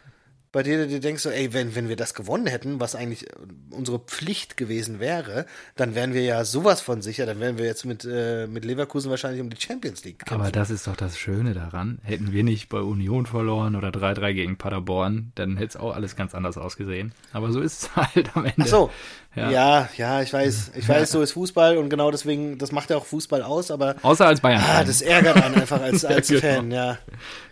bei 0.54 0.62
denen 0.62 0.84
du 0.84 0.88
dir 0.88 1.00
denkst, 1.00 1.24
so, 1.24 1.32
ey, 1.32 1.52
wenn, 1.52 1.76
wenn 1.76 1.90
wir 1.90 1.96
das 1.96 2.14
gewonnen 2.14 2.46
hätten, 2.46 2.80
was 2.80 2.96
eigentlich 2.96 3.28
äh, 3.28 3.34
unsere 3.72 3.98
Pflicht 3.98 4.56
gewesen 4.56 5.00
wäre, 5.00 5.48
dann 5.76 5.96
wären 5.96 6.14
wir 6.14 6.22
ja 6.22 6.46
sowas 6.46 6.80
von 6.80 7.02
sicher, 7.02 7.26
dann 7.26 7.40
wären 7.40 7.58
wir 7.58 7.66
jetzt 7.66 7.86
mit, 7.86 8.06
äh, 8.06 8.46
mit 8.46 8.64
Leverkusen 8.64 9.10
wahrscheinlich 9.10 9.42
um 9.42 9.50
die 9.50 9.60
Champions 9.60 10.06
League 10.06 10.20
kämpfen. 10.20 10.40
Aber 10.40 10.52
das 10.52 10.70
ist 10.70 10.86
doch 10.86 10.96
das 10.96 11.18
Schöne 11.18 11.56
daran. 11.56 11.98
Hätten 12.04 12.32
wir 12.32 12.44
nicht 12.44 12.70
bei 12.70 12.80
Union 12.80 13.26
verloren 13.26 13.76
oder 13.76 13.90
3-3 13.90 14.34
gegen 14.34 14.58
Paderborn, 14.58 15.32
dann 15.34 15.58
hätte 15.58 15.70
es 15.70 15.76
auch 15.76 15.96
alles 15.96 16.16
ganz 16.16 16.36
anders 16.36 16.60
ausgesehen. 16.60 17.14
Aber 17.34 17.52
so 17.52 17.60
ist 17.60 17.82
es 17.82 17.96
halt 17.96 18.38
am 18.38 18.46
Ende. 18.46 18.62
Ach 18.62 18.68
so. 18.68 18.92
Ja. 19.36 19.50
Ja. 19.50 19.90
ja, 19.98 20.22
ich 20.22 20.32
weiß, 20.32 20.72
ich 20.76 20.88
weiß, 20.88 21.10
so 21.10 21.22
ist 21.22 21.32
Fußball 21.32 21.78
und 21.78 21.90
genau 21.90 22.12
deswegen, 22.12 22.58
das 22.60 22.72
macht 22.72 22.92
ja 22.92 22.98
auch 22.98 23.06
Fußball 23.06 23.42
aus, 23.42 23.72
aber 23.72 23.96
Außer 24.04 24.28
als 24.28 24.42
Bayern. 24.42 24.62
ah, 24.64 24.84
das 24.84 25.02
ärgert 25.02 25.38
einen 25.42 25.56
einfach 25.56 25.82
als, 25.82 26.06
als 26.06 26.30
Ja, 26.30 26.40
Fan, 26.40 26.70
ja. 26.72 27.00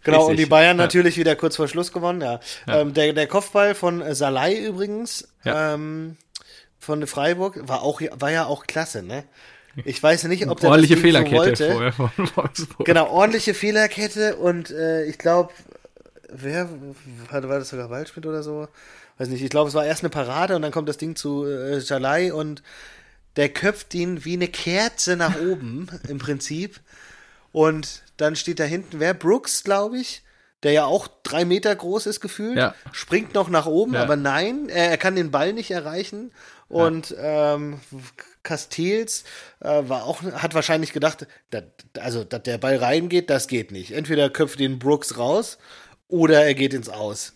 Genau, 0.03 0.21
und 0.25 0.31
die 0.31 0.43
Richtig, 0.43 0.49
Bayern 0.49 0.77
ja. 0.77 0.83
natürlich 0.83 1.17
wieder 1.17 1.35
kurz 1.35 1.55
vor 1.55 1.67
Schluss 1.67 1.91
gewonnen, 1.91 2.21
ja. 2.21 2.39
Ähm, 2.67 2.93
der, 2.93 3.13
der 3.13 3.25
Kopfball 3.27 3.73
von 3.73 4.03
Salai 4.13 4.55
übrigens, 4.57 5.27
ähm, 5.43 6.17
von 6.77 7.05
Freiburg, 7.07 7.67
war 7.67 7.81
auch, 7.81 8.01
war 8.13 8.31
ja 8.31 8.45
auch 8.45 8.67
klasse, 8.67 9.01
ne? 9.01 9.23
Ich 9.85 10.03
weiß 10.03 10.25
nicht, 10.25 10.45
ob 10.47 10.59
der 10.59 10.69
Ordentliche 10.69 10.95
das 10.95 11.01
Ding 11.01 11.13
so 11.13 11.17
Fehlerkette 11.23 11.37
wollte. 11.37 11.71
vorher 11.71 11.93
von 11.93 12.11
Wolfsburg. 12.35 12.85
Genau, 12.85 13.07
ordentliche 13.09 13.53
Fehlerkette 13.53 14.35
und 14.35 14.69
äh, 14.69 15.05
ich 15.05 15.17
glaube, 15.17 15.53
wer 16.29 16.69
war, 17.29 17.43
war 17.49 17.59
das 17.59 17.69
sogar 17.69 17.89
Waldschmidt 17.89 18.25
oder 18.25 18.43
so? 18.43 18.67
Weiß 19.21 19.29
nicht, 19.29 19.43
ich 19.43 19.51
glaube, 19.51 19.67
es 19.69 19.75
war 19.75 19.85
erst 19.85 20.01
eine 20.01 20.09
Parade 20.09 20.55
und 20.55 20.63
dann 20.63 20.71
kommt 20.71 20.89
das 20.89 20.97
Ding 20.97 21.15
zu 21.15 21.45
äh, 21.45 21.77
Jalai 21.77 22.33
und 22.33 22.63
der 23.35 23.49
köpft 23.49 23.93
ihn 23.93 24.25
wie 24.25 24.33
eine 24.33 24.47
Kerze 24.47 25.15
nach 25.15 25.39
oben 25.51 25.87
im 26.07 26.17
Prinzip. 26.17 26.79
Und 27.51 28.01
dann 28.17 28.35
steht 28.35 28.59
da 28.59 28.63
hinten, 28.63 28.99
wer? 28.99 29.13
Brooks, 29.13 29.63
glaube 29.63 29.99
ich. 29.99 30.23
der 30.63 30.71
ja 30.71 30.85
auch 30.85 31.07
drei 31.23 31.43
Meter 31.45 31.75
groß 31.75 32.05
ist 32.07 32.19
gefühlt, 32.19 32.57
Ja. 32.57 32.73
springt 32.91 33.33
noch 33.35 33.49
nach 33.49 33.65
oben, 33.67 33.93
Ja. 33.95 34.01
aber 34.03 34.15
nein, 34.15 34.69
er, 34.69 34.89
er 34.91 34.97
kann 34.97 35.15
den 35.15 35.29
Ball 35.31 35.53
nicht 35.53 35.69
erreichen. 35.71 36.31
Und 36.67 37.13
ähm, 37.19 37.79
Castells 38.43 39.23
äh, 39.59 39.67
war 39.87 40.05
auch, 40.05 40.23
hat 40.23 40.53
wahrscheinlich 40.55 40.93
gedacht, 40.93 41.27
dat, 41.51 41.65
also 41.99 42.23
dass 42.23 42.41
der 42.43 42.57
Ball 42.57 42.77
reingeht, 42.77 43.29
das 43.29 43.47
geht 43.47 43.71
nicht. 43.71 43.91
Entweder 43.91 44.29
köpft 44.31 44.59
den 44.59 44.79
Brooks 44.79 45.17
raus 45.17 45.57
oder 46.07 46.43
er 46.43 46.53
geht 46.55 46.73
ins 46.73 46.89
Aus. 46.89 47.33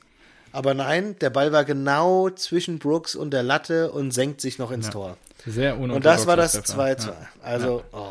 Aber 0.55 0.73
nein, 0.73 1.17
der 1.19 1.29
Ball 1.29 1.51
war 1.51 1.65
genau 1.65 2.29
zwischen 2.29 2.79
Brooks 2.79 3.13
und 3.15 3.31
der 3.31 3.43
Latte 3.43 3.91
und 3.91 4.11
senkt 4.11 4.39
sich 4.39 4.57
noch 4.57 4.71
ins 4.71 4.89
Tor. 4.89 5.17
Sehr 5.45 5.77
Und 5.77 6.03
das 6.05 6.27
war 6.27 6.37
das 6.37 6.55
unorthodoxer 6.55 6.83
2-2. 6.83 6.95
Treffer. 6.95 7.27
Also, 7.43 7.83
oh. 7.91 8.05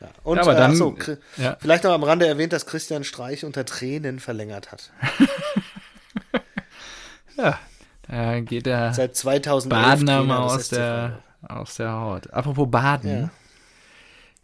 Ja. 0.00 0.08
Und 0.22 0.36
Ja, 0.36 0.42
aber 0.42 0.52
äh, 0.52 0.56
dann- 0.56 0.70
ach 0.70 0.76
so, 0.76 0.96
ja. 1.36 1.56
vielleicht 1.60 1.84
noch 1.84 1.92
am 1.92 2.04
Rande 2.04 2.26
erwähnt, 2.26 2.52
dass 2.52 2.64
Christian 2.64 3.04
Streich 3.04 3.44
unter 3.44 3.64
Tränen 3.64 4.20
verlängert 4.20 4.72
hat. 4.72 4.90
Ja, 7.36 7.58
da 8.06 8.40
geht 8.40 8.66
der 8.66 8.92
Seit 8.92 9.16
2011 9.16 9.82
Badener 10.04 10.22
mal 10.24 10.38
aus 10.38 10.68
der, 10.68 11.20
aus 11.48 11.76
der 11.76 11.92
Haut. 11.92 12.30
Apropos 12.32 12.70
Baden. 12.70 13.30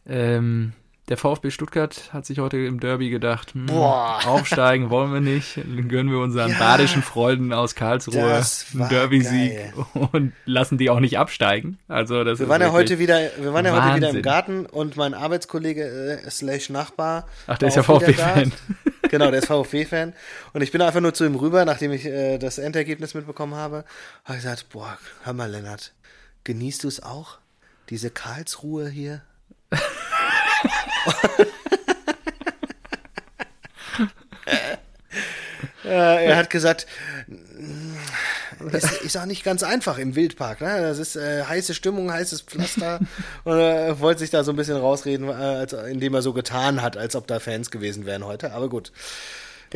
Ja. 0.06 0.12
Ähm, 0.12 0.72
der 1.08 1.16
VfB 1.16 1.50
Stuttgart 1.50 2.10
hat 2.12 2.26
sich 2.26 2.40
heute 2.40 2.56
im 2.58 2.80
Derby 2.80 3.10
gedacht, 3.10 3.54
hm, 3.54 3.66
Boah. 3.66 4.20
aufsteigen 4.26 4.90
wollen 4.90 5.12
wir 5.12 5.20
nicht, 5.20 5.56
dann 5.58 5.88
gönnen 5.88 6.10
wir 6.10 6.18
unseren 6.18 6.50
Ja. 6.50 6.58
badischen 6.58 7.02
Freunden 7.02 7.52
aus 7.52 7.74
Karlsruhe 7.76 8.42
einen 8.74 8.88
Derby-Sieg 8.88 9.72
und 10.12 10.32
lassen 10.46 10.78
die 10.78 10.90
auch 10.90 10.98
nicht 11.00 11.18
absteigen. 11.18 11.78
Also 11.86 12.24
das 12.24 12.38
Wir 12.40 12.44
ist 12.44 12.48
waren 12.50 12.60
ja 12.60 12.72
heute 12.72 12.98
wieder, 12.98 13.30
wir 13.38 13.52
waren 13.52 13.64
ja 13.64 13.72
heute 13.72 13.96
wieder 13.96 14.06
Wahnsinn. 14.08 14.16
im 14.16 14.22
Garten 14.22 14.66
und 14.66 14.96
mein 14.96 15.14
Arbeitskollege 15.14 16.20
äh, 16.24 16.30
slash 16.30 16.70
Nachbar. 16.70 17.28
Ach, 17.46 17.56
der 17.58 17.68
ist 17.68 17.76
ja 17.76 17.82
VfB-Fan. 17.82 18.52
Genau, 19.08 19.30
der 19.30 19.38
ist 19.38 19.46
VfB-Fan. 19.46 20.14
Und 20.52 20.62
ich 20.62 20.72
bin 20.72 20.82
einfach 20.82 21.00
nur 21.00 21.14
zu 21.14 21.24
ihm 21.24 21.36
rüber, 21.36 21.64
nachdem 21.64 21.92
ich 21.92 22.04
äh, 22.06 22.38
das 22.38 22.58
Endergebnis 22.58 23.14
mitbekommen 23.14 23.54
habe. 23.54 23.84
Habe 24.24 24.38
ich 24.38 24.42
gesagt, 24.42 24.66
boah, 24.70 24.98
hör 25.22 25.32
mal, 25.32 25.48
Lennart, 25.48 25.92
genießt 26.42 26.82
du 26.82 26.88
es 26.88 27.00
auch? 27.00 27.38
Diese 27.88 28.10
Karlsruhe 28.10 28.88
hier? 28.88 29.22
äh, 35.84 36.26
er 36.26 36.36
hat 36.36 36.50
gesagt, 36.50 36.86
ist, 38.72 39.02
ist 39.02 39.16
auch 39.16 39.26
nicht 39.26 39.44
ganz 39.44 39.62
einfach 39.62 39.98
im 39.98 40.16
Wildpark. 40.16 40.60
Ne? 40.60 40.80
Das 40.80 40.98
ist 40.98 41.16
äh, 41.16 41.44
heiße 41.44 41.74
Stimmung, 41.74 42.12
heißes 42.12 42.42
Pflaster. 42.42 43.00
und 43.44 43.58
er 43.58 44.00
wollte 44.00 44.20
sich 44.20 44.30
da 44.30 44.44
so 44.44 44.52
ein 44.52 44.56
bisschen 44.56 44.76
rausreden, 44.76 45.28
äh, 45.28 45.32
als, 45.32 45.72
indem 45.72 46.14
er 46.14 46.22
so 46.22 46.32
getan 46.32 46.82
hat, 46.82 46.96
als 46.96 47.16
ob 47.16 47.26
da 47.26 47.40
Fans 47.40 47.70
gewesen 47.70 48.06
wären 48.06 48.24
heute. 48.24 48.52
Aber 48.52 48.68
gut. 48.68 48.92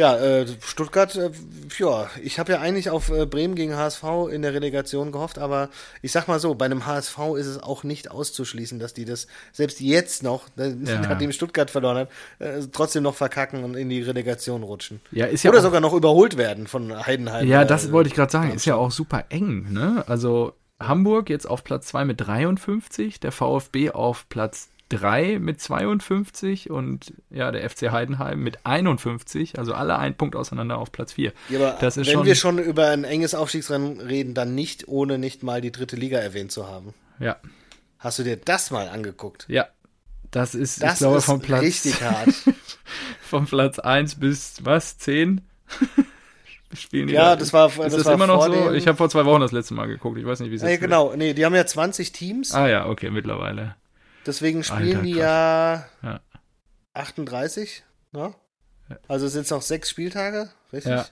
Ja, 0.00 0.16
äh, 0.16 0.46
Stuttgart, 0.64 1.14
äh, 1.16 1.30
ja, 1.78 2.08
ich 2.22 2.38
habe 2.38 2.52
ja 2.52 2.60
eigentlich 2.60 2.88
auf 2.88 3.10
äh, 3.10 3.26
Bremen 3.26 3.54
gegen 3.54 3.76
HSV 3.76 4.02
in 4.32 4.40
der 4.40 4.54
Relegation 4.54 5.12
gehofft, 5.12 5.38
aber 5.38 5.68
ich 6.00 6.10
sag 6.10 6.26
mal 6.26 6.40
so, 6.40 6.54
bei 6.54 6.64
einem 6.64 6.86
HSV 6.86 7.18
ist 7.36 7.44
es 7.46 7.62
auch 7.62 7.84
nicht 7.84 8.10
auszuschließen, 8.10 8.78
dass 8.78 8.94
die 8.94 9.04
das 9.04 9.26
selbst 9.52 9.78
jetzt 9.82 10.22
noch, 10.22 10.44
äh, 10.56 10.70
Ja. 10.86 11.00
nachdem 11.02 11.32
Stuttgart 11.32 11.70
verloren 11.70 11.98
hat, 11.98 12.08
äh, 12.38 12.62
trotzdem 12.72 13.02
noch 13.02 13.14
verkacken 13.14 13.62
und 13.62 13.74
in 13.74 13.90
die 13.90 14.00
Relegation 14.00 14.62
rutschen. 14.62 15.02
Ja, 15.12 15.26
ist 15.26 15.42
ja 15.42 15.50
Oder 15.50 15.58
auch- 15.58 15.64
sogar 15.64 15.80
noch 15.82 15.92
überholt 15.92 16.38
werden 16.38 16.66
von 16.66 17.06
Heidenheim. 17.06 17.46
Ja, 17.46 17.60
äh, 17.62 17.66
das 17.66 17.92
wollte 17.92 18.08
ich 18.08 18.14
gerade 18.14 18.32
sagen. 18.32 18.54
Ist 18.54 18.64
ja 18.64 18.76
auch 18.76 18.90
super 18.92 19.24
eng, 19.28 19.66
ne? 19.70 20.02
Also 20.06 20.54
Hamburg 20.80 21.28
jetzt 21.28 21.46
auf 21.46 21.62
Platz 21.62 21.88
2 21.88 22.06
mit 22.06 22.18
53, 22.22 23.20
der 23.20 23.32
VfB 23.32 23.90
auf 23.90 24.26
Platz 24.30 24.70
3 24.90 25.38
mit 25.38 25.60
52 25.60 26.68
und 26.70 27.12
ja, 27.30 27.50
der 27.52 27.68
FC 27.70 27.90
Heidenheim 27.90 28.40
mit 28.42 28.58
51, 28.66 29.58
also 29.58 29.72
alle 29.72 29.98
ein 29.98 30.16
Punkt 30.16 30.36
auseinander 30.36 30.78
auf 30.78 30.92
Platz 30.92 31.12
4. 31.14 31.32
Ja, 31.48 31.58
aber 31.58 31.78
das 31.80 31.96
ist 31.96 32.06
wenn 32.08 32.14
schon, 32.14 32.26
wir 32.26 32.34
schon 32.34 32.58
über 32.58 32.88
ein 32.88 33.04
enges 33.04 33.34
Aufstiegsrennen 33.34 34.00
reden, 34.00 34.34
dann 34.34 34.54
nicht, 34.54 34.88
ohne 34.88 35.16
nicht 35.18 35.42
mal 35.42 35.60
die 35.60 35.72
dritte 35.72 35.96
Liga 35.96 36.18
erwähnt 36.18 36.52
zu 36.52 36.66
haben. 36.68 36.92
ja, 37.18 37.36
Hast 37.98 38.18
du 38.18 38.22
dir 38.22 38.36
das 38.36 38.70
mal 38.70 38.88
angeguckt? 38.88 39.46
ja. 39.48 39.66
Das 40.32 40.54
ist, 40.54 40.80
Das 40.80 40.92
ich 40.92 40.98
glaube, 41.00 41.18
ist 41.18 41.24
vom 41.24 41.40
Platz, 41.40 41.60
richtig 41.62 42.00
hart. 42.04 42.28
vom 43.20 43.46
Platz 43.46 43.80
1 43.80 44.14
bis 44.20 44.58
was? 44.64 44.96
10? 44.98 45.40
Spielen 46.72 47.08
die 47.08 47.14
Ja, 47.14 47.30
da? 47.30 47.36
das 47.36 47.52
war- 47.52 47.66
ist 47.68 47.78
das 47.78 47.94
das 47.94 48.04
war 48.06 48.12
immer 48.14 48.28
noch 48.28 48.44
so? 48.46 48.72
Ich 48.72 48.86
habe 48.86 48.96
vor 48.96 49.10
zwei 49.10 49.24
Wochen 49.24 49.40
das 49.40 49.50
letzte 49.50 49.74
Mal 49.74 49.86
geguckt. 49.88 50.18
Ich 50.18 50.24
weiß 50.24 50.38
nicht, 50.38 50.52
wie 50.52 50.54
es 50.54 50.62
nee, 50.62 50.70
jetzt 50.72 50.80
genau. 50.82 51.14
Nee, 51.16 51.34
die 51.34 51.44
haben 51.44 51.54
ja 51.56 51.66
20 51.66 52.12
Teams, 52.12 52.52
Ah 52.52 52.68
ja, 52.68 52.86
okay, 52.86 53.10
mittlerweile. 53.10 53.74
Deswegen 54.26 54.62
spielen 54.64 54.88
Alter, 54.98 55.02
die 55.02 55.14
ja, 55.14 55.86
Ja. 56.02 56.20
38, 56.94 57.84
ne? 58.12 58.34
Also 59.08 59.26
es 59.26 59.32
sind 59.34 59.48
noch 59.50 59.62
sechs 59.62 59.90
Spieltage, 59.90 60.50
richtig? 60.72 60.92
Ja. 60.92 61.06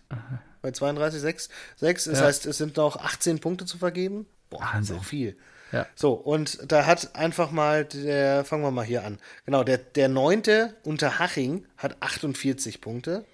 Bei 0.63 0.73
32, 0.73 1.21
sechs, 1.21 1.49
sechs. 1.77 2.05
Das 2.05 2.19
Ja. 2.19 2.25
heißt, 2.27 2.47
es 2.47 2.59
sind 2.59 2.77
noch 2.77 2.97
18 2.97 3.39
Punkte 3.39 3.65
zu 3.67 3.79
vergeben. 3.79 4.27
Boah, 4.51 4.61
Wahnsinn. 4.63 4.99
auch 4.99 5.05
viel. 5.05 5.37
Ja. 5.71 5.87
So, 5.95 6.15
und 6.15 6.59
da 6.73 6.87
hat 6.87 7.15
einfach 7.15 7.51
mal 7.53 7.85
der, 7.85 8.45
fangen 8.45 8.63
wir 8.65 8.71
mal 8.73 8.85
hier 8.85 9.05
an. 9.05 9.19
Genau, 9.45 9.63
der, 9.63 9.79
der 9.79 10.09
neunte 10.09 10.75
unter 10.83 11.19
Haching 11.21 11.67
hat 11.77 11.97
48 12.03 12.81
Punkte 12.81 13.25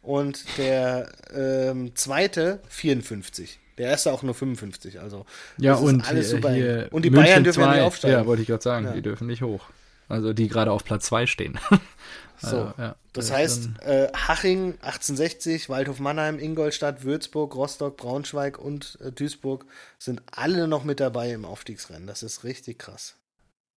und 0.00 0.56
der 0.58 1.10
ähm, 1.34 1.94
zweite 1.96 2.62
54. 2.68 3.58
Der 3.78 3.88
erste 3.88 4.12
auch 4.12 4.22
nur 4.22 4.34
55, 4.34 5.00
also 5.00 5.24
Ja, 5.58 5.72
das 5.72 5.80
ist 5.82 5.86
und 5.88 6.08
alles 6.08 6.26
hier, 6.28 6.36
super 6.36 6.52
hier 6.52 6.88
Und 6.90 7.04
die 7.04 7.10
München 7.10 7.24
Bayern 7.26 7.44
dürfen 7.44 7.60
ja 7.60 7.66
zwei- 7.66 7.74
nicht 7.76 7.84
aufsteigen. 7.86 8.14
Ja, 8.18 8.26
wollte 8.26 8.42
ich 8.42 8.48
gerade 8.48 8.62
sagen, 8.62 8.86
Ja. 8.86 8.92
die 8.92 9.02
dürfen 9.02 9.26
nicht 9.26 9.42
hoch. 9.42 9.64
Also 10.08 10.32
die 10.34 10.48
gerade 10.48 10.70
auf 10.72 10.84
Platz 10.84 11.06
2 11.06 11.26
stehen. 11.26 11.58
So, 12.44 12.48
Also, 12.56 12.72
ja, 12.76 12.96
das 13.12 13.30
heißt, 13.30 13.68
äh, 13.82 14.08
Haching 14.14 14.74
1860, 14.82 15.68
Waldhof 15.68 16.00
Mannheim, 16.00 16.40
Ingolstadt, 16.40 17.04
Würzburg, 17.04 17.54
Rostock, 17.54 17.96
Braunschweig 17.96 18.58
und 18.58 18.98
äh, 19.00 19.12
Duisburg 19.12 19.64
sind 20.00 20.22
alle 20.32 20.66
noch 20.66 20.82
mit 20.82 20.98
dabei 20.98 21.30
im 21.30 21.44
Aufstiegsrennen. 21.44 22.08
Das 22.08 22.24
ist 22.24 22.42
richtig 22.42 22.80
krass. 22.80 23.14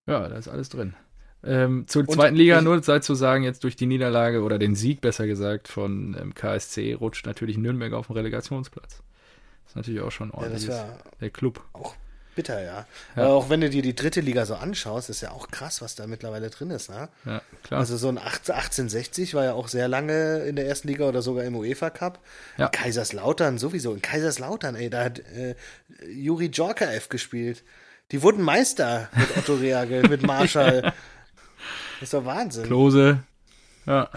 ja, 0.08 0.28
da 0.28 0.36
ist 0.36 0.48
alles 0.48 0.70
drin. 0.70 0.96
Ähm, 1.44 1.84
zur 1.88 2.02
Und 2.08 2.14
zweiten 2.16 2.36
Liga 2.36 2.60
nur 2.62 2.82
sei 2.82 2.98
zu 3.00 3.14
sagen, 3.14 3.44
jetzt 3.44 3.64
durch 3.64 3.76
die 3.76 3.86
Niederlage 3.86 4.42
oder 4.42 4.58
den 4.58 4.74
Sieg 4.74 5.00
besser 5.00 5.28
gesagt 5.28 5.68
von 5.68 6.18
ähm, 6.20 6.34
KSC 6.34 6.96
rutscht 6.96 7.28
natürlich 7.28 7.58
Nürnberg 7.60 7.94
auf 7.94 8.08
den 8.08 8.16
Relegationsplatz. 8.16 9.04
Das 9.66 9.72
ist 9.72 9.76
natürlich 9.76 10.02
auch 10.02 10.12
schon 10.12 10.30
Ja, 10.30 10.36
ordentlich. 10.36 10.68
wäre 10.68 10.98
der 11.20 11.30
Club. 11.30 11.62
auch 11.74 11.96
bitter, 12.36 12.62
ja. 12.62 12.86
Ja. 13.16 13.24
Aber 13.24 13.34
auch 13.34 13.50
wenn 13.50 13.62
du 13.62 13.70
dir 13.70 13.82
die 13.82 13.96
dritte 13.96 14.20
Liga 14.20 14.46
so 14.46 14.56
anschaust, 14.56 15.10
ist 15.10 15.22
ja 15.22 15.32
auch 15.32 15.48
krass, 15.52 15.82
was 15.82 15.96
da 15.96 16.06
mittlerweile 16.06 16.50
drin 16.50 16.70
ist. 16.70 16.90
Ne? 16.90 17.08
Ja, 17.26 17.42
klar. 17.64 17.80
Also 17.80 17.96
so 17.96 18.10
ein 18.10 18.18
8 18.18 18.50
1860 18.52 19.34
war 19.36 19.46
ja 19.46 19.54
auch 19.54 19.70
sehr 19.70 19.88
lange 19.88 20.40
in 20.40 20.58
der 20.58 20.68
ersten 20.68 20.90
Liga 20.90 21.06
oder 21.06 21.22
sogar 21.22 21.46
im 21.46 21.56
UEFA 21.56 21.90
Cup. 21.92 22.20
Ja. 22.58 22.68
Kaiserslautern 22.68 23.58
sowieso. 23.58 23.94
In 23.94 24.02
Kaiserslautern, 24.02 24.76
ey, 24.76 24.90
da 24.90 25.06
hat 25.06 25.20
äh, 25.20 25.56
Juri 26.10 26.50
Djorkaev 26.52 27.08
gespielt. 27.08 27.64
Die 28.12 28.22
wurden 28.22 28.44
Meister 28.44 29.08
mit 29.16 29.38
Otto 29.38 29.56
Reagel, 29.62 30.08
mit 30.10 30.22
Marschall. 30.22 30.82
Das 30.82 30.94
ist 32.02 32.14
doch 32.14 32.26
Wahnsinn. 32.26 32.66
Klose. 32.66 33.24
Ja. 33.86 34.10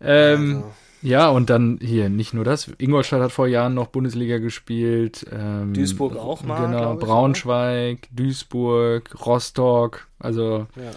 Ähm, 0.00 0.56
Also, 0.56 0.72
Ja, 1.02 1.28
und 1.28 1.48
dann 1.48 1.78
hier 1.80 2.10
nicht 2.10 2.34
nur 2.34 2.44
das. 2.44 2.70
Ingolstadt 2.78 3.22
hat 3.22 3.32
vor 3.32 3.46
Jahren 3.46 3.74
noch 3.74 3.86
Bundesliga 3.88 4.38
gespielt. 4.38 5.26
Ähm, 5.32 5.72
Duisburg 5.72 6.16
auch 6.16 6.42
mal, 6.42 6.66
Genau, 6.66 6.94
ich, 6.94 7.00
Braunschweig, 7.00 8.08
Duisburg, 8.12 9.24
Rostock, 9.26 10.08
also 10.18 10.66
ja, 10.76 10.90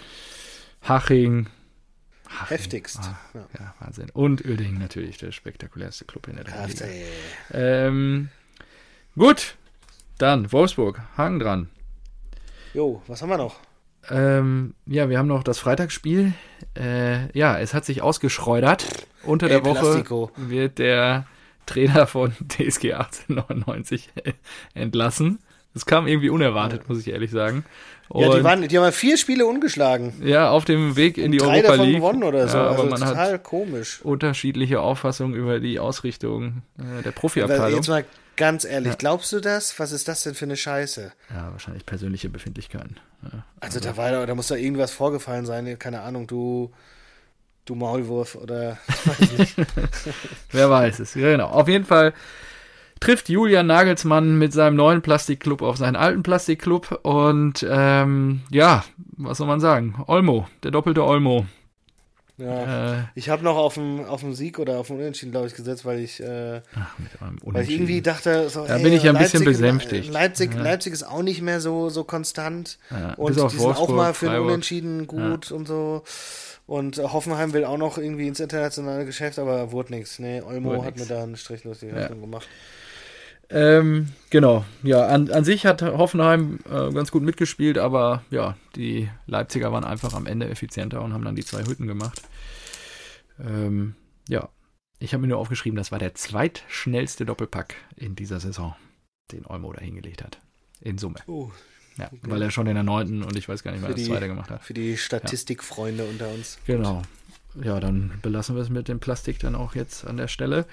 Haching. 0.82 1.46
Haching. 2.28 2.48
heftigst. 2.48 3.00
Ah, 3.02 3.18
Ja. 3.32 3.46
ja, 3.58 3.74
Wahnsinn. 3.80 4.10
Und 4.12 4.44
Uerdingen 4.44 4.78
natürlich, 4.78 5.16
der 5.18 5.32
spektakulärste 5.32 6.04
Club 6.04 6.28
in 6.28 6.36
der 6.36 6.44
Liga. 6.44 6.84
Ähm, 7.52 8.28
gut, 9.16 9.56
dann 10.18 10.52
Wolfsburg, 10.52 11.00
Haken 11.16 11.38
dran. 11.38 11.68
Jo, 12.74 13.02
was 13.06 13.22
haben 13.22 13.30
wir 13.30 13.38
noch? 13.38 13.56
Ähm, 14.10 14.74
ja, 14.84 15.08
wir 15.08 15.18
haben 15.18 15.28
noch 15.28 15.44
das 15.44 15.58
Freitagsspiel. 15.58 16.34
Äh, 16.76 17.36
ja, 17.38 17.58
es 17.58 17.72
hat 17.72 17.84
sich 17.86 18.02
ausgeschreudert. 18.02 19.06
Unter 19.26 19.46
El 19.46 19.52
der 19.60 19.64
Woche 19.64 19.80
Plastico. 19.80 20.30
wird 20.36 20.78
der 20.78 21.26
Trainer 21.66 22.06
von 22.06 22.32
TSG 22.48 22.92
1899 22.94 24.10
entlassen. 24.74 25.38
Das 25.72 25.86
kam 25.86 26.06
irgendwie 26.06 26.30
unerwartet, 26.30 26.88
muss 26.88 27.00
ich 27.00 27.08
ehrlich 27.08 27.32
sagen. 27.32 27.64
Und 28.08 28.22
Ja, 28.22 28.36
die, 28.36 28.44
waren, 28.44 28.68
die 28.68 28.76
haben 28.78 28.84
ja 28.84 28.92
vier 28.92 29.16
Spiele 29.18 29.44
ungeschlagen. 29.46 30.12
ja, 30.24 30.50
auf 30.50 30.64
dem 30.64 30.94
Weg 30.94 31.18
in 31.18 31.32
die 31.32 31.38
Drei 31.38 31.56
Europa 31.56 31.68
davon 31.72 31.86
League. 31.86 31.96
gewonnen 31.96 32.22
oder 32.22 32.46
so. 32.46 32.58
Ja, 32.58 32.64
aber 32.68 32.70
also 32.84 32.90
man 32.90 33.00
total 33.00 33.32
hat 33.32 33.42
komisch. 33.44 34.00
unterschiedliche 34.02 34.80
Auffassungen 34.80 35.34
über 35.34 35.58
die 35.58 35.80
Ausrichtung 35.80 36.62
äh, 36.78 36.82
der 36.82 36.98
Aber 36.98 37.12
Profiabteilung. 37.12 37.74
jetzt 37.76 37.88
mal 37.88 38.04
ganz 38.36 38.64
ehrlich, 38.64 38.92
Ja. 38.92 38.96
glaubst 38.98 39.32
du 39.32 39.40
das? 39.40 39.76
Was 39.80 39.90
ist 39.90 40.06
das 40.06 40.22
denn 40.22 40.34
für 40.34 40.44
eine 40.44 40.56
Scheiße? 40.56 41.12
Ja, 41.30 41.50
wahrscheinlich 41.50 41.84
persönliche 41.86 42.28
Befindlichkeiten. 42.28 42.96
Ja. 43.24 43.44
Also 43.58 43.80
da 43.80 43.96
war 43.96 44.26
da 44.26 44.34
muss 44.36 44.46
da 44.48 44.54
irgendwas 44.54 44.92
vorgefallen 44.92 45.44
sein, 45.46 45.76
keine 45.80 46.02
Ahnung, 46.02 46.28
du 46.28 46.70
du 47.64 47.74
Maulwurf 47.74 48.34
oder 48.34 48.78
ich 48.88 49.06
weiß 49.20 49.38
nicht. 49.38 49.56
Wer 50.52 50.70
weiß 50.70 50.98
es. 51.00 51.14
Ja, 51.14 51.30
Genau. 51.32 51.46
Auf 51.48 51.68
jeden 51.68 51.84
Fall 51.84 52.12
trifft 53.00 53.28
Julian 53.28 53.66
Nagelsmann 53.66 54.38
mit 54.38 54.52
seinem 54.52 54.76
neuen 54.76 55.02
Plastikclub 55.02 55.62
auf 55.62 55.76
seinen 55.76 55.96
alten 55.96 56.22
Plastikclub 56.22 57.00
und 57.02 57.66
ähm, 57.68 58.40
ja, 58.50 58.84
was 59.16 59.38
soll 59.38 59.46
man 59.46 59.60
sagen? 59.60 60.02
Olmo, 60.06 60.46
der 60.62 60.70
doppelte 60.70 61.04
Olmo. 61.04 61.46
Ja. 62.36 62.94
Äh, 62.94 63.02
Ich 63.14 63.28
habe 63.28 63.44
noch 63.44 63.56
auf 63.56 63.74
den, 63.74 64.04
auf 64.06 64.20
den 64.22 64.34
Sieg 64.34 64.58
oder 64.58 64.78
auf 64.78 64.88
den 64.88 64.96
Unentschieden, 64.96 65.30
glaube 65.30 65.46
ich, 65.46 65.54
gesetzt, 65.54 65.84
weil 65.84 66.00
ich, 66.00 66.18
äh, 66.20 66.62
ach, 66.74 66.94
weil 67.44 67.62
ich 67.62 67.70
irgendwie 67.70 68.02
dachte, 68.02 68.48
so, 68.48 68.66
Da 68.66 68.76
ey, 68.78 68.82
bin 68.82 68.92
ich 68.92 69.04
ja 69.04 69.12
ein 69.12 69.18
bisschen 69.18 69.44
Leipzig- 69.44 69.60
besänftigt. 69.60 70.12
Leipzig, 70.12 70.54
Ja. 70.54 70.62
Leipzig 70.62 70.92
ist 70.94 71.04
auch 71.04 71.22
nicht 71.22 71.42
mehr 71.42 71.60
so, 71.60 71.90
so 71.90 72.02
konstant. 72.02 72.78
Ja, 72.90 73.14
Und 73.14 73.36
die 73.36 73.40
auf 73.40 73.52
sind 73.52 73.60
auch 73.60 73.66
Wolfsburg, 73.66 73.96
mal 73.96 74.14
für 74.14 74.26
ein 74.26 74.32
Freiburg. 74.32 74.48
Unentschieden 74.48 75.06
gut 75.06 75.52
und 75.52 75.68
so. 75.68 76.02
Und 76.66 76.98
äh, 76.98 77.02
Hoffenheim 77.02 77.52
will 77.52 77.64
auch 77.64 77.76
noch 77.76 77.98
irgendwie 77.98 78.26
ins 78.26 78.40
internationale 78.40 79.04
Geschäft, 79.04 79.38
aber 79.38 79.72
wurde 79.72 79.94
nichts. 79.94 80.18
Nee, 80.18 80.40
Olmo 80.40 80.70
Wurde 80.70 80.84
hat 80.86 80.96
nix. 80.96 81.08
mir 81.08 81.14
da 81.14 81.22
einen 81.22 81.36
Strich 81.36 81.62
durch 81.62 81.80
die 81.80 81.90
Rechnung 81.90 82.20
gemacht. 82.22 82.48
Ähm, 83.50 84.08
genau, 84.30 84.64
ja, 84.82 85.06
an, 85.06 85.30
an 85.30 85.44
sich 85.44 85.66
hat 85.66 85.82
Hoffenheim 85.82 86.60
äh, 86.64 86.90
ganz 86.92 87.10
gut 87.10 87.22
mitgespielt, 87.22 87.76
aber 87.76 88.24
ja, 88.30 88.56
die 88.74 89.10
Leipziger 89.26 89.70
waren 89.70 89.84
einfach 89.84 90.14
am 90.14 90.26
Ende 90.26 90.48
effizienter 90.48 91.02
und 91.02 91.12
haben 91.12 91.24
dann 91.24 91.36
die 91.36 91.44
zwei 91.44 91.62
Hütten 91.64 91.86
gemacht. 91.86 92.22
Ähm, 93.38 93.96
ja, 94.28 94.48
ich 94.98 95.12
habe 95.12 95.20
mir 95.20 95.28
nur 95.28 95.38
aufgeschrieben, 95.38 95.76
das 95.76 95.92
war 95.92 95.98
der 95.98 96.14
zweitschnellste 96.14 97.26
Doppelpack 97.26 97.74
in 97.96 98.14
dieser 98.16 98.40
Saison, 98.40 98.74
den 99.30 99.44
Olmo 99.44 99.72
da 99.72 99.82
hingelegt 99.82 100.24
hat. 100.24 100.38
In 100.80 100.96
Summe. 100.96 101.20
Oh, 101.26 101.50
Ja, 101.96 102.10
weil 102.22 102.42
er 102.42 102.50
schon 102.50 102.66
in 102.66 102.74
der 102.74 102.82
neunten 102.82 103.22
und 103.22 103.36
ich 103.36 103.48
weiß 103.48 103.62
gar 103.62 103.70
nicht 103.70 103.80
mehr, 103.82 103.90
Für 103.90 103.96
das 103.96 104.04
zweite 104.06 104.26
gemacht 104.26 104.50
hat. 104.50 104.62
für 104.64 104.74
die 104.74 104.96
Statistikfreunde 104.96 106.04
unter 106.04 106.28
uns. 106.28 106.58
Genau. 106.66 107.02
Ja, 107.62 107.78
dann 107.78 108.12
belassen 108.20 108.56
wir 108.56 108.62
es 108.62 108.68
mit 108.68 108.88
dem 108.88 108.98
Plastik 108.98 109.38
dann 109.38 109.54
auch 109.54 109.76
jetzt 109.76 110.04
an 110.04 110.16
der 110.16 110.26
Stelle. 110.28 110.66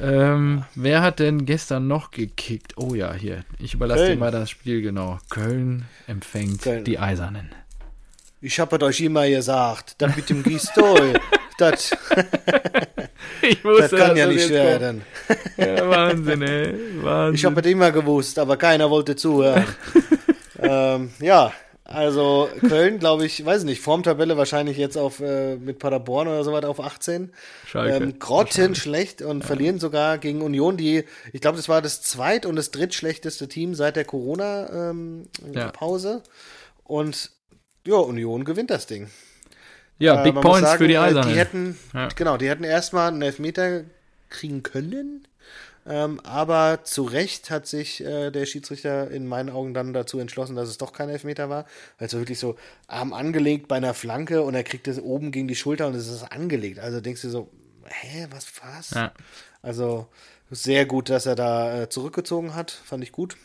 Ähm, 0.00 0.64
wer 0.74 1.02
hat 1.02 1.18
denn 1.20 1.44
gestern 1.44 1.86
noch 1.86 2.10
gekickt? 2.10 2.78
Oh 2.78 2.94
ja, 2.94 3.12
hier. 3.12 3.44
Ich 3.58 3.74
überlasse 3.74 4.00
dir 4.00 4.06
Köln. 4.08 4.18
mal 4.18 4.30
das 4.30 4.50
Spiel, 4.50 4.80
genau. 4.82 5.18
Köln 5.28 5.84
empfängt 6.06 6.62
Köln. 6.62 6.82
die 6.84 6.98
Eisernen. 6.98 7.50
Ich 8.40 8.58
habe 8.58 8.80
euch 8.84 9.00
immer 9.00 9.28
gesagt, 9.28 9.96
das 9.98 10.16
mit 10.16 10.28
dem 10.30 10.42
Gistol, 10.42 11.14
das, 11.58 11.90
das 13.78 13.90
kann 13.90 14.16
ja 14.16 14.26
nicht 14.26 14.50
werden. 14.50 15.02
Ja, 15.56 15.88
Wahnsinn, 15.88 16.42
ey. 16.42 16.74
Wahnsinn. 17.02 17.34
Ich 17.36 17.44
habe 17.44 17.60
es 17.60 17.66
immer 17.66 17.90
gewusst, 17.92 18.38
aber 18.38 18.56
keiner 18.56 18.90
wollte 18.90 19.14
zuhören. 19.16 19.64
ähm, 20.64 21.10
ja, 21.20 21.52
also 21.86 22.48
Köln, 22.66 22.98
glaube 22.98 23.26
ich, 23.26 23.44
weiß 23.44 23.64
nicht, 23.64 23.82
Formtabelle 23.82 24.38
wahrscheinlich 24.38 24.78
jetzt 24.78 24.96
auf 24.96 25.20
äh, 25.20 25.56
mit 25.56 25.78
Paderborn 25.78 26.28
oder 26.28 26.42
so 26.42 26.50
weiter 26.52 26.70
auf 26.70 26.80
18. 26.80 27.30
Schalke. 27.66 28.02
Ähm, 28.04 28.18
grottenschlecht 28.18 29.20
und 29.20 29.44
verlieren 29.44 29.78
sogar 29.78 30.16
gegen 30.18 30.40
Union, 30.40 30.78
die, 30.78 31.04
ich 31.32 31.40
glaube, 31.42 31.58
das 31.58 31.68
war 31.68 31.82
das 31.82 32.00
zweit- 32.00 32.46
und 32.46 32.56
das 32.56 32.70
drittschlechteste 32.70 33.48
Team 33.48 33.74
seit 33.74 33.96
der 33.96 34.04
Ja. 34.04 34.08
Corona-Pause. 34.08 36.22
und 36.84 37.30
ja, 37.86 37.96
Union 37.96 38.44
gewinnt 38.44 38.70
das 38.70 38.86
Ding. 38.86 39.08
ja, 39.98 40.22
Äh, 40.22 40.32
Big 40.32 40.40
Points 40.40 40.60
sagen, 40.68 40.78
für 40.78 40.88
die 40.88 40.94
äh, 40.94 40.98
Eisernen. 40.98 41.28
Die 41.32 41.38
hätten, 41.38 41.78
Ja. 41.92 42.08
genau, 42.16 42.36
die 42.38 42.48
hätten 42.48 42.64
erstmal 42.64 43.08
einen 43.08 43.20
Elfmeter 43.22 43.82
kriegen 44.30 44.62
können. 44.62 45.28
Ähm, 45.86 46.18
aber 46.20 46.80
zu 46.84 47.02
Recht 47.04 47.50
hat 47.50 47.66
sich 47.66 48.02
äh, 48.02 48.30
der 48.30 48.46
Schiedsrichter 48.46 49.10
in 49.10 49.26
meinen 49.26 49.50
Augen 49.50 49.74
dann 49.74 49.92
dazu 49.92 50.18
entschlossen, 50.18 50.56
dass 50.56 50.68
es 50.68 50.78
doch 50.78 50.92
kein 50.92 51.10
Elfmeter 51.10 51.50
war. 51.50 51.66
Weil 51.98 52.06
es 52.06 52.14
war 52.14 52.20
wirklich 52.20 52.38
so 52.38 52.56
Arm 52.86 53.12
angelegt 53.12 53.68
bei 53.68 53.76
einer 53.76 53.92
Flanke 53.94 54.42
und 54.42 54.54
er 54.54 54.64
kriegt 54.64 54.88
es 54.88 54.98
oben 55.00 55.30
gegen 55.30 55.46
die 55.48 55.56
Schulter 55.56 55.86
und 55.86 55.94
es 55.94 56.08
ist 56.08 56.22
angelegt. 56.22 56.78
Also 56.78 57.00
denkst 57.00 57.20
du 57.22 57.28
so, 57.28 57.50
hä, 57.86 58.26
was, 58.30 58.46
was? 58.62 58.90
Ja. 58.90 59.12
Also 59.60 60.06
sehr 60.50 60.86
gut, 60.86 61.10
dass 61.10 61.26
er 61.26 61.34
da 61.34 61.82
äh, 61.82 61.88
zurückgezogen 61.88 62.54
hat, 62.54 62.70
fand 62.70 63.02
ich 63.02 63.12
gut. 63.12 63.36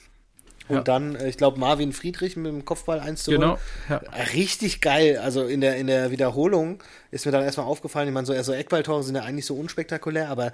Und 0.70 0.76
Ja. 0.78 0.82
dann, 0.84 1.16
äh, 1.16 1.28
ich 1.28 1.36
glaube, 1.36 1.60
Marvin 1.60 1.92
Friedrich 1.92 2.38
mit 2.38 2.46
dem 2.46 2.64
Kopfball 2.64 3.00
1 3.02 3.24
zu 3.24 3.32
0. 3.32 3.40
Genau. 3.40 3.58
Ja. 3.90 3.98
Richtig 4.34 4.80
geil. 4.80 5.18
Also 5.18 5.46
in 5.46 5.60
der, 5.60 5.76
in 5.78 5.88
der 5.88 6.12
Wiederholung 6.12 6.82
ist 7.12 7.26
mir 7.26 7.32
dann 7.34 7.44
erstmal 7.44 7.66
aufgefallen, 7.66 8.08
ich 8.08 8.14
meine, 8.14 8.28
so, 8.28 8.42
so 8.44 8.54
Eckballtore 8.54 9.04
sind 9.04 9.16
ja 9.16 9.24
eigentlich 9.24 9.46
so 9.46 9.56
unspektakulär, 9.56 10.30
aber 10.30 10.52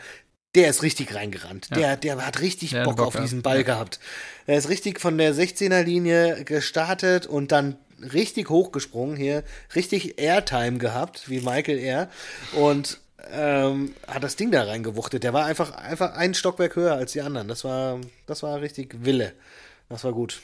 der 0.55 0.69
ist 0.69 0.81
richtig 0.83 1.13
reingerannt. 1.13 1.69
Der, 1.75 1.97
der 1.97 2.25
hat 2.25 2.41
richtig 2.41 2.71
Der 2.71 2.83
Bock, 2.85 2.95
Bock 2.97 3.07
auf 3.07 3.13
gehabt. 3.13 3.27
diesen 3.27 3.41
Ball 3.41 3.57
Ja. 3.57 3.63
gehabt. 3.63 3.99
Er 4.47 4.57
ist 4.57 4.69
richtig 4.69 4.99
von 4.99 5.17
der 5.17 5.33
16er 5.35 5.83
Linie 5.83 6.43
gestartet 6.45 7.27
und 7.27 7.51
dann 7.51 7.75
richtig 8.13 8.49
hochgesprungen 8.49 9.15
hier, 9.17 9.43
richtig 9.75 10.19
Airtime 10.19 10.77
gehabt, 10.77 11.29
wie 11.29 11.41
Michael 11.41 11.77
Air. 11.79 12.09
Und 12.53 12.99
ähm, 13.31 13.93
hat 14.07 14.23
das 14.23 14.35
Ding 14.35 14.51
da 14.51 14.63
reingewuchtet. 14.63 15.23
Der 15.23 15.33
war 15.33 15.45
einfach, 15.45 15.71
einfach 15.75 16.13
ein 16.13 16.33
Stockwerk 16.33 16.75
höher 16.75 16.93
als 16.95 17.13
die 17.13 17.21
anderen. 17.21 17.47
Das 17.47 17.63
war, 17.63 17.99
das 18.27 18.43
war 18.43 18.61
richtig 18.61 19.03
Wille. 19.03 19.33
Das 19.89 20.03
war 20.03 20.13
gut. 20.13 20.41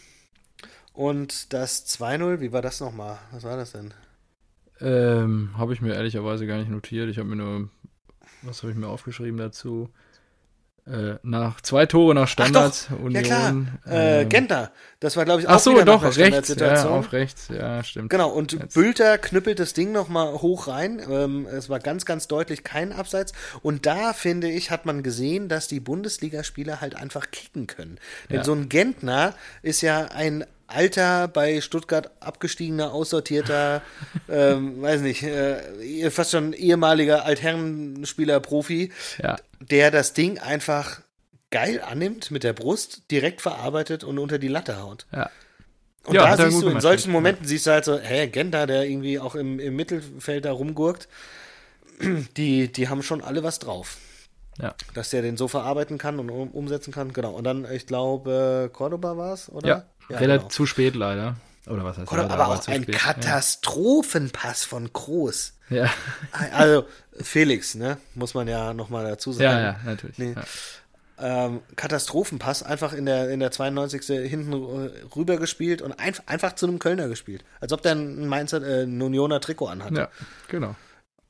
Und 0.94 1.54
das 1.54 1.86
2-0, 1.88 2.40
wie 2.42 2.52
war 2.52 2.62
das 2.62 2.80
nochmal? 2.80 3.20
Was 3.32 3.44
war 3.44 3.56
das 3.56 3.72
denn? 3.74 3.94
Ähm, 4.82 5.52
habe 5.58 5.74
ich 5.74 5.82
mir 5.82 5.94
ehrlicherweise 5.94 6.48
gar 6.48 6.58
nicht 6.58 6.70
notiert. 6.72 7.10
Ich 7.10 7.18
habe 7.18 7.30
mir 7.30 7.36
nur, 7.36 7.70
was 8.42 8.62
habe 8.64 8.72
ich 8.72 8.78
mir 8.78 8.88
aufgeschrieben 8.88 9.38
dazu? 9.38 9.90
Äh, 10.88 11.18
nach 11.22 11.62
zwei 11.62 11.86
Tore 11.86 12.16
nach 12.16 12.28
Standards, 12.28 12.90
Union. 12.90 13.12
ja 13.12 13.22
klar. 13.22 13.66
äh, 13.86 14.22
ähm, 14.24 14.30
Genta. 14.30 14.72
Das 15.00 15.16
war, 15.16 15.26
glaube 15.26 15.42
ich, 15.42 15.48
auch 15.48 15.54
Ach 15.54 15.60
so, 15.60 15.74
wieder 15.74 15.86
doch, 15.86 16.02
nach 16.02 16.18
rechts. 16.18 16.56
Ja, 16.60 16.90
auf 16.90 17.14
rechts. 17.14 17.50
Ja, 17.50 17.84
stimmt. 17.84 18.10
Genau, 18.10 18.32
und 18.32 18.54
Jetzt. 18.54 18.74
Bülter 18.74 19.20
knüppelt 19.20 19.60
das 19.60 19.74
Ding 19.74 19.92
nochmal 19.92 20.34
hoch 20.34 20.68
rein. 20.68 21.00
Ähm, 21.08 21.46
es 21.46 21.70
war 21.70 21.80
ganz, 21.80 22.06
ganz 22.06 22.28
deutlich 22.28 22.64
kein 22.64 22.94
Abseits. 22.94 23.32
Und 23.62 23.86
da, 23.86 24.14
finde 24.14 24.50
ich, 24.50 24.72
hat 24.72 24.88
man 24.88 25.04
gesehen, 25.04 25.50
dass 25.50 25.68
die 25.68 25.80
Bundesligaspieler 25.80 26.82
halt 26.82 26.96
einfach 26.96 27.30
kicken 27.30 27.68
können. 27.68 28.00
Denn 28.32 28.38
Ja. 28.38 28.44
so 28.44 28.54
ein 28.54 28.68
Gentner 28.68 29.36
ist 29.62 29.82
ja 29.82 30.06
ein 30.06 30.46
alter, 30.74 31.28
bei 31.28 31.62
Stuttgart 31.62 32.12
abgestiegener, 32.20 32.94
aussortierter, 32.94 33.82
ähm, 34.30 34.82
weiß 34.82 35.02
nicht, 35.02 35.24
äh, 35.24 36.10
fast 36.12 36.32
schon 36.32 36.54
ehemaliger 36.54 37.26
Altherrenspieler, 37.26 38.40
Profi, 38.40 38.92
Ja. 39.22 39.38
der 39.60 39.92
das 39.92 40.14
Ding 40.14 40.40
einfach 40.40 41.02
geil 41.52 41.82
annimmt 41.86 42.32
mit 42.32 42.44
der 42.44 42.54
Brust, 42.54 43.04
direkt 43.12 43.42
verarbeitet 43.42 44.04
und 44.04 44.18
unter 44.20 44.40
die 44.40 44.48
Latte 44.48 44.82
haut. 44.82 45.06
Ja. 45.12 45.30
Und 46.06 46.16
Ja, 46.16 46.36
da 46.36 46.50
siehst 46.50 46.64
du, 46.64 46.70
in 46.70 46.80
solchen. 46.82 47.12
Momenten 47.12 47.46
siehst 47.46 47.68
du 47.68 47.72
halt 47.72 47.86
so, 47.86 48.00
hä, 48.00 48.28
Genta, 48.28 48.66
der 48.66 48.86
irgendwie 48.86 49.20
auch 49.20 49.36
im, 49.36 49.60
im 49.60 49.76
Mittelfeld 49.76 50.46
da 50.46 50.52
rumgurkt, 50.52 51.08
die, 52.38 52.72
die 52.72 52.90
haben 52.90 53.04
schon 53.04 53.22
alle 53.22 53.44
was 53.44 53.60
drauf. 53.60 53.98
Ja. 54.60 54.76
Dass 54.94 55.10
der 55.10 55.22
den 55.22 55.38
so 55.38 55.48
verarbeiten 55.48 55.98
kann 55.98 56.20
und 56.20 56.30
um, 56.30 56.50
umsetzen 56.50 56.92
kann. 56.94 57.14
Genau. 57.14 57.32
Und 57.32 57.44
dann, 57.46 57.66
ich 57.72 57.88
glaube, 57.88 58.70
Cordoba 58.74 59.18
war 59.18 59.34
es, 59.34 59.50
oder? 59.52 59.68
Ja, 59.68 60.18
relativ 60.18 60.42
genau. 60.42 60.50
zu 60.50 60.66
spät 60.66 60.96
leider. 60.96 61.36
Oder 61.68 61.84
was 61.84 61.98
heißt 61.98 62.08
Cordoba, 62.08 62.34
aber 62.34 62.48
auch 62.48 62.68
ein 62.68 62.84
spät. 62.84 62.96
Katastrophenpass 62.96 64.64
von 64.64 64.92
Groß. 64.92 65.54
Ja, 65.70 65.90
Also, 66.54 66.86
Felix, 67.22 67.76
ne? 67.76 67.98
Muss 68.16 68.34
man 68.34 68.48
ja 68.48 68.74
nochmal 68.74 69.06
dazu 69.06 69.32
sagen. 69.32 69.44
ja, 69.44 69.62
ja, 69.62 69.80
natürlich. 69.86 70.18
Nee. 70.18 70.34
Ja. 70.36 71.46
ähm, 71.46 71.62
Katastrophenpass 71.76 72.64
einfach 72.64 72.94
in 72.94 73.06
der, 73.06 73.30
in 73.30 73.40
der 73.40 73.52
92. 73.52 74.06
hinten 74.28 74.54
rüber 75.16 75.38
gespielt 75.38 75.82
und 75.82 75.94
einf 76.00 76.22
einfach 76.26 76.56
zu 76.56 76.66
einem 76.68 76.80
Kölner 76.80 77.08
gespielt. 77.08 77.46
Als 77.62 77.72
ob 77.74 77.82
der 77.84 77.94
ein 77.94 78.28
Mainzer, 78.28 78.62
äh, 78.66 78.84
ein 78.84 79.02
Unioner 79.02 79.40
Trikot 79.40 79.68
anhatte. 79.68 79.96
ja, 79.96 80.10
genau. 80.48 80.76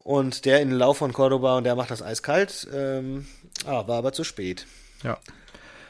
Und 0.03 0.45
der 0.45 0.61
in 0.61 0.69
den 0.69 0.77
Lauf 0.77 0.97
von 0.97 1.13
Cordoba 1.13 1.57
und 1.57 1.63
der 1.63 1.75
macht 1.75 1.91
das 1.91 2.01
eiskalt. 2.01 2.67
Ähm, 2.73 3.27
ah, 3.65 3.87
war 3.87 3.97
aber 3.99 4.13
zu 4.13 4.23
spät. 4.23 4.65
Ja. 5.03 5.17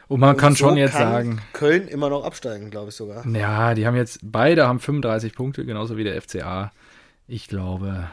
Und 0.07 0.19
man 0.19 0.35
kann 0.35 0.49
Und 0.51 0.57
so 0.57 0.65
schon 0.67 0.77
jetzt 0.77 0.91
kann 0.91 1.11
sagen, 1.11 1.41
Köln 1.53 1.87
immer 1.87 2.09
noch 2.09 2.25
absteigen, 2.25 2.69
glaube 2.69 2.89
ich 2.89 2.95
sogar. 2.95 3.25
ja, 3.27 3.73
die 3.73 3.87
haben 3.87 3.95
jetzt, 3.95 4.19
beide 4.21 4.67
haben 4.67 4.81
35 4.81 5.33
Punkte, 5.33 5.65
genauso 5.65 5.95
wie 5.95 6.03
der 6.03 6.21
FCA. 6.21 6.73
Ich 7.29 7.47
glaube, 7.47 8.09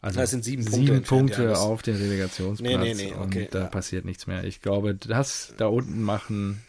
also 0.00 0.20
Das 0.20 0.30
sind 0.30 0.44
sieben 0.44 0.64
Punkte 0.64 0.80
sieben 0.86 1.02
Punkte 1.02 1.46
das- 1.48 1.58
auf 1.58 1.82
den 1.82 1.96
Relegationsplatz. 1.96 2.70
Nee, 2.70 2.76
nee, 2.76 2.94
nee, 2.94 3.12
okay, 3.18 3.46
und 3.46 3.54
da 3.54 3.60
ja. 3.60 3.64
passiert 3.66 4.04
nichts 4.04 4.28
mehr. 4.28 4.44
Ich 4.44 4.62
glaube, 4.62 4.94
das 4.94 5.54
da 5.56 5.66
unten 5.66 6.02
machen 6.02 6.62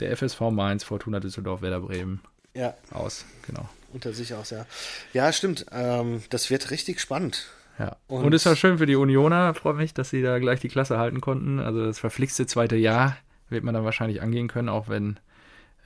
der 0.00 0.10
FSV 0.14 0.50
Mainz, 0.50 0.84
Fortuna 0.84 1.20
Düsseldorf, 1.20 1.62
Werder 1.62 1.80
Bremen 1.80 2.20
Ja, 2.52 2.74
aus. 2.90 3.24
Genau. 3.46 3.66
unter 3.94 4.12
sich 4.12 4.34
aus, 4.34 4.50
ja. 4.50 4.66
Ja, 5.14 5.32
stimmt. 5.32 5.64
Ähm, 5.72 6.22
das 6.28 6.50
wird 6.50 6.70
richtig 6.70 7.00
spannend. 7.00 7.46
Ja. 7.80 7.96
Und- 8.08 8.24
Und, 8.24 8.34
ist 8.34 8.44
ja 8.44 8.54
schön 8.54 8.76
für 8.78 8.84
die 8.86 8.94
Unioner, 8.96 9.54
freut 9.54 9.76
mich, 9.76 9.94
dass 9.94 10.10
sie 10.10 10.20
da 10.22 10.38
gleich 10.38 10.60
die 10.60 10.68
Klasse 10.68 10.98
halten 10.98 11.20
konnten. 11.20 11.58
Also 11.60 11.84
das 11.86 11.98
verflixte 11.98 12.46
zweite 12.46 12.76
Jahr 12.76 13.16
wird 13.48 13.64
man 13.64 13.72
dann 13.74 13.84
wahrscheinlich 13.84 14.20
angehen 14.20 14.48
können, 14.48 14.68
auch 14.68 14.88
wenn 14.88 15.18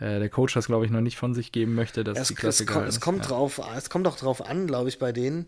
äh, 0.00 0.18
der 0.18 0.28
Coach 0.28 0.54
das, 0.54 0.66
glaube 0.66 0.84
ich, 0.84 0.90
noch 0.90 1.00
nicht 1.00 1.16
von 1.16 1.34
sich 1.34 1.52
geben 1.52 1.74
möchte, 1.76 2.02
dass 2.02 2.18
Es, 2.18 2.28
die 2.28 2.34
Klasse 2.34 2.64
es, 2.64 2.68
kommt, 2.68 2.88
es 2.88 3.00
kommt 3.00 3.20
ja. 3.22 3.28
drauf, 3.28 3.60
es 3.76 3.88
kommt 3.90 4.08
auch 4.08 4.16
drauf 4.16 4.44
an, 4.44 4.66
glaube 4.66 4.88
ich, 4.88 4.98
bei 4.98 5.12
denen, 5.12 5.46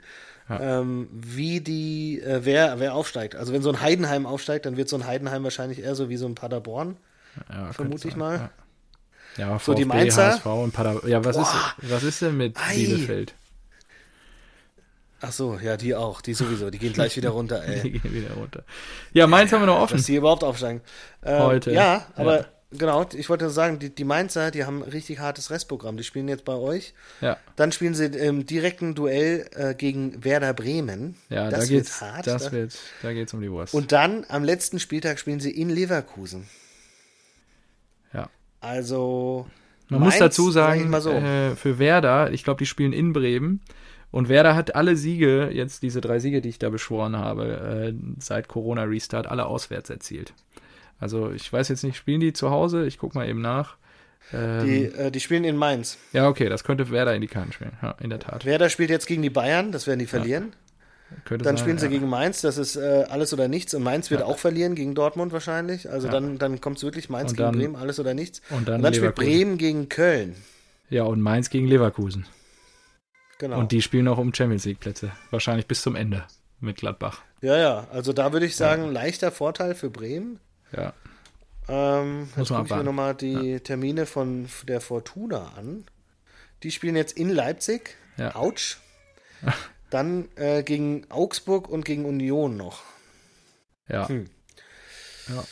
Ja. 0.49 0.81
ähm, 0.81 1.09
wie 1.13 1.61
die, 1.61 2.21
äh, 2.21 2.41
wer, 2.45 2.79
wer 2.79 2.95
aufsteigt. 2.95 3.35
Also 3.35 3.53
wenn 3.53 3.63
so 3.63 3.71
ein 3.71 3.81
Heidenheim 3.81 4.25
aufsteigt, 4.25 4.65
dann 4.67 4.77
wird 4.77 4.89
so 4.89 4.95
ein 4.97 5.05
Heidenheim 5.05 5.43
wahrscheinlich 5.43 5.81
eher 5.83 5.97
so 5.97 6.09
wie 6.09 6.17
so 6.17 6.27
ein 6.27 6.37
Paderborn. 6.37 6.97
Ja, 7.53 7.73
vermute 7.73 8.07
ich 8.07 8.15
mal. 8.15 8.49
Ja, 9.37 9.49
ja 9.51 9.59
So, 9.59 9.75
die 9.75 9.83
VfB, 9.85 9.99
Mainzer? 9.99 10.27
HSV 10.35 10.47
und 10.47 10.73
Pader 10.73 11.07
Ja, 11.09 11.25
was 11.25 11.37
ist, 11.37 11.53
was 11.83 12.03
ist 12.05 12.23
denn 12.23 12.37
mit 12.37 12.57
Ei. 12.57 12.77
Bielefeld? 12.77 13.35
Ach 15.21 15.33
so, 15.33 15.59
ja, 15.63 15.77
die 15.77 15.95
auch, 15.95 16.21
die 16.21 16.35
sowieso, 16.35 16.69
die 16.71 16.79
gehen 16.79 16.93
gleich 16.93 17.17
wieder 17.17 17.31
runter, 17.31 17.61
Die 17.67 17.73
ey. 17.73 17.91
gehen 17.91 18.15
wieder 18.15 18.35
runter. 18.35 18.65
Ja, 19.13 19.27
Mainz 19.27 19.51
haben 19.53 19.63
wir 19.63 19.67
noch 19.67 19.81
offen. 19.81 19.97
Dass 19.97 20.07
die 20.07 20.17
überhaupt 20.17 20.45
aufsteigen. 20.45 20.83
Ähm, 21.25 21.43
Heute, 21.43 21.73
Ja, 21.73 22.07
aber 22.17 22.41
ja. 22.41 22.47
genau, 22.73 23.07
ich 23.15 23.31
wollte 23.31 23.49
sagen, 23.49 23.79
die, 23.79 23.95
die 23.95 24.05
Mainzer, 24.05 24.51
die 24.51 24.65
haben 24.67 24.83
ein 24.83 24.91
richtig 24.91 25.19
hartes 25.19 25.51
Restprogramm. 25.51 25.97
Die 25.97 26.05
spielen 26.05 26.29
jetzt 26.29 26.45
bei 26.45 26.53
euch. 26.55 26.93
Ja, 27.23 27.39
Dann 27.57 27.73
spielen 27.73 27.95
sie 27.95 28.05
im 28.05 28.45
direkten 28.45 28.95
Duell 28.95 29.49
äh, 29.55 29.75
gegen 29.75 30.23
Werder 30.23 30.53
Bremen. 30.53 31.17
ja 31.31 31.49
das 31.49 31.61
da 31.61 31.67
geht's, 31.67 32.01
hart. 32.03 32.27
das 32.27 32.45
da. 32.45 32.53
wird, 32.53 32.77
da 33.03 33.13
geht's 33.15 33.33
um 33.33 33.41
die 33.41 33.51
Wurst. 33.51 33.73
Und 33.73 33.93
dann 33.93 34.27
am 34.29 34.45
letzten 34.45 34.79
Spieltag 34.79 35.19
spielen 35.19 35.41
sie 35.41 35.51
in 35.51 35.71
Leverkusen. 35.71 36.47
ja. 38.13 38.29
Also. 38.61 39.47
Man 39.89 40.01
muss 40.01 40.15
Mainz, 40.15 40.19
dazu 40.19 40.51
sag 40.51 40.77
sagen, 40.77 40.91
mal 40.91 41.01
so. 41.01 41.13
äh, 41.13 41.55
für 41.55 41.79
Werder, 41.79 42.33
ich 42.33 42.43
glaube, 42.43 42.59
die 42.59 42.67
spielen 42.67 42.93
in 42.93 43.13
Bremen. 43.13 43.61
Und 44.17 44.31
Werder 44.31 44.57
hat 44.57 44.75
alle 44.75 44.97
Siege, 44.97 45.51
jetzt 45.53 45.83
diese 45.83 46.01
drei 46.01 46.19
Siege, 46.21 46.41
die 46.41 46.49
ich 46.49 46.59
da 46.59 46.71
beschworen 46.71 47.17
habe, 47.17 47.93
äh, 47.93 47.95
seit 48.19 48.49
Corona-Restart, 48.49 49.27
alle 49.27 49.45
auswärts 49.45 49.91
erzielt. 49.91 50.33
Also 50.99 51.31
ich 51.33 51.53
weiß 51.53 51.69
jetzt 51.69 51.85
nicht, 51.85 51.97
spielen 51.99 52.21
die 52.21 52.33
zu 52.33 52.51
Hause? 52.51 52.87
Ich 52.87 52.97
guck 52.99 53.15
mal 53.15 53.29
eben 53.29 53.43
nach. 53.43 53.77
Ähm, 54.33 54.65
Die, 54.65 54.85
äh, 54.87 55.11
die 55.11 55.21
spielen 55.21 55.45
in 55.45 55.57
Mainz. 55.57 55.99
ja, 56.15 56.29
okay, 56.29 56.49
das 56.49 56.65
könnte 56.65 56.91
Werder 56.91 57.15
in 57.15 57.21
die 57.21 57.27
Karten 57.29 57.53
spielen. 57.53 57.73
Ja, 57.83 57.95
in 58.01 58.09
der 58.09 58.19
Tat. 58.19 58.47
Werder 58.47 58.71
spielt 58.71 58.89
jetzt 58.89 59.07
gegen 59.07 59.21
die 59.21 59.29
Bayern, 59.29 59.71
das 59.71 59.87
werden 59.87 59.99
die 60.01 60.07
verlieren. 60.07 60.55
Könnte 61.27 61.45
Dann 61.45 61.57
sein, 61.57 61.63
spielen 61.65 61.79
sie 61.79 61.85
ja. 61.87 61.91
gegen 61.93 62.09
Mainz, 62.09 62.41
das 62.41 62.57
ist 62.57 62.77
äh, 62.77 63.05
alles 63.11 63.35
oder 63.35 63.49
nichts. 63.49 63.75
Und 63.75 63.83
Mainz 63.83 64.11
wird 64.11 64.23
auch 64.23 64.39
verlieren 64.39 64.75
gegen 64.75 64.95
Dortmund 64.95 65.33
wahrscheinlich. 65.33 65.91
Also 65.91 66.07
Ja. 66.09 66.13
dann, 66.15 66.39
dann 66.39 66.61
kommt 66.63 66.79
es 66.79 66.83
wirklich 66.85 67.11
Mainz 67.11 67.33
Und 67.33 67.37
gegen 67.37 67.49
dann- 67.53 67.59
Bremen, 67.61 67.77
alles 67.77 68.01
oder 68.01 68.15
nichts. 68.15 68.41
Und 68.49 68.67
dann, 68.67 68.77
Und 68.77 68.83
dann 68.83 68.95
spielt. 68.95 69.15
Bremen 69.15 69.59
gegen 69.59 69.91
Köln. 69.91 70.35
Ja, 70.89 71.03
und 71.05 71.21
Mainz 71.21 71.51
gegen 71.51 71.67
Leverkusen. 71.69 72.25
Genau. 73.39 73.59
Und 73.59 73.73
die 73.73 73.83
spielen 73.83 74.09
auch 74.09 74.19
um 74.19 74.33
Champions 74.33 74.65
League 74.65 74.81
Plätze. 74.81 75.13
Wahrscheinlich 75.31 75.67
bis 75.67 75.83
zum 75.83 75.95
Ende 75.95 76.25
mit 76.61 76.79
Gladbach. 76.79 77.23
ja, 77.43 77.57
ja, 77.57 77.87
also 77.93 78.13
da 78.13 78.33
würde 78.33 78.47
ich 78.47 78.57
sagen, 78.57 78.91
leichter 78.91 79.31
Vorteil 79.31 79.75
für 79.75 79.91
Bremen. 79.91 80.41
Ja. 80.73 80.95
Ähm, 81.69 82.21
Muss 82.21 82.37
jetzt 82.37 82.51
man 82.51 82.63
gucke 82.63 82.75
ich 82.75 82.79
mir 82.79 82.85
nochmal 82.85 83.15
die 83.15 83.61
Termine 83.61 84.07
von 84.07 84.49
der 84.67 84.81
Fortuna 84.81 85.53
an. 85.57 85.85
Die 86.63 86.71
spielen 86.71 86.97
jetzt 86.97 87.17
in 87.17 87.29
Leipzig. 87.29 87.97
Ja. 88.17 88.35
Autsch. 88.35 88.79
Dann 89.91 90.29
äh, 90.37 90.63
gegen 90.63 91.09
Augsburg 91.11 91.69
und 91.69 91.85
gegen 91.85 92.05
Union 92.05 92.57
noch. 92.57 92.83
Ja. 93.89 94.09
Hm. 94.09 94.27
ja. 95.29 95.45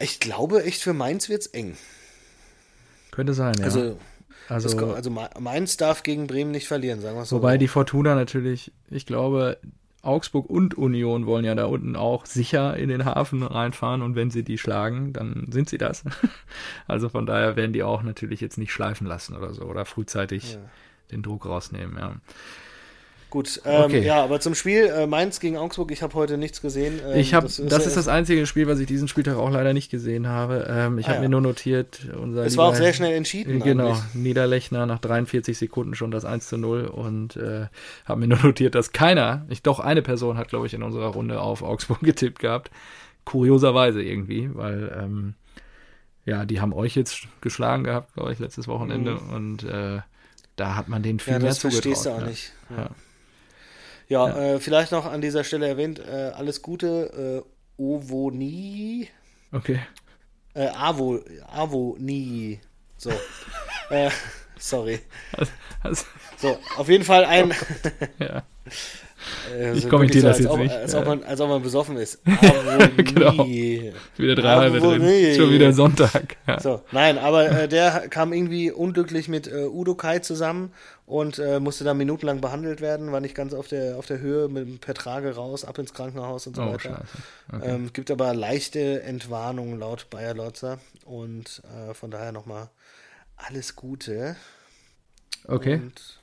Ich 0.00 0.20
glaube 0.20 0.64
echt, 0.64 0.82
für 0.82 0.92
Mainz 0.92 1.28
wird's 1.28 1.46
eng. 1.46 1.76
Könnte 3.12 3.32
sein, 3.32 3.54
ja. 3.58 3.64
Also, 3.64 3.98
Also, 4.48 4.68
das, 4.78 4.94
also 4.94 5.10
Ma- 5.10 5.30
Mainz 5.40 5.76
darf 5.76 6.02
gegen 6.02 6.26
Bremen 6.26 6.50
nicht 6.50 6.66
verlieren, 6.68 7.00
sagen 7.00 7.16
wir 7.16 7.22
es 7.22 7.28
so. 7.30 7.36
wobei 7.36 7.56
die 7.58 7.68
Fortuna 7.68 8.14
natürlich, 8.14 8.72
ich 8.90 9.06
glaube, 9.06 9.58
Augsburg 10.02 10.50
und 10.50 10.74
Union 10.76 11.24
wollen 11.24 11.46
ja 11.46 11.54
da 11.54 11.64
unten 11.64 11.96
auch 11.96 12.26
sicher 12.26 12.76
in 12.76 12.90
den 12.90 13.06
Hafen 13.06 13.42
reinfahren 13.42 14.02
und 14.02 14.16
wenn 14.16 14.30
sie 14.30 14.42
die 14.42 14.58
schlagen, 14.58 15.14
dann 15.14 15.48
sind 15.50 15.68
sie 15.70 15.78
das. 15.78 16.04
Also 16.86 17.08
von 17.08 17.24
daher 17.24 17.56
werden 17.56 17.72
die 17.72 17.82
auch 17.82 18.02
natürlich 18.02 18.40
jetzt 18.42 18.58
nicht 18.58 18.70
schleifen 18.72 19.06
lassen 19.06 19.34
oder 19.34 19.54
so 19.54 19.62
oder 19.62 19.84
frühzeitig 19.86 20.54
Ja. 20.54 20.58
den 21.10 21.22
Druck 21.22 21.46
rausnehmen, 21.46 21.96
ja. 21.96 22.16
Gut, 23.34 23.60
ähm, 23.64 23.82
Okay. 23.86 24.00
ja, 24.04 24.22
aber 24.22 24.38
zum 24.38 24.54
Spiel 24.54 24.84
äh, 24.86 25.08
Mainz 25.08 25.40
gegen 25.40 25.56
Augsburg, 25.56 25.90
ich 25.90 26.04
habe 26.04 26.14
heute 26.14 26.38
nichts 26.38 26.60
gesehen. 26.60 27.00
Ähm, 27.04 27.18
Ich 27.18 27.34
habe, 27.34 27.46
das, 27.48 27.58
ja 27.58 27.76
ist 27.78 27.96
das 27.96 28.06
einzige 28.06 28.46
Spiel, 28.46 28.68
was 28.68 28.78
ich 28.78 28.86
diesen 28.86 29.08
Spieltag 29.08 29.36
auch 29.38 29.50
leider 29.50 29.72
nicht 29.72 29.90
gesehen 29.90 30.28
habe. 30.28 30.68
Ähm, 30.70 30.98
ich 30.98 31.06
Ah, 31.06 31.08
habe 31.08 31.16
ja. 31.16 31.22
mir 31.22 31.28
nur 31.30 31.40
notiert, 31.40 32.06
unser 32.16 32.44
Es 32.44 32.56
war 32.56 32.68
auch 32.68 32.76
sehr 32.76 32.92
schnell 32.92 33.12
entschieden. 33.12 33.58
Genau, 33.58 33.88
eigentlich. 33.88 34.14
Niederlechner 34.14 34.86
nach 34.86 35.00
43 35.00 35.58
Sekunden 35.58 35.96
schon 35.96 36.12
das 36.12 36.24
1 36.24 36.46
zu 36.46 36.58
0 36.58 36.84
und 36.86 37.34
äh, 37.34 37.66
habe 38.04 38.20
mir 38.20 38.28
nur 38.28 38.38
notiert, 38.38 38.76
dass 38.76 38.92
keiner, 38.92 39.44
ich 39.48 39.62
doch 39.64 39.80
eine 39.80 40.02
Person 40.02 40.38
hat, 40.38 40.46
glaube 40.46 40.66
ich, 40.68 40.74
in 40.74 40.84
unserer 40.84 41.08
Runde 41.08 41.40
auf 41.40 41.62
Augsburg 41.64 41.98
getippt 42.02 42.38
gehabt. 42.38 42.70
Kurioserweise 43.24 44.00
irgendwie, 44.00 44.48
weil 44.54 44.96
ähm, 44.96 45.34
ja, 46.24 46.44
die 46.44 46.60
haben 46.60 46.72
euch 46.72 46.94
jetzt 46.94 47.26
geschlagen 47.40 47.82
gehabt, 47.82 48.14
glaube 48.14 48.32
ich, 48.32 48.38
letztes 48.38 48.68
Wochenende 48.68 49.16
und 49.16 49.64
äh, 49.64 50.02
da 50.54 50.76
hat 50.76 50.88
man 50.88 51.02
den 51.02 51.18
viel 51.18 51.32
Mhm. 51.32 51.38
Ja, 51.38 51.42
mehr 51.42 51.48
das 51.50 51.58
zugetraut. 51.58 51.82
verstehst 51.82 52.06
du 52.06 52.10
auch 52.10 52.20
ne? 52.20 52.26
nicht. 52.28 52.52
Ja, 52.70 52.76
Ja. 52.82 52.90
Ja, 54.08 54.28
Ja. 54.28 54.54
Äh, 54.54 54.60
vielleicht 54.60 54.92
noch 54.92 55.06
an 55.06 55.20
dieser 55.20 55.44
Stelle 55.44 55.66
erwähnt, 55.68 55.98
äh, 56.00 56.30
alles 56.34 56.62
Gute, 56.62 57.44
äh, 57.78 57.82
Ovoni, 57.82 59.08
Okay. 59.52 59.80
äh, 60.54 60.68
Avo, 60.68 61.20
Avoni, 61.52 62.60
so. 62.96 63.10
äh, 63.90 64.10
sorry. 64.58 65.00
Also, 65.36 65.52
also, 65.82 66.04
So, 66.38 66.58
auf 66.76 66.88
jeden 66.88 67.04
Fall 67.04 67.24
ein. 67.24 67.52
ja. 68.18 68.42
Äh, 69.56 69.72
Ich 69.72 69.88
kommentiere 69.88 70.26
das 70.28 70.38
so, 70.38 70.42
jetzt 70.44 70.50
als 70.52 70.58
nicht, 70.60 70.70
Ob, 70.70 70.76
ja. 70.76 70.82
als, 70.82 70.94
ob 70.94 71.06
man, 71.06 71.22
als 71.24 71.40
ob 71.40 71.48
man 71.48 71.62
besoffen 71.62 71.96
ist. 71.96 72.20
Genau. 72.96 73.46
Wieder 73.46 74.34
drei 74.34 74.56
halbe 74.56 74.80
drin. 74.80 75.34
Schon 75.36 75.50
wieder 75.50 75.72
Sonntag. 75.72 76.36
Ja. 76.46 76.60
So, 76.60 76.82
nein, 76.92 77.18
aber 77.18 77.50
äh, 77.50 77.68
der 77.68 78.08
kam 78.08 78.32
irgendwie 78.32 78.70
unglücklich 78.70 79.28
mit 79.28 79.46
äh, 79.46 79.64
Udo 79.66 79.94
Kai 79.94 80.18
zusammen 80.18 80.72
und 81.06 81.38
äh, 81.38 81.60
musste 81.60 81.84
da 81.84 81.94
minutenlang 81.94 82.40
behandelt 82.40 82.80
werden, 82.80 83.12
war 83.12 83.20
nicht 83.20 83.34
ganz 83.34 83.54
auf 83.54 83.68
der, 83.68 83.96
auf 83.96 84.06
der 84.06 84.18
Höhe, 84.20 84.48
mit 84.48 84.66
dem 84.66 84.78
per 84.78 84.94
Trage 84.94 85.34
raus, 85.34 85.64
ab 85.64 85.78
ins 85.78 85.94
Krankenhaus 85.94 86.46
und 86.46 86.56
so 86.56 86.62
Oh, 86.62 86.72
weiter. 86.72 87.04
Okay. 87.52 87.62
Ähm, 87.70 87.92
gibt 87.92 88.10
aber 88.10 88.34
leichte 88.34 89.02
Entwarnung 89.02 89.78
laut 89.78 90.08
Bayer 90.10 90.34
Lotzer 90.34 90.78
und 91.04 91.62
äh, 91.88 91.94
von 91.94 92.10
daher 92.10 92.32
nochmal 92.32 92.68
alles 93.36 93.76
Gute 93.76 94.36
okay. 95.46 95.76
und 95.76 96.20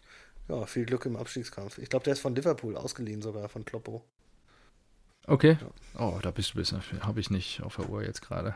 ja, 0.48 0.66
viel 0.66 0.86
Glück 0.86 1.06
im 1.06 1.16
Abstiegskampf. 1.16 1.78
Ich 1.78 1.90
glaube, 1.90 2.04
der 2.04 2.14
ist 2.14 2.20
von 2.20 2.36
Liverpool 2.36 2.76
ausgeliehen 2.76 3.22
sogar, 3.22 3.48
von 3.48 3.64
Kloppo. 3.64 4.04
Okay. 5.28 5.58
Oh, 5.98 6.20
da 6.22 6.32
bist 6.32 6.54
du 6.54 6.58
bisschen. 6.58 6.82
Habe 7.02 7.20
ich 7.20 7.30
nicht 7.30 7.62
auf 7.62 7.76
der 7.76 7.90
Uhr 7.90 8.04
jetzt 8.04 8.22
gerade. 8.22 8.56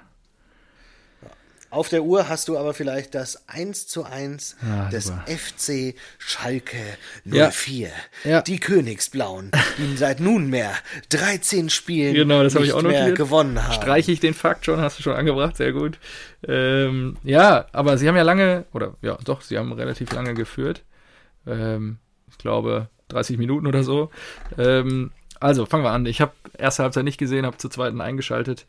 Auf 1.75 1.89
der 1.89 2.03
Uhr 2.03 2.29
hast 2.29 2.47
du 2.47 2.57
aber 2.57 2.73
vielleicht 2.73 3.13
das 3.15 3.47
1 3.49 3.87
zu 3.87 4.05
1 4.05 4.55
Ah, 4.63 4.89
des 4.89 5.05
super. 5.07 5.25
FC 5.27 5.93
Schalke 6.17 6.77
Ja. 7.25 7.51
04. 7.51 7.89
Ja. 8.23 8.41
Die 8.41 8.59
Königsblauen, 8.59 9.51
die 9.77 9.97
seit 9.97 10.21
nunmehr 10.21 10.71
13 11.09 11.69
Spielen 11.69 12.13
Genau, 12.13 12.43
das 12.43 12.55
habe 12.55 12.63
ich 12.65 12.71
nicht 12.73 12.79
auch 12.79 12.87
mehr 12.87 13.01
notiert. 13.01 13.17
gewonnen 13.17 13.61
haben. 13.61 13.73
Streiche 13.73 14.11
ich 14.13 14.21
den 14.21 14.33
Fakt 14.33 14.65
schon, 14.65 14.79
hast 14.79 14.99
du 14.99 15.03
schon 15.03 15.15
angebracht, 15.15 15.57
sehr 15.57 15.73
gut. 15.73 15.99
Ähm, 16.47 17.17
ja, 17.23 17.65
aber 17.73 17.97
sie 17.97 18.07
haben 18.07 18.15
ja 18.15 18.23
lange, 18.23 18.63
oder 18.73 18.93
ja, 19.01 19.17
doch, 19.25 19.41
sie 19.41 19.57
haben 19.57 19.73
relativ 19.73 20.11
lange 20.13 20.33
geführt. 20.33 20.83
Ähm, 21.45 21.97
ich 22.29 22.37
glaube 22.37 22.87
30 23.09 23.37
Minuten 23.37 23.67
oder 23.67 23.83
so. 23.83 24.09
Ähm, 24.57 25.11
also, 25.41 25.65
fangen 25.65 25.83
wir 25.83 25.91
an. 25.91 26.05
Ich 26.05 26.21
habe 26.21 26.31
erste 26.57 26.83
Halbzeit 26.83 27.03
nicht 27.03 27.17
gesehen, 27.17 27.45
habe 27.45 27.57
zur 27.57 27.69
zweiten 27.69 27.99
eingeschaltet, 27.99 28.65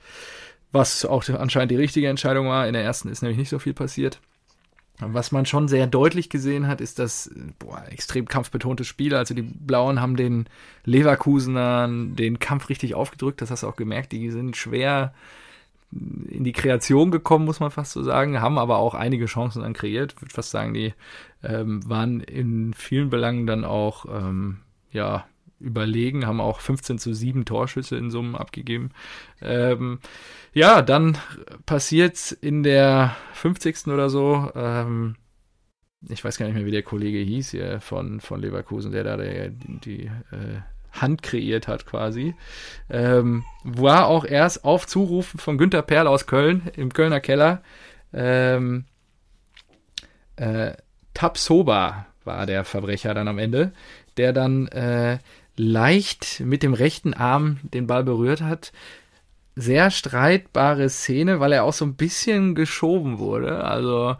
was 0.72 1.04
auch 1.04 1.28
anscheinend 1.28 1.70
die 1.70 1.76
richtige 1.76 2.08
Entscheidung 2.08 2.48
war. 2.48 2.66
In 2.66 2.74
der 2.74 2.82
ersten 2.82 3.08
ist 3.08 3.22
nämlich 3.22 3.38
nicht 3.38 3.48
so 3.48 3.58
viel 3.58 3.74
passiert. 3.74 4.20
Was 4.98 5.30
man 5.30 5.44
schon 5.44 5.68
sehr 5.68 5.86
deutlich 5.86 6.30
gesehen 6.30 6.66
hat, 6.66 6.80
ist 6.80 6.98
das 6.98 7.30
boah, 7.58 7.84
extrem 7.90 8.26
kampfbetontes 8.26 8.86
Spiel. 8.86 9.14
Also 9.14 9.34
die 9.34 9.42
Blauen 9.42 10.00
haben 10.00 10.16
den 10.16 10.48
Leverkusenern 10.84 12.16
den 12.16 12.38
Kampf 12.38 12.70
richtig 12.70 12.94
aufgedrückt. 12.94 13.42
Das 13.42 13.50
hast 13.50 13.62
du 13.62 13.68
auch 13.68 13.76
gemerkt. 13.76 14.12
Die 14.12 14.30
sind 14.30 14.56
schwer 14.56 15.12
in 15.92 16.44
die 16.44 16.52
Kreation 16.52 17.10
gekommen, 17.10 17.44
muss 17.44 17.60
man 17.60 17.70
fast 17.70 17.92
so 17.92 18.02
sagen, 18.02 18.40
haben 18.40 18.58
aber 18.58 18.78
auch 18.78 18.94
einige 18.94 19.26
Chancen 19.26 19.62
dann 19.62 19.72
kreiert. 19.72 20.14
Ich 20.14 20.22
würde 20.22 20.34
fast 20.34 20.50
sagen, 20.50 20.74
die 20.74 20.94
ähm, 21.42 21.88
waren 21.88 22.20
in 22.20 22.74
vielen 22.74 23.10
Belangen 23.10 23.46
dann 23.46 23.64
auch 23.64 24.06
ähm, 24.06 24.58
ja 24.90 25.26
überlegen, 25.58 26.26
haben 26.26 26.40
auch 26.40 26.60
15 26.60 26.98
zu 26.98 27.14
7 27.14 27.44
Torschüsse 27.44 27.96
in 27.96 28.10
Summen 28.10 28.36
abgegeben. 28.36 28.90
Ähm, 29.40 30.00
ja, 30.52 30.82
dann 30.82 31.18
passiert 31.64 32.32
in 32.32 32.62
der 32.62 33.16
50. 33.32 33.88
oder 33.88 34.10
so, 34.10 34.50
ähm, 34.54 35.16
ich 36.08 36.24
weiß 36.24 36.38
gar 36.38 36.46
nicht 36.46 36.54
mehr, 36.54 36.66
wie 36.66 36.70
der 36.70 36.82
Kollege 36.82 37.18
hieß 37.18 37.50
hier 37.50 37.80
von, 37.80 38.20
von 38.20 38.40
Leverkusen, 38.40 38.92
der 38.92 39.04
da 39.04 39.16
der, 39.16 39.48
die, 39.48 39.80
die 39.80 40.04
äh, 40.06 40.60
Hand 40.92 41.22
kreiert 41.22 41.68
hat 41.68 41.86
quasi. 41.86 42.34
Ähm, 42.88 43.44
war 43.64 44.06
auch 44.06 44.24
erst 44.24 44.64
auf 44.64 44.86
Zurufen 44.86 45.38
von 45.38 45.58
Günter 45.58 45.82
Perl 45.82 46.06
aus 46.06 46.26
Köln 46.26 46.70
im 46.76 46.92
Kölner 46.92 47.20
Keller. 47.20 47.62
Ähm, 48.12 48.84
äh, 50.36 50.74
Tapsoba 51.14 52.06
war 52.24 52.46
der 52.46 52.64
Verbrecher 52.64 53.14
dann 53.14 53.28
am 53.28 53.38
Ende, 53.38 53.72
der 54.16 54.32
dann 54.32 54.68
äh, 54.68 55.18
leicht 55.56 56.40
mit 56.40 56.62
dem 56.62 56.74
rechten 56.74 57.14
Arm 57.14 57.58
den 57.62 57.86
Ball 57.86 58.04
berührt 58.04 58.42
hat. 58.42 58.72
Sehr 59.54 59.90
streitbare 59.90 60.88
Szene, 60.90 61.40
weil 61.40 61.52
er 61.52 61.64
auch 61.64 61.72
so 61.72 61.84
ein 61.84 61.94
bisschen 61.94 62.54
geschoben 62.54 63.18
wurde. 63.18 63.64
Also 63.64 64.16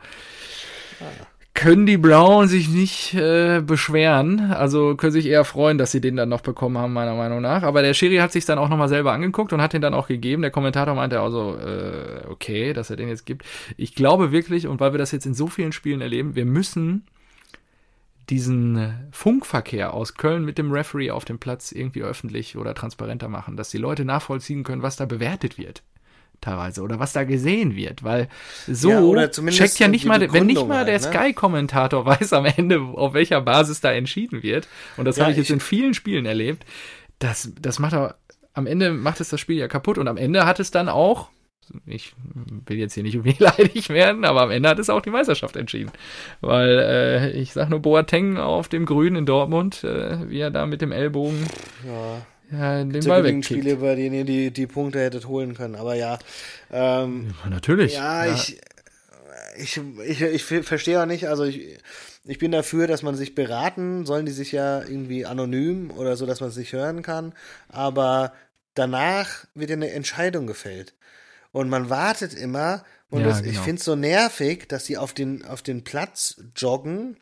können 1.57 1.87
die 1.87 1.97
Blauen 1.97 2.49
sich 2.49 2.69
nicht 2.69 3.15
äh, 3.15 3.61
beschweren. 3.61 4.53
Also 4.53 4.95
können 4.95 5.13
sich 5.13 5.27
eher 5.27 5.45
freuen, 5.45 5.79
dass 5.79 5.91
sie 5.91 6.01
den 6.01 6.17
dann 6.17 6.29
noch 6.29 6.43
bekommen 6.43 6.79
haben, 6.79 6.93
meiner 6.93 7.15
Meinung 7.15 7.41
nach. 7.41 7.63
Aber 7.63 7.83
der 7.83 7.95
Schiri 7.95 8.17
hat 8.17 8.31
sich 8.31 8.45
dann 8.45 8.59
auch 8.59 8.69
nochmal 8.69 8.89
selber 8.89 9.13
angeguckt 9.13 9.53
und 9.53 9.63
hat 9.63 9.73
den 9.73 9.81
dann 9.81 9.95
auch 9.95 10.07
gegeben. 10.07 10.43
Der 10.43 10.51
Kommentator 10.51 10.95
meinte 10.95 11.21
also, 11.21 11.57
äh, 11.57 12.27
okay, 12.29 12.73
dass 12.75 12.91
er 12.91 12.97
den 12.97 13.09
jetzt 13.09 13.27
gibt. 13.27 13.45
Ich 13.77 13.95
glaube 13.95 14.33
wirklich, 14.33 14.67
und 14.67 14.81
weil 14.81 14.93
wir 14.93 14.99
das 14.99 15.13
jetzt 15.13 15.27
in 15.27 15.35
so 15.35 15.49
vielen 15.49 15.73
Spielen 15.73 16.03
erleben, 16.03 16.37
wir 16.37 16.45
müssen 16.45 17.07
diesen 18.31 19.09
Funkverkehr 19.13 19.95
aus 19.95 20.15
Köln 20.15 20.45
mit 20.45 20.59
dem 20.59 20.73
Referee 20.73 21.11
auf 21.11 21.25
dem 21.25 21.39
Platz 21.39 21.71
irgendwie 21.73 22.03
öffentlich 22.03 22.57
oder 22.57 22.75
transparenter 22.75 23.29
machen, 23.29 23.57
dass 23.57 23.71
die 23.71 23.79
Leute 23.79 24.05
nachvollziehen 24.05 24.65
können, 24.65 24.83
was 24.83 24.97
da 24.97 25.05
bewertet 25.07 25.59
wird. 25.59 25.83
teilweise 26.43 26.83
oder 26.83 26.99
was 26.99 27.15
da 27.15 27.25
gesehen 27.25 27.77
wird, 27.77 28.05
weil 28.05 28.29
so 28.67 28.91
Ja, 28.91 29.27
checkt 29.49 29.79
ja 29.79 29.89
nicht 29.89 30.05
mal, 30.05 30.21
wenn 30.21 30.27
nicht 30.47 30.57
Begründung 30.57 30.69
mal 30.69 30.85
der 30.85 31.01
halt, 31.01 31.05
ne? 31.05 31.09
Sky-Kommentator 31.11 32.05
weiß 32.07 32.33
am 32.35 32.45
Ende, 32.45 32.79
auf 32.81 33.15
welcher 33.15 33.41
Basis 33.41 33.81
da 33.81 33.91
entschieden 33.93 34.43
wird. 34.43 34.69
Und 34.99 35.07
das 35.07 35.17
Ja, 35.17 35.23
habe 35.23 35.33
ich 35.33 35.39
jetzt 35.39 35.47
ich- 35.47 35.55
in 35.55 35.61
vielen 35.61 35.95
Spielen 35.95 36.27
erlebt. 36.27 36.67
Das, 37.21 37.51
das 37.59 37.79
macht 37.79 37.95
er, 37.95 38.17
am 38.53 38.67
Ende 38.67 38.93
macht 38.93 39.21
es 39.23 39.31
das 39.31 39.41
Spiel 39.41 39.57
ja 39.57 39.67
kaputt 39.69 39.97
und 39.97 40.09
am 40.09 40.19
Ende 40.19 40.45
hat 40.45 40.61
es 40.61 40.71
dann 40.71 40.91
auch, 40.91 41.31
ich 41.87 42.15
will 42.67 42.79
jetzt 42.79 42.95
hier 42.95 43.03
nicht 43.03 43.25
wehleidig 43.25 43.89
werden, 43.91 44.25
aber 44.25 44.43
am 44.43 44.51
Ende 44.51 44.69
hat 44.69 44.79
es 44.79 44.91
auch 44.91 45.01
die 45.01 45.11
Meisterschaft 45.11 45.57
entschieden. 45.57 45.91
Weil 46.41 46.79
äh, 46.79 47.31
ich 47.33 47.53
sag 47.53 47.69
nur 47.69 47.81
Boateng 47.81 48.37
auf 48.39 48.69
dem 48.69 48.87
Grün 48.87 49.17
in 49.17 49.27
Dortmund, 49.27 49.85
äh, 49.85 50.29
wie 50.29 50.41
er 50.41 50.51
da 50.51 50.67
mit 50.67 50.81
dem 50.81 50.93
Ellbogen 50.93 51.47
Ja. 51.87 52.27
ja, 52.59 52.85
den 52.85 53.05
Ball 53.05 53.25
wegkickt. 53.25 53.47
Spiele, 53.47 53.77
bei 53.77 53.95
denen 53.95 54.15
ihr 54.15 54.25
die, 54.25 54.51
die 54.51 54.67
Punkte 54.67 55.01
hättet 55.01 55.27
holen 55.27 55.55
können. 55.55 55.75
Aber 55.75 55.95
ja, 55.95 56.19
ähm, 56.73 57.35
Ja, 57.45 57.51
natürlich. 57.51 57.95
ja, 57.95 58.33
ich, 58.33 58.59
ich, 59.59 59.81
ich, 60.07 60.23
ich 60.23 60.45
verstehe 60.65 61.01
auch 61.01 61.07
nicht, 61.07 61.29
also 61.29 61.45
ich, 61.45 61.79
ich 62.25 62.39
bin 62.39 62.51
dafür, 62.53 62.87
dass 62.87 63.03
man 63.03 63.15
sich 63.15 63.35
beraten, 63.35 64.05
sollen 64.05 64.27
die 64.27 64.33
sich 64.33 64.53
ja 64.53 64.81
irgendwie 64.81 65.27
anonym 65.27 65.91
oder 65.93 66.17
so, 66.17 66.27
dass 66.27 66.41
man 66.41 66.51
es 66.51 66.57
nicht 66.57 66.73
hören 66.73 67.03
kann, 67.03 67.33
aber 67.69 68.33
danach 68.75 69.47
wird 69.55 69.71
ja 69.71 69.77
eine 69.77 69.91
Entscheidung 69.93 70.47
gefällt. 70.47 70.95
Und 71.57 71.71
man 71.71 71.89
wartet 71.89 72.35
immer, 72.35 72.85
und 73.09 73.23
Ja, 73.23 73.29
das, 73.29 73.41
ich 73.41 73.53
genau. 73.53 73.63
finde 73.63 73.79
es 73.79 73.85
so 73.87 73.97
nervig, 73.97 74.69
dass 74.69 74.85
sie 74.85 74.99
auf 74.99 75.15
den, 75.15 75.43
auf 75.47 75.63
den 75.63 75.85
Platz 75.85 76.37
joggen, 76.55 77.17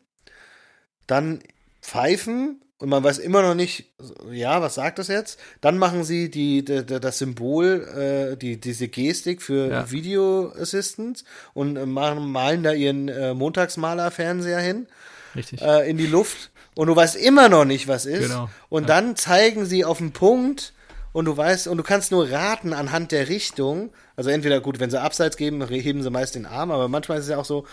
dann 1.07 1.39
pfeifen 1.81 2.61
und 2.79 2.89
man 2.89 3.01
weiß 3.01 3.19
immer 3.19 3.41
noch 3.41 3.55
nicht, 3.55 3.93
ja, 4.29 4.61
was 4.61 4.75
sagt 4.75 4.99
das 4.99 5.07
jetzt? 5.07 5.39
Dann 5.61 5.77
machen 5.77 6.03
sie 6.03 6.29
die, 6.29 6.65
die, 6.65 6.85
das 6.85 7.17
Symbol, 7.19 8.33
äh, 8.33 8.35
die, 8.35 8.59
diese 8.59 8.89
Gestik 8.89 9.41
für 9.41 9.69
Ja. 9.71 9.91
Video 9.91 10.51
Assistance 10.59 11.23
und 11.53 11.77
äh, 11.77 11.85
machen, 11.85 12.29
malen 12.29 12.63
da 12.63 12.73
ihren 12.73 13.07
äh, 13.07 13.33
Montagsmaler-Fernseher 13.33 14.59
hin 14.59 14.87
Richtig. 15.33 15.61
äh, 15.61 15.89
in 15.89 15.95
die 15.95 16.07
Luft 16.07 16.51
und 16.75 16.87
du 16.87 16.95
weißt 16.97 17.15
immer 17.15 17.47
noch 17.47 17.63
nicht, 17.63 17.87
was 17.87 18.05
ist. 18.05 18.27
Genau. 18.27 18.49
Und 18.67 18.89
dann 18.89 19.15
zeigen 19.15 19.65
sie 19.65 19.85
auf 19.85 19.99
den 19.99 20.11
Punkt 20.11 20.73
und 21.15 21.23
du 21.23 21.37
weißt, 21.37 21.69
und 21.69 21.77
du 21.77 21.83
kannst 21.83 22.11
nur 22.11 22.29
raten 22.29 22.73
anhand 22.73 23.13
der 23.13 23.29
Richtung. 23.29 23.93
Also 24.17 24.31
entweder 24.31 24.59
gut, 24.59 24.81
wenn 24.81 24.89
sie 24.89 24.99
abseits 24.99 25.37
geben, 25.37 25.65
heben 25.65 26.03
sie 26.03 26.09
meist 26.09 26.35
den 26.35 26.45
Arm, 26.45 26.71
aber 26.71 26.89
manchmal 26.89 27.19
ist 27.19 27.23
es 27.23 27.29
ja 27.29 27.37
auch 27.37 27.45
so, 27.45 27.65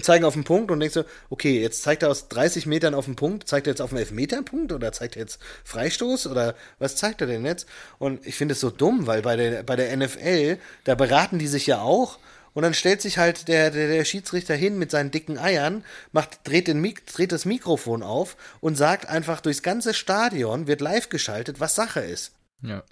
zeigen 0.00 0.24
auf 0.24 0.34
den 0.34 0.44
Punkt 0.44 0.70
und 0.70 0.78
denkst 0.78 0.94
so, 0.94 1.04
okay, 1.28 1.60
jetzt 1.60 1.82
zeigt 1.82 2.04
er 2.04 2.10
aus 2.10 2.28
30 2.28 2.66
Metern 2.66 2.94
auf 2.94 3.06
den 3.06 3.16
Punkt, 3.16 3.48
zeigt 3.48 3.66
er 3.66 3.72
jetzt 3.72 3.80
auf 3.80 3.90
einen 3.90 3.98
Elfmeterpunkt 3.98 4.70
oder 4.70 4.92
zeigt 4.92 5.16
er 5.16 5.22
jetzt 5.22 5.40
Freistoß 5.64 6.28
oder 6.28 6.54
was 6.78 6.94
zeigt 6.94 7.20
er 7.20 7.26
denn 7.26 7.44
jetzt? 7.44 7.66
Und 7.98 8.24
ich 8.24 8.36
finde 8.36 8.52
es 8.52 8.60
so 8.60 8.70
dumm, 8.70 9.08
weil 9.08 9.22
bei 9.22 9.34
der, 9.34 9.64
bei 9.64 9.74
der 9.74 9.96
NFL, 9.96 10.58
da 10.84 10.94
beraten 10.94 11.40
die 11.40 11.48
sich 11.48 11.66
ja 11.66 11.80
auch 11.80 12.20
und 12.52 12.62
dann 12.62 12.74
stellt 12.74 13.02
sich 13.02 13.18
halt 13.18 13.48
der, 13.48 13.72
der, 13.72 13.88
der 13.88 14.04
Schiedsrichter 14.04 14.54
hin 14.54 14.78
mit 14.78 14.92
seinen 14.92 15.10
dicken 15.10 15.36
Eiern, 15.36 15.84
macht, 16.12 16.46
dreht, 16.46 16.68
den 16.68 16.80
Mik 16.80 17.06
dreht 17.06 17.32
das 17.32 17.44
Mikrofon 17.44 18.04
auf 18.04 18.36
und 18.60 18.76
sagt 18.76 19.08
einfach 19.08 19.40
durchs 19.40 19.64
ganze 19.64 19.94
Stadion, 19.94 20.68
wird 20.68 20.80
live 20.80 21.08
geschaltet, 21.08 21.58
was 21.58 21.74
Sache 21.74 21.98
ist. 21.98 22.30
Ja. 22.64 22.82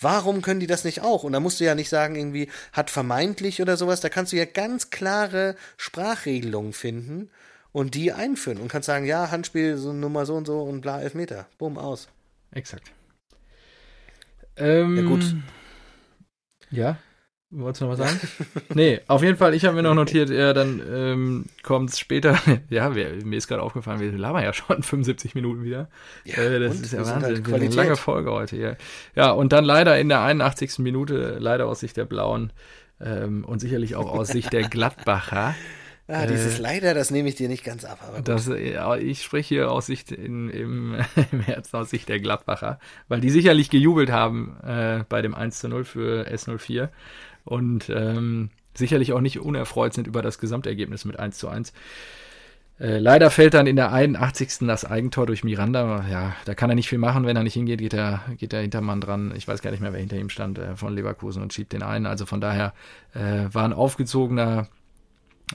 Warum 0.00 0.42
können 0.42 0.58
die 0.58 0.66
das 0.66 0.82
nicht 0.82 1.02
auch? 1.02 1.22
Und 1.22 1.32
da 1.32 1.38
musst 1.38 1.60
du 1.60 1.64
ja 1.64 1.76
nicht 1.76 1.88
sagen, 1.88 2.16
irgendwie 2.16 2.48
hat 2.72 2.90
vermeintlich 2.90 3.62
oder 3.62 3.76
sowas. 3.76 4.00
Da 4.00 4.08
kannst 4.08 4.32
du 4.32 4.36
ja 4.36 4.44
ganz 4.46 4.90
klare 4.90 5.54
Sprachregelungen 5.76 6.72
finden 6.72 7.30
und 7.70 7.94
die 7.94 8.12
einführen 8.12 8.58
und 8.58 8.68
kannst 8.68 8.86
sagen, 8.86 9.06
ja, 9.06 9.30
Handspiel, 9.30 9.76
so 9.76 9.92
Nummer 9.92 10.26
so 10.26 10.34
und 10.34 10.46
so 10.46 10.60
und 10.62 10.80
bla, 10.80 11.00
Elfmeter. 11.00 11.46
Bumm, 11.56 11.78
aus. 11.78 12.08
Exakt. 12.50 12.90
Ähm, 14.56 14.96
Ja, 14.96 15.02
gut. 15.04 15.36
Ja? 16.70 16.96
Wolltest 17.54 17.82
du 17.82 17.84
noch 17.84 17.98
was 17.98 17.98
sagen? 17.98 18.18
nee, 18.74 19.00
auf 19.08 19.22
jeden 19.22 19.36
Fall, 19.36 19.52
ich 19.52 19.66
habe 19.66 19.76
mir 19.76 19.82
noch 19.82 19.94
notiert, 19.94 20.30
ja, 20.30 20.54
dann 20.54 20.80
ähm, 20.90 21.44
kommt 21.62 21.90
es 21.90 21.98
später. 21.98 22.38
ja, 22.70 22.94
wir, 22.94 23.22
mir 23.24 23.36
ist 23.36 23.46
gerade 23.46 23.62
aufgefallen, 23.62 24.00
wir 24.00 24.10
labern 24.10 24.42
ja 24.42 24.54
schon 24.54 24.82
75 24.82 25.34
Minuten 25.34 25.62
wieder. 25.62 25.88
Ja, 26.24 26.38
äh, 26.38 26.58
das 26.60 26.80
ist 26.80 26.94
ja 26.94 27.00
Wahnsinn. 27.00 27.22
halt 27.22 27.52
eine 27.52 27.68
lange 27.68 27.96
Folge 27.96 28.30
heute 28.30 28.56
hier. 28.56 28.76
Ja, 29.14 29.32
und 29.32 29.52
dann 29.52 29.66
leider 29.66 29.98
in 29.98 30.08
der 30.08 30.22
81. 30.22 30.78
Minute, 30.78 31.36
leider 31.38 31.66
aus 31.66 31.80
Sicht 31.80 31.98
der 31.98 32.06
Blauen 32.06 32.54
ähm, 33.02 33.44
und 33.44 33.58
sicherlich 33.58 33.96
auch 33.96 34.10
aus 34.10 34.28
Sicht 34.28 34.50
der 34.54 34.62
Gladbacher. 34.62 35.54
Ah, 36.08 36.26
dieses 36.26 36.58
leider, 36.58 36.94
das 36.94 37.10
nehme 37.10 37.28
ich 37.28 37.36
dir 37.36 37.48
nicht 37.48 37.64
ganz 37.64 37.84
ab. 37.84 37.98
Das, 38.24 38.48
ich 38.48 39.22
spreche 39.22 39.48
hier 39.54 39.70
aus 39.70 39.86
Sicht 39.86 40.10
in, 40.10 40.50
im, 40.50 40.96
im 41.30 41.40
Herzen 41.40 41.76
aus 41.76 41.90
Sicht 41.90 42.08
der 42.08 42.18
Gladbacher, 42.18 42.80
weil 43.08 43.20
die 43.20 43.30
sicherlich 43.30 43.70
gejubelt 43.70 44.10
haben 44.10 44.56
äh, 44.62 45.04
bei 45.08 45.22
dem 45.22 45.34
1 45.34 45.60
zu 45.60 45.68
0 45.68 45.84
für 45.84 46.26
S04 46.28 46.88
und 47.44 47.90
ähm, 47.94 48.50
sicherlich 48.74 49.12
auch 49.12 49.20
nicht 49.20 49.40
unerfreut 49.40 49.94
sind 49.94 50.06
über 50.06 50.22
das 50.22 50.38
Gesamtergebnis 50.38 51.04
mit 51.04 51.18
1 51.18 51.38
zu 51.38 51.48
1. 51.48 51.72
Äh, 52.80 52.98
leider 52.98 53.30
fällt 53.30 53.54
dann 53.54 53.66
in 53.66 53.76
der 53.76 53.92
81. 53.92 54.66
das 54.66 54.84
Eigentor 54.84 55.26
durch 55.26 55.44
Miranda. 55.44 56.04
Ja, 56.10 56.34
da 56.46 56.54
kann 56.54 56.70
er 56.70 56.74
nicht 56.74 56.88
viel 56.88 56.98
machen, 56.98 57.26
wenn 57.26 57.36
er 57.36 57.42
nicht 57.42 57.54
hingeht, 57.54 57.80
geht 57.80 57.94
er, 57.94 58.22
geht 58.38 58.52
der 58.52 58.62
Hintermann 58.62 59.00
dran. 59.00 59.32
Ich 59.36 59.46
weiß 59.46 59.62
gar 59.62 59.70
nicht 59.70 59.80
mehr, 59.80 59.92
wer 59.92 60.00
hinter 60.00 60.16
ihm 60.16 60.30
stand, 60.30 60.58
äh, 60.58 60.76
von 60.76 60.94
Leverkusen 60.94 61.42
und 61.42 61.52
schiebt 61.52 61.72
den 61.72 61.82
ein. 61.82 62.06
Also 62.06 62.26
von 62.26 62.40
daher 62.40 62.72
äh, 63.14 63.44
war 63.52 63.64
ein 63.64 63.72
aufgezogener 63.72 64.68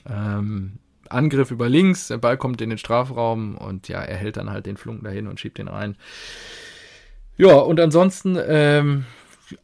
ähm, 0.09 0.79
Angriff 1.09 1.51
über 1.51 1.69
links, 1.69 2.07
der 2.07 2.17
Ball 2.17 2.37
kommt 2.37 2.61
in 2.61 2.69
den 2.69 2.77
Strafraum 2.77 3.57
und 3.57 3.87
ja, 3.87 4.01
er 4.01 4.17
hält 4.17 4.37
dann 4.37 4.49
halt 4.49 4.65
den 4.65 4.77
Flunken 4.77 5.05
dahin 5.05 5.27
und 5.27 5.39
schiebt 5.39 5.57
den 5.57 5.67
rein. 5.67 5.95
Ja, 7.37 7.55
und 7.55 7.79
ansonsten 7.79 8.37
ähm, 8.47 9.05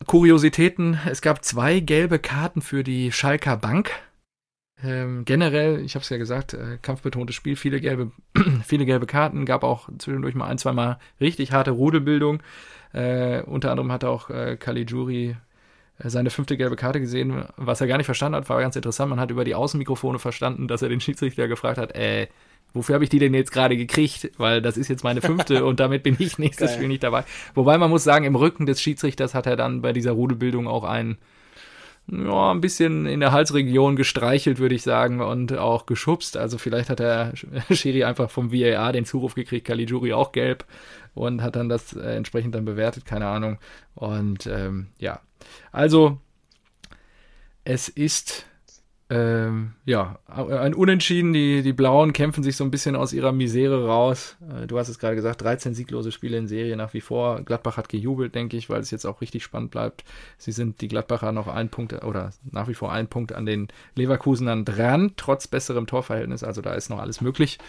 Kuriositäten. 0.07 0.99
Es 1.05 1.21
gab 1.21 1.43
zwei 1.43 1.79
gelbe 1.79 2.19
Karten 2.19 2.61
für 2.61 2.83
die 2.83 3.11
Schalker 3.11 3.57
Bank. 3.57 3.91
Ähm, 4.83 5.23
generell, 5.25 5.79
ich 5.79 5.95
habe 5.95 6.03
es 6.03 6.09
ja 6.09 6.17
gesagt, 6.17 6.53
äh, 6.53 6.77
kampfbetontes 6.81 7.35
Spiel, 7.35 7.55
viele 7.55 7.79
gelbe, 7.79 8.11
viele 8.65 8.85
gelbe 8.85 9.05
Karten, 9.05 9.45
gab 9.45 9.63
auch 9.63 9.89
zwischendurch 9.97 10.35
mal 10.35 10.47
ein, 10.47 10.57
zwei 10.57 10.73
Mal 10.73 10.99
richtig 11.21 11.53
harte 11.53 11.71
Rudelbildung. 11.71 12.43
Äh, 12.91 13.41
unter 13.43 13.71
anderem 13.71 13.91
hat 13.91 14.03
auch 14.03 14.29
äh, 14.29 14.53
äh, 14.53 15.35
seine 16.05 16.29
fünfte 16.29 16.57
gelbe 16.57 16.75
Karte 16.75 16.99
gesehen, 16.99 17.45
was 17.55 17.81
er 17.81 17.87
gar 17.87 17.97
nicht 17.97 18.05
verstanden 18.05 18.35
hat, 18.35 18.49
war 18.49 18.59
ganz 18.61 18.75
interessant. 18.75 19.09
Man 19.09 19.19
hat 19.19 19.31
über 19.31 19.45
die 19.45 19.55
Außenmikrofone 19.55 20.19
verstanden, 20.19 20.67
dass 20.67 20.81
er 20.81 20.89
den 20.89 20.99
Schiedsrichter 20.99 21.47
gefragt 21.47 21.77
hat, 21.77 21.95
äh, 21.95 22.27
wofür 22.73 22.95
habe 22.95 23.03
ich 23.03 23.09
die 23.09 23.19
denn 23.19 23.33
jetzt 23.33 23.51
gerade 23.51 23.77
gekriegt? 23.77 24.31
Weil 24.37 24.61
das 24.61 24.77
ist 24.77 24.89
jetzt 24.89 25.03
meine 25.03 25.21
fünfte 25.21 25.65
und 25.65 25.79
damit 25.79 26.03
bin 26.03 26.15
ich 26.19 26.37
nächstes 26.39 26.69
Geil. 26.69 26.75
Spiel 26.75 26.87
nicht 26.87 27.03
dabei. 27.03 27.23
Wobei 27.53 27.77
man 27.77 27.89
muss 27.89 28.03
sagen, 28.03 28.25
im 28.25 28.35
Rücken 28.35 28.65
des 28.65 28.81
Schiedsrichters 28.81 29.33
hat 29.33 29.45
er 29.45 29.55
dann 29.55 29.81
bei 29.81 29.93
dieser 29.93 30.11
Rudelbildung 30.11 30.67
auch 30.67 30.83
einen 30.83 31.17
ja, 32.07 32.51
ein 32.51 32.59
bisschen 32.59 33.05
in 33.05 33.21
der 33.21 33.31
Halsregion 33.31 33.95
gestreichelt, 33.95 34.59
würde 34.59 34.75
ich 34.75 34.83
sagen, 34.83 35.21
und 35.21 35.57
auch 35.57 35.85
geschubst. 35.85 36.35
Also 36.35 36.57
vielleicht 36.57 36.89
hat 36.89 36.99
der 36.99 37.33
Schiri 37.71 38.03
einfach 38.03 38.29
vom 38.29 38.51
VAR 38.51 38.91
den 38.91 39.05
Zuruf 39.05 39.35
gekriegt, 39.35 39.65
Caligiuri 39.65 40.13
auch 40.13 40.31
gelb 40.31 40.65
und 41.13 41.41
hat 41.41 41.55
dann 41.55 41.69
das 41.69 41.93
äh, 41.93 42.15
entsprechend 42.15 42.55
dann 42.55 42.65
bewertet, 42.65 43.05
keine 43.05 43.27
Ahnung. 43.27 43.59
Und 43.95 44.47
ähm, 44.47 44.87
ja, 44.99 45.19
also 45.71 46.17
es 47.63 47.89
ist 47.89 48.45
ähm, 49.09 49.73
ja 49.85 50.17
ein 50.27 50.73
Unentschieden. 50.73 51.33
Die, 51.33 51.61
die 51.61 51.73
Blauen 51.73 52.13
kämpfen 52.13 52.43
sich 52.43 52.55
so 52.55 52.63
ein 52.63 52.71
bisschen 52.71 52.95
aus 52.95 53.13
ihrer 53.13 53.31
Misere 53.31 53.85
raus. 53.85 54.37
Äh, 54.49 54.65
du 54.65 54.79
hast 54.79 54.89
es 54.89 54.97
gerade 54.97 55.15
gesagt, 55.15 55.41
13 55.41 55.73
sieglose 55.73 56.11
Spiele 56.11 56.37
in 56.37 56.47
Serie 56.47 56.75
nach 56.77 56.93
wie 56.93 57.01
vor. 57.01 57.41
Gladbach 57.41 57.77
hat 57.77 57.89
gejubelt, 57.89 58.33
denke 58.33 58.57
ich, 58.57 58.69
weil 58.69 58.81
es 58.81 58.91
jetzt 58.91 59.05
auch 59.05 59.21
richtig 59.21 59.43
spannend 59.43 59.71
bleibt. 59.71 60.03
Sie 60.37 60.51
sind 60.51 60.81
die 60.81 60.87
Gladbacher 60.87 61.31
noch 61.31 61.47
ein 61.47 61.69
Punkt 61.69 61.93
oder 62.03 62.31
nach 62.49 62.67
wie 62.67 62.73
vor 62.73 62.91
ein 62.91 63.07
Punkt 63.07 63.33
an 63.33 63.45
den 63.45 63.67
Leverkusenern 63.95 64.65
dran, 64.65 65.11
trotz 65.15 65.47
besserem 65.47 65.85
Torverhältnis. 65.85 66.43
Also 66.43 66.61
da 66.61 66.73
ist 66.73 66.89
noch 66.89 66.99
alles 66.99 67.21
möglich. 67.21 67.59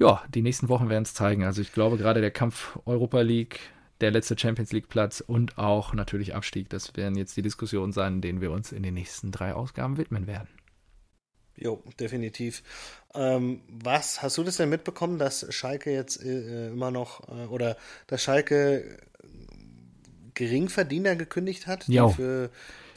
Ja, 0.00 0.24
die 0.34 0.40
nächsten 0.40 0.70
Wochen 0.70 0.88
werden 0.88 1.02
es 1.02 1.12
zeigen. 1.12 1.44
Also 1.44 1.60
ich 1.60 1.72
glaube 1.72 1.98
gerade 1.98 2.22
der 2.22 2.30
Kampf 2.30 2.78
Europa 2.86 3.20
League, 3.20 3.60
der 4.00 4.10
letzte 4.10 4.36
Champions 4.38 4.72
League 4.72 4.88
Platz 4.88 5.20
und 5.20 5.58
auch 5.58 5.92
natürlich 5.92 6.34
Abstieg, 6.34 6.70
das 6.70 6.96
werden 6.96 7.16
jetzt 7.16 7.36
die 7.36 7.42
Diskussionen 7.42 7.92
sein, 7.92 8.22
denen 8.22 8.40
wir 8.40 8.50
uns 8.50 8.72
in 8.72 8.82
den 8.82 8.94
nächsten 8.94 9.30
drei 9.30 9.52
Ausgaben 9.52 9.98
widmen 9.98 10.26
werden. 10.26 10.48
Jo, 11.54 11.82
definitiv. 11.98 12.62
Ähm, 13.14 13.60
was, 13.68 14.22
hast 14.22 14.38
du 14.38 14.42
das 14.42 14.56
denn 14.56 14.70
mitbekommen, 14.70 15.18
dass 15.18 15.46
Schalke 15.54 15.92
jetzt 15.92 16.24
äh, 16.24 16.68
immer 16.68 16.90
noch, 16.90 17.28
äh, 17.28 17.46
oder 17.48 17.76
dass 18.06 18.22
Schalke 18.22 18.96
Geringverdiener 20.32 21.16
gekündigt 21.16 21.66
hat, 21.66 21.86
die 21.88 21.96
Jo. 21.96 22.08
für 22.08 22.50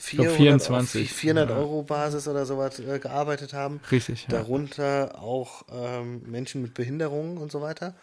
400, 0.04 0.36
24, 0.38 1.10
auf 1.10 1.16
400 1.18 1.50
ja. 1.50 1.56
Euro 1.56 1.84
Basis 1.84 2.28
oder 2.28 2.46
sowas 2.46 2.80
äh, 2.80 3.00
gearbeitet 3.00 3.54
haben? 3.54 3.80
Richtig. 3.92 4.24
Ja. 4.30 4.40
Darunter 4.40 5.20
auch 5.22 5.64
ähm, 5.72 6.22
Menschen 6.26 6.62
mit 6.62 6.74
Behinderungen 6.74 7.38
und 7.38 7.52
so 7.52 7.62
weiter. 7.62 7.96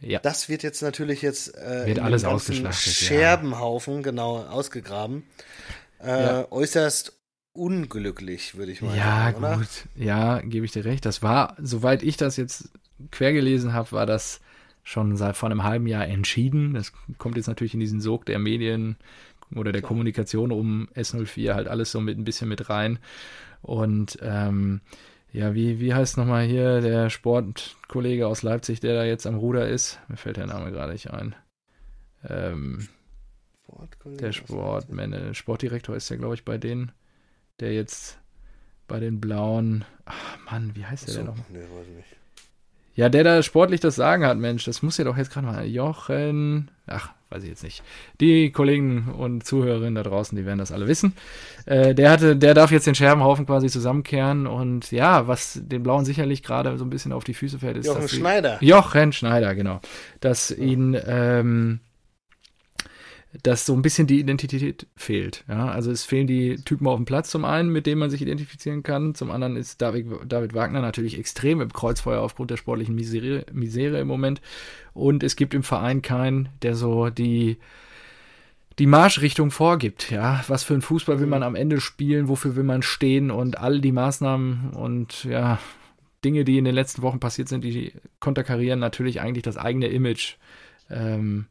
ja. 0.00 0.20
Das 0.20 0.48
wird 0.48 0.62
jetzt 0.62 0.82
natürlich 0.82 1.22
jetzt 1.22 1.54
äh, 1.56 1.86
Wird 1.86 1.98
in 1.98 2.04
alles 2.04 2.24
ausgeschlachtet, 2.24 2.86
ja. 2.86 2.92
Scherbenhaufen 3.06 4.02
genau 4.02 4.38
ausgegraben. 4.44 5.24
Äh, 6.02 6.08
Ja. 6.22 6.46
Äußerst 6.52 7.12
unglücklich, 7.52 8.56
würde 8.56 8.72
ich 8.72 8.82
mal 8.82 8.96
Ja, 8.96 9.04
sagen, 9.32 9.38
oder? 9.38 9.56
gut. 9.58 9.68
Ja, 9.96 10.40
gebe 10.40 10.66
ich 10.66 10.72
dir 10.72 10.84
recht. 10.84 11.04
Das 11.06 11.22
war, 11.22 11.56
soweit 11.60 12.02
ich 12.02 12.16
das 12.16 12.36
jetzt 12.36 12.68
quer 13.10 13.32
gelesen 13.32 13.72
habe, 13.72 13.92
war 13.92 14.06
das 14.06 14.40
schon 14.82 15.16
seit 15.16 15.36
vor 15.36 15.48
einem 15.50 15.62
halben 15.64 15.86
Jahr 15.86 16.06
entschieden. 16.06 16.74
Das 16.74 16.92
kommt 17.16 17.36
jetzt 17.36 17.46
natürlich 17.46 17.72
in 17.74 17.80
diesen 17.80 18.00
Sog 18.00 18.26
der 18.26 18.38
Medien, 18.38 18.96
oder 19.56 19.72
der 19.72 19.82
Kommunikation 19.82 20.52
um 20.52 20.88
S04 20.94 21.54
halt 21.54 21.68
alles 21.68 21.90
so 21.92 22.00
mit 22.00 22.18
ein 22.18 22.24
bisschen 22.24 22.48
mit 22.48 22.70
rein. 22.70 22.98
Und 23.62 24.18
ähm, 24.22 24.80
ja, 25.32 25.54
wie, 25.54 25.80
wie 25.80 25.94
heißt 25.94 26.16
nochmal 26.16 26.44
hier 26.44 26.80
der 26.80 27.10
Sportkollege 27.10 28.26
aus 28.26 28.42
Leipzig, 28.42 28.80
der 28.80 28.94
da 28.94 29.04
jetzt 29.04 29.26
am 29.26 29.36
Ruder 29.36 29.68
ist? 29.68 29.98
Mir 30.08 30.16
fällt 30.16 30.36
der 30.36 30.46
Name 30.46 30.70
gerade 30.70 30.92
nicht 30.92 31.10
ein. 31.10 31.34
Ähm, 32.28 32.88
der 34.04 34.32
Sportmanager, 34.32 35.34
Sportdirektor 35.34 35.96
ist 35.96 36.08
ja, 36.08 36.16
glaube 36.16 36.34
ich, 36.34 36.44
bei 36.44 36.58
denen, 36.58 36.92
der 37.60 37.74
jetzt 37.74 38.18
bei 38.86 39.00
den 39.00 39.20
Blauen. 39.20 39.84
Ach 40.04 40.38
Mann, 40.50 40.76
wie 40.76 40.84
heißt 40.84 41.08
der 41.08 41.14
so, 41.14 41.20
denn 41.20 41.26
noch? 41.26 41.36
Nee, 41.48 41.58
weiß 41.58 41.88
ich 41.88 41.96
nicht. 41.96 42.16
Ja, 42.94 43.08
der 43.08 43.24
da 43.24 43.42
sportlich 43.42 43.80
das 43.80 43.96
Sagen 43.96 44.24
hat, 44.24 44.38
Mensch, 44.38 44.64
das 44.64 44.82
muss 44.82 44.98
ja 44.98 45.04
doch 45.04 45.16
jetzt 45.16 45.32
gerade 45.32 45.46
mal. 45.46 45.66
Jochen. 45.66 46.70
Ach, 46.86 47.10
weiß 47.30 47.42
ich 47.42 47.48
jetzt 47.48 47.64
nicht. 47.64 47.82
Die 48.20 48.52
Kollegen 48.52 49.12
und 49.18 49.44
Zuhörerinnen 49.44 49.96
da 49.96 50.04
draußen, 50.04 50.36
die 50.36 50.46
werden 50.46 50.60
das 50.60 50.70
alle 50.70 50.86
wissen. 50.86 51.14
Äh, 51.66 51.94
der 51.94 52.10
hatte, 52.10 52.36
der 52.36 52.54
darf 52.54 52.70
jetzt 52.70 52.86
den 52.86 52.94
Scherbenhaufen 52.94 53.46
quasi 53.46 53.68
zusammenkehren 53.68 54.46
und 54.46 54.92
ja, 54.92 55.26
was 55.26 55.60
den 55.60 55.82
Blauen 55.82 56.04
sicherlich 56.04 56.42
gerade 56.42 56.78
so 56.78 56.84
ein 56.84 56.90
bisschen 56.90 57.12
auf 57.12 57.24
die 57.24 57.34
Füße 57.34 57.58
fällt, 57.58 57.78
ist. 57.78 57.86
Jochen 57.86 58.08
Schneider. 58.08 58.58
Jochen 58.60 59.12
Schneider, 59.12 59.54
genau. 59.54 59.80
Dass 60.20 60.52
ihn 60.52 60.96
ähm, 61.06 61.80
dass 63.42 63.66
so 63.66 63.74
ein 63.74 63.82
bisschen 63.82 64.06
die 64.06 64.20
Identität 64.20 64.86
fehlt. 64.96 65.44
Ja? 65.48 65.68
Also 65.68 65.90
es 65.90 66.04
fehlen 66.04 66.26
die 66.26 66.56
Typen 66.56 66.86
auf 66.86 66.96
dem 66.96 67.04
Platz 67.04 67.30
zum 67.30 67.44
einen, 67.44 67.70
mit 67.70 67.86
denen 67.86 67.98
man 67.98 68.10
sich 68.10 68.22
identifizieren 68.22 68.82
kann. 68.82 69.14
Zum 69.14 69.30
anderen 69.30 69.56
ist 69.56 69.82
David, 69.82 70.06
David 70.26 70.54
Wagner 70.54 70.80
natürlich 70.80 71.18
extrem 71.18 71.60
im 71.60 71.72
Kreuzfeuer 71.72 72.20
aufgrund 72.20 72.50
der 72.50 72.56
sportlichen 72.56 72.94
Misere, 72.94 73.44
Misere 73.52 73.98
im 73.98 74.08
Moment. 74.08 74.40
Und 74.92 75.22
es 75.22 75.36
gibt 75.36 75.54
im 75.54 75.62
Verein 75.62 76.02
keinen, 76.02 76.48
der 76.62 76.74
so 76.74 77.10
die 77.10 77.58
die 78.80 78.86
Marschrichtung 78.86 79.52
vorgibt, 79.52 80.10
ja, 80.10 80.42
was 80.48 80.64
für 80.64 80.74
ein 80.74 80.82
Fußball 80.82 81.20
will 81.20 81.28
man 81.28 81.44
am 81.44 81.54
Ende 81.54 81.80
spielen, 81.80 82.26
wofür 82.26 82.56
will 82.56 82.64
man 82.64 82.82
stehen 82.82 83.30
und 83.30 83.56
all 83.58 83.80
die 83.80 83.92
Maßnahmen 83.92 84.70
und 84.70 85.22
ja, 85.22 85.60
Dinge, 86.24 86.44
die 86.44 86.58
in 86.58 86.64
den 86.64 86.74
letzten 86.74 87.02
Wochen 87.02 87.20
passiert 87.20 87.48
sind, 87.48 87.62
die 87.62 87.92
konterkarieren 88.18 88.80
natürlich 88.80 89.20
eigentlich 89.20 89.44
das 89.44 89.56
eigene 89.56 89.86
Image. 89.86 90.38
Ähm, 90.90 91.46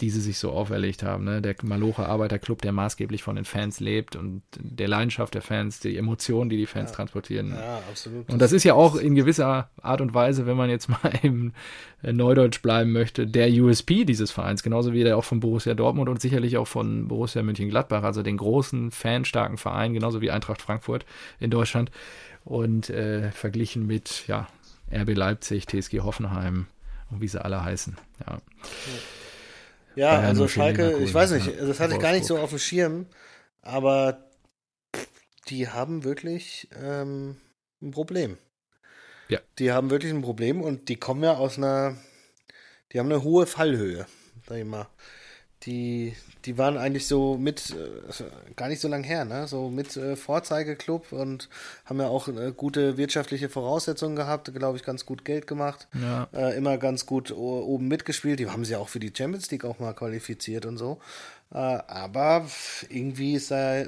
die 0.00 0.10
sie 0.10 0.20
sich 0.20 0.38
so 0.38 0.52
auferlegt 0.52 1.02
haben. 1.02 1.24
Ne? 1.24 1.42
Der 1.42 1.54
Malocher 1.62 2.08
Arbeiterclub, 2.08 2.62
der 2.62 2.72
maßgeblich 2.72 3.22
von 3.22 3.36
den 3.36 3.44
Fans 3.44 3.80
lebt 3.80 4.16
und 4.16 4.42
der 4.58 4.88
Leidenschaft 4.88 5.34
der 5.34 5.42
Fans, 5.42 5.80
die 5.80 5.96
Emotionen, 5.96 6.48
die 6.48 6.56
die 6.56 6.66
Fans 6.66 6.90
ja. 6.90 6.96
transportieren. 6.96 7.54
Ja, 7.54 7.82
absolut. 7.88 8.28
Und 8.30 8.40
das 8.40 8.52
ist 8.52 8.64
ja 8.64 8.74
auch 8.74 8.96
in 8.96 9.14
gewisser 9.14 9.70
Art 9.82 10.00
und 10.00 10.14
Weise, 10.14 10.46
wenn 10.46 10.56
man 10.56 10.70
jetzt 10.70 10.88
mal 10.88 11.12
im 11.22 11.52
Neudeutsch 12.02 12.62
bleiben 12.62 12.92
möchte, 12.92 13.26
der 13.26 13.50
USP 13.50 14.04
dieses 14.04 14.30
Vereins, 14.30 14.62
genauso 14.62 14.92
wie 14.92 15.04
der 15.04 15.16
auch 15.16 15.24
von 15.24 15.40
Borussia 15.40 15.74
Dortmund 15.74 16.08
und 16.08 16.20
sicherlich 16.20 16.56
auch 16.56 16.68
von 16.68 17.08
Borussia 17.08 17.42
Mönchengladbach, 17.42 18.02
also 18.02 18.22
den 18.22 18.38
großen, 18.38 18.90
fanstarken 18.90 19.58
Verein, 19.58 19.92
genauso 19.92 20.20
wie 20.20 20.30
Eintracht 20.30 20.62
Frankfurt 20.62 21.04
in 21.38 21.50
Deutschland. 21.50 21.90
Und 22.44 22.88
äh, 22.88 23.30
verglichen 23.32 23.86
mit 23.86 24.26
ja, 24.26 24.48
RB 24.90 25.14
Leipzig, 25.14 25.66
TSG 25.66 26.00
Hoffenheim 26.00 26.66
und 27.10 27.20
wie 27.20 27.28
sie 27.28 27.44
alle 27.44 27.62
heißen. 27.62 27.98
Ja. 28.26 28.32
ja. 28.34 28.40
Ja, 30.00 30.16
Bayern 30.16 30.24
also 30.24 30.48
Schalke, 30.48 30.98
ich 30.98 31.12
weiß 31.12 31.32
nicht, 31.32 31.60
das 31.60 31.78
hatte 31.78 31.92
ich 31.92 32.00
gar 32.00 32.12
nicht 32.12 32.24
so 32.24 32.38
auf 32.38 32.48
dem 32.48 32.58
Schirm, 32.58 33.04
aber 33.60 34.30
die 35.48 35.68
haben 35.68 36.04
wirklich 36.04 36.68
ähm, 36.82 37.36
ein 37.82 37.90
Problem. 37.90 38.38
Ja. 39.28 39.40
Die 39.58 39.72
haben 39.72 39.90
wirklich 39.90 40.10
ein 40.10 40.22
Problem 40.22 40.62
und 40.62 40.88
die 40.88 40.96
kommen 40.96 41.22
ja 41.22 41.34
aus 41.34 41.58
einer, 41.58 41.98
die 42.92 42.98
haben 42.98 43.12
eine 43.12 43.22
hohe 43.22 43.44
Fallhöhe, 43.46 44.06
sag 44.48 44.56
ich 44.56 44.64
mal 44.64 44.88
die, 45.64 46.16
die 46.44 46.56
waren 46.56 46.76
eigentlich 46.78 47.06
so 47.06 47.36
mit, 47.36 47.70
äh, 47.70 48.54
gar 48.56 48.68
nicht 48.68 48.80
so 48.80 48.88
lang 48.88 49.04
her, 49.04 49.24
ne? 49.24 49.46
So 49.46 49.68
mit 49.68 49.96
äh, 49.96 50.16
Vorzeigeklub 50.16 51.12
und 51.12 51.48
haben 51.84 52.00
ja 52.00 52.08
auch 52.08 52.28
äh, 52.28 52.52
gute 52.56 52.96
wirtschaftliche 52.96 53.48
Voraussetzungen 53.48 54.16
gehabt, 54.16 54.52
glaube 54.54 54.76
ich, 54.76 54.84
ganz 54.84 55.04
gut 55.04 55.24
Geld 55.24 55.46
gemacht. 55.46 55.88
Ja. 56.00 56.28
Äh, 56.32 56.56
immer 56.56 56.78
ganz 56.78 57.06
gut 57.06 57.30
oben 57.30 57.88
mitgespielt. 57.88 58.40
Die 58.40 58.48
haben 58.48 58.64
sie 58.64 58.76
auch 58.76 58.88
für 58.88 59.00
die 59.00 59.12
Champions 59.16 59.50
League 59.50 59.64
auch 59.64 59.78
mal 59.78 59.92
qualifiziert 59.92 60.66
und 60.66 60.78
so. 60.78 60.98
Äh, 61.52 61.58
aber 61.58 62.46
irgendwie 62.88 63.34
ist 63.34 63.50
da, 63.50 63.82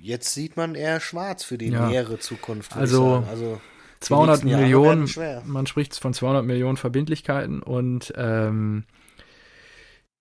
jetzt 0.00 0.34
sieht 0.34 0.56
man 0.56 0.74
eher 0.74 1.00
schwarz 1.00 1.44
für 1.44 1.58
die 1.58 1.68
ja. 1.68 1.88
nähere 1.88 2.18
Zukunft. 2.18 2.76
Also, 2.76 3.24
also 3.28 3.60
200 4.00 4.44
Millionen, 4.44 5.08
man 5.44 5.66
spricht 5.66 5.94
von 5.98 6.14
200 6.14 6.44
Millionen 6.44 6.76
Verbindlichkeiten 6.76 7.62
und 7.62 8.12
ähm, 8.16 8.84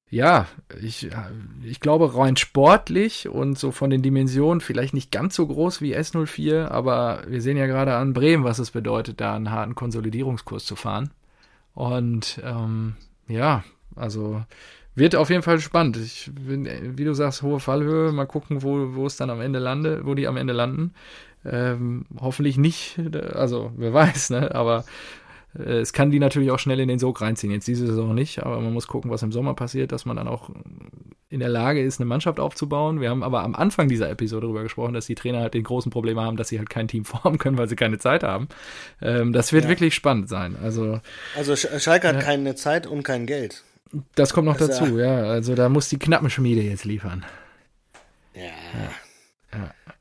ja, 0.10 0.48
ich, 0.82 1.10
ich 1.64 1.80
glaube 1.82 2.16
rein 2.16 2.38
sportlich 2.38 3.28
und 3.28 3.60
so 3.60 3.72
von 3.72 3.90
den 3.90 4.02
Dimensionen 4.02 4.62
vielleicht 4.62 4.94
nicht 4.94 5.12
ganz 5.12 5.36
so 5.36 5.46
groß 5.46 5.82
wie 5.82 5.98
S04, 5.98 6.68
aber 6.68 7.24
wir 7.28 7.42
sehen 7.42 7.58
ja 7.58 7.68
gerade 7.68 7.96
an 7.96 8.14
Bremen, 8.14 8.46
was 8.46 8.60
es 8.60 8.72
bedeutet, 8.72 9.20
da 9.20 9.36
einen 9.36 9.52
harten 9.52 9.76
Konsolidierungskurs 9.76 10.66
zu 10.66 10.76
fahren. 10.76 11.12
Und 11.74 12.42
ähm, 12.44 12.96
ja, 13.28 13.64
also 13.96 14.44
wird 14.96 15.16
auf 15.16 15.30
jeden 15.30 15.44
Fall 15.44 15.60
spannend. 15.60 15.98
Ich 15.98 16.32
bin, 16.34 16.98
wie 16.98 17.04
du 17.04 17.14
sagst, 17.14 17.44
hohe 17.44 17.60
Fallhöhe. 17.60 18.12
Mal 18.12 18.26
gucken, 18.26 18.64
wo, 18.64 18.96
wo 18.96 19.06
es 19.06 19.18
dann 19.18 19.30
am 19.30 19.42
Ende 19.42 19.60
lande, 19.60 20.06
wo 20.06 20.16
die 20.16 20.28
am 20.28 20.38
Ende 20.38 20.54
landen. 20.54 20.94
Ähm, 21.46 22.06
hoffentlich 22.20 22.58
nicht, 22.58 23.00
also 23.34 23.72
wer 23.78 23.94
weiß, 23.94 24.32
ne? 24.32 24.56
Aber 24.56 24.80
äh, 24.80 24.84
es 25.54 25.94
kann 25.94 26.12
die 26.12 26.20
natürlich 26.20 26.52
auch 26.52 26.60
schnell 26.60 26.80
in 26.80 26.88
den 26.88 27.00
Sog 27.00 27.22
reinziehen. 27.22 27.52
Jetzt 27.52 27.68
diese 27.68 27.88
Saison 27.88 28.14
nicht, 28.14 28.44
aber 28.44 28.60
man 28.60 28.74
muss 28.74 28.88
gucken, 28.88 29.10
was 29.10 29.24
im 29.24 29.32
Sommer 29.32 29.54
passiert, 29.54 29.92
dass 29.92 30.06
man 30.06 30.18
dann 30.18 30.28
auch 30.28 30.50
in 31.30 31.40
der 31.40 31.50
Lage 31.50 31.82
ist, 31.84 32.00
eine 32.00 32.06
Mannschaft 32.06 32.40
aufzubauen. 32.40 33.02
Wir 33.02 33.10
haben 33.10 33.24
aber 33.24 33.44
am 33.44 33.56
Anfang 33.56 33.90
dieser 33.90 34.10
Episode 34.10 34.44
darüber 34.44 34.64
gesprochen, 34.64 34.94
dass 34.94 35.08
die 35.08 35.16
Trainer 35.16 35.42
halt 35.42 35.54
den 35.54 35.64
großen 35.64 35.92
Problem 35.92 36.20
haben, 36.20 36.38
dass 36.38 36.50
sie 36.50 36.60
halt 36.60 36.70
kein 36.70 36.88
Team 36.88 37.06
formen 37.06 37.38
können, 37.38 37.58
weil 37.58 37.68
sie 37.68 37.76
keine 37.76 37.98
Zeit 37.98 38.24
haben. 38.24 38.48
Ähm, 39.02 39.34
das 39.34 39.52
wird 39.52 39.66
ja. 39.66 39.70
wirklich 39.70 39.96
spannend 39.96 40.30
sein. 40.30 40.56
Also, 40.62 41.00
also 41.36 41.56
Schalke 41.56 42.08
hat 42.08 42.20
keine 42.20 42.56
Zeit 42.56 42.88
und 42.88 43.04
kein 43.04 43.26
Geld. 43.26 43.64
Das 44.16 44.34
kommt 44.34 44.48
noch 44.48 44.58
das 44.58 44.80
dazu, 44.80 44.98
ja. 44.98 45.24
ja. 45.24 45.32
Also 45.32 45.56
da 45.56 45.70
muss 45.70 45.90
die 45.90 46.00
Knappenschmiede 46.00 46.62
jetzt 46.62 46.86
liefern. 46.86 47.26
Ja. 48.34 48.44
ja. 48.44 48.92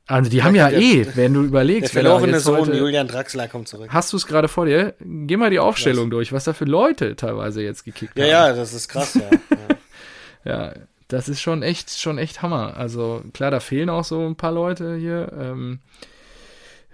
Also 0.07 0.31
die 0.31 0.41
haben 0.41 0.55
ja 0.55 0.69
der, 0.69 0.79
eh, 0.79 1.05
wenn 1.15 1.33
du 1.33 1.43
überlegst. 1.43 1.93
Der 1.93 2.01
verlorene 2.01 2.39
Sohn 2.39 2.61
heute, 2.61 2.77
Julian 2.77 3.07
Draxler 3.07 3.49
kommt 3.49 3.67
zurück. 3.67 3.89
Hast 3.91 4.13
du 4.13 4.17
es 4.17 4.25
gerade 4.25 4.47
vor 4.47 4.65
dir? 4.65 4.93
Geh 4.99 5.35
mal 5.35 5.49
die 5.49 5.59
Aufstellung 5.59 6.05
was? 6.05 6.11
durch, 6.11 6.31
was 6.31 6.45
da 6.45 6.53
für 6.53 6.65
Leute 6.65 7.17
teilweise 7.17 7.61
jetzt 7.61 7.83
gekickt 7.83 8.17
ja, 8.17 8.23
haben. 8.23 8.31
Ja, 8.31 8.47
ja, 8.49 8.55
das 8.55 8.73
ist 8.73 8.87
krass, 8.87 9.15
ja. 10.45 10.51
ja. 10.51 10.73
das 11.09 11.27
ist 11.27 11.41
schon 11.41 11.61
echt, 11.61 11.91
schon 11.91 12.17
echt 12.17 12.41
Hammer. 12.41 12.77
Also 12.77 13.21
klar, 13.33 13.51
da 13.51 13.59
fehlen 13.59 13.89
auch 13.89 14.05
so 14.05 14.25
ein 14.25 14.37
paar 14.37 14.53
Leute 14.53 14.95
hier. 14.95 15.29
Ähm, 15.37 15.79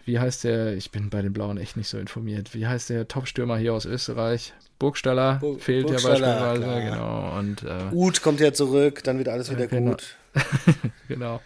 wie 0.05 0.19
heißt 0.19 0.43
der? 0.43 0.75
Ich 0.75 0.91
bin 0.91 1.09
bei 1.09 1.21
den 1.21 1.33
Blauen 1.33 1.57
echt 1.57 1.77
nicht 1.77 1.87
so 1.87 1.97
informiert. 1.97 2.53
Wie 2.53 2.67
heißt 2.67 2.89
der 2.89 3.07
Topstürmer 3.07 3.57
hier 3.57 3.73
aus 3.73 3.85
Österreich? 3.85 4.53
Burgstaller 4.79 5.35
Bu 5.35 5.57
fehlt 5.59 5.87
Burgstaller, 5.87 6.27
ja 6.27 6.39
beispielsweise, 6.39 6.81
klar. 6.81 6.91
genau. 6.91 7.39
Und 7.39 7.63
äh, 7.63 7.95
Uth 7.95 8.21
kommt 8.21 8.39
ja 8.41 8.51
zurück, 8.51 9.03
dann 9.03 9.17
wird 9.17 9.29
alles 9.29 9.49
wieder 9.49 9.67
genau. 9.67 9.91
gut. 9.91 10.17
genau. 11.07 11.39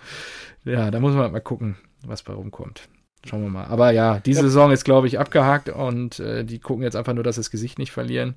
Ja, 0.68 0.92
da 0.92 1.00
muss 1.00 1.14
man 1.14 1.32
mal 1.32 1.40
gucken, 1.40 1.78
was 2.06 2.24
bei 2.24 2.34
rumkommt. 2.34 2.90
Schauen 3.26 3.42
wir 3.42 3.50
mal. 3.50 3.66
Aber 3.66 3.92
ja, 3.92 4.20
die 4.20 4.32
ja. 4.32 4.42
Saison 4.42 4.72
ist, 4.72 4.84
glaube 4.84 5.08
ich, 5.08 5.20
abgehakt 5.20 5.70
und 5.70 6.20
äh, 6.20 6.44
die 6.44 6.60
gucken 6.60 6.84
jetzt 6.84 6.96
einfach 6.96 7.14
nur, 7.14 7.24
dass 7.24 7.36
sie 7.36 7.42
das 7.42 7.52
Gesicht 7.52 7.80
nicht 7.80 7.92
verlieren. 7.92 8.36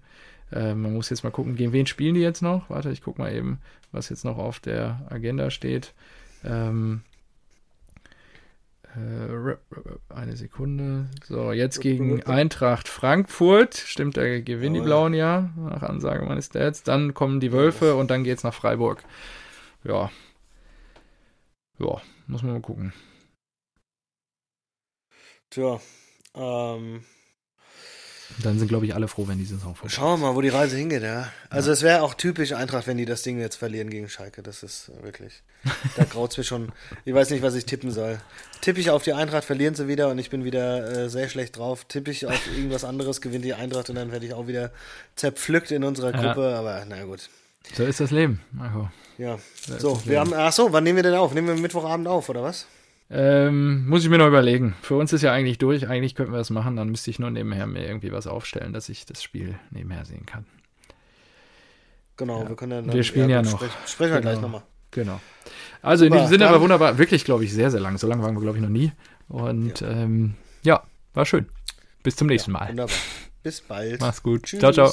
Äh, 0.53 0.75
man 0.75 0.95
muss 0.95 1.11
jetzt 1.11 1.25
mal 1.25 1.31
gucken, 1.31 1.57
gegen 1.57 1.73
wen 1.73 1.87
spielen 1.87 2.15
die 2.15 2.21
jetzt 2.21 2.43
noch? 2.43 2.71
Warte, 2.71 2.91
ich 2.91 3.03
gucke 3.03 3.21
mal 3.21 3.33
eben, 3.33 3.59
was 3.93 4.09
jetzt 4.09 4.25
noch 4.25 4.39
auf 4.39 4.61
der 4.61 5.07
Agenda 5.11 5.51
steht. 5.51 5.93
Ähm, 6.45 7.03
äh, 8.97 9.57
eine 10.09 10.37
Sekunde. 10.37 11.09
So, 11.25 11.53
jetzt 11.53 11.81
gegen 11.81 12.23
Eintracht 12.25 12.89
Frankfurt. 12.89 13.77
Stimmt, 13.77 14.17
da 14.17 14.41
gewinnen 14.41 14.75
die 14.75 14.81
Blauen 14.81 15.15
ja, 15.15 15.51
nach 15.57 15.83
Ansage 15.83 16.25
meines 16.25 16.49
Dads. 16.49 16.83
Dann 16.83 17.15
kommen 17.15 17.41
die 17.41 17.53
Wölfe 17.53 17.95
und 17.97 18.11
dann 18.11 18.25
geht's 18.25 18.45
nach 18.45 18.55
Freiburg. 18.55 19.05
Ja. 19.85 20.11
Ja, 21.79 22.01
muss 22.31 22.43
man 22.43 22.53
mal 22.53 22.61
gucken. 22.61 22.93
Tja, 25.51 25.81
ähm. 26.35 27.05
Dann 28.45 28.61
sind, 28.61 28.69
glaube 28.69 28.87
ich, 28.87 28.95
alle 28.95 29.09
froh, 29.09 29.27
wenn 29.27 29.39
die 29.39 29.45
Saison 29.45 29.75
vorbei 29.75 29.93
Schauen 29.93 30.21
wir 30.21 30.29
mal, 30.29 30.37
wo 30.37 30.41
die 30.41 30.51
Reise 30.51 30.77
hingeht, 30.77 31.03
ja. 31.03 31.33
Also, 31.51 31.71
ja. 31.71 31.73
es 31.73 31.83
wäre 31.83 32.03
auch 32.03 32.15
typisch 32.15 32.53
Eintracht, 32.53 32.87
wenn 32.87 32.97
die 32.97 33.05
das 33.05 33.23
Ding 33.23 33.41
jetzt 33.41 33.57
verlieren 33.57 33.91
gegen 33.91 34.09
Schalke. 34.09 34.45
Das 34.45 34.63
ist 34.63 34.93
wirklich. 35.03 35.43
Da 35.97 36.05
graut 36.05 36.31
es 36.31 36.39
mir 36.39 36.45
schon. 36.45 36.71
Ich 37.05 37.13
weiß 37.13 37.31
nicht, 37.31 37.43
was 37.43 37.57
ich 37.57 37.67
tippen 37.67 37.91
soll. 37.91 38.21
Tippe 38.61 38.81
ich 38.81 38.91
auf 38.91 39.03
die 39.03 39.13
Eintracht, 39.13 39.45
verlieren 39.45 39.75
sie 39.75 39.89
wieder 39.89 40.09
und 40.09 40.19
ich 40.19 40.31
bin 40.31 40.45
wieder 40.45 40.89
äh, 40.89 41.11
sehr 41.11 41.29
schlecht 41.29 41.59
drauf. 41.59 41.85
Tippe 41.87 42.13
ich 42.13 42.27
auf 42.27 42.47
irgendwas 42.47 42.85
anderes, 42.85 43.21
gewinnt 43.21 43.45
die 43.45 43.55
Eintracht 43.55 43.91
und 43.91 43.97
dann 43.97 44.13
werde 44.13 44.25
ich 44.25 44.33
auch 44.35 44.47
wieder 44.47 44.71
zerpflückt 45.17 45.73
in 45.73 45.83
unserer 45.83 46.13
Gruppe. 46.13 46.51
Ja. 46.51 46.61
Aber 46.61 46.85
na 46.89 47.03
gut. 47.05 47.29
So 47.75 47.85
ist 47.85 48.01
das 48.01 48.11
Leben, 48.11 48.41
Marco. 48.53 48.91
Ja. 49.19 49.39
So, 49.79 50.01
wir 50.07 50.21
haben, 50.21 50.33
ach 50.35 50.53
so, 50.53 50.73
wann 50.73 50.85
nehmen 50.85 50.97
wir 50.97 51.03
denn 51.03 51.15
auf? 51.15 51.35
Nehmen 51.35 51.49
wir 51.49 51.55
Mittwochabend 51.55 52.09
auf, 52.09 52.29
oder 52.29 52.43
was? 52.43 52.67
Ähm, 53.11 53.89
muss 53.89 54.05
ich 54.05 54.09
mir 54.09 54.19
noch 54.19 54.29
überlegen. 54.29 54.77
Für 54.83 54.95
uns 54.95 55.13
ist 55.13 55.23
ja 55.23 55.33
eigentlich 55.33 55.59
durch. 55.59 55.89
Eigentlich 55.89 56.15
könnten 56.15 56.33
wir 56.33 56.39
das 56.39 56.51
machen. 56.51 56.77
Dann 56.77 56.91
müsste 56.91 57.11
ich 57.11 57.19
nur 57.19 57.31
nebenher 57.31 57.67
mir 57.67 57.85
irgendwie 57.85 58.13
was 58.13 58.27
aufstellen, 58.27 58.73
dass 58.73 58.89
ich 58.89 59.05
das 59.05 59.23
Spiel 59.23 59.59
nebenher 59.71 60.05
sehen 60.05 60.27
kann. 60.27 60.47
Genau, 62.17 62.43
ja. 62.43 62.49
wir 62.49 62.57
können 62.57 62.87
dann. 62.87 62.95
Wir 62.95 63.03
spielen 63.03 63.29
ja, 63.29 63.37
ja 63.37 63.43
noch. 63.43 63.59
Sprech, 63.59 63.71
sprechen 63.87 64.13
wir 64.13 64.21
genau. 64.21 64.31
gleich 64.31 64.41
nochmal. 64.41 64.63
Genau. 64.93 65.21
Also 65.83 66.05
in 66.05 66.13
Super, 66.13 66.23
diesem 66.23 66.39
Sinne 66.39 66.53
war 66.53 66.61
wunderbar. 66.61 66.99
Wirklich, 66.99 67.25
glaube 67.25 67.45
ich, 67.45 67.53
sehr, 67.53 67.71
sehr 67.71 67.81
lang. 67.81 67.99
So 67.99 68.07
lange 68.07 68.23
waren 68.23 68.35
wir, 68.35 68.43
glaube 68.43 68.59
ich, 68.59 68.63
noch 68.63 68.71
nie. 68.71 68.93
Und 69.29 69.81
ja. 69.81 69.91
Ähm, 69.91 70.35
ja, 70.63 70.83
war 71.15 71.27
schön. 71.27 71.47
Bis 72.03 72.17
zum 72.17 72.29
nächsten 72.29 72.53
Mal. 72.53 72.69
Wunderbar. 72.69 72.95
Bis 73.43 73.61
bald. 73.61 74.01
Mach's 74.01 74.23
gut. 74.23 74.45
Tschüss. 74.45 74.61
Ciao, 74.61 74.73
ciao. 74.73 74.93